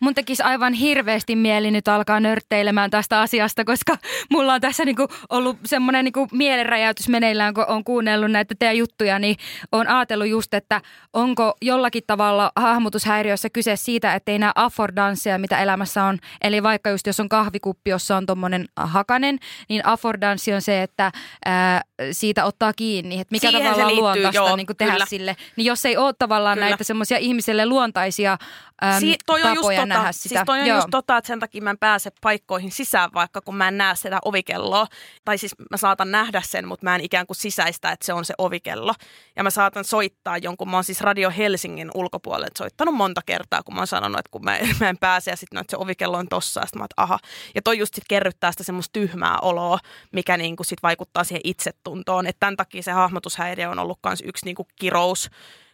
Mun 0.00 0.14
tekisi 0.14 0.42
aivan 0.42 0.72
hirveästi 0.72 1.36
mieli 1.36 1.70
nyt 1.70 1.88
alkaa 1.88 2.20
nörtteilemään 2.20 2.90
tästä 2.90 3.20
asiasta, 3.20 3.64
koska 3.64 3.96
mulla 4.30 4.54
on 4.54 4.60
tässä 4.60 4.84
niinku 4.84 5.08
ollut 5.30 5.56
semmoinen 5.64 6.04
niinku 6.04 6.28
mielenräjäytys 6.32 7.08
meneillään, 7.08 7.54
kun 7.54 7.64
on 7.68 7.84
kuunnellut 7.84 8.30
näitä 8.30 8.54
teidän 8.58 8.76
juttuja, 8.76 9.18
niin 9.18 9.36
on 9.72 9.88
ajatellut 9.88 10.28
just, 10.28 10.54
että 10.54 10.80
onko 11.12 11.54
jollakin 11.62 12.02
tavalla 12.06 12.52
hahmotushäiriössä 12.56 13.50
kyse 13.50 13.76
siitä, 13.76 14.14
että 14.14 14.32
ei 14.32 14.38
näe 14.38 14.52
affordansseja, 14.54 15.38
mitä 15.38 15.58
elämässä 15.58 16.04
on. 16.04 16.18
Eli 16.42 16.62
vaikka 16.62 16.90
just 16.90 17.06
jos 17.06 17.20
on 17.20 17.28
kahvikuppi, 17.28 17.90
jossa 17.90 18.16
on 18.16 18.26
tommonen 18.26 18.64
hakanen, 18.76 19.38
niin 19.68 19.86
affordanssi 19.86 20.52
on 20.52 20.62
se, 20.62 20.82
että 20.82 21.12
ää, 21.44 21.82
siitä 22.12 22.44
ottaa 22.44 22.72
kiinni, 22.72 23.20
että 23.20 23.32
mikä 23.32 23.48
Siihen 23.50 23.62
tavallaan 23.62 23.86
liittyy, 23.88 24.02
luontaista 24.02 24.36
joo, 24.36 24.56
niinku 24.56 24.74
tehdä 24.74 24.92
kyllä. 24.92 25.06
sille. 25.06 25.36
Niin 25.56 25.64
jos 25.64 25.84
ei 25.84 25.96
ole 25.96 26.14
tavallaan 26.18 26.56
Kyllä. 26.56 26.68
näitä 26.68 26.84
semmoisia 26.84 27.18
ihmiselle 27.18 27.66
luontaisia 27.66 28.38
äm, 28.84 29.00
Si- 29.00 29.16
toi 29.26 29.40
just 29.40 29.54
tapoja 29.54 29.86
nähdä 29.94 30.12
sitä. 30.12 30.28
Siis 30.28 30.42
toi 30.46 30.60
on 30.60 30.66
Joo. 30.66 30.76
just 30.76 30.88
tota, 30.90 31.16
että 31.16 31.28
sen 31.28 31.40
takia 31.40 31.62
mä 31.62 31.70
en 31.70 31.78
pääse 31.78 32.10
paikkoihin 32.20 32.70
sisään, 32.70 33.10
vaikka 33.14 33.40
kun 33.40 33.56
mä 33.56 33.68
en 33.68 33.78
näe 33.78 33.96
sitä 33.96 34.18
ovikelloa. 34.24 34.86
Tai 35.24 35.38
siis 35.38 35.54
mä 35.70 35.76
saatan 35.76 36.10
nähdä 36.10 36.42
sen, 36.44 36.68
mutta 36.68 36.84
mä 36.84 36.94
en 36.94 37.00
ikään 37.00 37.26
kuin 37.26 37.36
sisäistä, 37.36 37.90
että 37.90 38.06
se 38.06 38.12
on 38.12 38.24
se 38.24 38.34
ovikello. 38.38 38.94
Ja 39.36 39.42
mä 39.42 39.50
saatan 39.50 39.84
soittaa 39.84 40.38
jonkun, 40.38 40.70
mä 40.70 40.76
oon 40.76 40.84
siis 40.84 41.00
Radio 41.00 41.32
Helsingin 41.36 41.90
ulkopuolelle 41.94 42.48
soittanut 42.58 42.94
monta 42.94 43.20
kertaa, 43.26 43.62
kun 43.62 43.74
mä 43.74 43.80
oon 43.80 43.86
sanonut, 43.86 44.18
että 44.18 44.30
kun 44.30 44.44
mä, 44.44 44.58
mä 44.80 44.88
en 44.88 44.98
pääse 44.98 45.30
ja 45.30 45.36
sitten 45.36 45.56
no, 45.56 45.60
että 45.60 45.70
se 45.70 45.76
ovikello 45.76 46.16
on 46.16 46.28
tossa. 46.28 46.60
Ja 46.60 46.66
sit 46.66 46.76
mä 46.76 46.82
oon, 46.82 46.88
aha. 46.96 47.18
Ja 47.54 47.62
toi 47.62 47.78
just 47.78 47.94
sit 47.94 48.04
kerryttää 48.08 48.52
sitä 48.52 48.64
semmoista 48.64 48.92
tyhmää 48.92 49.38
oloa, 49.42 49.78
mikä 50.12 50.36
niinku 50.36 50.64
sit 50.64 50.82
vaikuttaa 50.82 51.24
siihen 51.24 51.40
itsetuntoon. 51.44 52.26
Että 52.26 52.40
tämän 52.40 52.56
takia 52.56 52.82
se 52.82 52.92
hahmotushäiriö 52.92 53.70
on 53.70 53.78
ollut 53.78 53.98
myös 54.06 54.22
yksi 54.26 54.44
niinku 54.44 54.66
kirous, 54.76 55.30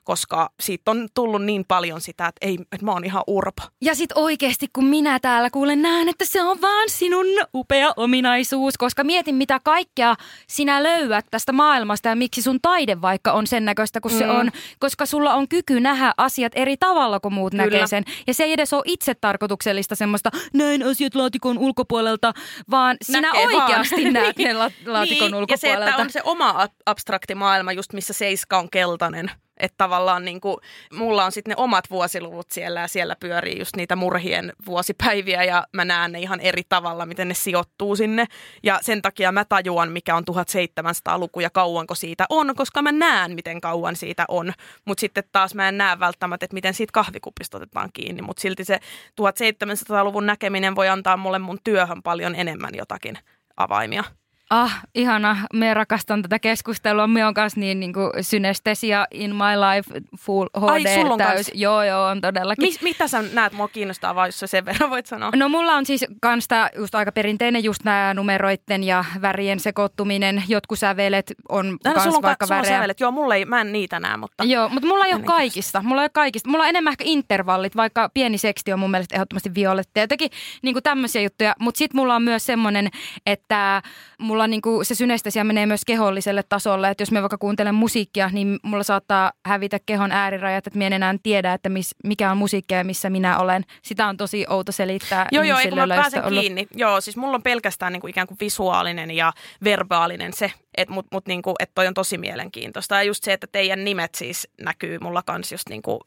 koska 0.06 0.50
siitä 0.60 0.90
on 0.90 1.08
tullut 1.14 1.44
niin 1.44 1.64
paljon 1.68 2.00
sitä, 2.00 2.26
että, 2.26 2.46
ei, 2.46 2.58
että 2.72 2.84
mä 2.84 2.92
oon 2.92 3.04
ihan 3.04 3.22
urpo. 3.26 3.62
Ja 3.82 3.94
sit 3.94 4.10
oikeesti, 4.14 4.66
kun 4.72 4.84
minä 4.84 5.18
täällä 5.20 5.50
kuulen 5.50 5.82
näen, 5.82 6.08
että 6.08 6.24
se 6.24 6.42
on 6.42 6.60
vaan 6.60 6.88
sinun 6.88 7.26
upea 7.54 7.92
ominaisuus, 7.96 8.78
koska 8.78 9.04
mietin 9.04 9.34
mitä 9.34 9.60
kaikkea 9.64 10.14
sinä 10.48 10.82
löydät 10.82 11.24
tästä 11.30 11.52
maailmasta 11.52 12.08
ja 12.08 12.16
miksi 12.16 12.42
sun 12.42 12.58
taide 12.62 13.00
vaikka 13.02 13.32
on 13.32 13.46
sen 13.46 13.64
näköistä 13.64 14.00
kuin 14.00 14.12
mm. 14.12 14.18
se 14.18 14.30
on, 14.30 14.50
koska 14.78 15.06
sulla 15.06 15.34
on 15.34 15.48
kyky 15.48 15.80
nähdä 15.80 16.12
asiat 16.16 16.52
eri 16.54 16.76
tavalla 16.76 17.20
kuin 17.20 17.34
muut 17.34 17.50
Kyllä. 17.50 17.64
näkee 17.64 17.86
sen. 17.86 18.04
Ja 18.26 18.34
se 18.34 18.44
ei 18.44 18.52
edes 18.52 18.72
ole 18.72 18.82
itse 18.86 19.14
tarkoituksellista 19.14 19.94
semmoista 19.94 20.30
näin 20.54 20.82
asiat 20.82 21.14
laatikon 21.14 21.58
ulkopuolelta, 21.58 22.32
vaan 22.70 22.96
sinä 23.02 23.20
Näkee 23.20 23.46
vaan. 23.46 23.64
oikeasti 23.64 24.10
näet 24.10 24.38
ne 24.38 24.52
la- 24.52 24.70
laatikon 24.86 25.30
niin, 25.30 25.34
ulkopuolelta. 25.34 25.66
Ja 25.66 25.86
se, 25.86 25.90
että 25.90 26.02
on 26.02 26.10
se 26.10 26.20
oma 26.24 26.54
ab- 26.62 26.80
abstrakti 26.86 27.34
maailma, 27.34 27.72
just 27.72 27.92
missä 27.92 28.12
seiska 28.12 28.58
on 28.58 28.70
keltainen. 28.70 29.30
Että 29.56 29.74
tavallaan 29.78 30.24
niin 30.24 30.40
kuin, 30.40 30.56
mulla 30.92 31.24
on 31.24 31.32
sitten 31.32 31.50
ne 31.50 31.62
omat 31.62 31.84
vuosiluvut 31.90 32.50
siellä 32.50 32.80
ja 32.80 32.88
siellä 32.88 33.16
pyörii 33.20 33.58
just 33.58 33.76
niitä 33.76 33.96
murhien 33.96 34.52
vuosipäiviä 34.66 35.44
ja 35.44 35.66
mä 35.72 35.84
näen 35.84 36.12
ne 36.12 36.20
ihan 36.20 36.40
eri 36.40 36.62
tavalla, 36.68 37.06
miten 37.06 37.28
ne 37.28 37.34
sijoittuu 37.34 37.96
sinne. 37.96 38.24
Ja 38.62 38.78
sen 38.82 39.02
takia 39.02 39.32
mä 39.32 39.44
tajuan, 39.44 39.92
mikä 39.92 40.16
on 40.16 40.24
1700-luku 40.30 41.40
ja 41.40 41.50
kauanko 41.50 41.94
siitä 41.94 42.26
on, 42.28 42.54
koska 42.56 42.82
mä 42.82 42.92
näen, 42.92 43.34
miten 43.34 43.60
kauan 43.60 43.96
siitä 43.96 44.24
on. 44.28 44.52
Mutta 44.84 45.00
sitten 45.00 45.24
taas 45.32 45.54
mä 45.54 45.68
en 45.68 45.78
näe 45.78 46.00
välttämättä, 46.00 46.44
että 46.44 46.54
miten 46.54 46.74
siitä 46.74 46.92
kahvikupista 46.92 47.56
otetaan 47.56 47.90
kiinni. 47.92 48.22
Mutta 48.22 48.40
silti 48.40 48.64
se 48.64 48.78
1700-luvun 49.20 50.26
näkeminen 50.26 50.76
voi 50.76 50.88
antaa 50.88 51.16
mulle 51.16 51.38
mun 51.38 51.58
työhön 51.64 52.02
paljon 52.02 52.34
enemmän 52.34 52.74
jotakin 52.74 53.18
avaimia. 53.56 54.04
Ah, 54.50 54.82
ihana. 54.94 55.36
Me 55.52 55.74
rakastan 55.74 56.22
tätä 56.22 56.38
keskustelua. 56.38 57.06
Me 57.06 57.24
on 57.26 57.34
kanssa 57.34 57.60
niin, 57.60 57.80
niin 57.80 57.92
kuin 57.92 58.10
synestesia 58.20 59.06
in 59.10 59.36
my 59.36 59.44
life 59.44 60.00
full 60.18 60.48
HD. 60.58 60.68
Ai, 60.70 60.94
sulla 60.94 61.12
on 61.12 61.18
täys. 61.18 61.34
kans? 61.46 61.50
Joo, 61.54 61.82
joo, 61.82 62.04
on 62.04 62.20
todellakin. 62.20 62.64
Mis, 62.64 62.82
mitä 62.82 63.08
sä 63.08 63.22
näet, 63.32 63.52
mua 63.52 63.68
kiinnostaa 63.68 64.14
vaan, 64.14 64.28
jos 64.28 64.40
sä 64.40 64.46
sen 64.46 64.64
verran 64.64 64.90
voit 64.90 65.06
sanoa. 65.06 65.30
No 65.36 65.48
mulla 65.48 65.72
on 65.72 65.86
siis 65.86 66.04
kans 66.20 66.48
tää 66.48 66.70
just 66.78 66.94
aika 66.94 67.12
perinteinen 67.12 67.64
just 67.64 67.84
nämä 67.84 68.14
numeroitten 68.14 68.84
ja 68.84 69.04
värien 69.22 69.60
sekoittuminen. 69.60 70.44
Jotkut 70.48 70.78
sävelet 70.78 71.32
on 71.48 71.70
No, 71.84 71.92
kans 71.92 72.02
sulla 72.04 72.16
on, 72.16 72.22
vaikka 72.22 72.42
ka- 72.42 72.46
sulla 72.46 72.58
on 72.58 72.62
värejä. 72.64 72.76
sävelet. 72.78 73.00
Joo, 73.00 73.10
mulla 73.10 73.34
ei, 73.34 73.44
mä 73.44 73.60
en 73.60 73.72
niitä 73.72 74.00
näe, 74.00 74.16
mutta... 74.16 74.44
Joo, 74.44 74.68
mutta 74.68 74.88
mulla 74.88 75.04
ei 75.06 75.14
ole 75.14 75.22
kaikista. 75.22 75.82
Mulla 75.82 76.02
ei 76.02 76.04
ole 76.04 76.10
kaikista. 76.12 76.48
Mulla 76.50 76.62
on 76.64 76.68
enemmän 76.68 76.90
ehkä 76.92 77.04
intervallit, 77.06 77.76
vaikka 77.76 78.10
pieni 78.14 78.38
seksti 78.38 78.72
on 78.72 78.78
mun 78.78 78.90
mielestä 78.90 79.14
ehdottomasti 79.14 79.54
violetti. 79.54 80.00
Jotenkin 80.00 80.30
niin 80.62 80.82
tämmöisiä 80.82 81.22
juttuja. 81.22 81.54
Mutta 81.60 81.78
sitten 81.78 81.96
mulla 82.00 82.14
on 82.14 82.22
myös 82.22 82.46
semmoinen, 82.46 82.88
että 83.26 83.82
mulla 84.18 84.35
niinku 84.46 84.84
se 84.84 84.94
synestesia 84.94 85.44
menee 85.44 85.66
myös 85.66 85.84
keholliselle 85.84 86.42
tasolle. 86.48 86.90
Että 86.90 87.02
jos 87.02 87.12
mä 87.12 87.22
vaikka 87.22 87.38
kuuntelen 87.38 87.74
musiikkia, 87.74 88.30
niin 88.32 88.58
mulla 88.62 88.82
saattaa 88.82 89.32
hävitä 89.46 89.78
kehon 89.86 90.12
äärirajat, 90.12 90.66
että 90.66 90.78
mä 90.78 90.84
en 90.84 90.92
enää 90.92 91.14
tiedä, 91.22 91.52
että 91.52 91.68
mis, 91.68 91.94
mikä 92.04 92.30
on 92.30 92.36
musiikkia 92.36 92.78
ja 92.78 92.84
missä 92.84 93.10
minä 93.10 93.38
olen. 93.38 93.64
Sitä 93.82 94.06
on 94.06 94.16
tosi 94.16 94.46
outo 94.48 94.72
selittää 94.72 95.26
Joo, 95.32 95.44
joo, 95.44 95.58
ei 95.58 95.68
kun 95.68 95.78
mä 95.78 95.88
pääsen 95.88 96.24
ollut. 96.24 96.40
kiinni. 96.40 96.66
Joo, 96.74 97.00
siis 97.00 97.16
mulla 97.16 97.34
on 97.34 97.42
pelkästään 97.42 97.92
niinku 97.92 98.06
ikään 98.06 98.26
kuin 98.26 98.38
visuaalinen 98.40 99.10
ja 99.10 99.32
verbaalinen 99.64 100.32
se, 100.32 100.52
et, 100.76 100.88
mut, 100.88 101.06
mut 101.12 101.26
niinku, 101.26 101.54
et 101.58 101.70
toi 101.74 101.86
on 101.86 101.94
tosi 101.94 102.18
mielenkiintoista. 102.18 102.94
Ja 102.94 103.02
just 103.02 103.24
se, 103.24 103.32
että 103.32 103.46
teidän 103.52 103.84
nimet 103.84 104.14
siis 104.14 104.48
näkyy 104.60 104.98
mulla 104.98 105.22
kans 105.22 105.52
just 105.52 105.68
niinku 105.68 106.00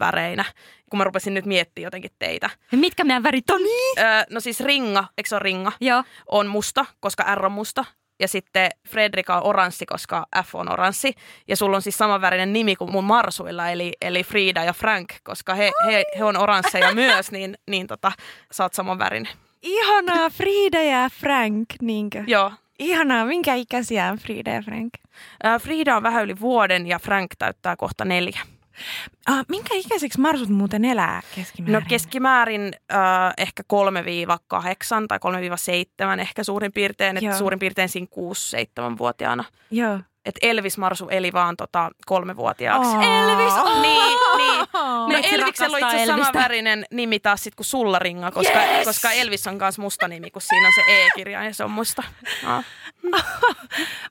väreinä, 0.00 0.44
kun 0.90 0.98
mä 0.98 1.04
rupesin 1.04 1.34
nyt 1.34 1.46
miettimään 1.46 1.86
jotenkin 1.86 2.10
teitä. 2.18 2.50
Ja 2.72 2.78
mitkä 2.78 3.04
meidän 3.04 3.22
värit 3.22 3.50
on? 3.50 3.60
Öö, 3.98 4.04
no 4.30 4.40
siis 4.40 4.60
ringa, 4.60 5.04
eikö 5.18 5.28
se 5.28 5.34
ole 5.34 5.42
ringa? 5.42 5.72
Joo. 5.80 6.04
On 6.26 6.46
musta, 6.46 6.86
koska 7.00 7.34
R 7.34 7.46
on 7.46 7.52
musta. 7.52 7.84
Ja 8.20 8.28
sitten 8.28 8.70
Fredrika 8.88 9.36
on 9.36 9.46
oranssi, 9.46 9.86
koska 9.86 10.26
F 10.44 10.54
on 10.54 10.72
oranssi. 10.72 11.14
Ja 11.48 11.56
sulla 11.56 11.76
on 11.76 11.82
siis 11.82 11.98
samanvärinen 11.98 12.52
nimi 12.52 12.76
kuin 12.76 12.92
mun 12.92 13.04
marsuilla, 13.04 13.70
eli, 13.70 13.92
eli 14.00 14.24
Frida 14.24 14.64
ja 14.64 14.72
Frank, 14.72 15.08
koska 15.24 15.54
he, 15.54 15.70
he, 15.86 16.04
he 16.18 16.24
on 16.24 16.36
oransseja 16.36 16.94
myös, 17.04 17.32
niin, 17.32 17.58
niin 17.70 17.86
tota, 17.86 18.12
sä 18.52 18.64
oot 18.64 18.74
samanvärinen. 18.74 19.32
Ihanaa, 19.62 20.30
Frida 20.30 20.82
ja 20.82 21.10
Frank, 21.20 21.68
niinkö? 21.80 22.24
Joo. 22.26 22.52
Ihanaa, 22.82 23.24
minkä 23.24 23.54
ikäisiä 23.54 24.10
on 24.12 24.18
Frida 24.18 24.50
ja 24.50 24.62
Frank? 24.62 24.92
Frida 25.60 25.96
on 25.96 26.02
vähän 26.02 26.24
yli 26.24 26.40
vuoden 26.40 26.86
ja 26.86 26.98
Frank 26.98 27.30
täyttää 27.38 27.76
kohta 27.76 28.04
neljä. 28.04 28.40
Ah, 29.26 29.44
minkä 29.48 29.74
ikäiseksi 29.74 30.20
marsut 30.20 30.48
muuten 30.48 30.84
elää 30.84 31.22
keskimäärin? 31.34 31.72
No 31.72 31.82
keskimäärin 31.88 32.72
äh, 32.92 32.98
ehkä 33.38 33.62
3-8 33.62 33.66
tai 35.08 35.18
3-7 36.16 36.20
ehkä 36.20 36.44
suurin 36.44 36.72
piirtein, 36.72 37.16
että 37.16 37.38
suurin 37.38 37.58
piirtein 37.58 37.88
siinä 37.88 38.06
6-7-vuotiaana. 38.90 39.44
Joo. 39.70 40.00
Et 40.24 40.34
Elvis 40.42 40.78
Marsu 40.78 41.08
eli 41.08 41.32
vaan 41.32 41.56
tota 41.56 41.90
kolmevuotiaaksi. 42.06 42.96
Oh. 42.96 43.02
Elvis, 43.02 43.52
oh! 43.52 43.82
Niin, 43.82 44.18
niin. 44.36 44.66
No 44.72 45.08
Meitsi 45.08 45.34
Elviksellä 45.34 45.76
on 45.76 45.82
itse 45.82 46.02
Elvistä. 46.02 46.16
samanvärinen 46.32 46.84
nimi 46.90 47.20
taas 47.20 47.44
sit 47.44 47.54
kuin 47.54 47.66
sulla 47.66 47.98
ringa, 47.98 48.30
koska, 48.30 48.58
Yes! 48.58 48.84
koska 48.86 49.12
Elvis 49.12 49.46
on 49.46 49.56
myös 49.56 49.78
musta 49.78 50.08
nimi, 50.08 50.30
kun 50.30 50.42
siinä 50.42 50.66
on 50.66 50.72
se 50.74 50.80
E-kirja 50.88 51.44
ja 51.44 51.54
se 51.54 51.64
on 51.64 51.70
musta. 51.70 52.02
No. 52.46 52.62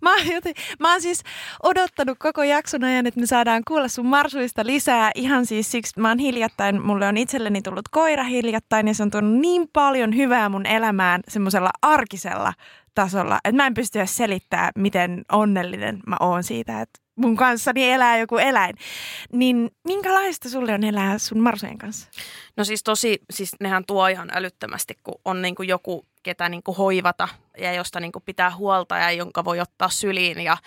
Mä 0.01 0.13
oon, 0.15 0.27
joten, 0.27 0.53
mä 0.79 0.91
oon 0.91 1.01
siis 1.01 1.23
odottanut 1.63 2.17
koko 2.19 2.43
jakson 2.43 2.83
ajan, 2.83 3.07
että 3.07 3.19
me 3.19 3.25
saadaan 3.25 3.61
kuulla 3.67 3.87
sun 3.87 4.05
marsuista 4.05 4.65
lisää. 4.65 5.11
Ihan 5.15 5.45
siis 5.45 5.71
siksi, 5.71 5.99
mä 5.99 6.07
oon 6.07 6.19
hiljattain, 6.19 6.81
mulle 6.81 7.07
on 7.07 7.17
itselleni 7.17 7.61
tullut 7.61 7.89
koira 7.91 8.23
hiljattain 8.23 8.87
ja 8.87 8.93
se 8.93 9.03
on 9.03 9.11
tuonut 9.11 9.39
niin 9.39 9.67
paljon 9.73 10.15
hyvää 10.15 10.49
mun 10.49 10.65
elämään 10.65 11.21
semmoisella 11.27 11.69
arkisella 11.81 12.53
tasolla, 12.95 13.39
että 13.43 13.55
mä 13.55 13.67
en 13.67 13.73
pysty 13.73 13.99
edes 13.99 14.17
selittämään, 14.17 14.71
miten 14.77 15.25
onnellinen 15.31 15.99
mä 16.07 16.17
oon 16.19 16.43
siitä, 16.43 16.81
että 16.81 16.99
mun 17.15 17.35
kanssani 17.35 17.91
elää 17.91 18.17
joku 18.17 18.37
eläin. 18.37 18.75
Niin 19.33 19.71
minkälaista 19.87 20.49
sulle 20.49 20.73
on 20.73 20.83
elää 20.83 21.17
sun 21.17 21.39
marsujen 21.39 21.77
kanssa? 21.77 22.09
no 22.57 22.63
siis 22.63 22.83
tosi, 22.83 23.19
siis 23.33 23.51
nehän 23.59 23.83
tuo 23.87 24.07
ihan 24.07 24.29
älyttömästi, 24.33 24.93
kun 25.03 25.15
on 25.25 25.41
niinku 25.41 25.63
joku, 25.63 26.05
ketä 26.23 26.49
niinku 26.49 26.73
hoivata 26.73 27.27
ja 27.57 27.73
josta 27.73 27.99
niinku 27.99 28.19
pitää 28.19 28.55
huolta 28.55 28.97
ja 28.97 29.11
jonka 29.11 29.45
voi 29.45 29.59
ottaa 29.59 29.89
syliin 29.89 30.41
ja 30.41 30.57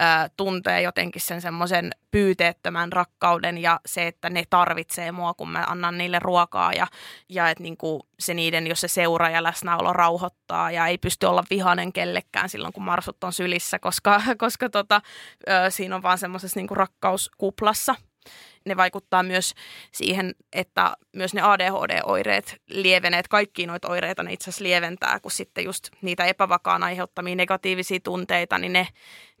ö, 0.00 0.02
tuntee 0.36 0.82
jotenkin 0.82 1.22
sen 1.22 1.40
semmoisen 1.40 1.90
pyyteettömän 2.10 2.92
rakkauden 2.92 3.58
ja 3.58 3.80
se, 3.86 4.06
että 4.06 4.30
ne 4.30 4.44
tarvitsee 4.50 5.12
mua, 5.12 5.34
kun 5.34 5.50
mä 5.50 5.64
annan 5.68 5.98
niille 5.98 6.18
ruokaa 6.18 6.72
ja, 6.72 6.86
ja 7.28 7.50
että 7.50 7.62
niinku 7.62 8.06
se 8.18 8.34
niiden, 8.34 8.66
jos 8.66 8.80
se 8.80 8.88
seura 8.88 9.30
ja 9.30 9.42
läsnäolo 9.42 9.92
rauhoittaa 9.92 10.70
ja 10.70 10.86
ei 10.86 10.98
pysty 10.98 11.26
olla 11.26 11.44
vihanen 11.50 11.92
kellekään 11.92 12.48
silloin, 12.48 12.72
kun 12.72 12.82
marsut 12.82 13.24
on 13.24 13.32
sylissä, 13.32 13.78
koska, 13.78 14.22
koska 14.38 14.70
tota, 14.70 15.00
ö, 15.48 15.70
siinä 15.70 15.96
on 15.96 16.02
vaan 16.02 16.18
semmoisessa 16.18 16.60
niinku 16.60 16.74
rakkauskuplassa 16.74 17.94
ne 18.64 18.76
vaikuttaa 18.76 19.22
myös 19.22 19.54
siihen, 19.92 20.34
että 20.52 20.96
myös 21.12 21.34
ne 21.34 21.42
ADHD-oireet 21.42 22.56
lieveneet, 22.66 23.28
kaikki 23.28 23.66
noita 23.66 23.88
oireita 23.88 24.22
ne 24.22 24.32
itse 24.32 24.50
asiassa 24.50 24.64
lieventää, 24.64 25.20
kun 25.20 25.30
sitten 25.30 25.64
just 25.64 25.88
niitä 26.02 26.24
epävakaan 26.24 26.82
aiheuttamia 26.82 27.36
negatiivisia 27.36 28.00
tunteita, 28.00 28.58
niin 28.58 28.72
ne 28.72 28.88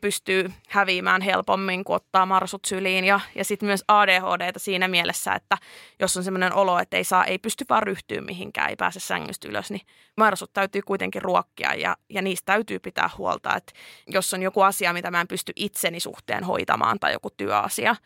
pystyy 0.02 0.52
häviämään 0.68 1.22
helpommin, 1.22 1.84
kun 1.84 1.96
ottaa 1.96 2.26
marsut 2.26 2.64
syliin. 2.64 3.04
Ja, 3.04 3.20
ja 3.34 3.44
sitten 3.44 3.66
myös 3.66 3.84
ADHDta 3.88 4.58
siinä 4.58 4.88
mielessä, 4.88 5.34
että 5.34 5.58
jos 6.00 6.16
on 6.16 6.24
sellainen 6.24 6.54
olo, 6.54 6.78
että 6.78 6.96
ei, 6.96 7.04
saa, 7.04 7.24
ei 7.24 7.38
pysty 7.38 7.64
vaan 7.68 7.82
ryhtyä 7.82 8.20
mihinkään, 8.20 8.70
ei 8.70 8.76
pääse 8.76 9.00
sängystä 9.00 9.48
ylös, 9.48 9.70
niin 9.70 9.86
marsut 10.16 10.52
täytyy 10.52 10.82
kuitenkin 10.82 11.22
ruokkia 11.22 11.74
ja, 11.74 11.96
ja 12.10 12.22
niistä 12.22 12.46
täytyy 12.46 12.78
pitää 12.78 13.10
huolta. 13.18 13.56
Että 13.56 13.72
jos 14.06 14.34
on 14.34 14.42
joku 14.42 14.60
asia, 14.60 14.92
mitä 14.92 15.10
mä 15.10 15.20
en 15.20 15.28
pysty 15.28 15.52
itseni 15.56 16.00
suhteen 16.00 16.44
hoitamaan 16.44 17.00
tai 17.00 17.12
joku 17.12 17.30
työasia, 17.30 17.96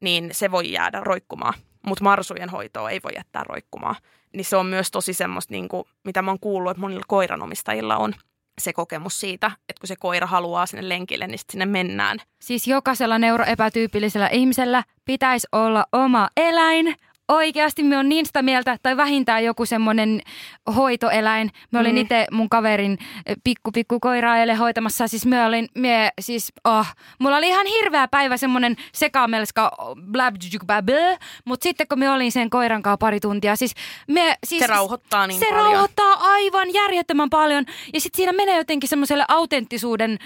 niin 0.00 0.28
se 0.32 0.50
voi 0.50 0.72
jäädä 0.72 1.00
roikkumaan. 1.00 1.54
Mutta 1.86 2.04
marsujen 2.04 2.48
hoitoa 2.48 2.90
ei 2.90 3.00
voi 3.04 3.12
jättää 3.16 3.44
roikkumaan. 3.44 3.96
Niin 4.32 4.44
se 4.44 4.56
on 4.56 4.66
myös 4.66 4.90
tosi 4.90 5.12
semmoista, 5.12 5.54
niin 5.54 5.68
kuin, 5.68 5.84
mitä 6.04 6.22
mä 6.22 6.30
oon 6.30 6.40
kuullut, 6.40 6.70
että 6.70 6.80
monilla 6.80 7.04
koiranomistajilla 7.08 7.96
on 7.96 8.14
se 8.60 8.72
kokemus 8.72 9.20
siitä, 9.20 9.50
että 9.68 9.80
kun 9.80 9.88
se 9.88 9.96
koira 9.96 10.26
haluaa 10.26 10.66
sinne 10.66 10.88
lenkille, 10.88 11.26
niin 11.26 11.38
sinne 11.50 11.66
mennään. 11.66 12.18
Siis 12.38 12.66
jokaisella 12.66 13.18
neuroepätyypillisellä 13.18 14.28
ihmisellä 14.28 14.84
pitäisi 15.04 15.46
olla 15.52 15.86
oma 15.92 16.28
eläin. 16.36 16.96
Oikeasti 17.28 17.82
me 17.82 17.98
on 17.98 18.08
niin 18.08 18.26
sitä 18.26 18.42
mieltä, 18.42 18.76
tai 18.82 18.96
vähintään 18.96 19.44
joku 19.44 19.66
semmoinen 19.66 20.20
hoitoeläin. 20.76 21.50
Mä 21.70 21.80
olin 21.80 21.94
Mm. 21.94 22.00
itse 22.00 22.26
mun 22.32 22.48
kaverin 22.48 22.98
eh, 23.26 23.36
pikku 23.44 23.72
pikku 23.72 24.00
koiraa 24.00 24.38
eilen 24.38 24.56
hoitamassa. 24.58 25.08
Siis 25.08 25.26
me 25.26 25.44
olin, 25.46 25.68
me, 25.74 26.10
siis, 26.20 26.52
oh, 26.64 26.86
mulla 27.18 27.36
oli 27.36 27.48
ihan 27.48 27.66
hirveä 27.66 28.08
päivä 28.08 28.36
semmoinen 28.36 28.76
sekamelska 28.92 29.72
blabjukbabö, 30.12 31.16
mutta 31.44 31.62
sitten 31.64 31.88
kun 31.88 31.98
me 31.98 32.10
olin 32.10 32.32
sen 32.32 32.50
koiran 32.50 32.82
kanssa 32.82 32.98
pari 32.98 33.20
tuntia, 33.20 33.56
siis 33.56 33.72
me, 34.08 34.34
siis 34.44 34.60
Se 34.60 34.66
rauhoittaa 34.66 35.26
niin 35.26 35.38
se 35.40 35.46
paljon. 35.46 35.64
rauhoittaa 35.64 36.12
aivan 36.20 36.72
järjettömän 36.74 37.30
paljon. 37.30 37.64
Ja 37.94 38.00
sitten 38.00 38.16
siinä 38.16 38.32
menee 38.32 38.56
jotenkin 38.56 38.88
semmoiselle 38.88 39.24
autenttisuuden 39.28 40.18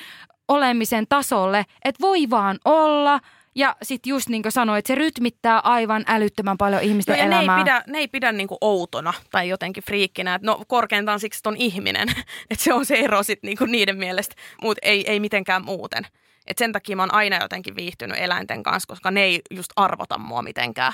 olemisen 0.49 1.07
tasolle, 1.09 1.65
että 1.85 2.01
voi 2.01 2.31
vaan 2.31 2.59
olla. 2.65 3.21
Ja 3.55 3.77
sitten 3.83 4.11
just 4.11 4.29
niin 4.29 4.43
kuin 4.43 4.53
sanoit, 4.53 4.87
se 4.87 4.95
rytmittää 4.95 5.59
aivan 5.59 6.05
älyttömän 6.07 6.59
paljon 6.59 6.83
ihmisten 6.83 7.13
No 7.13 7.19
ja 7.23 7.29
ne 7.29 7.37
ei 7.37 7.45
elämää. 7.45 7.59
pidä, 7.65 7.85
ne 7.87 7.99
ei 7.99 8.09
pidä 8.09 8.33
niinku 8.33 8.59
outona 8.61 9.13
tai 9.31 9.49
jotenkin 9.49 9.85
friikkinä. 9.85 10.35
Et 10.35 10.43
No 10.43 10.65
korkeintaan 10.69 11.21
siksi, 11.21 11.39
että 11.39 11.49
on 11.49 11.57
ihminen. 11.57 12.09
että 12.51 12.65
se 12.65 12.73
on 12.73 12.87
se 12.87 12.95
ero 12.95 13.23
sit 13.23 13.43
niinku 13.43 13.65
niiden 13.65 13.99
mielestä, 13.99 14.35
mutta 14.63 14.79
ei, 14.83 15.11
ei 15.11 15.21
mitenkään 15.21 15.65
muuten. 15.65 16.07
Et 16.47 16.59
sen 16.59 16.73
takia 16.73 16.97
mä 16.97 17.03
oon 17.03 17.15
aina 17.15 17.39
jotenkin 17.43 17.77
viihtynyt 17.77 18.19
eläinten 18.21 18.63
kanssa, 18.63 18.87
koska 18.87 19.11
ne 19.11 19.23
ei 19.23 19.41
just 19.51 19.71
arvota 19.77 20.19
mua 20.19 20.43
mitenkään. 20.43 20.93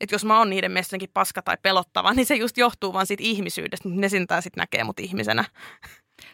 Et 0.00 0.12
jos 0.12 0.24
mä 0.24 0.38
oon 0.38 0.50
niiden 0.50 0.72
mielestä 0.72 0.88
jotenkin 0.94 1.10
paska 1.14 1.42
tai 1.42 1.56
pelottava, 1.62 2.12
niin 2.14 2.26
se 2.26 2.34
just 2.34 2.56
johtuu 2.56 2.92
vaan 2.92 3.06
siitä 3.06 3.22
ihmisyydestä, 3.26 3.88
mutta 3.88 4.00
ne 4.00 4.08
sentään 4.08 4.42
sit 4.42 4.56
näkee 4.56 4.84
mut 4.84 5.00
ihmisenä. 5.00 5.44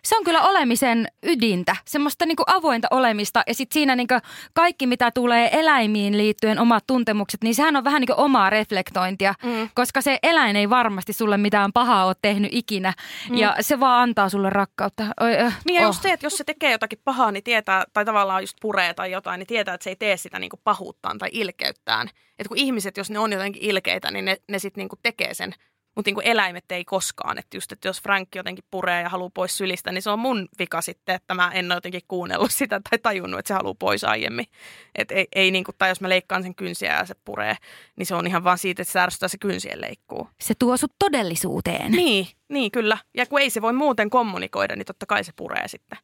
Se 0.05 0.17
on 0.17 0.25
kyllä 0.25 0.43
olemisen 0.43 1.09
ydintä, 1.23 1.77
semmoista 1.85 2.27
niinku 2.27 2.43
avointa 2.47 2.89
olemista 2.91 3.43
ja 3.47 3.55
sitten 3.55 3.75
siinä 3.75 3.97
niinku 3.97 4.15
kaikki 4.55 4.87
mitä 4.87 5.11
tulee 5.11 5.49
eläimiin 5.53 6.19
liittyen 6.19 6.59
omat 6.59 6.85
tuntemukset, 6.87 7.43
niin 7.43 7.55
sehän 7.55 7.77
on 7.77 7.85
vähän 7.85 8.01
niinku 8.01 8.15
omaa 8.17 8.51
reflektointia, 8.51 9.35
Mm. 9.43 9.69
koska 9.75 10.01
se 10.01 10.19
eläin 10.23 10.57
ei 10.57 10.71
varmasti 10.71 11.13
sulle 11.13 11.37
mitään 11.37 11.73
pahaa 11.73 12.07
ole 12.07 12.15
tehnyt 12.23 12.51
ikinä 12.55 12.93
Mm. 13.31 13.37
ja 13.37 13.57
se 13.61 13.81
vaan 13.81 14.03
antaa 14.03 14.29
sulle 14.29 14.51
rakkautta. 14.51 15.05
Oi, 15.21 15.37
äh, 15.39 15.59
Niin 15.65 15.75
ja 15.75 15.81
oh. 15.81 15.87
just 15.89 16.03
se, 16.03 16.13
että 16.13 16.27
jos 16.27 16.37
se 16.37 16.45
tekee 16.45 16.73
jotakin 16.73 16.99
pahaa, 17.05 17.33
niin 17.33 17.45
tietää, 17.45 17.85
tai 17.93 18.05
tavallaan 18.05 18.43
just 18.43 18.57
puree 18.61 18.95
tai 18.95 19.11
jotain, 19.11 19.39
niin 19.39 19.47
tietää, 19.47 19.75
että 19.75 19.85
se 19.85 19.91
ei 19.91 19.97
tee 19.97 20.17
sitä 20.17 20.39
niinku 20.39 20.61
pahuuttaan 20.65 21.19
tai 21.19 21.29
ilkeyttään. 21.33 22.09
Että 22.39 22.49
kun 22.49 22.59
ihmiset, 22.59 22.97
jos 22.97 23.11
ne 23.11 23.19
on 23.19 23.33
jotenkin 23.33 23.63
ilkeitä, 23.63 24.11
niin 24.11 24.25
ne, 24.25 24.37
ne 24.49 24.59
sitten 24.59 24.83
niinku 24.83 24.97
tekee 25.03 25.35
sen. 25.35 25.55
Mutta 25.95 26.09
niinku 26.09 26.21
eläimet 26.25 26.73
ei 26.73 26.85
koskaan. 26.85 27.39
Että 27.39 27.57
just, 27.57 27.73
että 27.73 27.89
jos 27.89 28.03
Frank 28.03 28.29
jotenkin 28.35 28.65
puree 28.71 29.03
ja 29.03 29.09
haluaa 29.09 29.31
pois 29.35 29.59
sylistä, 29.59 29.93
niin 29.93 30.03
se 30.03 30.11
on 30.11 30.19
mun 30.19 30.49
vika 30.59 30.81
sitten, 30.81 31.15
että 31.15 31.35
mä 31.35 31.51
en 31.55 31.67
ole 31.67 31.77
jotenkin 31.77 32.01
kuunnellut 32.09 32.53
sitä 32.53 32.81
tai 32.91 32.99
tajunnut, 32.99 33.39
että 33.39 33.49
se 33.49 33.55
haluaa 33.55 33.75
pois 33.79 34.05
aiemmin. 34.05 34.47
Et 34.95 35.11
ei, 35.11 35.27
ei 35.35 35.51
niinku, 35.51 35.73
tai 35.79 35.89
jos 35.89 36.01
mä 36.01 36.09
leikkaan 36.09 36.43
sen 36.43 36.55
kynsiä 36.55 36.97
ja 36.97 37.07
se 37.07 37.15
puree, 37.25 37.57
niin 37.97 38.07
se 38.07 38.15
on 38.15 38.27
ihan 38.27 38.45
vaan 38.45 38.59
siitä, 38.59 38.83
että 38.83 38.93
se 38.93 39.01
ärsyttää 39.01 39.29
se 39.29 39.39
kynsien 39.39 39.81
leikkuu. 39.81 40.29
Se 40.41 40.55
tuo 40.59 40.77
sut 40.77 40.93
todellisuuteen. 40.99 41.93
Niin, 41.93 42.27
niin 42.49 42.71
kyllä. 42.71 42.99
Ja 43.15 43.27
kun 43.27 43.41
ei 43.41 43.51
se 43.51 43.63
voi 43.63 43.73
muuten 43.73 44.11
kommunikoida, 44.11 44.77
niin 44.77 44.87
totta 44.87 45.07
kai 45.07 45.25
se 45.25 45.33
puree 45.37 45.69
sitten. 45.69 45.99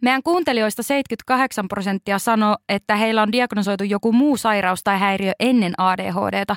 Meidän 0.00 0.22
kuuntelijoista 0.22 0.82
78 0.82 1.68
prosenttia 1.68 2.18
sanoo, 2.18 2.56
että 2.68 2.96
heillä 2.96 3.22
on 3.22 3.32
diagnosoitu 3.32 3.84
joku 3.84 4.12
muu 4.12 4.36
sairaus 4.36 4.84
tai 4.84 4.98
häiriö 4.98 5.32
ennen 5.40 5.72
ADHDta. 5.78 6.56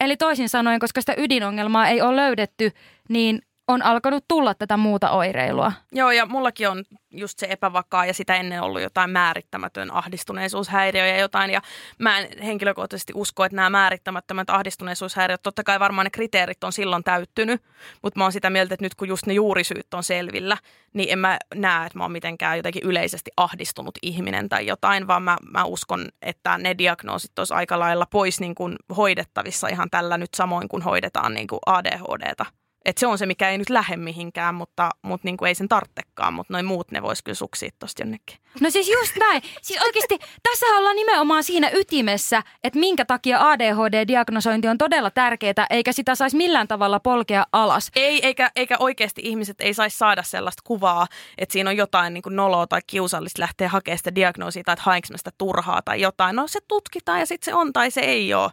Eli 0.00 0.16
toisin 0.16 0.48
sanoen, 0.48 0.80
koska 0.80 1.00
sitä 1.00 1.14
ydinongelmaa 1.18 1.88
ei 1.88 2.02
ole 2.02 2.16
löydetty, 2.16 2.70
niin 3.08 3.42
on 3.68 3.82
alkanut 3.82 4.24
tulla 4.28 4.54
tätä 4.54 4.76
muuta 4.76 5.10
oireilua. 5.10 5.72
Joo, 5.92 6.10
ja 6.10 6.26
mullakin 6.26 6.68
on 6.68 6.84
just 7.10 7.38
se 7.38 7.46
epävakaa 7.50 8.06
ja 8.06 8.14
sitä 8.14 8.36
ennen 8.36 8.62
ollut 8.62 8.82
jotain 8.82 9.10
määrittämätön 9.10 9.90
ahdistuneisuushäiriö 9.90 11.06
ja 11.06 11.18
jotain. 11.18 11.50
Ja 11.50 11.60
mä 11.98 12.18
en 12.18 12.42
henkilökohtaisesti 12.42 13.12
usko, 13.16 13.44
että 13.44 13.56
nämä 13.56 13.70
määrittämättömät 13.70 14.50
ahdistuneisuushäiriöt, 14.50 15.42
totta 15.42 15.64
kai 15.64 15.80
varmaan 15.80 16.04
ne 16.04 16.10
kriteerit 16.10 16.64
on 16.64 16.72
silloin 16.72 17.04
täyttynyt, 17.04 17.62
mutta 18.02 18.18
mä 18.20 18.24
oon 18.24 18.32
sitä 18.32 18.50
mieltä, 18.50 18.74
että 18.74 18.84
nyt 18.84 18.94
kun 18.94 19.08
just 19.08 19.26
ne 19.26 19.32
juurisyyt 19.32 19.94
on 19.94 20.02
selvillä, 20.02 20.56
niin 20.94 21.12
en 21.12 21.18
mä 21.18 21.38
näe, 21.54 21.86
että 21.86 21.98
mä 21.98 22.04
oon 22.04 22.12
mitenkään 22.12 22.56
jotenkin 22.56 22.82
yleisesti 22.82 23.30
ahdistunut 23.36 23.98
ihminen 24.02 24.48
tai 24.48 24.66
jotain, 24.66 25.06
vaan 25.06 25.22
mä, 25.22 25.36
mä 25.50 25.64
uskon, 25.64 26.08
että 26.22 26.58
ne 26.58 26.78
diagnoosit 26.78 27.38
olisi 27.38 27.54
aika 27.54 27.78
lailla 27.78 28.06
pois 28.10 28.40
niin 28.40 28.54
kuin 28.54 28.76
hoidettavissa 28.96 29.68
ihan 29.68 29.90
tällä 29.90 30.18
nyt 30.18 30.34
samoin 30.34 30.68
kuin 30.68 30.82
hoidetaan 30.82 31.34
niin 31.34 31.46
kuin 31.46 31.60
ADHDta. 31.66 32.46
Et 32.88 32.98
se 32.98 33.06
on 33.06 33.18
se, 33.18 33.26
mikä 33.26 33.50
ei 33.50 33.58
nyt 33.58 33.70
lähde 33.70 33.96
mihinkään, 33.96 34.54
mutta, 34.54 34.90
mutta 35.02 35.26
niin 35.26 35.36
kuin 35.36 35.48
ei 35.48 35.54
sen 35.54 35.68
tarttekaan, 35.68 36.34
mutta 36.34 36.52
noin 36.52 36.66
muut 36.66 36.90
ne 36.90 37.02
vois 37.02 37.22
kyllä 37.22 37.34
suksia 37.34 37.70
tosta 37.78 38.02
jonnekin. 38.02 38.38
No 38.60 38.70
siis 38.70 38.88
just 38.88 39.16
näin. 39.16 39.42
Siis 39.62 39.82
oikeasti 39.82 40.18
tässä 40.42 40.66
ollaan 40.66 40.96
nimenomaan 40.96 41.44
siinä 41.44 41.70
ytimessä, 41.74 42.42
että 42.64 42.78
minkä 42.78 43.04
takia 43.04 43.38
ADHD-diagnosointi 43.38 44.68
on 44.68 44.78
todella 44.78 45.10
tärkeää, 45.10 45.66
eikä 45.70 45.92
sitä 45.92 46.14
saisi 46.14 46.36
millään 46.36 46.68
tavalla 46.68 47.00
polkea 47.00 47.46
alas. 47.52 47.90
Ei, 47.96 48.26
eikä, 48.26 48.50
eikä 48.56 48.76
oikeasti 48.78 49.20
ihmiset 49.24 49.60
ei 49.60 49.74
saisi 49.74 49.98
saada 49.98 50.22
sellaista 50.22 50.62
kuvaa, 50.66 51.06
että 51.38 51.52
siinä 51.52 51.70
on 51.70 51.76
jotain 51.76 52.14
niin 52.14 52.22
kuin 52.22 52.36
noloa 52.36 52.66
tai 52.66 52.80
kiusallista 52.86 53.42
lähteä 53.42 53.68
hakemaan 53.68 53.98
sitä 53.98 54.14
diagnoosia 54.14 54.62
tai 54.64 54.72
että 54.72 54.82
hainko 54.82 55.08
sitä 55.16 55.30
turhaa 55.38 55.82
tai 55.82 56.00
jotain. 56.00 56.36
No 56.36 56.46
se 56.46 56.60
tutkitaan 56.68 57.20
ja 57.20 57.26
sitten 57.26 57.44
se 57.44 57.54
on 57.54 57.72
tai 57.72 57.90
se 57.90 58.00
ei 58.00 58.34
ole. 58.34 58.50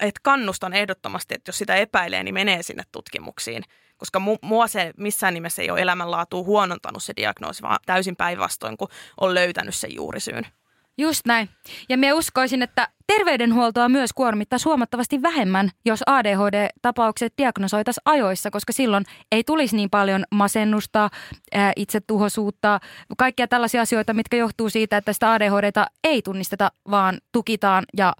Et 0.00 0.18
kannustan 0.22 0.72
ehdottomasti, 0.72 1.34
että 1.34 1.48
jos 1.48 1.58
sitä 1.58 1.74
epäilee, 1.74 2.22
niin 2.22 2.34
menee 2.34 2.62
sinne 2.62 2.82
tutkimuksiin. 2.92 3.62
Koska 3.96 4.18
mu- 4.18 4.38
mua 4.42 4.66
se 4.66 4.92
missään 4.96 5.34
nimessä 5.34 5.62
ei 5.62 5.70
ole 5.70 5.80
elämänlaatua 5.80 6.42
huonontanut 6.42 7.02
se 7.02 7.12
diagnoosi, 7.16 7.62
vaan 7.62 7.78
täysin 7.86 8.16
päinvastoin, 8.16 8.76
kun 8.76 8.88
on 9.20 9.34
löytänyt 9.34 9.74
sen 9.74 9.94
juurisyyn. 9.94 10.46
Just 10.98 11.26
näin. 11.26 11.48
Ja 11.88 11.98
minä 11.98 12.14
uskoisin, 12.14 12.62
että 12.62 12.88
terveydenhuoltoa 13.06 13.88
myös 13.88 14.12
kuormittaa 14.12 14.58
huomattavasti 14.64 15.22
vähemmän, 15.22 15.70
jos 15.84 16.00
ADHD-tapaukset 16.06 17.32
diagnosoitaisiin 17.38 18.02
ajoissa, 18.04 18.50
koska 18.50 18.72
silloin 18.72 19.04
ei 19.32 19.44
tulisi 19.44 19.76
niin 19.76 19.90
paljon 19.90 20.24
masennusta, 20.30 21.10
ää, 21.54 21.72
itsetuhoisuutta, 21.76 22.80
kaikkia 23.18 23.48
tällaisia 23.48 23.82
asioita, 23.82 24.14
mitkä 24.14 24.36
johtuu 24.36 24.70
siitä, 24.70 24.96
että 24.96 25.12
sitä 25.12 25.32
ADHDta 25.32 25.86
ei 26.04 26.22
tunnisteta, 26.22 26.72
vaan 26.90 27.18
tukitaan 27.32 27.84
ja 27.96 28.12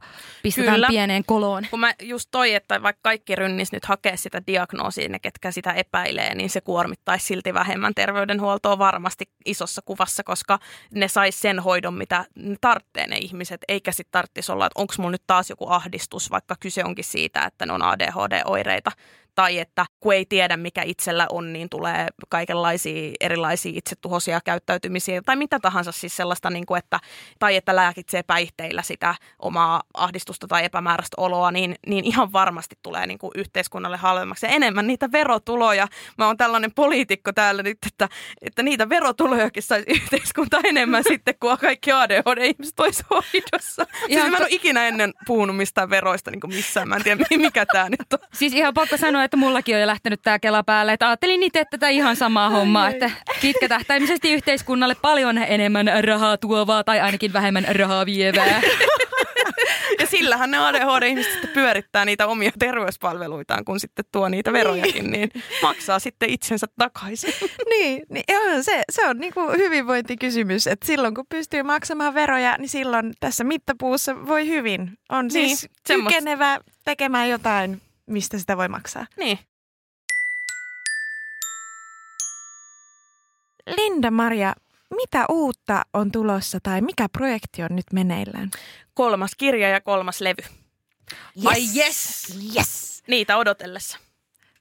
pistetään 0.42 0.74
Kyllä. 0.74 0.88
pieneen 0.88 1.24
koloon. 1.26 1.66
Kun 1.70 1.80
mä 1.80 1.94
just 2.02 2.28
toi, 2.30 2.54
että 2.54 2.82
vaikka 2.82 3.00
kaikki 3.02 3.36
rynnis 3.36 3.72
nyt 3.72 3.84
hakea 3.84 4.16
sitä 4.16 4.42
diagnoosia, 4.46 5.08
ne 5.08 5.18
ketkä 5.18 5.50
sitä 5.50 5.72
epäilee, 5.72 6.34
niin 6.34 6.50
se 6.50 6.60
kuormittaisi 6.60 7.26
silti 7.26 7.54
vähemmän 7.54 7.94
terveydenhuoltoa 7.94 8.78
varmasti 8.78 9.24
isossa 9.46 9.82
kuvassa, 9.84 10.22
koska 10.24 10.58
ne 10.94 11.08
sais 11.08 11.40
sen 11.40 11.60
hoidon, 11.60 11.94
mitä 11.94 12.24
tarvitsee 12.60 13.06
ne 13.06 13.16
ihmiset, 13.16 13.60
eikä 13.68 13.92
sitten 13.92 14.12
tarvitsisi 14.12 14.52
olla, 14.52 14.70
onko 14.74 14.94
mulla 14.98 15.10
nyt 15.10 15.26
taas 15.26 15.50
joku 15.50 15.66
ahdistus, 15.68 16.30
vaikka 16.30 16.56
kyse 16.60 16.84
onkin 16.84 17.04
siitä, 17.04 17.44
että 17.44 17.66
ne 17.66 17.72
on 17.72 17.82
ADHD-oireita. 17.82 18.90
Tai 19.34 19.58
että 19.58 19.86
kun 20.00 20.14
ei 20.14 20.26
tiedä, 20.26 20.56
mikä 20.56 20.82
itsellä 20.82 21.26
on, 21.30 21.52
niin 21.52 21.68
tulee 21.68 22.08
kaikenlaisia 22.28 23.12
erilaisia 23.20 23.72
itsetuhoisia 23.74 24.40
käyttäytymisiä 24.40 25.22
tai 25.22 25.36
mitä 25.36 25.60
tahansa 25.60 25.92
siis 25.92 26.16
sellaista, 26.16 26.50
niin 26.50 26.66
kuin 26.66 26.78
että, 26.78 27.00
tai 27.38 27.56
että 27.56 27.76
lääkitsee 27.76 28.22
päihteillä 28.22 28.82
sitä 28.82 29.14
omaa 29.38 29.82
ahdistusta 29.94 30.46
tai 30.48 30.64
epämääräistä 30.64 31.14
oloa, 31.16 31.50
niin, 31.50 31.74
niin 31.86 32.04
ihan 32.04 32.32
varmasti 32.32 32.76
tulee 32.82 33.06
niin 33.06 33.18
kuin 33.18 33.30
yhteiskunnalle 33.34 33.96
halvemmaksi 33.96 34.46
ja 34.46 34.52
enemmän 34.52 34.86
niitä 34.86 35.12
verotuloja. 35.12 35.88
Mä 36.18 36.26
oon 36.26 36.36
tällainen 36.36 36.74
poliitikko 36.74 37.32
täällä 37.32 37.62
nyt, 37.62 37.78
että, 37.86 38.08
että 38.42 38.62
niitä 38.62 38.88
verotulojakin 38.88 39.62
saisi 39.62 39.86
yhteiskunta 39.90 40.60
enemmän 40.64 41.04
sitten, 41.12 41.34
kun 41.40 41.58
kaikki 41.58 41.92
ADHD-ihmiset 41.92 42.80
olisi 42.80 43.04
hoidossa. 43.10 43.86
Siis 44.06 44.20
mä 44.20 44.26
en 44.26 44.36
ole 44.36 44.46
ikinä 44.50 44.88
ennen 44.88 45.12
puhunut 45.26 45.56
mistään 45.56 45.90
veroista 45.90 46.30
niin 46.30 46.40
kuin 46.40 46.54
missään. 46.54 46.88
Mä 46.88 46.96
en 46.96 47.02
tiedä, 47.02 47.24
mikä 47.36 47.66
tämä 47.66 47.88
nyt 47.88 48.12
on. 48.12 48.18
Siis 48.32 48.52
ihan 48.52 48.74
pakko 48.74 48.96
sanoa, 48.96 49.23
että 49.24 49.36
mullakin 49.36 49.74
on 49.74 49.80
jo 49.80 49.86
lähtenyt 49.86 50.22
tämä 50.22 50.38
Kela 50.38 50.62
päälle. 50.62 50.92
Että 50.92 51.08
ajattelin 51.08 51.42
itse 51.42 51.64
tätä 51.70 51.88
ihan 51.88 52.16
samaa 52.16 52.50
hommaa, 52.50 52.88
että 52.88 53.10
kitkä 53.40 53.68
tähtäimisesti 53.68 54.32
yhteiskunnalle 54.32 54.94
paljon 55.02 55.38
enemmän 55.38 55.86
rahaa 56.04 56.36
tuovaa 56.36 56.84
tai 56.84 57.00
ainakin 57.00 57.32
vähemmän 57.32 57.66
rahaa 57.76 58.06
vievää. 58.06 58.60
Ja 60.00 60.06
sillähän 60.06 60.50
ne 60.50 60.58
ADHD-ihmiset 60.58 61.52
pyörittää 61.54 62.04
niitä 62.04 62.26
omia 62.26 62.50
terveyspalveluitaan, 62.58 63.64
kun 63.64 63.80
sitten 63.80 64.04
tuo 64.12 64.28
niitä 64.28 64.52
verojakin, 64.52 65.10
niin 65.10 65.30
maksaa 65.62 65.98
sitten 65.98 66.30
itsensä 66.30 66.66
takaisin. 66.78 67.34
Niin, 67.70 68.02
niin 68.10 68.24
joo, 68.28 68.62
se, 68.62 68.82
se 68.92 69.06
on 69.08 69.18
niinku 69.18 69.40
hyvinvointikysymys, 69.40 70.66
että 70.66 70.86
silloin 70.86 71.14
kun 71.14 71.26
pystyy 71.28 71.62
maksamaan 71.62 72.14
veroja, 72.14 72.56
niin 72.58 72.68
silloin 72.68 73.12
tässä 73.20 73.44
mittapuussa 73.44 74.26
voi 74.26 74.48
hyvin. 74.48 74.98
On 75.08 75.26
Niin, 75.26 75.56
siis 75.56 75.70
semmoista. 75.88 76.18
kykenevä 76.18 76.60
tekemään 76.84 77.28
jotain, 77.28 77.80
mistä 78.06 78.38
sitä 78.38 78.56
voi 78.56 78.68
maksaa. 78.68 79.06
Niin. 79.16 79.38
Linda-Maria, 83.66 84.52
mitä 84.90 85.24
uutta 85.28 85.82
on 85.92 86.12
tulossa 86.12 86.58
tai 86.62 86.80
mikä 86.80 87.08
projekti 87.08 87.62
on 87.62 87.76
nyt 87.76 87.86
meneillään? 87.92 88.50
Kolmas 88.94 89.34
kirja 89.34 89.68
ja 89.68 89.80
kolmas 89.80 90.20
levy. 90.20 90.42
Ai 91.44 91.62
yes! 91.76 92.26
Yes! 92.56 93.02
Niitä 93.08 93.36
odotellessa. 93.36 93.98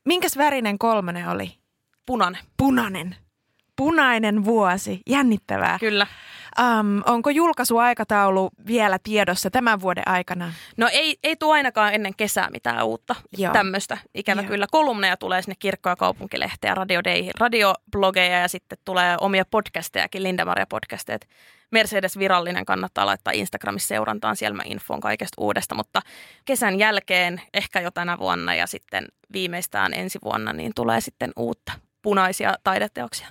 Minkäs 0.05 0.37
värinen 0.37 0.79
kolmonen 0.79 1.29
oli? 1.29 1.57
Punainen. 2.05 2.41
Punainen. 2.57 3.15
Punainen 3.75 4.45
vuosi. 4.45 5.01
Jännittävää. 5.09 5.79
Kyllä. 5.79 6.07
Um, 6.59 7.01
onko 7.05 7.29
julkaisuaikataulu 7.29 8.49
vielä 8.67 8.99
tiedossa 9.03 9.51
tämän 9.51 9.81
vuoden 9.81 10.07
aikana? 10.07 10.53
No 10.77 10.89
ei, 10.91 11.17
ei 11.23 11.35
tuo 11.35 11.53
ainakaan 11.53 11.93
ennen 11.93 12.15
kesää 12.17 12.49
mitään 12.49 12.85
uutta 12.85 13.15
Joo. 13.37 13.53
tämmöistä. 13.53 13.97
Ikävä 14.15 14.41
Joo. 14.41 14.49
kyllä. 14.49 14.65
Kolumneja 14.71 15.17
tulee 15.17 15.41
sinne 15.41 15.55
kirkko- 15.59 15.89
ja 15.89 15.95
kaupunkilehteen, 15.95 16.77
radiodeihin, 16.77 17.31
radioblogeja 17.39 18.39
ja 18.39 18.47
sitten 18.47 18.77
tulee 18.85 19.17
omia 19.21 19.45
podcastejakin, 19.51 20.23
Linda-Maria 20.23 20.65
podcasteet. 20.69 21.27
Mercedes 21.71 22.19
Virallinen 22.19 22.65
kannattaa 22.65 23.05
laittaa 23.05 23.33
Instagramissa 23.33 23.87
seurantaan, 23.87 24.35
siellä 24.35 24.55
mä 24.55 24.63
infoon 24.65 25.01
kaikesta 25.01 25.41
uudesta, 25.41 25.75
mutta 25.75 26.01
kesän 26.45 26.79
jälkeen, 26.79 27.41
ehkä 27.53 27.81
jo 27.81 27.91
tänä 27.91 28.17
vuonna 28.17 28.55
ja 28.55 28.67
sitten 28.67 29.05
viimeistään 29.33 29.93
ensi 29.93 30.19
vuonna, 30.23 30.53
niin 30.53 30.71
tulee 30.75 31.01
sitten 31.01 31.31
uutta 31.35 31.73
punaisia 32.01 32.55
taideteoksia. 32.63 33.27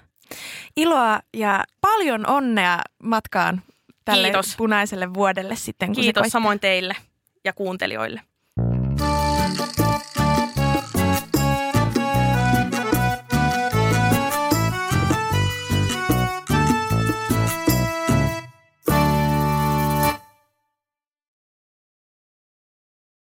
Iloa 0.77 1.21
ja 1.35 1.65
paljon 1.81 2.31
onnea 2.31 2.79
matkaan 3.03 3.63
tälle 4.05 4.29
Kiitos. 4.29 4.55
punaiselle 4.57 5.15
vuodelle 5.15 5.57
sitten, 5.57 5.89
kun 5.89 5.95
se 5.95 6.01
Kiitos 6.01 6.21
koittaa. 6.21 6.31
samoin 6.31 6.61
teille 6.61 6.97
ja 7.45 7.53
kuuntelijoille. 7.53 8.21